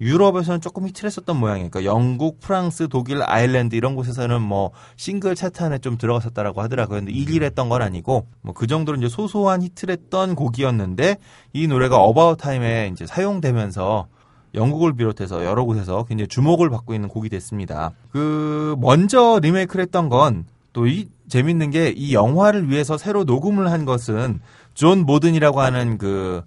유럽에서는 0.00 0.60
조금 0.60 0.86
히트를 0.86 1.06
했었던 1.08 1.36
모양이에요. 1.38 1.70
그러니까 1.70 1.90
영국, 1.90 2.40
프랑스, 2.40 2.88
독일, 2.88 3.22
아일랜드 3.22 3.76
이런 3.76 3.94
곳에서는 3.94 4.42
뭐 4.42 4.72
싱글 4.96 5.34
차트 5.34 5.62
안에 5.62 5.78
좀 5.78 5.96
들어갔었다라고 5.96 6.60
하더라고요. 6.60 7.00
근데 7.00 7.12
1위를 7.12 7.44
했던 7.44 7.68
건 7.68 7.80
아니고 7.80 8.26
뭐 8.42 8.54
그 8.54 8.66
정도로 8.66 8.98
이제 8.98 9.08
소소한 9.08 9.62
히트를 9.62 9.92
했던 9.92 10.34
곡이었는데 10.34 11.16
이 11.52 11.66
노래가 11.68 11.96
어바웃 11.98 12.38
타임에 12.38 12.90
이제 12.92 13.06
사용되면서 13.06 14.08
영국을 14.54 14.94
비롯해서 14.94 15.44
여러 15.44 15.64
곳에서 15.64 16.04
굉장히 16.04 16.28
주목을 16.28 16.70
받고 16.70 16.94
있는 16.94 17.08
곡이 17.08 17.28
됐습니다. 17.28 17.92
그 18.12 18.74
먼저 18.78 19.38
리메이크를 19.42 19.82
했던 19.84 20.08
건 20.08 20.44
또 20.72 20.86
이 20.86 21.08
재밌는 21.28 21.70
게 21.70 21.92
이 21.96 22.12
영화를 22.14 22.68
위해서 22.70 22.98
새로 22.98 23.24
녹음을 23.24 23.70
한 23.72 23.84
것은 23.86 24.40
존 24.74 25.06
보든이라고 25.06 25.60
하는 25.62 25.96
그 25.98 26.42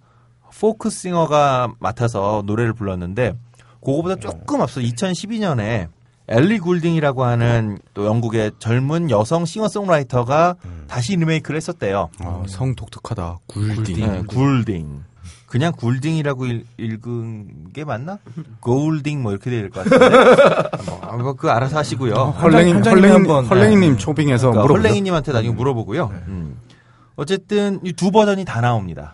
포크 0.59 0.89
싱어가 0.91 1.73
맡아서 1.79 2.43
노래를 2.45 2.73
불렀는데 2.73 3.35
그거보다 3.83 4.15
조금 4.17 4.61
앞서 4.61 4.81
2012년에 4.81 5.87
엘리 6.27 6.59
굴딩이라고 6.59 7.23
하는 7.23 7.79
또 7.95 8.05
영국의 8.05 8.51
젊은 8.59 9.09
여성 9.09 9.45
싱어송라이터가 9.45 10.55
다시 10.87 11.15
리메이크를 11.15 11.57
했었대요. 11.57 12.09
아, 12.19 12.43
성 12.47 12.75
독특하다. 12.75 13.39
굴딩. 13.47 13.95
네, 14.11 14.21
굴딩. 14.27 15.03
그냥 15.49 15.73
굴딩이라고 15.75 16.45
읽, 16.45 16.65
읽은 16.77 17.71
게 17.73 17.83
맞나? 17.83 18.19
골딩 18.61 19.21
뭐 19.23 19.31
이렇게 19.31 19.49
될 19.49 19.69
것 19.69 19.83
같은데. 19.83 20.09
뭐, 20.85 20.99
아, 21.01 21.17
뭐 21.17 21.33
그거 21.33 21.49
알아서 21.49 21.77
하시고요. 21.77 22.13
헐랭이, 22.13 22.71
헐랭이, 22.73 23.07
한번, 23.11 23.45
헐랭이님 23.45 23.97
초빙해서 23.97 24.51
그러니까. 24.51 24.73
헐랭이님한테 24.73 25.31
나중에 25.31 25.53
물어보고요. 25.53 26.11
음. 26.27 26.55
어쨌든 27.15 27.79
이 27.83 27.93
두 27.93 28.11
버전이 28.11 28.45
다 28.45 28.61
나옵니다. 28.61 29.13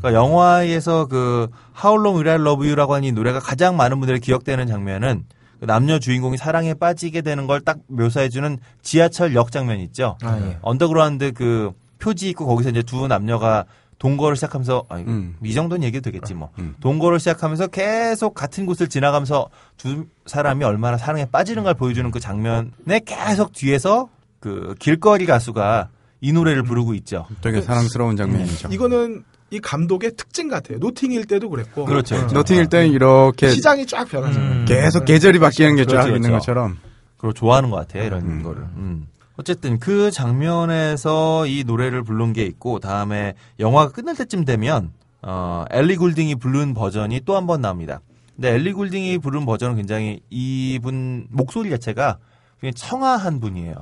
그러니까 0.00 0.14
영화에서 0.14 1.06
그 1.06 1.48
How 1.82 1.98
Long 2.00 2.18
Will 2.18 2.28
I 2.28 2.34
Love 2.46 2.66
You라고 2.66 2.94
하는 2.94 3.08
이 3.08 3.12
노래가 3.12 3.38
가장 3.40 3.76
많은 3.76 3.98
분들이 4.00 4.20
기억되는 4.20 4.66
장면은 4.66 5.24
그 5.60 5.66
남녀 5.66 5.98
주인공이 5.98 6.36
사랑에 6.36 6.74
빠지게 6.74 7.22
되는 7.22 7.46
걸 7.46 7.60
딱 7.60 7.78
묘사해주는 7.88 8.58
지하철 8.82 9.34
역 9.34 9.50
장면 9.52 9.78
있죠. 9.80 10.16
아, 10.22 10.38
예. 10.40 10.58
언더그라운드 10.62 11.32
그 11.32 11.72
표지 11.98 12.28
있고 12.30 12.46
거기서 12.46 12.70
이제 12.70 12.82
두 12.82 13.06
남녀가 13.08 13.64
동거를 14.04 14.36
시작하면서 14.36 14.84
아, 14.90 14.96
음. 14.98 15.34
이 15.42 15.54
정도는 15.54 15.82
얘기도 15.82 16.02
되겠지 16.10 16.34
뭐 16.34 16.50
음. 16.58 16.74
동거를 16.80 17.18
시작하면서 17.18 17.68
계속 17.68 18.34
같은 18.34 18.66
곳을 18.66 18.90
지나가면서 18.90 19.48
두 19.78 20.04
사람이 20.26 20.62
얼마나 20.62 20.98
사랑에 20.98 21.24
빠지는 21.24 21.64
걸 21.64 21.72
보여주는 21.72 22.10
그 22.10 22.20
장면에 22.20 23.00
계속 23.06 23.54
뒤에서 23.54 24.10
그 24.40 24.74
길거리 24.78 25.24
가수가 25.24 25.88
이 26.20 26.32
노래를 26.32 26.64
부르고 26.64 26.92
있죠. 26.96 27.26
되게 27.40 27.62
사랑스러운 27.62 28.16
장면이죠. 28.16 28.68
이거는 28.70 29.24
이 29.48 29.58
감독의 29.58 30.16
특징 30.18 30.48
같아요. 30.48 30.76
노팅일 30.80 31.24
때도 31.24 31.48
그랬고. 31.48 31.86
그렇죠. 31.86 32.16
그렇죠. 32.16 32.34
너팅일 32.34 32.66
때는 32.66 32.92
이렇게 32.92 33.48
시장이 33.48 33.86
쫙 33.86 34.04
변하잖아요. 34.04 34.52
음. 34.52 34.64
계속 34.66 35.06
계절이 35.06 35.38
바뀌는 35.38 35.76
게쫙 35.76 35.88
그렇죠, 35.88 36.08
있는 36.08 36.28
그렇죠. 36.28 36.32
것처럼. 36.40 36.78
그걸 37.16 37.32
좋아하는 37.32 37.70
것 37.70 37.76
같아요, 37.76 38.04
이런 38.04 38.20
음. 38.20 38.42
거를. 38.42 38.62
음. 38.76 39.06
어쨌든 39.36 39.78
그 39.78 40.10
장면에서 40.10 41.46
이 41.46 41.64
노래를 41.64 42.02
부른 42.04 42.32
게 42.32 42.44
있고 42.44 42.78
다음에 42.78 43.34
영화가 43.58 43.92
끝날 43.92 44.14
때쯤 44.16 44.44
되면 44.44 44.92
어, 45.22 45.64
엘리 45.70 45.96
굴딩이 45.96 46.36
부른 46.36 46.74
버전이 46.74 47.20
또 47.24 47.34
한 47.34 47.46
번 47.46 47.60
나옵니다. 47.60 48.00
근데 48.36 48.50
엘리 48.54 48.72
굴딩이 48.72 49.18
부른 49.18 49.44
버전은 49.46 49.76
굉장히 49.76 50.20
이분 50.30 51.26
목소리 51.30 51.70
자체가 51.70 52.18
굉장히 52.60 52.74
청아한 52.74 53.40
분이에요. 53.40 53.74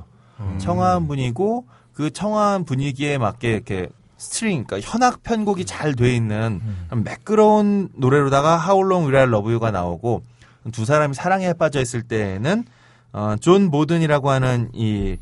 청아한 0.57 1.07
분이고 1.07 1.65
그 1.93 2.09
청아한 2.11 2.65
분위기에 2.65 3.17
맞게 3.17 3.51
이렇게 3.51 3.89
스트링, 4.17 4.63
그러니까 4.65 4.87
현악 4.89 5.21
편곡이 5.23 5.65
잘 5.65 5.95
돼 5.95 6.15
있는 6.15 6.61
매끄러운 7.03 7.89
노래로다가 7.95 8.55
How 8.63 8.85
Long 8.87 9.05
Will 9.07 9.17
I 9.17 9.23
Love 9.27 9.51
You가 9.51 9.71
나오고 9.71 10.23
두 10.71 10.85
사람이 10.85 11.13
사랑에 11.13 11.53
빠져 11.53 11.81
있을 11.81 12.01
때에는 12.03 12.63
어, 13.11 13.35
존 13.39 13.69
보든이라고 13.69 14.29
하는 14.29 14.69
이 14.73 15.17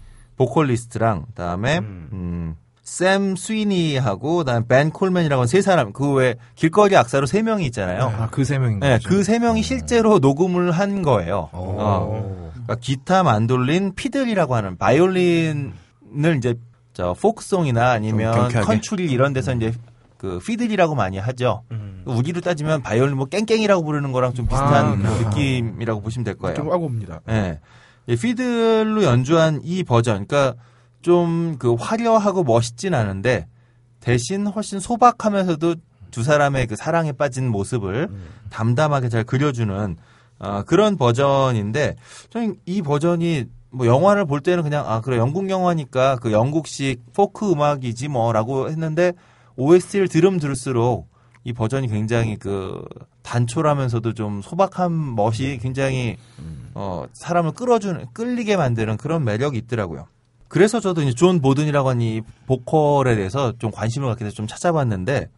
보컬리스트랑 0.46 1.26
그다음에 1.28 1.80
음, 1.80 2.56
샘 2.84 3.36
스위니하고 3.36 4.38
그다음에 4.38 4.66
벤 4.68 4.90
콜맨이라고 4.90 5.46
세 5.46 5.62
사람 5.62 5.94
그 5.94 6.14
외 6.14 6.36
길거리 6.56 6.96
악사로 6.98 7.26
세 7.28 7.42
명이 7.42 7.66
있잖아요. 7.68 8.14
아, 8.18 8.28
그 8.30 8.44
세 8.44 8.58
명인 8.58 8.80
네, 8.80 8.94
거죠. 8.94 9.10
그 9.10 9.28
세 9.28 9.40
명이 9.40 9.62
실제로 9.64 10.20
녹음을 10.20 10.72
한 10.72 11.02
거예요. 11.02 11.50
오. 11.54 11.76
어. 11.80 12.52
그러니까 12.52 12.76
기타, 12.82 13.24
만돌린, 13.24 13.94
피들이라고 13.96 14.56
하는 14.56 14.78
바이올린을 14.78 16.36
이제 16.38 16.56
저 16.94 17.14
포크송이나 17.14 17.92
아니면. 17.92 18.50
컨츄리 18.50 19.06
이런 19.06 19.34
데서 19.34 19.54
이제 19.54 19.74
그 20.18 20.40
피들이라고 20.40 20.94
많이 20.96 21.18
하죠. 21.18 21.64
음. 21.72 22.04
우리로 22.06 22.42
따지면 22.42 22.82
바이올린 22.84 23.16
뭐 23.16 23.26
깽깽이라고 23.28 23.84
부르는 23.84 24.12
거랑 24.12 24.34
좀 24.34 24.46
비슷한 24.48 24.86
아, 24.86 24.96
뭐 24.96 25.18
느낌이라고 25.20 26.02
보시면 26.02 26.24
될 26.26 26.38
거예요. 26.38 26.56
좀 26.56 26.72
하고 26.72 26.86
옵니다. 26.86 27.22
예. 27.30 27.60
이 28.08 28.16
피들로 28.16 29.04
연주한 29.04 29.62
이 29.64 29.84
버전, 29.84 30.26
그러니까 30.28 30.56
좀 31.02 31.58
그 31.60 31.76
화려하고 31.76 32.44
멋있진 32.44 32.94
않은데 32.94 33.48
대신 34.00 34.48
훨씬 34.48 34.80
소박하면서도 34.80 35.76
두 36.10 36.24
사람의 36.24 36.68
그 36.68 36.76
사랑에 36.76 37.12
빠진 37.12 37.48
모습을 37.50 38.10
담담하게 38.50 39.10
잘 39.10 39.24
그려주는 39.24 39.96
어, 40.40 40.64
그런 40.64 40.98
버전인데 40.98 41.96
저는 42.32 42.56
이 42.66 42.82
버전이 42.82 43.46
뭐 43.70 43.86
영화를 43.86 44.26
볼 44.26 44.42
때는 44.42 44.64
그냥 44.64 44.86
아 44.88 45.02
그래 45.02 45.18
영국 45.18 45.50
영화니까 45.50 46.18
그 46.18 46.32
영국식 46.32 47.14
포크 47.14 47.52
음악이지 47.52 48.08
뭐라고 48.08 48.70
했는데 48.70 49.14
OST를 49.56 50.08
들음 50.08 50.40
들을수록 50.40 51.08
이 51.44 51.54
버전이 51.54 51.88
굉장히 51.88 52.38
그 52.38 52.84
단촐하면서도 53.24 54.14
좀 54.14 54.42
소박한 54.42 55.16
멋이 55.16 55.58
굉장히 55.60 56.18
어 56.76 57.06
사람을 57.14 57.54
끌어주는 57.54 58.08
끌리게 58.14 58.58
만드는 58.58 58.98
그런 58.98 59.24
매력이 59.24 59.58
있더라고요. 59.58 60.08
그래서 60.48 60.80
저도 60.80 61.02
이제 61.02 61.14
존 61.14 61.42
보든이라고 61.42 61.90
하는 61.90 62.02
이 62.02 62.22
보컬에 62.46 63.16
대해서 63.16 63.54
좀 63.58 63.72
관심을 63.72 64.08
갖게 64.10 64.26
돼서 64.26 64.36
좀 64.36 64.48
찾아봤는데 64.48 65.30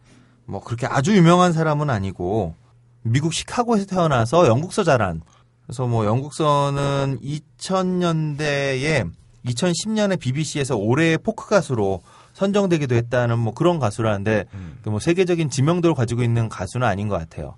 뭐 0.46 0.60
그렇게 0.60 0.86
아주 0.86 1.16
유명한 1.16 1.52
사람은 1.52 1.88
아니고 1.88 2.54
미국 3.02 3.32
시카고에서 3.32 3.86
태어나서 3.86 4.46
영국서 4.48 4.82
자란. 4.84 5.22
그래서 5.66 5.86
뭐 5.86 6.04
영국서는 6.04 7.18
2000년대에 7.22 9.10
2010년에 9.46 10.18
BBC에서 10.18 10.76
올해의 10.76 11.18
포크 11.18 11.48
가수로 11.48 12.02
선정되기도 12.34 12.94
했다는 12.94 13.38
뭐 13.38 13.54
그런 13.54 13.78
가수라는데 13.78 14.44
그뭐 14.82 14.98
세계적인 15.00 15.48
지명도를 15.50 15.94
가지고 15.94 16.22
있는 16.22 16.48
가수는 16.48 16.86
아닌 16.86 17.08
것 17.08 17.16
같아요. 17.18 17.56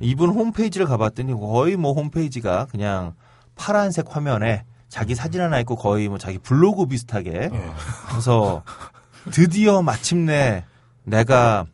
이분 0.00 0.30
홈페이지를 0.30 0.86
가봤더니 0.86 1.32
거의 1.34 1.76
뭐 1.76 1.92
홈페이지가 1.92 2.66
그냥 2.70 3.14
파란색 3.54 4.06
화면에 4.14 4.64
자기 4.88 5.14
사진 5.14 5.40
하나 5.40 5.60
있고 5.60 5.76
거의 5.76 6.08
뭐 6.08 6.18
자기 6.18 6.38
블로그 6.38 6.86
비슷하게. 6.86 7.50
그래서 8.10 8.62
드디어 9.30 9.82
마침내 9.82 10.64
내가 11.04 11.66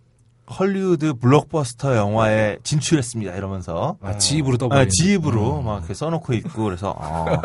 헐리우드 0.59 1.15
블록버스터 1.15 1.97
영화에 1.97 2.59
진출했습니다. 2.65 3.37
이러면서. 3.37 3.97
아, 4.03 4.19
지입으로 4.19 4.55
아, 4.55 4.59
떠버리는. 4.59 4.89
지입으로 4.91 5.63
막 5.63 5.79
이렇게 5.79 5.95
써놓고 5.95 6.33
있고 6.35 6.65
그래서 6.65 6.91
어, 6.99 7.41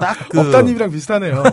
딱그 0.00 0.40
업다님이랑 0.40 0.90
비슷하네요. 0.90 1.42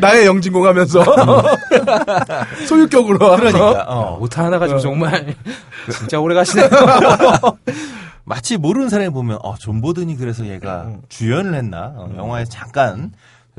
나의 0.00 0.26
영진공 0.26 0.66
하면서 0.66 1.02
소유격으로 2.68 3.18
그러니까 3.36 3.84
어. 3.88 4.18
오타 4.20 4.44
하나 4.44 4.58
가지고 4.58 4.78
정말 4.80 5.34
진짜 5.90 6.18
오래 6.20 6.34
가시네요. 6.34 6.68
마치 8.24 8.56
모르는 8.56 8.88
사람이 8.88 9.10
보면 9.10 9.38
어, 9.42 9.54
존 9.56 9.80
보든이 9.80 10.16
그래서 10.16 10.46
얘가 10.46 10.88
주연을 11.08 11.54
했나 11.54 11.92
어, 11.96 12.10
영화에 12.16 12.44
잠깐 12.46 13.12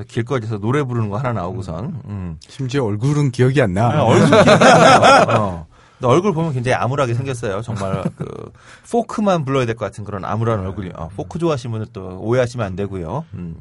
길거리에서 0.08 0.60
노래 0.60 0.84
부르는 0.84 1.10
거 1.10 1.18
하나 1.18 1.34
나오고선 1.34 2.02
음. 2.06 2.38
심지어 2.48 2.84
얼굴은 2.84 3.32
기억이 3.32 3.62
안 3.62 3.74
나. 3.74 3.90
아, 3.92 4.04
얼굴 4.04 4.30
기억이 4.30 4.50
안 4.50 4.60
나요. 4.60 5.28
어. 5.40 5.66
얼굴 6.04 6.32
보면 6.34 6.54
굉장히 6.54 6.76
암울하게 6.76 7.16
생겼어요. 7.16 7.62
정말 7.64 8.04
그 8.18 8.52
포크만 8.92 9.46
불러야 9.46 9.66
될 9.66 9.76
것 9.76 9.86
같은 9.86 10.04
그런 10.04 10.24
암울한 10.26 10.60
얼굴이. 10.60 10.92
어, 10.96 11.10
포크 11.16 11.40
좋아하시는 11.40 11.72
분은 11.72 11.88
또 11.94 12.20
오해하시면 12.22 12.64
안 12.68 12.76
되고요. 12.76 13.26
음. 13.34 13.56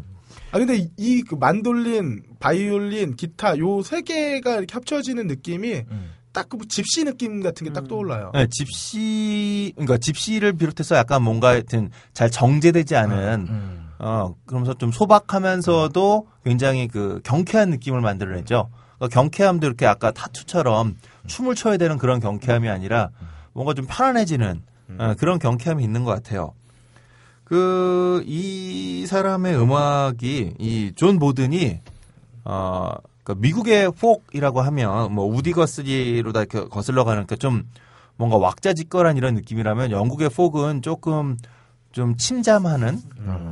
아 0.52 0.58
근데 0.58 0.88
이 0.96 1.22
그 1.22 1.34
만돌린, 1.34 2.22
바이올린, 2.40 3.16
기타 3.16 3.58
요 3.58 3.82
세 3.82 4.02
개가 4.02 4.56
이렇게 4.56 4.72
합쳐지는 4.74 5.26
느낌이 5.26 5.82
딱그 6.32 6.58
집시 6.68 7.04
느낌 7.04 7.42
같은 7.42 7.66
게딱 7.66 7.88
떠올라요. 7.88 8.30
네, 8.34 8.46
집시 8.50 9.72
그러니까 9.74 9.96
집시를 9.98 10.52
비롯해서 10.52 10.96
약간 10.96 11.22
뭔가 11.22 11.48
하여튼 11.48 11.90
잘 12.12 12.30
정제되지 12.30 12.94
않은 12.96 13.46
음. 13.48 13.88
어 13.98 14.34
그러면서 14.44 14.74
좀 14.74 14.92
소박하면서도 14.92 16.26
굉장히 16.44 16.88
그 16.88 17.20
경쾌한 17.24 17.70
느낌을 17.70 18.00
만들어내죠. 18.00 18.68
그러니까 18.98 19.14
경쾌함도 19.20 19.66
이렇게 19.66 19.86
아까 19.86 20.10
타투처럼 20.10 20.96
춤을 21.26 21.54
춰야 21.54 21.76
되는 21.78 21.96
그런 21.98 22.20
경쾌함이 22.20 22.68
아니라 22.68 23.10
뭔가 23.52 23.72
좀 23.74 23.86
편안해지는 23.88 24.62
어, 24.98 25.14
그런 25.18 25.38
경쾌함이 25.38 25.82
있는 25.82 26.04
것 26.04 26.12
같아요. 26.12 26.52
그 27.46 28.22
이 28.26 29.06
사람의 29.06 29.56
음악이 29.56 30.54
이 30.58 30.92
존 30.96 31.18
보든이 31.18 31.80
어 32.44 32.90
그러니까 33.22 33.40
미국의 33.40 33.92
포크라고 33.92 34.60
하면 34.62 35.12
뭐 35.14 35.26
우디 35.26 35.52
거스리로 35.52 36.32
다 36.32 36.40
이렇게 36.40 36.66
거슬러 36.68 37.04
가는 37.04 37.24
그러니까 37.24 37.36
좀 37.36 37.64
뭔가 38.16 38.36
왁자지껄한 38.36 39.16
이런 39.16 39.34
느낌이라면 39.34 39.90
영국의 39.90 40.30
포크는 40.30 40.82
조금 40.82 41.36
좀 41.92 42.16
침잠하는 42.16 43.00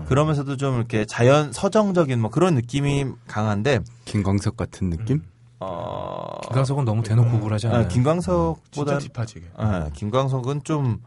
그러면서도 0.09 0.57
좀 0.57 0.77
이렇게 0.77 1.05
자연 1.05 1.53
서정적인 1.53 2.21
뭐 2.21 2.31
그런 2.31 2.55
느낌이 2.55 3.07
강한데 3.27 3.81
김광석 4.07 4.57
같은 4.57 4.91
느낌? 4.91 5.23
어 5.61 6.41
김광석은 6.49 6.85
너무 6.85 7.03
대놓고 7.03 7.39
우울하지 7.39 7.69
않아요? 7.69 7.85
아, 7.85 7.89
김광석보다 7.89 8.99
진짜 8.99 9.13
deep하지. 9.13 9.35
이게. 9.39 9.47
아, 9.57 9.89
김광석은 9.95 10.65
좀 10.65 10.99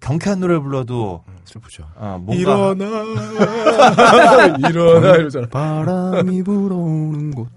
경쾌한 0.00 0.40
노래 0.40 0.58
불러도 0.58 1.24
슬프죠. 1.44 1.84
아, 1.98 2.18
뭔가 2.20 2.34
일어나 2.34 2.84
일어나 4.68 5.16
이러잖아. 5.16 5.46
바람이 5.48 6.42
불어오는 6.42 7.30
곳. 7.32 7.48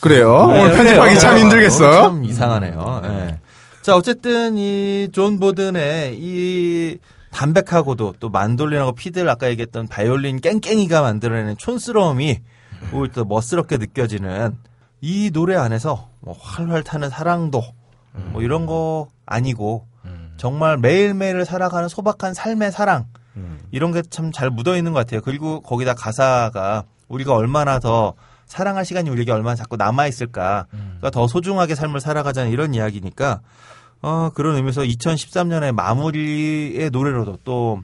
그래요? 0.00 0.46
네, 0.48 0.60
오늘 0.62 0.72
편집하기 0.76 1.00
그래요. 1.00 1.18
참 1.18 1.38
힘들겠어요? 1.38 1.92
참 2.02 2.24
이상하네요. 2.24 3.02
예. 3.04 3.38
자, 3.82 3.96
어쨌든 3.96 4.56
이 4.56 5.08
존 5.12 5.38
보든의 5.40 6.16
이 6.18 6.98
담백하고도 7.32 8.14
또 8.20 8.28
만돌린하고 8.28 8.92
피들 8.92 9.28
아까 9.28 9.48
얘기했던 9.50 9.88
바이올린 9.88 10.40
깽깽이가 10.40 11.02
만들어내는 11.02 11.56
촌스러움이 11.58 12.38
오히려 12.92 13.12
또 13.14 13.24
멋스럽게 13.24 13.78
느껴지는 13.78 14.56
이 15.00 15.30
노래 15.32 15.56
안에서 15.56 16.08
뭐 16.20 16.36
활활 16.40 16.82
타는 16.84 17.10
사랑도 17.10 17.62
뭐 18.32 18.42
이런 18.42 18.66
거 18.66 19.08
아니고 19.26 19.86
정말 20.42 20.76
매일매일을 20.76 21.44
살아가는 21.44 21.88
소박한 21.88 22.34
삶의 22.34 22.72
사랑 22.72 23.06
이런 23.70 23.92
게 23.92 24.02
참 24.02 24.32
잘 24.32 24.50
묻어 24.50 24.76
있는 24.76 24.92
것 24.92 24.98
같아요. 24.98 25.20
그리고 25.20 25.60
거기다 25.60 25.94
가사가 25.94 26.82
우리가 27.06 27.32
얼마나 27.34 27.78
더 27.78 28.14
사랑할 28.46 28.84
시간이 28.84 29.08
우리에게 29.08 29.30
얼마나 29.30 29.54
자꾸 29.54 29.76
남아 29.76 30.08
있을까. 30.08 30.66
그러니까 30.70 31.10
더 31.10 31.28
소중하게 31.28 31.76
삶을 31.76 32.00
살아가자는 32.00 32.50
이런 32.50 32.74
이야기니까 32.74 33.40
어 34.02 34.30
그런 34.34 34.56
의미에서 34.56 34.82
2013년의 34.82 35.70
마무리의 35.72 36.90
노래로도 36.90 37.38
또 37.44 37.80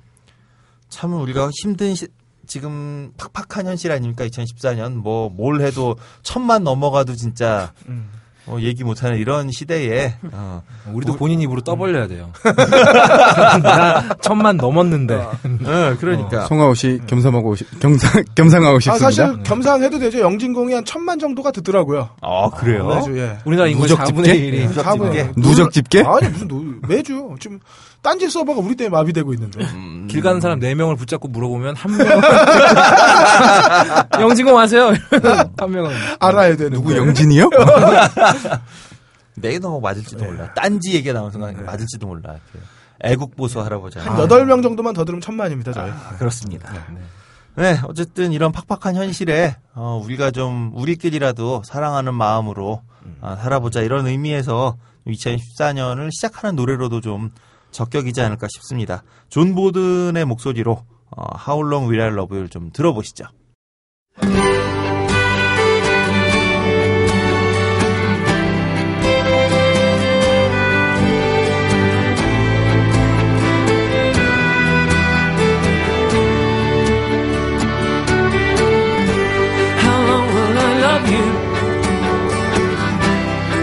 참 0.88 1.12
우리가 1.14 1.50
힘든 1.62 1.94
시- 1.94 2.08
지금 2.46 3.12
팍팍한 3.18 3.66
현실 3.66 3.92
아닙니까? 3.92 4.24
2014년 4.26 4.94
뭐 4.94 5.28
뭘 5.28 5.60
해도 5.60 5.96
천만 6.22 6.64
넘어가도 6.64 7.14
진짜 7.14 7.72
어, 8.48 8.58
얘기 8.60 8.82
못하는 8.84 9.18
이런 9.18 9.50
시대에 9.50 10.14
어, 10.32 10.62
우리도 10.92 11.16
본인 11.16 11.40
입으로 11.40 11.60
떠벌려야 11.60 12.06
돼요. 12.08 12.30
나 13.62 14.08
천만 14.20 14.56
넘었는데. 14.56 15.14
어, 15.14 15.96
그러니까 16.00 16.46
송해 16.46 16.74
씨 16.74 17.00
겸상하고 17.06 17.54
시- 17.56 17.64
경상 17.80 18.24
겸상하고 18.34 18.76
아 18.76 18.80
싶습니다. 18.80 19.10
사실 19.10 19.42
겸상해도 19.42 19.98
되죠. 19.98 20.20
영진공이 20.20 20.74
한 20.74 20.84
천만 20.84 21.18
정도가 21.18 21.50
듣더라고요. 21.50 22.08
아 22.20 22.50
그래요? 22.50 22.86
매주 22.88 23.18
예. 23.18 23.38
우리나라 23.44 23.68
인구 23.68 23.82
누적 23.82 23.98
4분의 24.00 24.24
집계? 24.24 24.50
1이. 24.50 24.68
누적 24.68 24.82
사분의 24.82 25.12
집계? 25.12 25.20
일. 25.28 25.32
누적 25.42 25.72
집계? 25.72 26.02
아니 26.02 26.28
무슨 26.28 26.48
노, 26.48 26.64
매주 26.88 27.34
지금 27.40 27.58
딴지 28.02 28.28
서버가 28.30 28.60
우리 28.60 28.74
때문에 28.76 28.90
마비되고 28.96 29.34
있는데. 29.34 29.60
길 30.08 30.22
가는 30.22 30.40
사람 30.40 30.58
4명을 30.60 30.96
붙잡고 30.98 31.28
물어보면 31.28 31.76
한 31.76 31.96
명. 31.96 32.06
영진공 34.20 34.58
아세요? 34.58 34.92
한 35.56 35.70
명은. 35.70 35.90
알아야 36.20 36.56
되는 36.56 36.72
누구 36.72 36.96
영진이요? 36.96 37.50
내게 39.36 39.58
너무 39.58 39.80
맞을지도 39.80 40.24
몰라. 40.24 40.52
딴지 40.54 40.94
얘기가 40.94 41.12
나온 41.12 41.30
순간 41.30 41.64
맞을지도 41.64 42.06
몰라. 42.06 42.32
이렇게. 42.32 42.66
애국보수 43.04 43.60
할아버지. 43.60 43.98
한 44.00 44.18
여덟 44.18 44.44
명 44.44 44.62
정도만 44.62 44.94
더 44.94 45.04
들으면 45.04 45.20
천만입니다 45.20 45.72
저희. 45.72 45.90
아, 45.90 46.16
그렇습니다. 46.18 46.72
네, 47.54 47.78
어쨌든 47.84 48.32
이런 48.32 48.52
팍팍한 48.52 48.96
현실에 48.96 49.56
어, 49.74 50.00
우리가 50.04 50.30
좀 50.30 50.72
우리끼리라도 50.74 51.62
사랑하는 51.64 52.14
마음으로 52.14 52.82
아, 53.20 53.36
살아보자 53.36 53.82
이런 53.82 54.06
의미에서 54.06 54.76
2014년을 55.06 56.10
시작하는 56.12 56.56
노래로도 56.56 57.00
좀 57.00 57.30
적격이지 57.70 58.20
않을까 58.20 58.46
싶습니다. 58.50 59.02
존 59.28 59.54
보든의 59.54 60.24
목소리로 60.24 60.84
어, 61.10 61.24
How 61.46 61.66
Long 61.66 61.90
Will 61.90 62.02
I 62.02 62.12
Love 62.12 62.34
You를 62.34 62.48
좀 62.48 62.70
들어보시죠. 62.72 63.26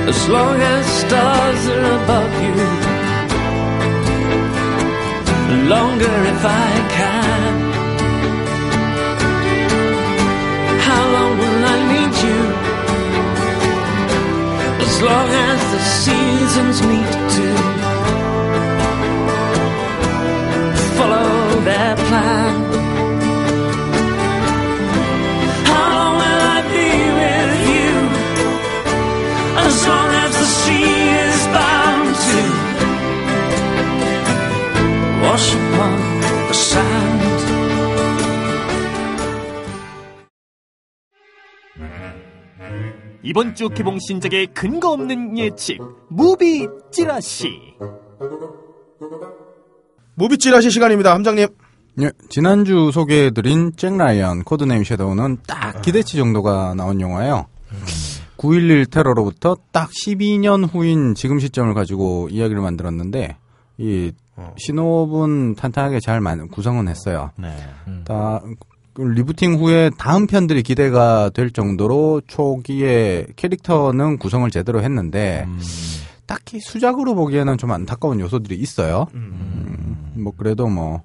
As 0.07 0.29
long 0.29 0.59
as 0.59 0.85
stars 0.87 1.67
are 1.67 1.85
above 2.01 2.43
you. 2.43 2.54
Longer 5.67 6.17
if 6.33 6.45
I 6.45 6.71
can. 6.95 7.53
How 10.87 11.03
long 11.15 11.31
will 11.39 11.65
I 11.75 11.77
need 11.93 12.13
you? 12.25 12.41
As 14.85 15.01
long 15.01 15.29
as 15.49 15.59
the 15.73 15.81
seasons 16.03 16.77
meet 16.89 17.13
to 17.35 17.47
follow 20.97 21.59
their 21.61 21.95
plan. 21.95 22.74
이번 43.25 43.55
주 43.55 43.69
개봉 43.69 43.97
신작의 43.99 44.47
근거 44.53 44.91
없는 44.91 45.37
예측 45.37 45.77
무비 46.09 46.67
찌라시 46.91 47.49
무비 50.15 50.37
찌라시 50.37 50.69
시간입니다, 50.71 51.13
함장님. 51.13 51.47
예, 52.01 52.11
지난주 52.29 52.91
소개해드린 52.93 53.73
잭 53.75 53.97
라이언 53.97 54.43
코드네임 54.43 54.83
섀도우는 54.83 55.37
딱 55.47 55.81
기대치 55.81 56.17
정도가 56.17 56.73
나온 56.75 57.01
영화예요. 57.01 57.47
9.11 58.37 58.89
테러로부터 58.91 59.57
딱 59.71 59.89
12년 59.89 60.69
후인 60.71 61.15
지금 61.15 61.39
시점을 61.39 61.73
가지고 61.73 62.27
이야기를 62.29 62.61
만들었는데 62.61 63.37
이 63.77 64.11
시놉은 64.57 65.55
탄탄하게 65.55 65.99
잘 65.99 66.21
만- 66.21 66.47
구성은 66.49 66.87
했어요. 66.87 67.31
네. 67.37 67.53
다 68.05 68.41
리부팅 68.97 69.55
후에 69.55 69.91
다음 69.97 70.27
편들이 70.27 70.63
기대가 70.63 71.29
될 71.29 71.51
정도로 71.51 72.21
초기에 72.27 73.27
캐릭터는 73.35 74.17
구성을 74.17 74.49
제대로 74.51 74.81
했는데 74.81 75.45
음. 75.47 75.59
딱히 76.25 76.59
수작으로 76.59 77.13
보기에는 77.15 77.57
좀 77.57 77.71
안타까운 77.71 78.19
요소들이 78.19 78.55
있어요. 78.55 79.07
음, 79.13 80.13
뭐 80.15 80.33
그래도 80.35 80.67
뭐 80.67 81.03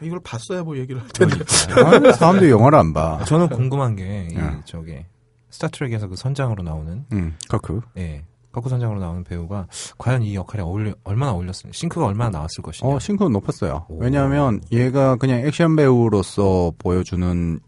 이걸 0.00 0.20
봤어야 0.24 0.62
뭐 0.62 0.76
얘기를 0.76 1.00
할 1.00 1.08
텐데. 1.08 1.36
아, 1.38 2.12
사람들이 2.12 2.50
영화를 2.50 2.78
안 2.78 2.92
봐. 2.92 3.24
저는 3.24 3.48
궁금한 3.50 3.94
게, 3.94 4.28
이, 4.30 4.34
예. 4.34 4.60
저기, 4.64 5.04
스타트렉에서 5.50 6.08
그 6.08 6.16
선장으로 6.16 6.62
나오는, 6.64 7.04
음, 7.12 7.36
커크. 7.48 7.80
예, 7.98 8.24
커크 8.52 8.68
선장으로 8.68 9.00
나오는 9.00 9.24
배우가 9.24 9.66
과연 9.98 10.22
이 10.22 10.34
역할에 10.34 10.62
어울려, 10.62 10.94
얼마나 11.04 11.32
어울렸습니까? 11.32 11.76
싱크가 11.76 12.06
얼마나 12.06 12.30
나왔을 12.30 12.62
것이냐. 12.62 12.88
어, 12.88 12.98
싱크는 12.98 13.32
높았어요. 13.32 13.86
왜냐하면 13.88 14.60
얘가 14.70 15.16
그냥 15.16 15.40
액션 15.40 15.74
배우로서 15.74 16.72
보여주는 16.78 17.60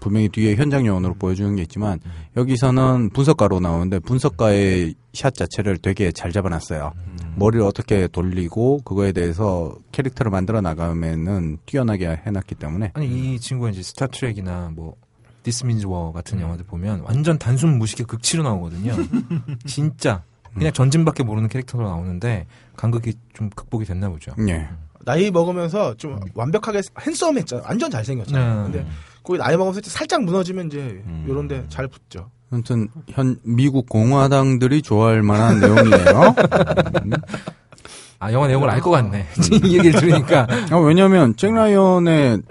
분명히 0.00 0.28
뒤에 0.28 0.56
현장 0.56 0.84
요원으로 0.84 1.14
보여주는 1.14 1.54
게 1.54 1.62
있지만 1.62 2.00
여기서는 2.36 3.10
분석가로 3.10 3.60
나오는데 3.60 4.00
분석가의 4.00 4.94
샷 5.12 5.32
자체를 5.32 5.78
되게 5.78 6.10
잘 6.10 6.32
잡아놨어요. 6.32 6.92
머리를 7.36 7.64
어떻게 7.64 8.08
돌리고 8.08 8.80
그거에 8.84 9.12
대해서 9.12 9.74
캐릭터를 9.92 10.30
만들어 10.30 10.60
나가면은 10.60 11.58
뛰어나게 11.66 12.20
해놨기 12.26 12.56
때문에 12.56 12.90
아니, 12.94 13.06
이 13.34 13.38
친구가 13.38 13.70
이제 13.70 13.82
스타트렉이나 13.82 14.72
뭐, 14.74 14.96
디스 15.42 15.64
민즈 15.66 15.86
워 15.86 16.12
같은 16.12 16.40
영화들 16.40 16.64
보면 16.66 17.00
완전 17.04 17.38
단순 17.38 17.78
무식의 17.78 18.06
극치로 18.06 18.42
나오거든요. 18.42 18.94
진짜. 19.66 20.22
그냥 20.54 20.72
전진밖에 20.72 21.22
모르는 21.22 21.48
캐릭터로 21.48 21.88
나오는데 21.88 22.46
간극이 22.76 23.14
좀 23.32 23.48
극복이 23.50 23.86
됐나 23.86 24.08
보죠. 24.10 24.32
예. 24.48 24.68
나이 25.04 25.30
먹으면서 25.30 25.94
좀 25.94 26.18
완벽하게 26.34 26.82
핸섬했잖아. 27.00 27.62
완전 27.66 27.90
잘생겼잖아. 27.90 28.54
네. 28.56 28.62
근데 28.64 28.86
거기 29.22 29.38
나이 29.38 29.56
먹으면서 29.56 29.80
살짝 29.88 30.22
무너지면 30.22 30.66
이제 30.66 30.78
음. 31.06 31.24
요런데 31.28 31.64
잘 31.70 31.88
붙죠. 31.88 32.30
아무튼 32.50 32.88
현 33.08 33.38
미국 33.42 33.88
공화당들이 33.88 34.82
좋아할 34.82 35.22
만한 35.22 35.58
내용이에요. 35.58 36.34
아, 38.18 38.32
영화 38.32 38.46
내용을 38.46 38.70
알 38.70 38.80
것 38.80 38.90
같네. 38.90 39.26
이 39.64 39.76
얘기를 39.78 39.98
들으니까. 39.98 40.46
아, 40.70 40.76
왜냐하면 40.76 41.34
잭 41.36 41.52
라이언의 41.54 42.42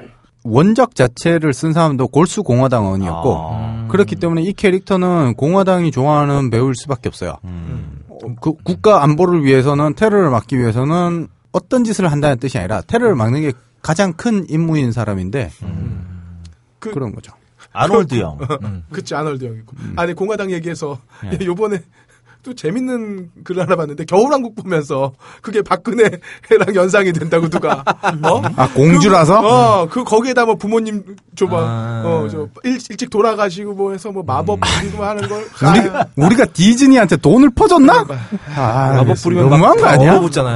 원작 0.44 0.96
자체를 0.96 1.54
쓴 1.54 1.74
사람도 1.74 2.08
골수 2.08 2.44
공화당원이었고 2.44 3.38
아. 3.52 3.88
그렇기 3.90 4.16
때문에 4.16 4.42
이 4.44 4.54
캐릭터는 4.54 5.36
공화당이 5.36 5.92
좋아하는 5.92 6.50
배우일 6.50 6.74
수밖에 6.76 7.10
없어요. 7.10 7.36
음. 7.44 8.00
어, 8.10 8.18
그 8.42 8.54
국가 8.64 9.04
안보를 9.04 9.44
위해서는 9.44 9.94
테러를 9.96 10.30
막기 10.30 10.58
위해서는 10.58 11.28
어떤 11.52 11.84
짓을 11.84 12.12
한다는 12.12 12.38
뜻이 12.38 12.58
아니라 12.58 12.82
테러를 12.82 13.16
막는 13.16 13.42
게 13.42 13.52
가장 13.82 14.14
큰 14.14 14.46
임무인 14.50 14.92
사람인데 14.92 15.50
그- 16.80 16.92
그런 16.92 17.14
거죠. 17.14 17.34
아놀드 17.74 18.16
형. 18.20 18.38
그치 18.92 19.16
아널드 19.16 19.46
형이고. 19.46 19.76
음. 19.80 19.94
아니 19.96 20.14
공화당 20.14 20.52
얘기해서 20.52 21.00
네. 21.24 21.38
요번에 21.46 21.82
또 22.44 22.54
재밌는 22.54 23.30
글을 23.44 23.62
하나 23.64 23.76
봤는데 23.76 24.06
겨울왕국 24.06 24.56
보면서 24.56 25.14
그게 25.42 25.62
박근혜랑 25.62 26.76
연상이 26.76 27.14
된다고 27.14 27.50
누가 27.50 27.84
어? 28.24 28.42
아 28.56 28.68
공주라서 28.74 29.40
어, 29.40 29.88
그 29.88 30.04
거기에다 30.04 30.46
뭐 30.46 30.56
부모님 30.56 31.16
줘봐, 31.36 31.58
아. 31.60 32.04
어, 32.06 32.28
저 32.30 32.48
일, 32.64 32.80
일찍 32.90 33.10
돌아가시고 33.10 33.74
뭐 33.74 33.92
해서 33.92 34.12
뭐 34.12 34.24
마법 34.24 34.60
부리고 34.60 34.98
뭐 34.98 35.06
하는 35.08 35.28
걸. 35.30 35.46
우리 36.18 36.26
우리가 36.26 36.46
디즈니한테 36.46 37.18
돈을 37.18 37.52
퍼줬나? 37.52 38.06
아, 38.56 38.94
마법 38.98 39.18
부리면 39.22 39.50
너무한 39.50 39.78
거 39.78 39.86
아니야? 39.86 40.14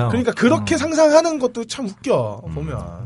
그러니까 0.09 0.31
그렇게 0.33 0.77
상상하는 0.77 1.39
것도 1.39 1.65
참 1.65 1.85
웃겨 1.87 2.41
보면. 2.53 3.05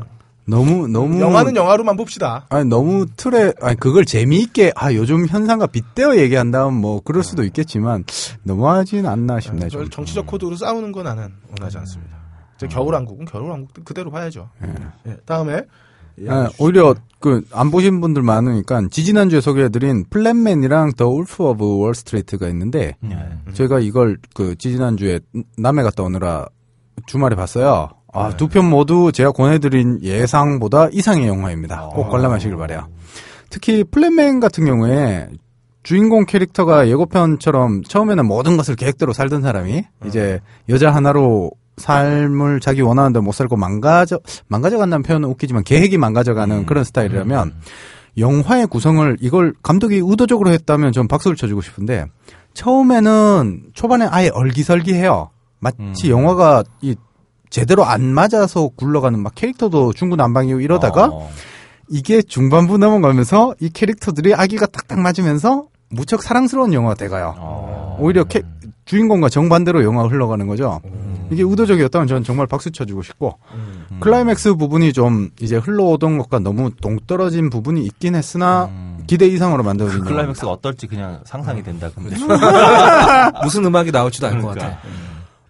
너무 0.50 0.88
너무 0.88 1.20
영화는 1.20 1.56
영화로만 1.56 1.96
봅시다. 1.96 2.46
아니 2.48 2.68
너무 2.68 3.06
틀에 3.16 3.52
아니 3.60 3.76
그걸 3.78 4.04
재미있게 4.04 4.72
아 4.76 4.92
요즘 4.92 5.26
현상과 5.26 5.68
빗대어 5.68 6.16
얘기한다면 6.18 6.74
뭐 6.74 7.00
그럴 7.00 7.22
수도 7.22 7.44
있겠지만 7.44 8.04
너무하진 8.42 9.06
않나 9.06 9.40
싶네 9.40 9.68
좀. 9.68 9.80
별 9.80 9.90
정치적 9.90 10.26
코드로 10.26 10.56
싸우는 10.56 10.92
건 10.92 11.04
나는 11.04 11.28
원하지 11.50 11.78
않습니다. 11.78 12.16
이제 12.56 12.66
겨울왕국은 12.66 13.24
겨울왕국 13.24 13.84
그대로 13.84 14.10
봐야죠. 14.10 14.50
예, 15.06 15.16
다음에 15.24 15.62
아, 16.28 16.50
오히려 16.58 16.94
그 17.20 17.42
안 17.52 17.70
보신 17.70 18.00
분들 18.00 18.22
많으니까 18.22 18.82
지지난주에 18.90 19.40
소개해드린 19.40 20.04
플랜맨이랑 20.10 20.92
더 20.96 21.08
울프 21.08 21.42
오브 21.44 21.78
월스트리트가 21.78 22.48
있는데 22.48 22.96
네. 23.00 23.16
제가 23.52 23.78
이걸 23.80 24.18
그 24.34 24.56
지지난주에 24.56 25.20
남해 25.58 25.82
갔다 25.82 26.02
오느라 26.02 26.46
주말에 27.06 27.36
봤어요. 27.36 27.90
아, 28.12 28.30
두 28.36 28.48
편 28.48 28.68
모두 28.68 29.12
제가 29.12 29.32
권해드린 29.32 30.00
예상보다 30.02 30.88
이상의 30.92 31.28
영화입니다. 31.28 31.90
꼭 31.94 32.08
관람하시길 32.10 32.56
바래요. 32.56 32.88
특히 33.50 33.84
플랜맨 33.84 34.40
같은 34.40 34.64
경우에 34.64 35.28
주인공 35.82 36.26
캐릭터가 36.26 36.88
예고편처럼 36.88 37.82
처음에는 37.84 38.26
모든 38.26 38.56
것을 38.56 38.76
계획대로 38.76 39.12
살던 39.12 39.42
사람이 39.42 39.84
이제 40.06 40.40
여자 40.68 40.94
하나로 40.94 41.50
삶을 41.78 42.60
자기 42.60 42.82
원하는 42.82 43.12
대로 43.14 43.22
못 43.22 43.32
살고 43.32 43.56
망가져 43.56 44.20
망가져 44.48 44.76
간다는 44.76 45.02
표현은 45.02 45.28
웃기지만 45.30 45.64
계획이 45.64 45.96
망가져가는 45.96 46.66
그런 46.66 46.84
스타일이라면 46.84 47.54
영화의 48.18 48.66
구성을 48.66 49.16
이걸 49.20 49.54
감독이 49.62 49.96
의도적으로 50.04 50.50
했다면 50.50 50.92
전 50.92 51.08
박수를 51.08 51.36
쳐주고 51.36 51.62
싶은데 51.62 52.04
처음에는 52.52 53.62
초반에 53.72 54.06
아예 54.10 54.28
얼기설기해요. 54.32 55.30
마치 55.60 56.10
영화가 56.10 56.64
이 56.82 56.94
제대로 57.50 57.84
안 57.84 58.02
맞아서 58.04 58.68
굴러가는 58.76 59.18
막 59.18 59.34
캐릭터도 59.34 59.92
중구난방이고 59.92 60.60
이러다가 60.60 61.06
어. 61.12 61.30
이게 61.88 62.22
중반부 62.22 62.78
넘어가면서 62.78 63.54
이 63.60 63.68
캐릭터들이 63.68 64.34
아귀가 64.34 64.66
딱딱 64.66 65.00
맞으면서 65.00 65.64
무척 65.90 66.22
사랑스러운 66.22 66.72
영화가 66.72 66.94
돼가요. 66.94 67.34
어. 67.38 67.96
오히려 68.00 68.22
캐- 68.24 68.42
주인공과 68.84 69.28
정반대로 69.28 69.84
영화가 69.84 70.08
흘러가는 70.08 70.46
거죠. 70.46 70.80
이게 71.30 71.42
의도적이었다면 71.44 72.08
저는 72.08 72.24
정말 72.24 72.46
박수 72.48 72.72
쳐주고 72.72 73.02
싶고 73.02 73.38
클라이맥스 74.00 74.54
부분이 74.54 74.92
좀 74.92 75.30
이제 75.40 75.56
흘러오던 75.56 76.18
것과 76.18 76.40
너무 76.40 76.70
동떨어진 76.74 77.50
부분이 77.50 77.84
있긴 77.84 78.16
했으나 78.16 78.64
음. 78.64 78.98
기대 79.06 79.26
이상으로 79.26 79.62
만들어진 79.62 80.00
그. 80.00 80.08
클라이맥스가 80.08 80.50
어떨지 80.50 80.86
그냥 80.88 81.20
상상이 81.24 81.62
된다. 81.62 81.88
근데 81.94 82.16
무슨 83.44 83.64
음악이 83.64 83.90
나올지도 83.92 84.26
알것 84.26 84.40
그러니까. 84.54 84.64
같아. 84.76 84.88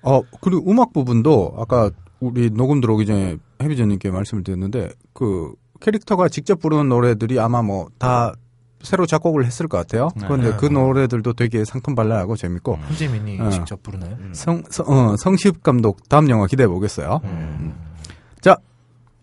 어 0.03 0.23
그리고 0.41 0.71
음악 0.71 0.93
부분도 0.93 1.55
아까 1.59 1.91
우리 2.21 2.51
녹음 2.51 2.81
들어오기 2.81 3.07
전에 3.07 3.37
해비전님께 3.63 4.11
말씀을 4.11 4.45
드렸는데 4.45 4.91
그 5.13 5.53
캐릭터가 5.81 6.29
직접 6.29 6.61
부르는 6.61 6.89
노래들이 6.89 7.39
아마 7.41 7.63
뭐 7.63 7.89
다 7.99 8.33
새로 8.83 9.05
작곡을 9.05 9.45
했을 9.45 9.69
것 9.69 9.77
같아요. 9.77 10.09
그런데 10.19 10.57
그 10.57 10.65
노래들도 10.65 11.35
되게 11.35 11.67
상큼발랄하고 11.67 12.35
재밌고 12.37 12.79
한지민이 12.89 13.39
어. 13.39 13.51
직접 13.51 13.83
부르나요? 13.83 14.17
성, 14.33 14.63
성, 14.71 14.87
어, 14.89 15.17
성시흡 15.19 15.63
감독 15.63 16.09
다음 16.09 16.31
영화 16.31 16.47
기대해 16.47 16.67
보겠어요. 16.67 17.21
음. 17.25 17.75
자 18.41 18.57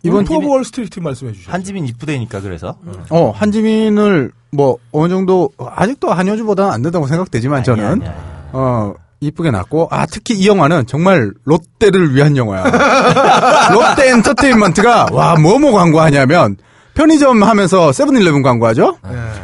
이번 0.04 0.28
오브 0.32 0.48
월스트리트 0.48 1.00
말씀해 1.00 1.32
주시죠. 1.32 1.52
한지민 1.52 1.88
이쁘대니까 1.88 2.42
그래서 2.42 2.78
어 3.10 3.32
한지민을 3.32 4.32
뭐 4.52 4.78
어느 4.92 5.10
정도 5.10 5.50
아직도 5.58 6.12
한효주보다는 6.12 6.72
안 6.72 6.82
된다고 6.84 7.08
생각되지만 7.08 7.64
저는 7.64 7.84
아니야, 7.84 8.10
아니야. 8.10 8.50
어 8.54 8.94
이쁘게 9.20 9.52
났고 9.52 9.88
아 9.92 10.06
특히 10.06 10.36
이 10.36 10.48
영화는 10.48 10.86
정말 10.88 11.32
롯데를 11.46 12.14
위한 12.16 12.38
영화야. 12.38 12.64
롯데 13.74 14.10
엔터테인먼트가 14.12 15.08
와 15.12 15.36
뭐뭐 15.36 15.72
광고하냐면 15.72 16.58
편의점 16.94 17.44
하면서 17.44 17.92
세븐일레븐 17.92 18.42
광고하죠. 18.42 18.98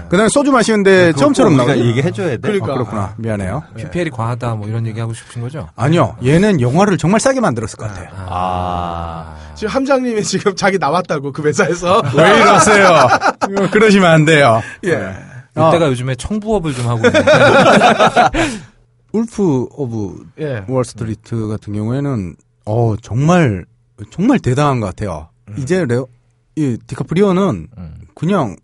그다음에 0.10 0.30
소주 0.30 0.52
마시는데 0.52 1.14
처음처럼 1.14 1.54
우리가 1.54 1.74
나오죠. 1.76 1.86
얘기해 1.88 2.12
줘야 2.12 2.30
돼. 2.30 2.38
그러니까. 2.38 2.72
아, 2.72 2.74
그렇구나 2.74 3.14
미안해요. 3.18 3.64
PPL이 3.78 4.10
과하다 4.12 4.56
뭐 4.56 4.68
이런 4.68 4.86
얘기 4.88 5.00
하고 5.00 5.14
싶으신 5.14 5.42
거죠? 5.42 5.70
아니요 5.76 6.16
얘는 6.24 6.62
영화를 6.62 6.98
정말 6.98 7.20
싸게 7.20 7.40
만들었을 7.40 7.78
것 7.78 7.88
같아요. 7.88 8.10
아. 8.28 9.36
지금 9.56 9.70
함장님이 9.74 10.24
지금 10.24 10.56
자기 10.56 10.78
나왔다고 10.80 11.32
그 11.32 11.44
회사에서 11.44 12.02
왜 12.18 12.28
이러세요? 12.38 13.08
그러시면 13.72 14.10
안 14.12 14.26
돼요. 14.26 14.62
예. 14.86 15.14
어. 15.56 15.70
이때가 15.70 15.88
요즘에 15.90 16.16
청부업을 16.16 16.74
좀 16.74 16.88
하고 16.88 17.06
있는데 17.06 17.24
울프 19.14 19.68
오브 19.72 20.26
예. 20.40 20.66
월스트리트 20.68 21.48
같은 21.48 21.74
경우에는 21.74 22.36
어 22.66 22.96
정말 23.02 23.66
정말 24.10 24.40
대단한 24.40 24.80
것 24.80 24.88
같아요. 24.88 25.30
이제 25.58 25.86
레오 25.86 26.08
이 26.56 26.78
디카프리오는 26.86 27.68
음. 27.78 27.96
그냥 28.16 28.56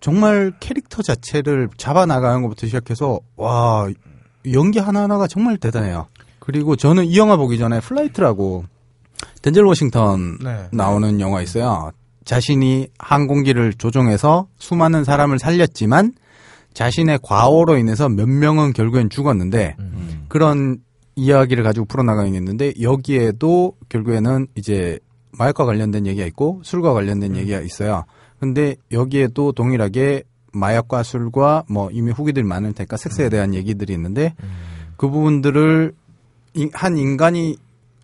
정말 0.00 0.52
캐릭터 0.60 1.02
자체를 1.02 1.68
잡아 1.76 2.06
나가는 2.06 2.42
것부터 2.42 2.66
시작해서 2.66 3.20
와 3.36 3.88
연기 4.52 4.78
하나 4.78 5.02
하나가 5.02 5.26
정말 5.26 5.56
대단해요. 5.58 6.06
그리고 6.38 6.76
저는 6.76 7.06
이 7.06 7.18
영화 7.18 7.36
보기 7.36 7.58
전에 7.58 7.80
플라이트라고 7.80 8.64
덴젤 9.42 9.64
워싱턴 9.64 10.38
네. 10.38 10.68
나오는 10.72 11.20
영화 11.20 11.42
있어요. 11.42 11.90
자신이 12.24 12.88
항공기를 12.98 13.74
조종해서 13.74 14.48
수많은 14.58 15.04
사람을 15.04 15.38
살렸지만 15.38 16.12
자신의 16.78 17.18
과오로 17.24 17.76
인해서 17.76 18.08
몇 18.08 18.28
명은 18.28 18.72
결국엔 18.72 19.10
죽었는데 19.10 19.74
음. 19.80 20.26
그런 20.28 20.78
이야기를 21.16 21.64
가지고 21.64 21.86
풀어나가긴 21.86 22.36
했는데 22.36 22.72
여기에도 22.80 23.72
결국에는 23.88 24.46
이제 24.54 25.00
마약과 25.36 25.64
관련된 25.64 26.06
얘기가 26.06 26.24
있고 26.28 26.60
술과 26.62 26.92
관련된 26.92 27.34
얘기가 27.34 27.58
있어요. 27.62 28.04
근데 28.38 28.76
여기에도 28.92 29.50
동일하게 29.50 30.22
마약과 30.52 31.02
술과 31.02 31.64
뭐 31.68 31.90
이미 31.90 32.12
후기들이 32.12 32.46
많을 32.46 32.72
테니까 32.74 32.96
섹스에 32.96 33.28
대한 33.28 33.54
얘기들이 33.54 33.92
있는데 33.94 34.36
그 34.96 35.08
부분들을 35.10 35.92
인- 36.54 36.70
한 36.74 36.96
인간이 36.96 37.56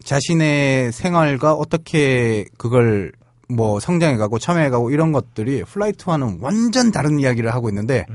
자신의 0.02 0.90
생활과 0.90 1.52
어떻게 1.54 2.46
그걸 2.58 3.12
뭐 3.48 3.78
성장해가고 3.78 4.40
참여해가고 4.40 4.90
이런 4.90 5.12
것들이 5.12 5.62
플라이트와는 5.62 6.38
완전 6.40 6.90
다른 6.90 7.20
이야기를 7.20 7.54
하고 7.54 7.68
있는데 7.68 8.06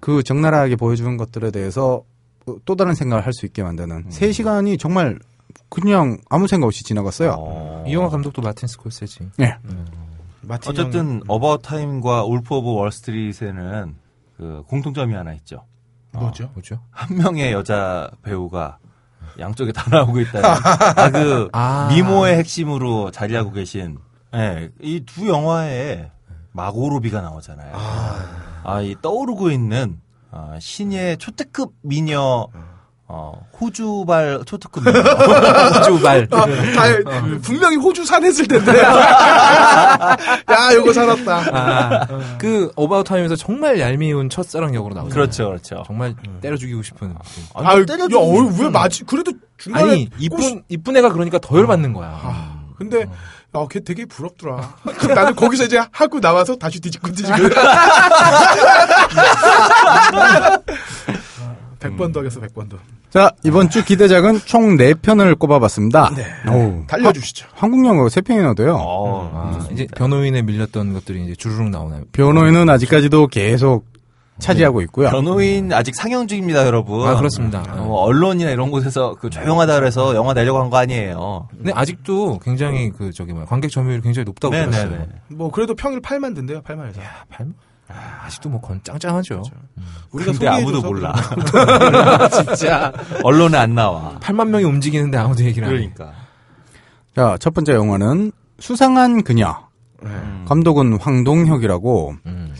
그 0.00 0.22
적나라하게 0.22 0.76
보여주는 0.76 1.16
것들에 1.16 1.50
대해서 1.50 2.02
또 2.64 2.76
다른 2.76 2.94
생각을 2.94 3.26
할 3.26 3.32
수 3.32 3.46
있게 3.46 3.62
만드는 3.62 4.06
세 4.10 4.32
시간이 4.32 4.78
정말 4.78 5.18
그냥 5.68 6.18
아무 6.30 6.46
생각 6.48 6.66
없이 6.66 6.82
지나갔어요. 6.84 7.34
어. 7.38 7.84
이 7.86 7.92
영화 7.92 8.08
감독도 8.08 8.40
마틴 8.42 8.68
스콜세지. 8.68 9.30
예. 9.40 9.56
마틴 10.42 10.70
어쨌든 10.70 11.22
어바웃 11.28 11.60
타임과 11.62 12.24
울프 12.24 12.54
오브 12.54 12.72
월스트리트에는 12.72 13.94
그 14.36 14.62
공통점이 14.68 15.14
하나 15.14 15.34
있죠. 15.34 15.64
형 16.14 16.22
뭐죠? 16.22 16.50
뭐죠? 16.54 16.80
한 16.90 17.16
명의 17.18 17.52
여자 17.52 18.10
배우가 18.22 18.78
양쪽에 19.38 19.72
다 19.72 19.84
나오고 19.90 20.20
있다는 20.20 20.48
아, 20.48 21.10
그 21.10 21.48
아. 21.52 21.88
미모의 21.92 22.36
핵심으로 22.38 23.10
자리하고 23.10 23.52
계신 23.52 23.98
예, 24.34 24.70
이두 24.80 25.28
영화에 25.28 26.10
마고 26.58 26.83
로비가 26.83 27.20
나오잖아요. 27.20 27.72
아, 28.64 28.80
이 28.82 28.96
떠오르고 29.00 29.50
있는 29.50 30.00
아, 30.32 30.58
신의 30.60 31.18
초특급 31.18 31.72
미녀 31.82 32.48
어, 33.10 33.46
호주발 33.58 34.42
초특급 34.44 34.84
미녀. 34.84 34.98
호주발. 35.00 36.28
아, 36.32 36.46
다, 36.46 37.38
분명히 37.42 37.76
호주 37.76 38.04
산했을 38.04 38.46
텐데. 38.48 38.72
야, 38.82 40.74
요거 40.74 40.92
살았다. 40.92 41.36
아, 41.52 42.06
그 42.38 42.70
어바웃 42.74 43.06
타임에서 43.06 43.36
정말 43.36 43.78
얄미운 43.78 44.28
첫사랑 44.28 44.74
역으로 44.74 44.94
나오죠. 44.94 45.14
그렇죠, 45.14 45.46
그렇죠. 45.46 45.84
정말 45.86 46.14
때려 46.42 46.56
죽이고 46.56 46.82
싶은. 46.82 47.14
아, 47.54 47.62
야, 47.62 47.84
어, 48.16 48.32
왜 48.60 48.68
맞지? 48.68 49.04
그래도 49.04 49.32
중간에 49.56 49.90
아니 49.90 50.10
이쁜 50.18 50.64
이쁜 50.68 50.96
애가 50.96 51.12
그러니까 51.12 51.38
더 51.38 51.56
열받는 51.56 51.92
거야. 51.94 52.20
아, 52.22 52.64
근데 52.76 53.06
아, 53.52 53.66
걔 53.70 53.80
되게 53.80 54.04
부럽더라. 54.04 54.76
그럼 54.98 55.14
나는 55.14 55.34
거기서 55.34 55.64
이제 55.64 55.80
하고 55.90 56.20
나와서 56.20 56.56
다시 56.56 56.80
뒤집고 56.80 57.10
뒤집고. 57.12 57.38
100번 61.80 62.12
더 62.12 62.20
하겠어, 62.20 62.40
100번 62.40 62.68
더. 62.68 62.76
자 63.10 63.30
이번 63.42 63.70
주 63.70 63.84
기대작은 63.84 64.40
총 64.44 64.76
4편을 64.76 65.38
꼽아봤습니다. 65.38 66.10
오, 66.50 66.84
달려주시죠. 66.86 67.46
한국 67.54 67.86
영화가 67.86 68.08
3편이나 68.08 68.50
어. 68.50 68.54
돼요. 68.54 68.76
아, 69.32 69.66
이제 69.72 69.86
변호인에 69.96 70.42
밀렸던 70.42 70.92
것들이 70.92 71.24
이제 71.24 71.34
주르륵 71.34 71.70
나오나요? 71.70 72.02
변호인은 72.12 72.68
아직까지도 72.68 73.28
계속 73.28 73.86
차지하고 74.38 74.80
있고요. 74.82 75.08
변호인 75.10 75.72
아직 75.72 75.94
상영 75.94 76.26
중입니다, 76.28 76.64
여러분. 76.66 77.06
아 77.06 77.16
그렇습니다. 77.16 77.62
어, 77.76 77.92
언론이나 78.04 78.50
이런 78.50 78.70
곳에서 78.70 79.14
그 79.18 79.28
조용하다 79.30 79.74
그래서 79.80 80.14
영화 80.14 80.32
내려고 80.34 80.60
한 80.60 80.70
거 80.70 80.76
아니에요. 80.76 81.48
근데 81.50 81.72
아직도 81.74 82.38
굉장히 82.40 82.90
그 82.90 83.12
저기 83.12 83.32
뭐야 83.32 83.46
관객 83.46 83.70
점유율이 83.70 84.02
굉장히 84.02 84.24
높다고 84.24 84.54
들었어요. 84.54 84.84
네네네. 84.90 85.08
뭐, 85.28 85.50
그래도 85.50 85.74
평일 85.74 86.00
8만 86.00 86.34
든대요, 86.34 86.60
8만에서. 86.62 86.98
야, 87.00 87.24
팔 87.30 87.46
아, 87.90 88.24
아직도 88.26 88.50
뭐 88.50 88.60
건 88.60 88.80
짱짱하죠. 88.84 89.42
우리가 90.12 90.32
근데 90.32 90.46
아무도 90.46 90.80
소개해줘서 90.82 90.88
몰라. 90.88 92.28
진짜 92.28 92.92
언론에 93.24 93.56
안 93.56 93.74
나와. 93.74 94.18
8만 94.20 94.48
명이 94.48 94.64
움직이는데 94.64 95.16
아무도 95.16 95.42
얘기를 95.44 95.66
안 95.66 95.74
해. 95.74 95.76
그러니까. 95.78 96.12
자, 97.16 97.36
첫 97.40 97.54
번째 97.54 97.72
영화는 97.74 98.32
수상한 98.58 99.22
그녀. 99.24 99.66
음. 100.04 100.44
감독은 100.46 101.00
황동혁이라고 101.00 102.14
음. 102.26 102.54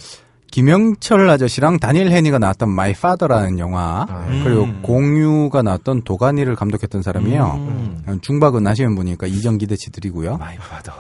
김영철 0.51 1.29
아저씨랑 1.31 1.79
다니엘 1.79 2.11
헤니가 2.11 2.39
나왔던 2.39 2.71
마이 2.71 2.93
파더라는 2.93 3.59
영화 3.59 4.07
음. 4.11 4.43
그리고 4.45 4.67
공유가 4.83 5.63
나왔던 5.63 6.03
도가니를 6.03 6.57
감독했던 6.57 7.03
사람이에요. 7.03 7.55
음. 8.07 8.19
중박은 8.23 8.67
아시는 8.67 8.95
분이니까 8.95 9.27
이점 9.27 9.59
기대치 9.59 9.91
드리고요. 9.93 10.39
마이 10.39 10.57
파더. 10.57 10.93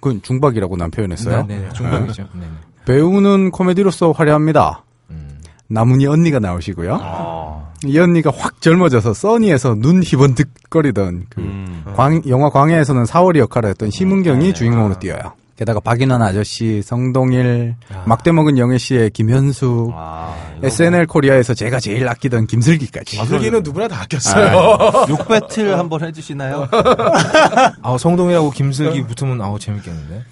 그건 0.00 0.22
중박이라고 0.22 0.76
난 0.76 0.90
표현했어요. 0.90 1.46
네, 1.46 1.58
네, 1.58 1.68
중국이죠. 1.72 2.22
네. 2.34 2.40
네. 2.40 2.46
배우는 2.84 3.50
코미디로서 3.50 4.12
화려합니다. 4.12 4.84
음. 5.10 5.40
나문희 5.68 6.06
언니가 6.06 6.38
나오시고요. 6.38 6.98
어. 7.00 7.72
이 7.84 7.98
언니가 7.98 8.32
확 8.34 8.60
젊어져서 8.60 9.14
써니에서 9.14 9.74
눈 9.76 10.02
희번득거리던 10.02 11.26
그 11.30 11.40
음. 11.40 11.84
광, 11.94 12.22
영화 12.28 12.50
광해에서는 12.50 13.04
사월이 13.04 13.38
역할을 13.40 13.70
했던 13.70 13.90
심은경이 13.90 14.46
네. 14.46 14.52
주인공으로 14.52 14.98
뛰어요. 14.98 15.20
게다가 15.58 15.80
박인환 15.80 16.22
아저씨, 16.22 16.82
성동일, 16.82 17.74
막대 18.04 18.30
먹은 18.30 18.58
영애 18.58 18.78
씨의 18.78 19.10
김현수, 19.10 19.90
아, 19.92 20.32
SNL 20.62 21.06
코리아에서 21.08 21.52
제가 21.52 21.80
제일 21.80 22.06
아끼던 22.08 22.46
김슬기까지. 22.46 23.16
슬기는 23.26 23.60
누구나 23.64 23.88
다 23.88 24.02
아꼈어요. 24.02 25.06
욕 25.08 25.26
배틀 25.26 25.76
한번 25.76 26.04
해주시나요? 26.04 26.68
아 27.82 27.98
성동이라고 27.98 28.52
김슬기 28.52 29.02
붙으면 29.04 29.40
아우 29.42 29.58
재밌겠는데. 29.58 30.22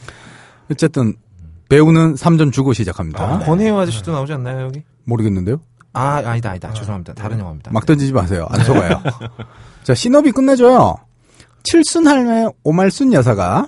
어쨌든 0.70 1.14
배우는 1.68 2.14
3점 2.14 2.52
주고 2.52 2.72
시작합니다. 2.72 3.24
아, 3.24 3.38
권혜영 3.40 3.80
아저씨도 3.80 4.12
나오지 4.12 4.32
않나요 4.34 4.66
여기? 4.66 4.84
모르겠는데요? 5.06 5.60
아 5.92 6.22
아니다 6.24 6.50
아니다 6.50 6.72
죄송합니다 6.72 7.14
다른 7.14 7.40
영화입니다. 7.40 7.72
막 7.72 7.84
던지지 7.84 8.12
마세요. 8.12 8.46
안 8.50 8.62
속아요. 8.62 9.02
자, 9.82 9.92
신업이 9.92 10.30
끝내줘요. 10.30 10.94
칠순 11.64 12.06
할매 12.06 12.46
오말순 12.62 13.12
여사가 13.12 13.66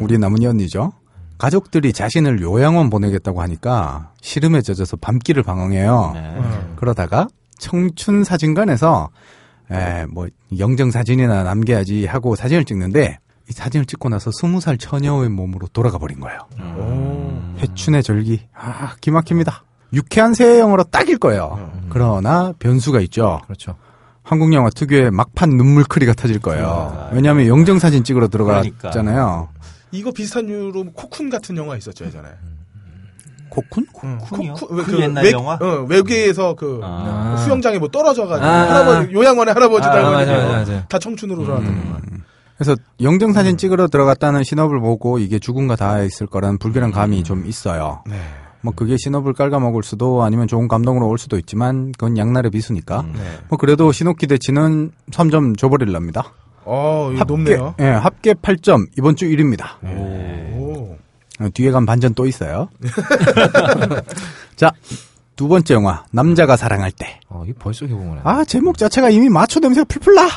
우리 0.00 0.18
나문희 0.18 0.46
언니죠. 0.46 0.92
가족들이 1.38 1.92
자신을 1.92 2.40
요양원 2.40 2.90
보내겠다고 2.90 3.42
하니까 3.42 4.12
시름에 4.20 4.62
젖어서 4.62 4.96
밤길을 4.96 5.42
방황해요. 5.42 6.12
네. 6.14 6.40
그러다가 6.76 7.26
청춘 7.58 8.24
사진관에서 8.24 9.10
에, 9.70 10.06
뭐 10.06 10.28
영정 10.58 10.90
사진이나 10.90 11.42
남겨야지 11.42 12.06
하고 12.06 12.36
사진을 12.36 12.64
찍는데 12.64 13.18
이 13.48 13.52
사진을 13.52 13.86
찍고 13.86 14.08
나서 14.08 14.30
스무 14.32 14.60
살 14.60 14.78
처녀의 14.78 15.28
몸으로 15.28 15.66
돌아가 15.72 15.98
버린 15.98 16.20
거예요. 16.20 16.38
회춘의 17.58 18.02
절기. 18.02 18.46
아, 18.54 18.94
기막힙니다. 19.00 19.64
유쾌한 19.92 20.34
새해 20.34 20.58
영어로 20.60 20.84
딱일 20.84 21.18
거예요. 21.18 21.70
그러나 21.88 22.52
변수가 22.58 23.00
있죠. 23.02 23.40
그렇죠. 23.44 23.76
한국 24.22 24.52
영화 24.54 24.70
특유의 24.70 25.10
막판 25.10 25.50
눈물 25.50 25.84
크리가 25.84 26.14
터질 26.14 26.38
거예요. 26.40 27.10
왜냐하면 27.12 27.46
영정 27.46 27.78
사진 27.78 28.02
찍으러 28.04 28.28
들어갔잖아요. 28.28 29.50
이거 29.94 30.10
비슷한 30.10 30.48
이유로 30.48 30.84
코쿤 30.92 31.30
같은 31.30 31.56
영화 31.56 31.76
있었죠, 31.76 32.04
예전에. 32.04 32.28
코쿤? 33.50 33.86
응. 34.04 34.18
쿤이요? 34.18 34.66
그, 34.66 34.84
그 34.84 35.00
옛날 35.00 35.30
영화? 35.30 35.54
어, 35.54 35.86
외계에서 35.88 36.54
그 36.54 36.80
아. 36.82 37.36
수영장에 37.44 37.78
뭐 37.78 37.88
떨어져가지고 37.88 38.46
아. 38.46 38.50
할아버지 38.50 39.12
요양원의 39.12 39.54
할아버지 39.54 39.86
아, 39.86 39.92
닮은 39.92 40.48
맞아. 40.48 40.86
다 40.88 40.98
청춘으로 40.98 41.44
살았던 41.44 41.66
영화. 41.66 42.00
그래서 42.56 42.76
영정 43.00 43.32
사진 43.32 43.56
찍으러 43.56 43.88
들어갔다는 43.88 44.44
신업을 44.44 44.80
보고 44.80 45.18
이게 45.18 45.38
죽음과 45.38 45.76
닿아 45.76 46.02
있을 46.02 46.26
거라는 46.26 46.58
불길한 46.58 46.92
감이 46.92 47.24
좀 47.24 47.46
있어요. 47.46 48.02
네. 48.06 48.16
뭐 48.60 48.72
그게 48.74 48.96
신업을 48.96 49.34
깔아먹을 49.34 49.82
수도 49.82 50.22
아니면 50.22 50.46
좋은 50.46 50.68
감동으로 50.68 51.06
올 51.08 51.18
수도 51.18 51.36
있지만 51.36 51.92
그건 51.92 52.16
양날의 52.16 52.50
비수니까. 52.50 53.04
네. 53.12 53.20
뭐 53.48 53.58
그래도 53.58 53.92
신업 53.92 54.18
기대치는 54.18 54.92
3점 55.10 55.58
줘버릴랍니다. 55.58 56.32
어, 56.64 57.10
이거 57.14 57.24
높네요. 57.24 57.74
예, 57.80 57.84
합계 57.84 58.34
8점 58.34 58.86
이번 58.98 59.16
주 59.16 59.26
1위입니다. 59.26 59.82
오. 59.84 60.96
어, 61.40 61.48
뒤에 61.52 61.70
간 61.70 61.84
반전 61.86 62.14
또 62.14 62.26
있어요. 62.26 62.68
자, 64.56 64.72
두 65.36 65.48
번째 65.48 65.74
영화 65.74 66.04
남자가 66.10 66.56
사랑할 66.56 66.92
때. 66.92 67.18
어, 67.28 67.42
이게 67.44 67.52
벌써 67.58 67.86
개봉을 67.86 68.18
하네. 68.18 68.20
아 68.24 68.44
제목 68.44 68.78
자체가 68.78 69.10
이미 69.10 69.28
마초 69.28 69.60
냄새가 69.60 69.84
풀풀 69.88 70.14
나. 70.14 70.28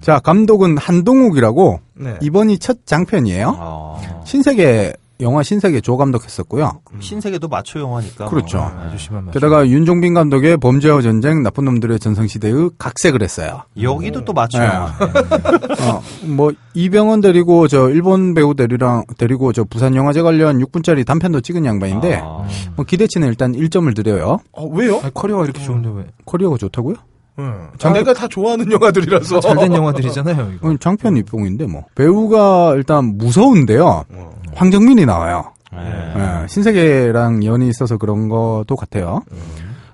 자 0.00 0.18
감독은 0.20 0.78
한동욱이라고 0.78 1.80
네. 1.94 2.16
이번이 2.22 2.58
첫 2.58 2.86
장편이에요. 2.86 3.56
어. 3.58 4.22
신세계 4.24 4.94
영화 5.20 5.42
신세계 5.42 5.80
조 5.80 5.96
감독했었고요. 5.96 6.80
신세계도 6.98 7.48
마초 7.48 7.80
영화니까. 7.80 8.26
그렇죠. 8.26 8.58
뭐. 8.58 8.66
아주 8.66 8.98
심한 8.98 9.24
맛. 9.26 9.32
게다가 9.32 9.66
윤종빈 9.66 10.14
감독의 10.14 10.56
범죄와 10.58 11.02
전쟁 11.02 11.42
나쁜 11.42 11.64
놈들의 11.66 11.98
전성시대의 11.98 12.70
각색을 12.78 13.22
했어요. 13.22 13.62
여기도 13.80 14.24
또 14.24 14.32
마초 14.32 14.58
네. 14.58 14.66
영화. 14.66 14.86
어, 15.80 16.02
뭐 16.26 16.52
이병헌 16.74 17.20
데리고 17.20 17.68
저 17.68 17.88
일본 17.90 18.34
배우 18.34 18.54
데리랑 18.54 19.04
데리고 19.18 19.52
저 19.52 19.64
부산 19.64 19.94
영화제 19.94 20.22
관련 20.22 20.58
6분짜리 20.58 21.04
단편도 21.06 21.40
찍은 21.40 21.64
양반인데 21.64 22.20
아. 22.22 22.44
뭐 22.76 22.84
기대치는 22.84 23.28
일단 23.28 23.52
1점을 23.52 23.94
드려요. 23.94 24.38
어, 24.52 24.66
왜요? 24.66 25.00
아니, 25.02 25.12
커리어가 25.14 25.44
이렇게 25.44 25.62
좋은데 25.62 25.90
왜? 25.94 26.04
코리아가 26.24 26.56
좋다고요? 26.56 26.96
응. 27.38 27.68
내가 27.94 28.12
다 28.12 28.28
좋아하는 28.28 28.70
영화들이라서. 28.70 29.40
잘된 29.40 29.72
영화들이잖아요, 29.72 30.52
이거. 30.56 30.68
어, 30.68 30.76
장편 30.78 31.16
입봉인데 31.16 31.66
뭐 31.66 31.84
배우가 31.94 32.74
일단 32.76 33.16
무서운데요. 33.16 34.04
황정민이 34.54 35.06
나와요. 35.06 35.52
네. 35.72 35.78
예, 36.16 36.46
신세계랑 36.48 37.44
연이 37.44 37.68
있어서 37.68 37.96
그런 37.96 38.28
것도 38.28 38.76
같아요. 38.76 39.22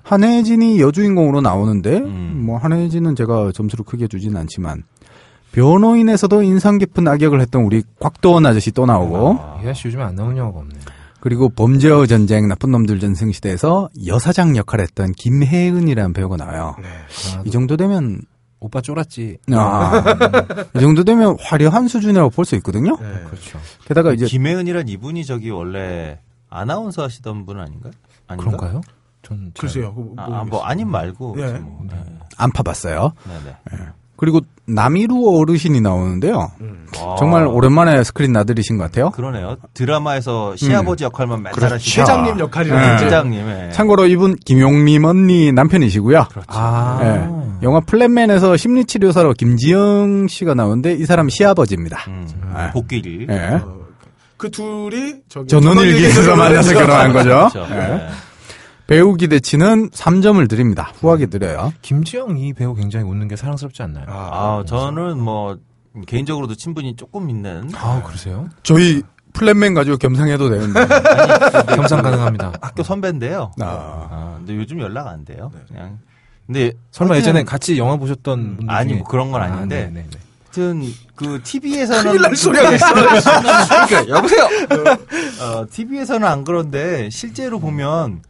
한혜진이 0.03 0.81
여주인공으로 0.81 1.41
나오는데 1.41 1.99
음. 1.99 2.43
뭐 2.47 2.59
한혜진은 2.59 3.17
제가 3.17 3.51
점수를 3.53 3.85
크게 3.85 4.07
주진 4.07 4.37
않지만 4.37 4.85
변호인에서도 5.53 6.43
인상 6.43 6.79
깊은 6.79 7.09
악역을 7.09 7.41
했던 7.41 7.63
우리 7.63 7.83
곽도원 7.99 8.47
아저씨 8.47 8.71
또 8.71 8.87
나오고 8.87 9.39
이 9.65 9.69
아저씨 9.69 9.89
요즘에 9.89 10.05
안 10.05 10.15
나오는 10.15 10.37
영화가 10.37 10.61
없네. 10.61 10.75
그리고 11.21 11.49
범죄와 11.49 12.07
전쟁 12.07 12.47
나쁜 12.47 12.71
놈들 12.71 13.01
전승시대에서 13.01 13.89
여사장 14.07 14.57
역할을 14.57 14.85
했던 14.85 15.13
김혜은이라는 15.13 16.13
배우가 16.13 16.37
나와요. 16.37 16.77
아, 16.79 17.43
이 17.45 17.51
정도 17.51 17.77
되면 17.77 18.21
오빠 18.59 18.81
쫄았지. 18.81 19.39
아, 19.53 20.03
이 20.75 20.81
정도 20.81 21.05
되면 21.05 21.37
화려한 21.41 21.89
수준이라고 21.89 22.31
볼 22.31 22.45
수 22.45 22.55
있거든요. 22.57 22.97
네. 23.01 23.25
그렇죠. 23.27 23.59
게다가 23.85 24.13
이제 24.13 24.25
김혜은이란 24.27 24.89
이분이 24.89 25.25
저기 25.25 25.51
원래 25.51 26.19
아나운서 26.49 27.03
하시던 27.05 27.45
분 27.45 27.61
아닌가요? 27.61 27.93
아닌가? 28.29 28.51
그런가요? 28.57 28.81
전 29.23 29.53
잘- 29.55 29.61
글쎄요. 29.69 29.95
아. 30.17 30.41
아, 30.41 30.45
뭐 30.45 30.63
아님 30.65 30.89
말고. 30.91 31.35
예. 31.39 31.53
뭐, 31.59 31.85
네. 31.91 31.97
안 32.39 32.51
파봤어요. 32.53 33.13
네네. 33.27 33.87
그리고 34.17 34.41
남이루 34.69 35.39
어르신이 35.41 35.81
나오는데요. 35.81 36.51
아, 36.99 37.17
정말 37.19 37.47
오랜만에 37.47 38.03
스크린 38.05 38.33
나들이신 38.33 38.79
것 38.79 38.85
같아요. 38.85 39.11
그러네요. 39.11 39.57
드라마에서 39.75 40.57
시아버지 40.57 41.05
역할만 41.05 41.39
맨날 41.39 41.53
그렇죠. 41.53 41.75
하시죠. 41.75 42.03
회장님 42.03 42.37
네. 42.37 42.41
역할이라든지. 42.43 43.05
회장님. 43.05 43.49
예. 43.49 43.71
참고로 43.73 44.07
이분 44.07 44.35
김용림 44.37 45.05
언니 45.05 45.53
남편이시고요. 45.53 46.27
아. 46.49 46.99
예. 47.03 47.65
영화 47.65 47.81
플랜맨에서 47.81 48.57
심리치료사로 48.57 49.35
김지영 49.35 50.27
씨가 50.29 50.55
나오는데 50.55 50.93
이 50.95 51.07
사람 51.07 51.29
시아버지입니다. 51.29 52.05
음, 52.09 52.27
아. 52.55 52.71
복귀일. 52.73 53.29
예. 53.31 53.61
그 54.37 54.51
둘이 54.51 55.15
저기 55.29 55.49
전원일기에서 55.49 56.37
만나서 56.37 56.75
결혼한 56.79 57.13
거죠. 57.13 57.49
그렇죠. 57.53 57.67
예. 58.89 58.95
네. 58.95 58.97
배우 58.97 59.15
기대치는 59.17 59.91
3점을 59.91 60.49
드립니다. 60.49 60.93
후하게 61.01 61.27
드려요. 61.27 61.73
김지영 61.83 62.39
이 62.39 62.53
배우 62.53 62.75
굉장히 62.75 63.05
웃는 63.09 63.29
게 63.29 63.37
사랑스럽지 63.37 63.83
않나요? 63.83 64.05
아, 64.09 64.63
저는 64.67 65.21
뭐 65.21 65.59
개인적으로도 66.07 66.55
친분이 66.55 66.97
조금 66.97 67.31
있는 67.31 67.71
아, 67.75 68.03
그러세요? 68.03 68.49
저희 68.63 69.03
플랜맨 69.33 69.75
가지고 69.75 69.97
겸상해도 69.99 70.49
되는데. 70.51 70.87
겸상 71.75 72.03
가능합니다. 72.03 72.53
학교 72.61 72.83
선배인데요. 72.83 73.53
아. 73.61 73.65
아, 74.11 74.35
근데 74.39 74.57
요즘 74.57 74.81
연락 74.81 75.09
안 75.09 75.25
돼요. 75.25 75.51
그냥. 75.69 75.99
근데 76.47 76.73
설마 76.93 77.15
하여튼 77.15 77.31
예전에 77.31 77.45
같이 77.45 77.77
영화 77.77 77.97
보셨던 77.97 78.57
분들 78.59 78.71
아니 78.75 78.91
중에 78.91 78.99
뭐 78.99 79.09
그런 79.09 79.33
건 79.33 79.43
아, 79.43 79.47
아닌데 79.47 79.87
네네네. 79.87 80.09
하여튼 80.45 80.83
그 81.17 81.41
TV에서는 81.45 82.05
큰일 82.05 82.23
날 82.23 82.37
소리가 82.37 82.73
있어. 82.73 82.87
그러니까 82.95 84.09
여보세요. 84.09 84.45
어, 85.43 85.67
TV에서는 85.71 86.27
안 86.27 86.45
그런데 86.45 87.11
실제로 87.11 87.59
보면 87.59 88.23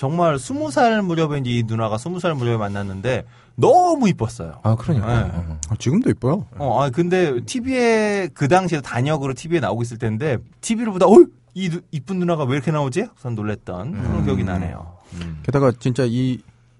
정말 0.00 0.38
스무 0.38 0.70
살 0.70 1.02
무렵에 1.02 1.40
이제 1.40 1.50
이 1.50 1.62
누나가 1.62 1.98
스무 1.98 2.20
살 2.20 2.34
무렵에 2.34 2.56
만났는데 2.56 3.26
너무 3.54 4.08
이뻤어요. 4.08 4.54
아, 4.62 4.74
그러니까. 4.74 5.06
네. 5.24 5.30
어. 5.34 5.58
아, 5.68 5.74
지금도 5.78 6.08
이뻐요. 6.08 6.46
어, 6.56 6.82
아 6.82 6.88
근데 6.88 7.38
TV에 7.44 8.30
그 8.32 8.48
당시에 8.48 8.80
단역으로 8.80 9.34
TV에 9.34 9.60
나오고 9.60 9.82
있을 9.82 9.98
텐데 9.98 10.38
TV를 10.62 10.92
보다 10.94 11.04
어, 11.04 11.10
이 11.52 11.68
누- 11.68 11.82
이쁜 11.90 12.18
누나가 12.18 12.44
왜 12.44 12.54
이렇게 12.54 12.70
나오지? 12.70 13.08
우선 13.14 13.34
놀랬던 13.34 13.92
그런 13.92 14.24
기억이 14.24 14.42
나네요. 14.42 14.90
음. 15.20 15.40
게다가 15.42 15.70
진짜 15.78 16.04
이 16.06 16.38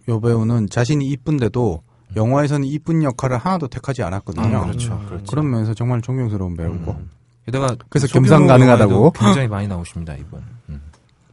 여배우는 0.09 0.71
자신이 0.71 1.07
이쁜데도 1.11 1.83
영화에서는 2.17 2.67
이쁜 2.67 3.03
역할을 3.03 3.37
하나도 3.37 3.69
택하지 3.69 4.03
않았거든요. 4.03 4.57
아, 4.57 4.65
그렇죠. 4.65 4.99
그렇죠. 5.07 5.37
런 5.37 5.51
면에서 5.51 5.75
정말 5.75 6.01
존경스러운 6.01 6.57
배우고. 6.57 6.97
게다가 7.45 7.77
그래서 7.91 8.07
겸상 8.07 8.47
가능하다고? 8.47 9.11
굉장히 9.11 9.47
많이 9.47 9.69
나오십니다, 9.69 10.15
이번. 10.15 10.43
음. 10.71 10.81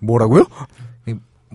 뭐라고요? 0.01 0.43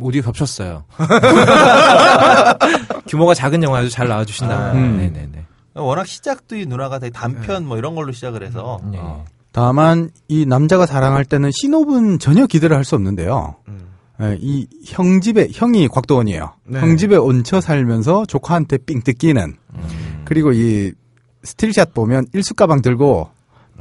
오디오 0.00 0.22
겹쳤어요. 0.22 0.84
규모가 3.08 3.34
작은 3.34 3.62
영화에도 3.62 3.88
잘 3.88 4.08
나와주신다. 4.08 4.54
아, 4.54 4.72
음. 4.72 4.98
네네네. 4.98 5.44
워낙 5.74 6.06
시작도 6.06 6.56
이 6.56 6.66
누나가 6.66 6.98
되게 6.98 7.10
단편 7.12 7.66
뭐 7.66 7.78
이런 7.78 7.94
걸로 7.94 8.12
시작을 8.12 8.42
해서 8.42 8.78
예. 8.92 8.98
어. 8.98 9.24
다만 9.52 10.10
이 10.28 10.46
남자가 10.46 10.86
사랑할 10.86 11.24
때는 11.24 11.50
신호분 11.52 12.18
전혀 12.18 12.46
기대를 12.46 12.76
할 12.76 12.84
수 12.84 12.94
없는데요. 12.94 13.56
예, 14.20 14.36
이 14.40 14.66
형집에 14.86 15.48
형이 15.52 15.88
곽도원이에요. 15.88 16.52
네. 16.64 16.80
형집에 16.80 17.16
얹혀 17.16 17.60
살면서 17.60 18.26
조카한테 18.26 18.78
삥 18.78 19.02
뜯기는. 19.02 19.56
그리고 20.24 20.52
이 20.52 20.92
스틸샷 21.42 21.92
보면 21.94 22.26
일수 22.32 22.54
가방 22.54 22.82
들고 22.82 23.30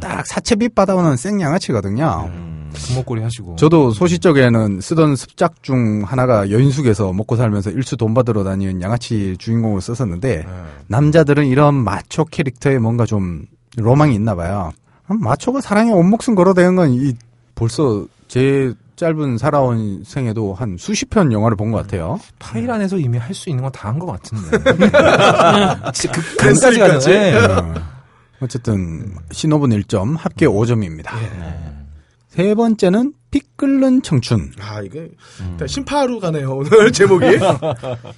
딱 0.02 0.26
사채빚 0.28 0.76
받아오는 0.76 1.16
생양아치거든요. 1.16 2.30
금목걸이 2.74 3.22
하시고. 3.22 3.56
저도 3.58 3.92
소시적에는 3.92 4.82
쓰던 4.82 5.16
습작 5.16 5.62
중 5.64 6.04
하나가 6.06 6.50
여인숙에서 6.50 7.12
먹고 7.14 7.36
살면서 7.36 7.70
일수 7.72 7.98
돈 7.98 8.14
받으러 8.14 8.44
다니는 8.44 8.82
양아치 8.82 9.36
주인공으로 9.38 9.82
썼었는데 9.82 10.46
남자들은 10.88 11.46
이런 11.48 11.76
마초 11.76 12.26
캐릭터에 12.26 12.80
뭔가 12.80 13.06
좀 13.06 13.46
로망이 13.78 14.16
있나 14.16 14.36
봐요. 14.36 14.72
음, 15.12 15.20
마초가 15.22 15.62
사랑에 15.62 15.92
온목숨 15.92 16.36
걸어대는 16.36 16.76
건 16.76 16.90
이 16.92 17.14
벌써 17.56 18.06
제 18.28 18.74
짧은 18.96 19.38
살아온 19.38 20.04
생에도 20.06 20.54
한 20.54 20.78
수십 20.80 21.10
편 21.10 21.32
영화를 21.34 21.58
본 21.58 21.72
것 21.72 21.80
같아요. 21.80 22.20
파일 22.40 22.70
안에서 22.72 22.98
이미 22.98 23.18
할 23.18 23.34
수 23.36 23.50
있는 23.50 23.64
건 23.64 23.72
다 23.72 23.90
한 23.90 24.00
것 24.00 24.06
같은데. 24.08 24.50
진짜 25.94 26.12
그, 26.16 26.22
그까지 26.38 26.80
가네. 26.80 27.32
어. 28.42 28.46
어쨌든 28.46 29.14
신호분 29.32 29.70
1점, 29.72 30.16
합계 30.18 30.46
5점입니다. 30.48 31.12
세 32.28 32.56
번째는 32.56 33.14
피 33.30 33.42
끓는 33.58 34.02
청춘. 34.02 34.52
아, 34.62 34.82
이게 34.82 35.10
일단 35.52 35.68
심파루 35.68 36.20
가네요. 36.20 36.52
오늘 36.58 36.92
제목이. 36.92 37.26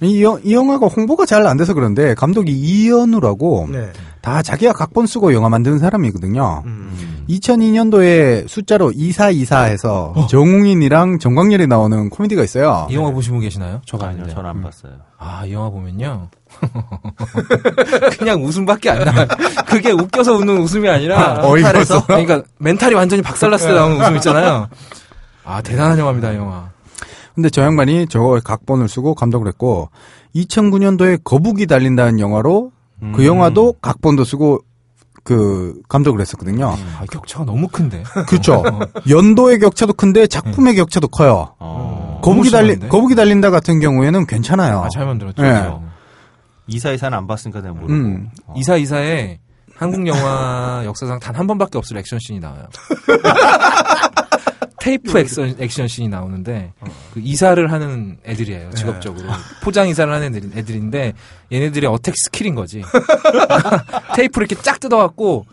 이, 0.00 0.22
영- 0.22 0.40
이 0.44 0.54
영화가 0.54 0.86
홍보가 0.86 1.26
잘 1.26 1.44
안 1.46 1.56
돼서 1.56 1.74
그런데 1.74 2.14
감독이 2.14 2.52
이현우라고 2.52 3.68
네. 3.70 3.90
다 4.22 4.40
자기가 4.42 4.72
각본 4.72 5.06
쓰고 5.06 5.34
영화 5.34 5.48
만드는 5.48 5.78
사람이거든요. 5.78 6.62
음. 6.64 7.24
2002년도에 7.28 8.48
숫자로 8.48 8.90
2424해서 8.92 10.28
정웅인이랑 10.28 11.18
정광렬이 11.18 11.66
나오는 11.66 12.08
코미디가 12.08 12.42
있어요. 12.44 12.86
이 12.90 12.94
영화 12.94 13.10
보시고 13.10 13.40
계시나요? 13.40 13.80
저가 13.86 14.08
아니요. 14.08 14.28
저는 14.28 14.48
안 14.50 14.62
봤어요. 14.62 14.92
아, 15.18 15.44
이 15.46 15.52
영화 15.52 15.70
보면요. 15.70 16.28
그냥 18.18 18.44
웃음밖에 18.44 18.90
안 18.90 19.04
나. 19.04 19.26
그게 19.66 19.90
웃겨서 19.90 20.34
웃는 20.34 20.58
웃음이 20.58 20.88
아니라. 20.88 21.40
어이가 21.42 21.68
멘탈에서? 21.68 22.06
그러니까 22.06 22.42
멘탈이 22.58 22.94
완전히 22.94 23.22
박살났을 23.22 23.68
때 23.68 23.74
나오는 23.74 24.00
웃음 24.00 24.16
있잖아요. 24.16 24.68
아, 25.44 25.60
대단한 25.62 25.98
영화입니다, 25.98 26.32
이 26.32 26.36
영화. 26.36 26.68
근데 27.34 27.50
저 27.50 27.62
양반이 27.62 28.06
저 28.08 28.40
각본을 28.44 28.88
쓰고 28.88 29.14
감독을 29.14 29.48
했고 29.48 29.90
2009년도에 30.36 31.22
거북이 31.24 31.66
달린다는 31.66 32.20
영화로 32.20 32.70
그 33.14 33.26
영화도 33.26 33.74
각본도 33.82 34.24
쓰고 34.24 34.60
그 35.24 35.80
감독을 35.88 36.20
했었거든요. 36.20 36.68
아, 36.68 37.04
격차가 37.10 37.44
너무 37.44 37.66
큰데. 37.68 38.02
그렇죠. 38.28 38.62
연도의 39.08 39.58
격차도 39.58 39.94
큰데 39.94 40.26
작품의 40.26 40.74
격차도 40.76 41.08
커요. 41.08 41.54
어. 41.58 42.20
거북이 42.22 42.50
심한데? 42.50 42.88
거북이 42.88 43.14
달린다 43.14 43.50
같은 43.50 43.80
경우에는 43.80 44.26
괜찮아요. 44.26 44.82
아, 44.84 44.88
잘 44.90 45.06
만들었죠. 45.06 45.44
예. 45.44 45.72
그죠? 46.66 46.76
이사 46.76 46.90
이사는 46.92 47.16
안 47.16 47.26
봤으니까 47.26 47.60
내가 47.60 47.74
모르고. 47.74 47.92
음. 47.92 48.30
어. 48.46 48.54
이사 48.56 48.76
이사에 48.76 49.38
한국 49.76 50.06
영화 50.06 50.82
역사상 50.86 51.18
단 51.20 51.34
한 51.36 51.46
번밖에 51.46 51.78
없을 51.78 51.96
액션 51.96 52.18
씬이 52.20 52.38
나와요. 52.40 52.68
테이프 54.80 55.18
액션, 55.18 55.54
액션 55.58 55.88
씬이 55.88 56.08
나오는데 56.08 56.72
그 57.14 57.20
이사를 57.20 57.72
하는 57.72 58.18
애들이에요 58.26 58.68
직업적으로 58.72 59.26
포장 59.62 59.88
이사를 59.88 60.12
하는 60.12 60.34
애들, 60.36 60.50
애들인데 60.58 61.14
얘네들의 61.50 61.88
attack 61.88 62.14
skill인 62.26 62.54
거지 62.54 62.82
테이프를 64.14 64.46
이렇게 64.50 64.62
쫙 64.62 64.78
뜯어갖고 64.78 65.46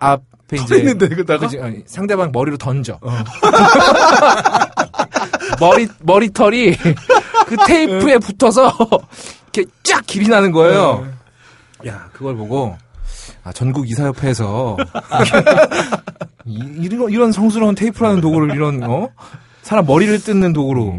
앞에 0.00 0.56
이제 0.56 0.78
있는데 0.78 1.08
그지? 1.08 1.60
아니, 1.60 1.82
상대방 1.86 2.32
머리로 2.32 2.56
던져 2.56 2.98
머리 5.60 5.86
머리털이 6.00 6.74
그 7.46 7.56
테이프에 7.68 8.18
붙어서 8.18 8.76
이렇게 9.52 9.70
쫙 9.82 10.04
길이 10.06 10.28
나는 10.28 10.52
거예요. 10.52 11.06
야 11.86 12.08
그걸 12.12 12.36
보고 12.36 12.76
아 13.44 13.52
전국 13.52 13.88
이사협회에서 13.90 14.76
이, 16.46 16.58
이런 16.80 17.10
이런 17.10 17.32
성스러운 17.32 17.74
테이프라는 17.74 18.20
도구를 18.20 18.54
이런 18.54 18.82
어 18.82 19.08
사람 19.62 19.86
머리를 19.86 20.18
뜯는 20.20 20.52
도구로 20.52 20.98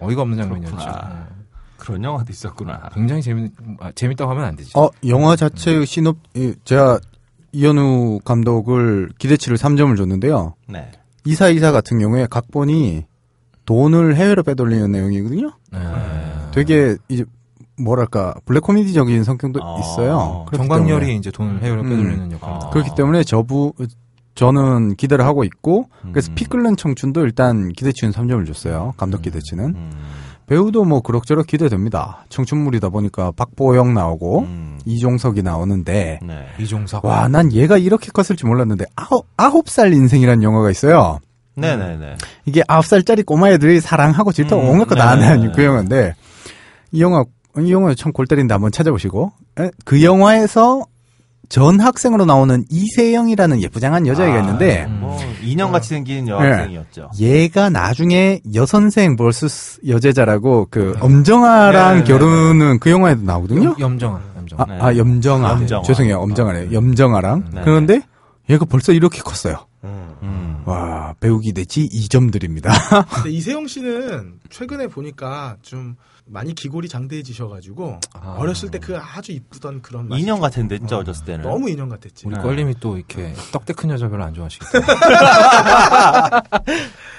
어이가 0.00 0.22
없는 0.22 0.36
장면이었죠. 0.36 0.76
그렇구나. 0.76 1.28
그런 1.76 2.04
영화도 2.04 2.26
있었구나. 2.30 2.90
굉장히 2.92 3.22
재밌 3.22 3.50
아, 3.80 3.90
재밌다고 3.92 4.30
하면 4.30 4.44
안 4.44 4.56
되지. 4.56 4.72
어, 4.76 4.88
영화 5.06 5.34
자체의 5.36 5.86
시놉, 5.86 6.16
이, 6.34 6.54
제가 6.64 7.00
이현우 7.52 8.20
감독을 8.24 9.08
기대치를 9.18 9.56
3점을 9.56 9.96
줬는데요. 9.96 10.54
네. 10.68 10.90
이사 11.24 11.48
이사 11.48 11.72
같은 11.72 11.98
경우에 11.98 12.26
각본이 12.28 13.06
돈을 13.64 14.16
해외로 14.16 14.42
빼돌리는 14.42 14.90
내용이거든요. 14.92 15.52
네. 15.72 15.78
되게 16.52 16.96
이제 17.08 17.24
뭐랄까 17.78 18.34
블랙 18.44 18.60
코미디적인 18.60 19.24
성격도 19.24 19.60
어. 19.62 19.78
있어요. 19.80 20.46
정광열이 20.54 21.00
때문에. 21.00 21.14
이제 21.16 21.30
돈을 21.30 21.62
해외로 21.62 21.82
음. 21.82 21.90
빼돌리는 21.90 22.32
역할. 22.32 22.50
어. 22.50 22.70
그렇기 22.70 22.90
때문에 22.96 23.24
저부 23.24 23.72
저는 24.34 24.94
기대를 24.96 25.24
하고 25.24 25.44
있고 25.44 25.88
그래서 26.12 26.30
음. 26.30 26.34
피 26.34 26.44
끓는 26.44 26.76
청춘도 26.76 27.22
일단 27.22 27.70
기대치는 27.70 28.12
3점을 28.12 28.46
줬어요. 28.46 28.94
감독 28.96 29.22
기대치는 29.22 29.64
음. 29.74 29.90
배우도 30.46 30.84
뭐 30.84 31.02
그럭저럭 31.02 31.46
기대됩니다. 31.46 32.24
청춘물이다 32.30 32.88
보니까 32.88 33.32
박보영 33.32 33.94
나오고 33.94 34.40
음. 34.40 34.78
이종석이 34.86 35.42
나오는데 35.42 36.20
네. 36.22 36.46
이종석. 36.58 37.04
와난 37.04 37.52
얘가 37.52 37.76
이렇게 37.76 38.10
컸을 38.12 38.36
줄 38.36 38.48
몰랐는데 38.48 38.86
아홉 38.96 39.26
아홉 39.36 39.68
살 39.68 39.92
인생이라는 39.92 40.42
영화가 40.42 40.70
있어요. 40.70 41.18
네네네. 41.60 42.16
이게 42.46 42.62
아홉 42.68 42.86
살짜리 42.86 43.22
꼬마애들이 43.22 43.80
사랑하고 43.80 44.32
질투하고 44.32 44.66
음, 44.66 44.72
온갖 44.72 44.86
거 44.86 44.94
네, 44.94 45.00
다 45.00 45.14
네, 45.16 45.26
하는 45.26 45.46
네. 45.46 45.52
그 45.54 45.64
영화인데 45.64 46.14
이 46.92 47.02
영화 47.02 47.24
이 47.58 47.72
영화 47.72 47.94
참골 47.94 48.26
때린다 48.26 48.54
한번 48.54 48.70
찾아보시고 48.72 49.32
에? 49.60 49.70
그 49.84 50.02
영화에서 50.02 50.84
전 51.48 51.80
학생으로 51.80 52.26
나오는 52.26 52.62
이세영이라는 52.68 53.62
예쁘장한 53.62 54.06
여자애가 54.06 54.36
아, 54.36 54.40
있는데 54.40 54.86
뭐 55.00 55.18
인형같이 55.42 55.88
생긴 55.88 56.28
여학생이었죠. 56.28 57.10
얘가 57.20 57.70
나중에 57.70 58.40
여선생 58.54 59.16
vs 59.16 59.80
여제자라고 59.88 60.68
그 60.70 60.94
엄정아랑 61.00 61.94
네, 61.94 62.00
네, 62.00 62.04
결혼은 62.06 62.78
그 62.78 62.90
영화에도 62.90 63.22
나오거든요. 63.22 63.64
염- 63.64 63.80
염정아. 63.80 64.20
염정아. 64.36 64.62
아, 64.62 64.66
네. 64.66 64.78
아, 64.78 64.96
염정아. 64.98 65.50
염정아. 65.52 65.82
죄송해요. 65.84 66.18
엄정아래요. 66.18 66.70
염정아랑. 66.72 67.44
네. 67.54 67.60
그런데 67.64 68.02
얘가 68.50 68.66
벌써 68.66 68.92
이렇게 68.92 69.20
컸어요. 69.22 69.66
음. 69.84 70.62
와, 70.66 71.14
배우 71.20 71.38
기대치 71.40 71.88
2점 71.88 72.32
드립니다. 72.32 72.72
근데 73.14 73.30
이세영 73.30 73.66
씨는 73.68 74.40
최근에 74.50 74.88
보니까 74.88 75.56
좀 75.62 75.96
많이 76.30 76.54
기골이 76.54 76.88
장대해지셔가지고 76.88 78.00
아. 78.14 78.36
어렸을 78.38 78.70
때 78.70 78.78
그 78.78 78.98
아주 78.98 79.32
이쁘던 79.32 79.80
그런 79.82 80.10
인형 80.12 80.36
좀- 80.36 80.40
같은데 80.42 80.78
진짜 80.78 80.96
어, 80.96 80.98
어렸을 81.00 81.24
때는. 81.24 81.42
너무 81.44 81.70
인형 81.70 81.88
같았지. 81.88 82.26
우리 82.26 82.34
네. 82.36 82.42
껄림이 82.42 82.74
또 82.80 82.96
이렇게 82.96 83.32
떡대 83.52 83.72
큰 83.72 83.88
여자 83.90 84.08
별로 84.08 84.24
안 84.24 84.34
좋아하시겠다. 84.34 84.78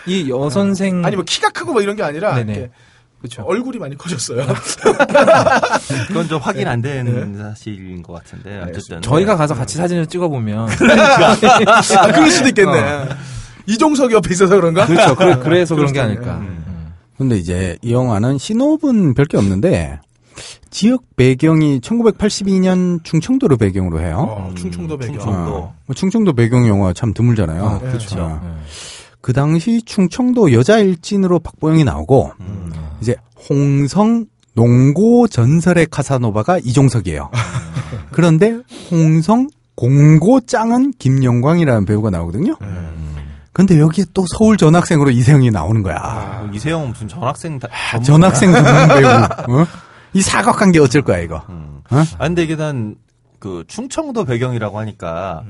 이 0.08 0.30
여선생 0.30 1.06
아니 1.06 1.16
뭐 1.16 1.26
키가 1.26 1.50
크고 1.50 1.74
뭐 1.74 1.82
이런 1.82 1.96
게 1.96 2.04
아니라 2.04 2.36
네네. 2.36 2.54
이렇게 2.54 2.72
그렇죠. 3.20 3.44
얼굴이 3.44 3.78
많이 3.78 3.98
커졌어요. 3.98 4.46
그건 6.08 6.28
좀 6.28 6.42
확인 6.42 6.68
안된 6.68 7.38
사실인 7.38 8.02
것 8.02 8.14
같은데 8.14 8.62
어쨌든 8.62 9.02
저희가 9.02 9.36
가서 9.36 9.54
같이 9.54 9.78
사진을 9.78 10.08
찍어 10.08 10.30
보면 10.30 10.70
아, 11.68 12.08
그럴 12.12 12.32
수도 12.32 12.48
있겠네. 12.48 13.10
이종석 13.68 14.12
옆에 14.14 14.34
있어서 14.34 14.56
그런가? 14.56 14.86
그렇죠. 14.86 15.16
그래, 15.16 15.38
그래서 15.38 15.76
그런 15.76 15.92
게 15.92 16.00
아닐까. 16.00 16.36
있네. 16.36 16.48
음. 16.48 16.94
근데 17.18 17.38
이제 17.38 17.78
이 17.82 17.92
영화는 17.92 18.38
신호분 18.38 19.14
별게 19.14 19.38
없는데 19.38 20.00
지역 20.70 21.04
배경이 21.18 21.82
1982년 21.82 23.04
충청도를 23.04 23.58
배경으로 23.58 24.00
해요. 24.00 24.18
어, 24.30 24.54
충청도 24.56 24.98
배경. 24.98 25.16
충청도. 25.16 25.56
어, 25.56 25.76
뭐 25.86 25.94
충청도 25.94 26.34
배경 26.34 26.68
영화 26.68 26.94
참 26.94 27.14
드물잖아요. 27.14 27.66
아, 27.66 27.80
그렇죠. 27.80 28.20
어. 28.20 28.42
네. 28.42 28.50
그 29.22 29.34
당시 29.34 29.82
충청도 29.82 30.54
여자 30.54 30.78
일진으로 30.78 31.40
박보영이 31.40 31.84
나오고 31.84 32.32
음. 32.40 32.72
이제 33.02 33.16
홍성 33.50 34.26
농고 34.54 35.28
전설의 35.28 35.88
카사노바가 35.90 36.60
이종석이에요. 36.60 37.32
그런데 38.12 38.60
홍성 38.92 39.50
공고 39.76 40.42
짱은 40.42 40.94
김영광이라는 41.00 41.86
배우가 41.86 42.10
나오거든요. 42.10 42.56
근데 43.54 43.80
여기에 43.80 44.06
또 44.14 44.26
서울 44.38 44.58
전학생으로 44.58 45.10
이세영이 45.12 45.52
나오는 45.52 45.82
거야. 45.82 45.98
어, 45.98 46.50
이세영은 46.54 46.90
무슨 46.90 47.08
전학생 47.08 47.60
다, 47.60 47.68
아, 47.94 48.00
전학생 48.00 48.52
전문 48.54 48.88
배우. 48.88 49.08
어? 49.62 49.68
이 50.14 50.22
사각관계 50.22 50.80
어쩔 50.80 51.02
거야 51.02 51.20
이거. 51.20 51.44
음. 51.50 51.82
어? 51.92 51.98
아 52.18 52.28
근데 52.28 52.44
이게 52.44 52.56
난 52.56 52.96
그 53.40 53.64
충청도 53.68 54.26
배경이라고 54.26 54.78
하니까 54.80 55.44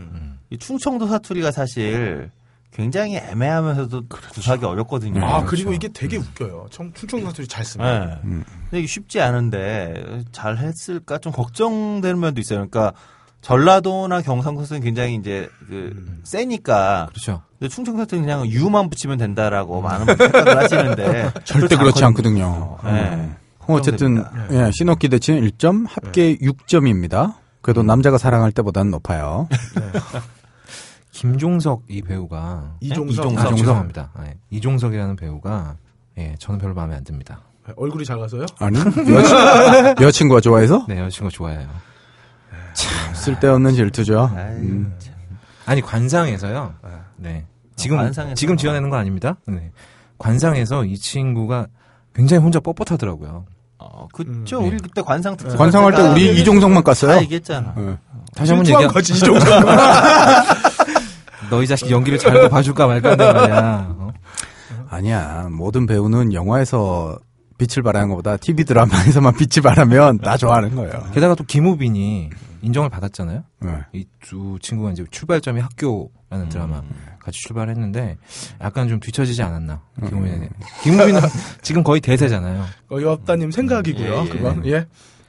이 0.51 0.57
충청도 0.57 1.07
사투리가 1.07 1.51
사실 1.51 2.31
굉장히 2.72 3.18
애매하면서도 3.18 4.04
구사하기 4.08 4.66
어렵거든요. 4.66 5.24
아 5.26 5.44
그리고 5.44 5.74
이게 5.74 5.88
되게 5.90 6.18
웃겨요. 6.18 6.68
청, 6.70 6.94
충청도 6.94 7.28
사투리 7.28 7.48
잘 7.48 7.66
쓰면. 7.66 8.22
네. 8.24 8.44
근데 8.70 8.80
이게 8.80 8.88
쉽지 8.88 9.20
않은데 9.22 10.24
잘 10.32 10.58
했을까 10.58 11.18
좀 11.18 11.32
걱정되는 11.32 12.20
면도 12.20 12.40
있어요. 12.40 12.68
그러니까 12.68 12.94
전라도나 13.41 14.22
경상도는 14.22 14.82
굉장히 14.82 15.16
이제 15.16 15.50
그 15.68 16.20
세니까 16.24 17.08
그렇죠. 17.10 17.41
근데 17.58 17.70
충청도는 17.70 18.26
그냥 18.26 18.46
유만 18.48 18.90
붙이면 18.90 19.18
된다라고 19.18 19.82
많은 19.82 20.06
분들 20.06 20.30
생각을 20.32 20.64
하시는데 20.64 21.34
절대 21.46 21.76
그렇지 21.76 22.04
않거든요. 22.06 22.78
네. 22.84 22.90
음. 22.90 23.36
어쨌든. 23.68 24.24
예, 24.52 24.72
신호 24.74 24.96
기대치는 24.96 25.48
1점, 25.48 25.86
합계 25.88 26.36
6점입니다. 26.38 27.36
그래도 27.62 27.84
남자가 27.84 28.18
사랑할 28.18 28.52
때보다는 28.52 28.90
높아요. 28.91 29.48
김종석 31.20 31.84
이 31.90 32.02
배우가 32.02 32.76
이종석. 32.80 33.12
이종석. 33.12 33.38
아, 33.40 33.41
이종석. 33.41 33.58
죄송합니다. 33.58 34.12
네. 34.22 34.38
이종석이라는 34.52 35.18
배우가 35.18 35.76
예, 36.18 36.36
저는 36.40 36.60
별로 36.60 36.74
마음에 36.74 36.96
안 36.96 37.04
듭니다. 37.04 37.41
얼굴이 37.76 38.06
작아서요? 38.06 38.46
아니 38.60 38.80
여친, 38.80 39.96
여친구가 40.02 40.40
좋아해서 40.40 40.86
네, 40.88 40.98
여자친구 40.98 41.30
좋아해요. 41.30 41.68
쓸데없는 43.14 43.74
질투죠. 43.74 44.32
아이, 44.34 44.54
음. 44.54 44.96
참. 44.98 45.14
아니 45.66 45.82
관상에서요. 45.82 46.76
네. 47.18 47.46
지금 47.76 47.98
관상에서? 47.98 48.36
지금 48.36 48.56
지어내는 48.56 48.90
건 48.90 49.00
아닙니다. 49.00 49.36
네. 49.46 49.72
관상에서 50.18 50.86
이 50.86 50.98
친구가 50.98 51.68
굉장히 52.16 52.41
혼자 52.41 52.62
뻣뻣하더라고요. 52.62 53.44
어, 53.78 54.08
그쵸. 54.14 54.60
음, 54.60 54.68
우리 54.68 54.78
그때 54.78 55.02
관상 55.02 55.36
특집 55.36 55.58
관상할 55.58 55.94
때 55.96 56.02
우리 56.02 56.40
이종석만 56.40 56.82
다 56.84 56.91
깠어요. 56.91 57.22
얘기했잖아. 57.24 57.76
예. 57.78 57.98
다시 58.36 58.52
한번 58.52 58.64
질투한 58.66 58.84
얘기. 58.84 58.94
거지 58.94 59.14
이종석. 59.14 59.48
너희 61.49 61.67
자식 61.67 61.89
연기를 61.89 62.17
잘고 62.19 62.49
봐줄까 62.49 62.88
말까 62.88 63.11
하는 63.11 63.34
말이야. 63.34 63.95
어? 63.97 64.13
아니야. 64.89 65.47
모든 65.51 65.85
배우는 65.85 66.34
영화에서 66.34 67.17
빛을 67.57 67.84
발하는 67.84 68.09
것보다 68.09 68.38
TV 68.38 68.63
드라마에서만 68.65 69.34
빛을 69.35 69.61
발하면 69.63 70.19
다 70.19 70.38
좋아하는 70.38 70.76
거예요. 70.76 70.91
게다가 71.13 71.35
또 71.35 71.43
김우빈이 71.43 72.30
인정을 72.61 72.89
받았잖아요. 72.89 73.43
예. 73.65 73.69
이두 73.93 74.57
친구가 74.61 74.91
이제 74.91 75.05
출발점이 75.11 75.61
학교라는 75.61 76.49
드라마 76.49 76.81
같이 77.19 77.39
출발했는데 77.41 78.17
약간 78.61 78.88
좀 78.88 78.99
뒤처지지 78.99 79.43
않았나. 79.43 79.81
김우빈. 80.07 80.49
김우빈은 80.84 81.21
지금 81.61 81.84
거의 81.84 82.01
대세잖아요. 82.01 82.65
어이없다님 82.89 83.51
생각이고요. 83.51 84.13
예, 84.13 84.26
예. 84.26 84.30
그건 84.30 84.65
예. 84.65 84.85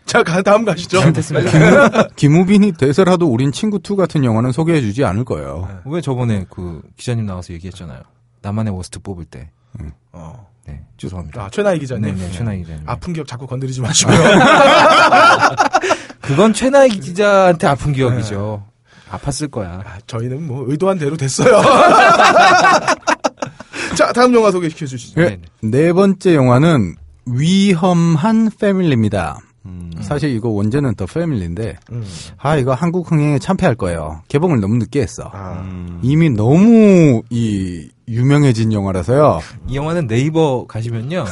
자 0.07 0.23
가- 0.25 0.43
다음 0.43 0.65
가시죠. 0.65 0.99
잘못했습니다. 1.01 2.09
김우빈이 2.17 2.73
대세라도 2.73 3.27
우린 3.29 3.53
친구 3.53 3.79
2 3.79 3.97
같은 3.97 4.25
영화는 4.25 4.53
소개해주지 4.53 5.05
않을 5.05 5.25
거예요. 5.25 5.69
왜 5.85 6.01
저번에 6.01 6.47
그 6.51 6.83
기자님 6.97 7.27
나와서 7.27 7.53
얘기했잖아요. 7.55 8.01
나만의 8.43 8.75
워스트 8.75 9.01
뽑을 9.01 9.25
때. 9.25 9.51
어. 10.13 10.47
네, 10.67 10.81
죄송합니다. 10.99 11.45
아 11.45 11.51
최나희 11.51 11.79
기자님. 11.79 12.03
네, 12.03 12.13
네, 12.27 12.31
최나희 12.33 12.59
기자님. 12.61 12.83
아픈 12.87 13.13
기억 13.13 13.27
자꾸 13.27 13.47
건드리지 13.47 13.81
마시고요. 13.81 14.19
그건 16.21 16.53
최나희 16.53 16.91
기자한테 16.91 17.67
아픈 17.67 17.93
기억이죠. 17.93 18.65
아팠을 19.11 19.51
거야. 19.51 19.83
아, 19.85 19.99
저희는 20.07 20.47
뭐 20.47 20.65
의도한 20.69 20.99
대로 20.99 21.17
됐어요. 21.17 21.61
자 21.63 22.97
자, 23.97 24.13
다음 24.13 24.35
영화 24.35 24.51
소개시켜 24.51 24.87
주시죠. 24.87 25.21
예, 25.23 25.41
네 25.63 25.93
번째 25.93 26.35
영화는 26.35 26.95
위험한 27.27 28.51
패밀리입니다. 28.61 29.39
음. 29.71 30.03
사실 30.03 30.31
이거 30.31 30.49
원제는 30.49 30.95
더 30.95 31.07
패밀리인데 31.07 31.77
음. 31.93 32.05
아 32.39 32.57
이거 32.57 32.75
한국 32.75 33.11
흥행에 33.11 33.39
참패할 33.39 33.77
거예요. 33.77 34.23
개봉을 34.29 34.61
너무 34.61 34.77
늦게 34.77 35.01
했어. 35.01 35.31
아. 35.33 35.63
음. 35.65 35.99
이미 36.03 36.31
너무 36.31 37.23
이 37.31 37.89
유명해진 38.11 38.73
영화라서요. 38.73 39.41
이 39.69 39.77
영화는 39.77 40.09
네이버 40.09 40.67
가시면요. 40.67 41.25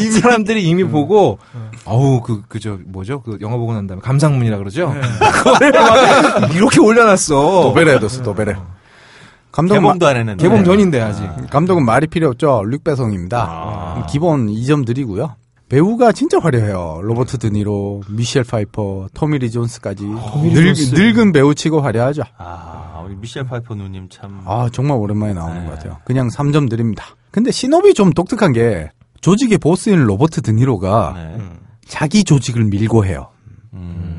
이 0.00 0.10
사람들이 0.22 0.62
이미 0.62 0.84
보고, 0.84 1.38
어우, 1.84 2.20
그, 2.22 2.42
그, 2.46 2.60
저, 2.60 2.78
뭐죠? 2.86 3.20
그 3.20 3.36
영화 3.40 3.56
보고 3.56 3.74
난 3.74 3.88
다음에 3.88 4.00
감상문이라 4.00 4.58
그러죠? 4.58 4.94
막 5.20 6.54
이렇게 6.54 6.80
올려놨어. 6.80 7.62
도배를 7.64 7.98
뒀어 7.98 8.22
도배를. 8.22 8.54
감독 9.50 9.74
개봉도 9.74 10.06
안 10.06 10.16
했는데. 10.18 10.40
개봉 10.40 10.62
전인데, 10.62 11.00
아직. 11.00 11.24
감독은 11.50 11.84
말이 11.84 12.06
필요 12.06 12.28
없죠. 12.28 12.62
뤽 12.64 12.97
베송입니다. 12.97 14.06
기본 14.08 14.46
2점 14.46 14.86
드리고요. 14.86 15.34
배우가 15.70 16.10
진짜 16.10 16.38
화려해요. 16.40 17.00
로버트 17.02 17.38
드니로, 17.38 18.02
미셸 18.10 18.42
파이퍼, 18.42 19.06
토미 19.14 19.39
리 19.39 19.52
존스까지 19.52 20.04
늙, 20.04 20.74
늙은 20.92 21.30
배우치고 21.30 21.80
화려하죠. 21.80 22.24
아, 22.38 23.00
우리 23.06 23.14
미셸 23.14 23.44
파이퍼 23.44 23.76
누님 23.76 24.08
참. 24.10 24.42
아 24.44 24.68
정말 24.72 24.98
오랜만에 24.98 25.32
나오는 25.32 25.60
네. 25.60 25.66
것 25.66 25.74
같아요. 25.78 25.98
그냥 26.04 26.28
3점 26.28 26.68
드립니다. 26.68 27.04
근데 27.30 27.52
신업이 27.52 27.94
좀 27.94 28.12
독특한 28.12 28.52
게 28.52 28.90
조직의 29.20 29.58
보스인 29.58 30.00
로버트 30.04 30.42
드니로가 30.42 31.12
네. 31.14 31.38
자기 31.86 32.24
조직을 32.24 32.64
밀고 32.64 33.04
해요. 33.06 33.28
음. 33.72 34.09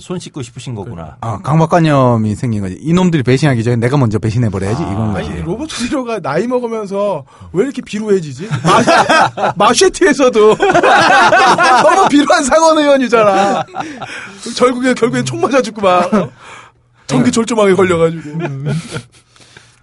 손 0.00 0.18
씻고 0.18 0.42
싶으신 0.42 0.74
거구나. 0.74 1.16
아 1.20 1.38
강박관념이 1.42 2.34
생긴 2.34 2.62
거지. 2.62 2.78
이놈들이 2.80 3.22
배신하기 3.22 3.62
전에 3.62 3.76
내가 3.76 3.96
먼저 3.98 4.18
배신해버려야지 4.18 4.82
이건 4.82 5.12
거지. 5.12 5.30
아니 5.30 5.42
로버트 5.42 5.74
디로가 5.88 6.20
나이 6.20 6.46
먹으면서 6.46 7.24
왜 7.52 7.64
이렇게 7.64 7.82
비루해지지? 7.82 8.48
마, 8.48 9.52
마쉐티에서도 9.68 10.56
너무 11.82 12.08
비루한 12.08 12.42
상원 12.44 12.78
의원이잖아. 12.78 13.64
결국에 14.56 14.94
결국엔 14.94 15.24
총 15.24 15.40
맞아 15.40 15.60
죽고 15.60 15.82
막 15.82 16.12
어? 16.14 16.30
전기 17.06 17.30
졸조망에 17.30 17.74
걸려가지고. 17.74 18.38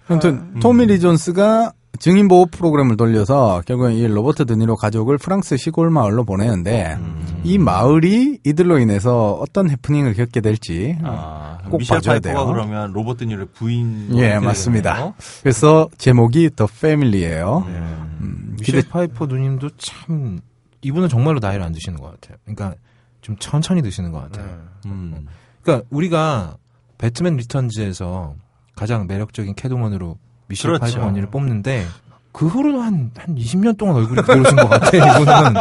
아무튼 0.08 0.58
토미 0.60 0.86
리 0.86 0.98
존스가 0.98 1.72
증인 1.98 2.28
보호 2.28 2.46
프로그램을 2.46 2.96
돌려서 2.96 3.62
결국엔 3.66 3.92
이 3.94 4.06
로버트 4.06 4.46
드니로 4.46 4.76
가족을 4.76 5.18
프랑스 5.18 5.56
시골 5.56 5.90
마을로 5.90 6.24
보내는데 6.24 6.96
이 7.44 7.58
마을이 7.58 8.38
이들로 8.44 8.78
인해서 8.78 9.32
어떤 9.32 9.68
해프닝을 9.68 10.14
겪게 10.14 10.40
될지 10.40 10.96
아, 11.02 11.58
꼭 11.68 11.78
미셸 11.78 11.96
봐줘야 11.96 12.14
파이퍼가 12.20 12.44
돼요. 12.44 12.46
그러면 12.46 12.92
로버트 12.92 13.18
드니로의 13.18 13.48
부인. 13.52 14.16
예 14.16 14.38
맞습니다. 14.38 15.14
그래서 15.42 15.88
제목이 15.98 16.50
더 16.56 16.66
패밀리예요. 16.66 17.64
네. 17.66 17.72
음, 17.74 18.56
미셸 18.58 18.82
파이퍼 18.88 19.26
누님도 19.26 19.70
참, 19.76 20.40
이분은 20.82 21.08
정말로 21.08 21.38
나이를 21.40 21.62
안 21.62 21.72
드시는 21.72 21.98
것 21.98 22.12
같아요. 22.12 22.38
그러니까 22.44 22.74
좀 23.20 23.36
천천히 23.38 23.82
드시는 23.82 24.12
것 24.12 24.20
같아요. 24.22 24.58
음. 24.86 25.26
그러니까 25.62 25.86
우리가 25.90 26.56
배트맨 26.96 27.36
리턴즈에서 27.36 28.34
가장 28.74 29.06
매력적인 29.06 29.54
캣우먼으로 29.54 30.16
미셸 30.50 30.72
그렇죠. 30.78 30.80
파이퍼 30.96 31.06
언니를 31.08 31.30
뽑는데 31.30 31.86
그 32.32 32.46
후로 32.46 32.80
한, 32.80 33.10
한 33.16 33.34
20년 33.34 33.76
동안 33.76 33.96
얼굴이 33.96 34.22
그러신 34.22 34.56
것 34.56 34.68
같아. 34.68 34.96
이분은 34.96 35.54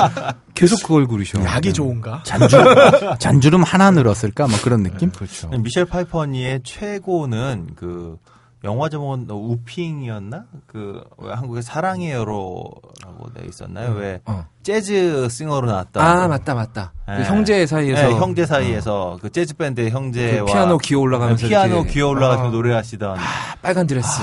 계속 0.53 0.83
그 0.85 0.95
얼굴이셔. 0.95 1.43
약이 1.43 1.73
좋은가? 1.73 2.21
잔주름, 2.23 2.65
잔주름 3.17 3.63
하나 3.63 3.91
늘었을까 3.91 4.47
뭐 4.47 4.57
그런 4.63 4.83
느낌? 4.83 5.11
그렇죠. 5.11 5.49
미셸 5.49 5.85
파이퍼 5.85 6.19
언니의 6.19 6.61
최고는 6.63 7.69
그 7.75 8.17
영화 8.65 8.89
제목은 8.89 9.27
우핑이었나? 9.29 10.43
그왜 10.67 11.33
한국엔 11.33 11.63
사랑의 11.63 12.35
행로라고 12.35 13.33
돼 13.33 13.45
있었나요? 13.47 13.93
왜 13.93 14.19
어. 14.25 14.45
재즈 14.63 15.29
싱어로 15.29 15.65
나왔던 15.65 16.03
아, 16.03 16.27
맞다, 16.27 16.53
맞다. 16.55 16.91
그 17.05 17.11
네. 17.11 17.23
형제 17.23 17.65
사이에서. 17.65 18.07
네, 18.09 18.13
형제 18.15 18.45
사이에서 18.45 19.17
그 19.21 19.31
재즈 19.31 19.55
밴드의 19.55 19.91
형제와 19.91 20.45
그 20.45 20.51
피아노 20.51 20.77
기어 20.77 20.99
올라가면서. 20.99 21.47
피아노 21.47 21.75
이렇게 21.75 21.89
기어 21.93 22.09
올라가면서 22.09 22.47
아, 22.49 22.51
노래하시던 22.51 23.17
빨간 23.61 23.87
드레스. 23.87 24.21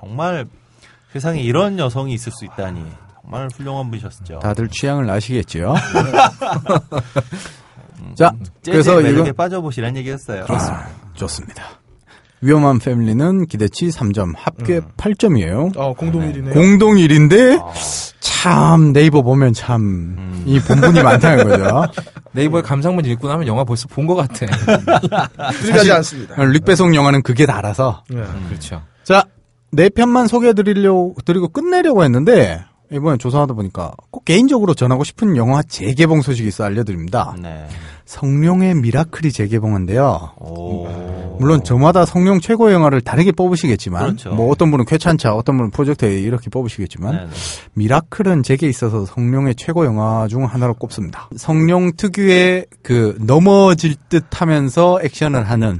정말 0.00 0.46
세상에 1.12 1.40
이런 1.40 1.78
여성이 1.78 2.14
있을 2.14 2.32
수 2.32 2.44
있다니 2.44 2.82
정말 3.22 3.48
훌륭한 3.54 3.90
분이셨죠. 3.90 4.38
다들 4.40 4.68
취향을 4.68 5.08
아시겠지요? 5.10 5.74
자, 8.16 8.32
재즈의 8.62 8.72
그래서 8.72 9.00
이거 9.02 9.32
빠져보시란 9.32 9.96
얘기였어요. 9.98 10.44
아, 10.48 10.86
좋습니다. 11.14 11.64
위험한 12.42 12.78
패밀리는 12.78 13.46
기대치 13.46 13.88
3점, 13.88 14.32
합계 14.36 14.80
8점이에요. 14.80 15.76
어 15.76 15.92
공동 15.92 16.22
1위네. 16.32 16.52
공동 16.54 16.94
1인데 16.94 17.62
참 18.20 18.94
네이버 18.94 19.20
보면 19.20 19.52
참이 19.52 20.58
본분이 20.66 21.02
많다는 21.02 21.46
거죠. 21.46 21.82
네이버에 22.32 22.62
감상문 22.62 23.04
읽고 23.04 23.28
나면 23.28 23.46
영화 23.46 23.64
벌써 23.64 23.86
본 23.88 24.06
것 24.06 24.14
같아. 24.14 24.46
들어가지 25.60 25.92
않습니다. 25.92 26.42
릭 26.44 26.64
배송 26.64 26.94
영화는 26.94 27.22
그게 27.22 27.44
다라서 27.44 28.04
네. 28.08 28.22
그렇죠. 28.48 28.80
자, 29.04 29.22
네 29.72 29.88
편만 29.88 30.26
소개해드리려고, 30.26 31.14
드리고 31.24 31.48
끝내려고 31.48 32.04
했는데, 32.04 32.64
이번에 32.92 33.18
조사하다 33.18 33.54
보니까 33.54 33.92
꼭 34.10 34.24
개인적으로 34.24 34.74
전하고 34.74 35.04
싶은 35.04 35.36
영화 35.36 35.62
재개봉 35.62 36.22
소식이 36.22 36.48
있어 36.48 36.64
알려드립니다. 36.64 37.36
네. 37.40 37.66
성룡의 38.04 38.74
미라클이 38.74 39.30
재개봉한데요. 39.30 40.32
오. 40.40 40.88
물론 41.38 41.62
저마다 41.62 42.04
성룡 42.04 42.40
최고 42.40 42.72
영화를 42.72 43.00
다르게 43.00 43.30
뽑으시겠지만, 43.30 44.02
그렇죠. 44.16 44.30
뭐 44.30 44.50
어떤 44.50 44.72
분은 44.72 44.86
쾌찬차, 44.86 45.32
어떤 45.34 45.56
분은 45.56 45.70
프로젝트 45.70 46.04
A 46.04 46.20
이렇게 46.20 46.50
뽑으시겠지만, 46.50 47.14
네, 47.14 47.20
네. 47.26 47.30
미라클은 47.74 48.42
제게 48.42 48.68
있어서 48.68 49.06
성룡의 49.06 49.54
최고 49.54 49.84
영화 49.84 50.26
중 50.26 50.44
하나로 50.44 50.74
꼽습니다. 50.74 51.30
성룡 51.36 51.92
특유의 51.96 52.66
그 52.82 53.16
넘어질 53.20 53.94
듯 54.08 54.24
하면서 54.32 54.98
액션을 55.00 55.48
하는 55.48 55.78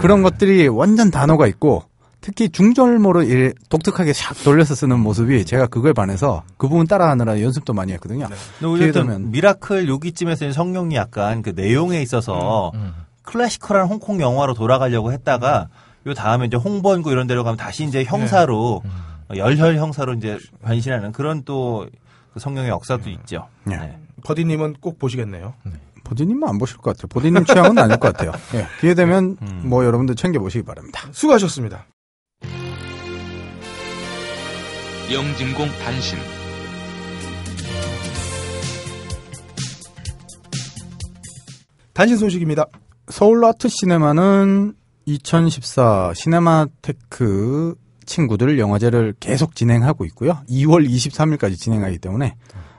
그런 0.00 0.22
것들이 0.22 0.68
완전 0.68 1.10
다 1.10 1.22
녹아 1.22 1.46
있고 1.46 1.84
특히 2.22 2.48
중절모로 2.48 3.24
이 3.24 3.52
독특하게 3.68 4.12
샥 4.12 4.44
돌려서 4.44 4.74
쓰는 4.74 4.98
모습이 5.00 5.44
제가 5.44 5.66
그거에 5.66 5.92
반해서 5.92 6.44
그 6.56 6.68
부분 6.68 6.86
따라하느라 6.86 7.42
연습도 7.42 7.74
많이 7.74 7.92
했거든요. 7.92 8.28
근데 8.28 8.76
기회 8.78 8.88
어쨌든 8.88 9.06
되면. 9.08 9.30
미라클 9.30 9.88
여기쯤에서 9.88 10.52
성룡이 10.52 10.94
약간 10.94 11.42
그 11.42 11.50
내용에 11.54 12.00
있어서 12.00 12.72
음, 12.74 12.94
classical한 13.24 13.86
홍콩 13.88 14.20
영화로 14.20 14.54
돌아가려고 14.54 15.12
했다가 15.12 15.68
요 16.06 16.14
다음에 16.14 16.46
이제 16.46 16.56
홍번구 16.56 17.12
이런 17.12 17.26
데로 17.26 17.44
가면 17.44 17.58
다시 17.58 17.84
이제 17.84 18.04
형사로 18.04 18.82
음. 18.84 19.36
열혈 19.36 19.76
형사로 19.76 20.14
이제 20.14 20.38
변신하는 20.62 21.12
그런 21.12 21.42
또 21.44 21.86
그 22.32 22.40
성룡의 22.40 22.70
역사도 22.70 23.10
있죠. 23.10 23.48
네. 23.64 23.76
네. 23.76 23.98
버디님은 24.24 24.76
꼭 24.80 24.98
보시겠네요. 24.98 25.54
보디님은 26.04 26.48
안 26.48 26.58
보실 26.58 26.78
것 26.78 26.96
같아요. 26.96 27.08
보디님 27.08 27.44
취향은 27.44 27.78
아닐 27.78 27.96
것 27.98 28.14
같아요. 28.14 28.32
예, 28.54 28.66
기회 28.80 28.94
되면 28.94 29.36
음. 29.40 29.62
뭐 29.64 29.84
여러분들 29.84 30.14
챙겨 30.16 30.40
보시기 30.40 30.64
바랍니다. 30.64 31.02
수고하셨습니다. 31.12 31.86
영진공 35.10 35.68
단신 35.82 36.18
단신 41.92 42.16
소식입니다. 42.16 42.66
서울 43.08 43.44
아트 43.44 43.68
시네마는 43.68 44.74
2014 45.04 46.12
시네마테크 46.14 47.74
친구들 48.06 48.58
영화제를 48.58 49.14
계속 49.20 49.54
진행하고 49.54 50.04
있고요. 50.06 50.38
2월 50.48 50.88
23일까지 50.88 51.56
진행하기 51.58 51.98
때문에 51.98 52.34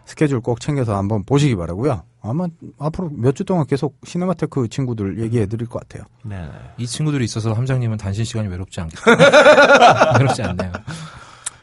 스케줄 0.05 0.41
꼭 0.41 0.59
챙겨서 0.59 0.95
한번 0.97 1.23
보시기 1.25 1.55
바라고요. 1.55 2.03
아마 2.21 2.47
앞으로 2.79 3.09
몇 3.13 3.35
주 3.35 3.43
동안 3.43 3.65
계속 3.67 3.97
시네마테크 4.05 4.67
친구들 4.69 5.19
얘기해 5.21 5.45
드릴 5.45 5.67
것 5.67 5.79
같아요. 5.81 6.05
네. 6.23 6.37
네. 6.41 6.49
이 6.77 6.87
친구들이 6.87 7.23
있어서 7.25 7.53
함장님은 7.53 7.97
단신 7.97 8.23
시간이 8.25 8.47
외롭지 8.47 8.81
않겠 8.81 8.97
외롭지 10.19 10.41
않네요. 10.41 10.71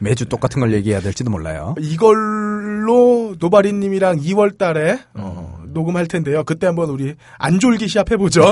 매주 0.01 0.25
똑같은 0.25 0.59
걸 0.59 0.73
얘기해야 0.73 0.99
될지도 0.99 1.29
몰라요. 1.29 1.75
이걸로 1.79 3.35
노바리님이랑 3.39 4.17
2월 4.17 4.57
달에 4.57 4.99
어, 5.13 5.59
녹음할 5.67 6.07
텐데요. 6.07 6.43
그때 6.43 6.65
한번 6.65 6.89
우리 6.89 7.15
안졸기 7.37 7.87
시합 7.87 8.11
해보죠. 8.11 8.51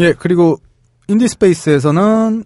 예, 0.00 0.12
그리고 0.18 0.58
인디스페이스에서는 1.06 2.44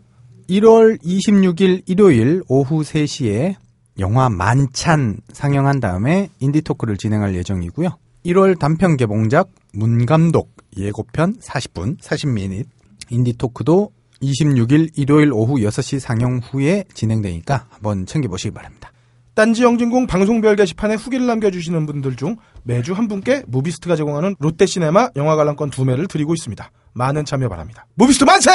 1월 0.51 1.03
26일 1.03 1.83
일요일 1.87 2.43
오후 2.47 2.83
3시에 2.83 3.55
영화 3.99 4.29
만찬 4.29 5.21
상영한 5.33 5.81
다음에 5.81 6.29
인디 6.41 6.61
토크를 6.61 6.99
진행할 6.99 7.35
예정이고요. 7.37 7.89
1월 8.27 8.59
단편 8.59 8.99
개봉작 8.99 9.49
문감독 9.73 10.51
예고편 10.77 11.39
40분, 11.39 11.99
40미닛 12.01 12.67
인디 13.09 13.33
토크도 13.33 13.93
26일 14.23 14.91
일요일 14.97 15.33
오후 15.33 15.57
6시 15.57 15.99
상영 16.01 16.41
후에 16.51 16.85
진행되니까 16.95 17.67
한번 17.71 18.07
챙겨보시기 18.07 18.53
바랍니다. 18.53 18.93
딴지 19.35 19.63
영진공 19.63 20.07
방송별 20.07 20.57
게시판에 20.57 20.97
후기를 20.97 21.27
남겨주시는 21.27 21.87
분들 21.87 22.17
중 22.17 22.37
매주 22.63 22.93
한 22.93 23.09
분께 23.09 23.43
무비스트가 23.47 23.97
제공하는 23.97 24.37
롯데시네마 24.39 25.11
영화 25.17 25.37
관람권 25.37 25.71
두 25.71 25.85
매를 25.85 26.07
드리고 26.09 26.35
있습니다. 26.35 26.71
많은 26.93 27.25
참여 27.25 27.49
바랍니다. 27.49 27.87
무비스트 27.95 28.25
만세! 28.25 28.51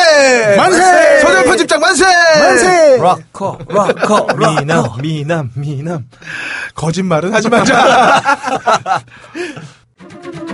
만세! 0.57 1.21
서재 1.21 1.43
편집장 1.45 1.79
만세! 1.79 2.05
만세! 2.05 2.97
락커, 2.97 3.59
락커, 3.67 4.27
미남, 4.37 5.01
미남, 5.01 5.51
미남. 5.55 6.05
거짓말은 6.75 7.33
하지 7.33 7.49
말자. 7.49 9.05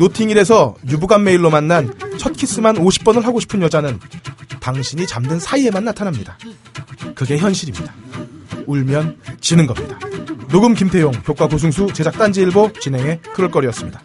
노팅힐에서 0.00 0.76
You've 0.88 1.12
Got 1.12 1.24
Mail로 1.24 1.50
만난 1.50 1.92
첫 2.18 2.32
키스만 2.32 2.76
50번을 2.76 3.22
하고 3.22 3.38
싶은 3.38 3.60
여자는 3.60 4.00
당신이 4.58 5.06
잠든 5.06 5.38
사이에만 5.38 5.84
나타납니다. 5.84 6.38
그게 7.14 7.36
현실입니다. 7.36 7.92
울면 8.66 9.18
지는 9.42 9.66
겁니다. 9.66 9.98
녹음 10.48 10.74
김태용, 10.74 11.12
효과 11.28 11.46
고승수, 11.46 11.92
제작 11.92 12.16
딴지일보, 12.16 12.72
진행의 12.80 13.20
그럴거리였습니다. 13.34 14.00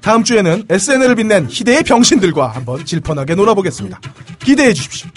다음 0.00 0.24
주에는 0.24 0.64
SNL을 0.68 1.14
빛낸 1.16 1.46
희대의 1.50 1.82
병신들과 1.84 2.48
한번 2.48 2.84
질펀하게 2.86 3.34
놀아보겠습니다. 3.34 4.00
기대해 4.38 4.72
주십시오. 4.72 5.10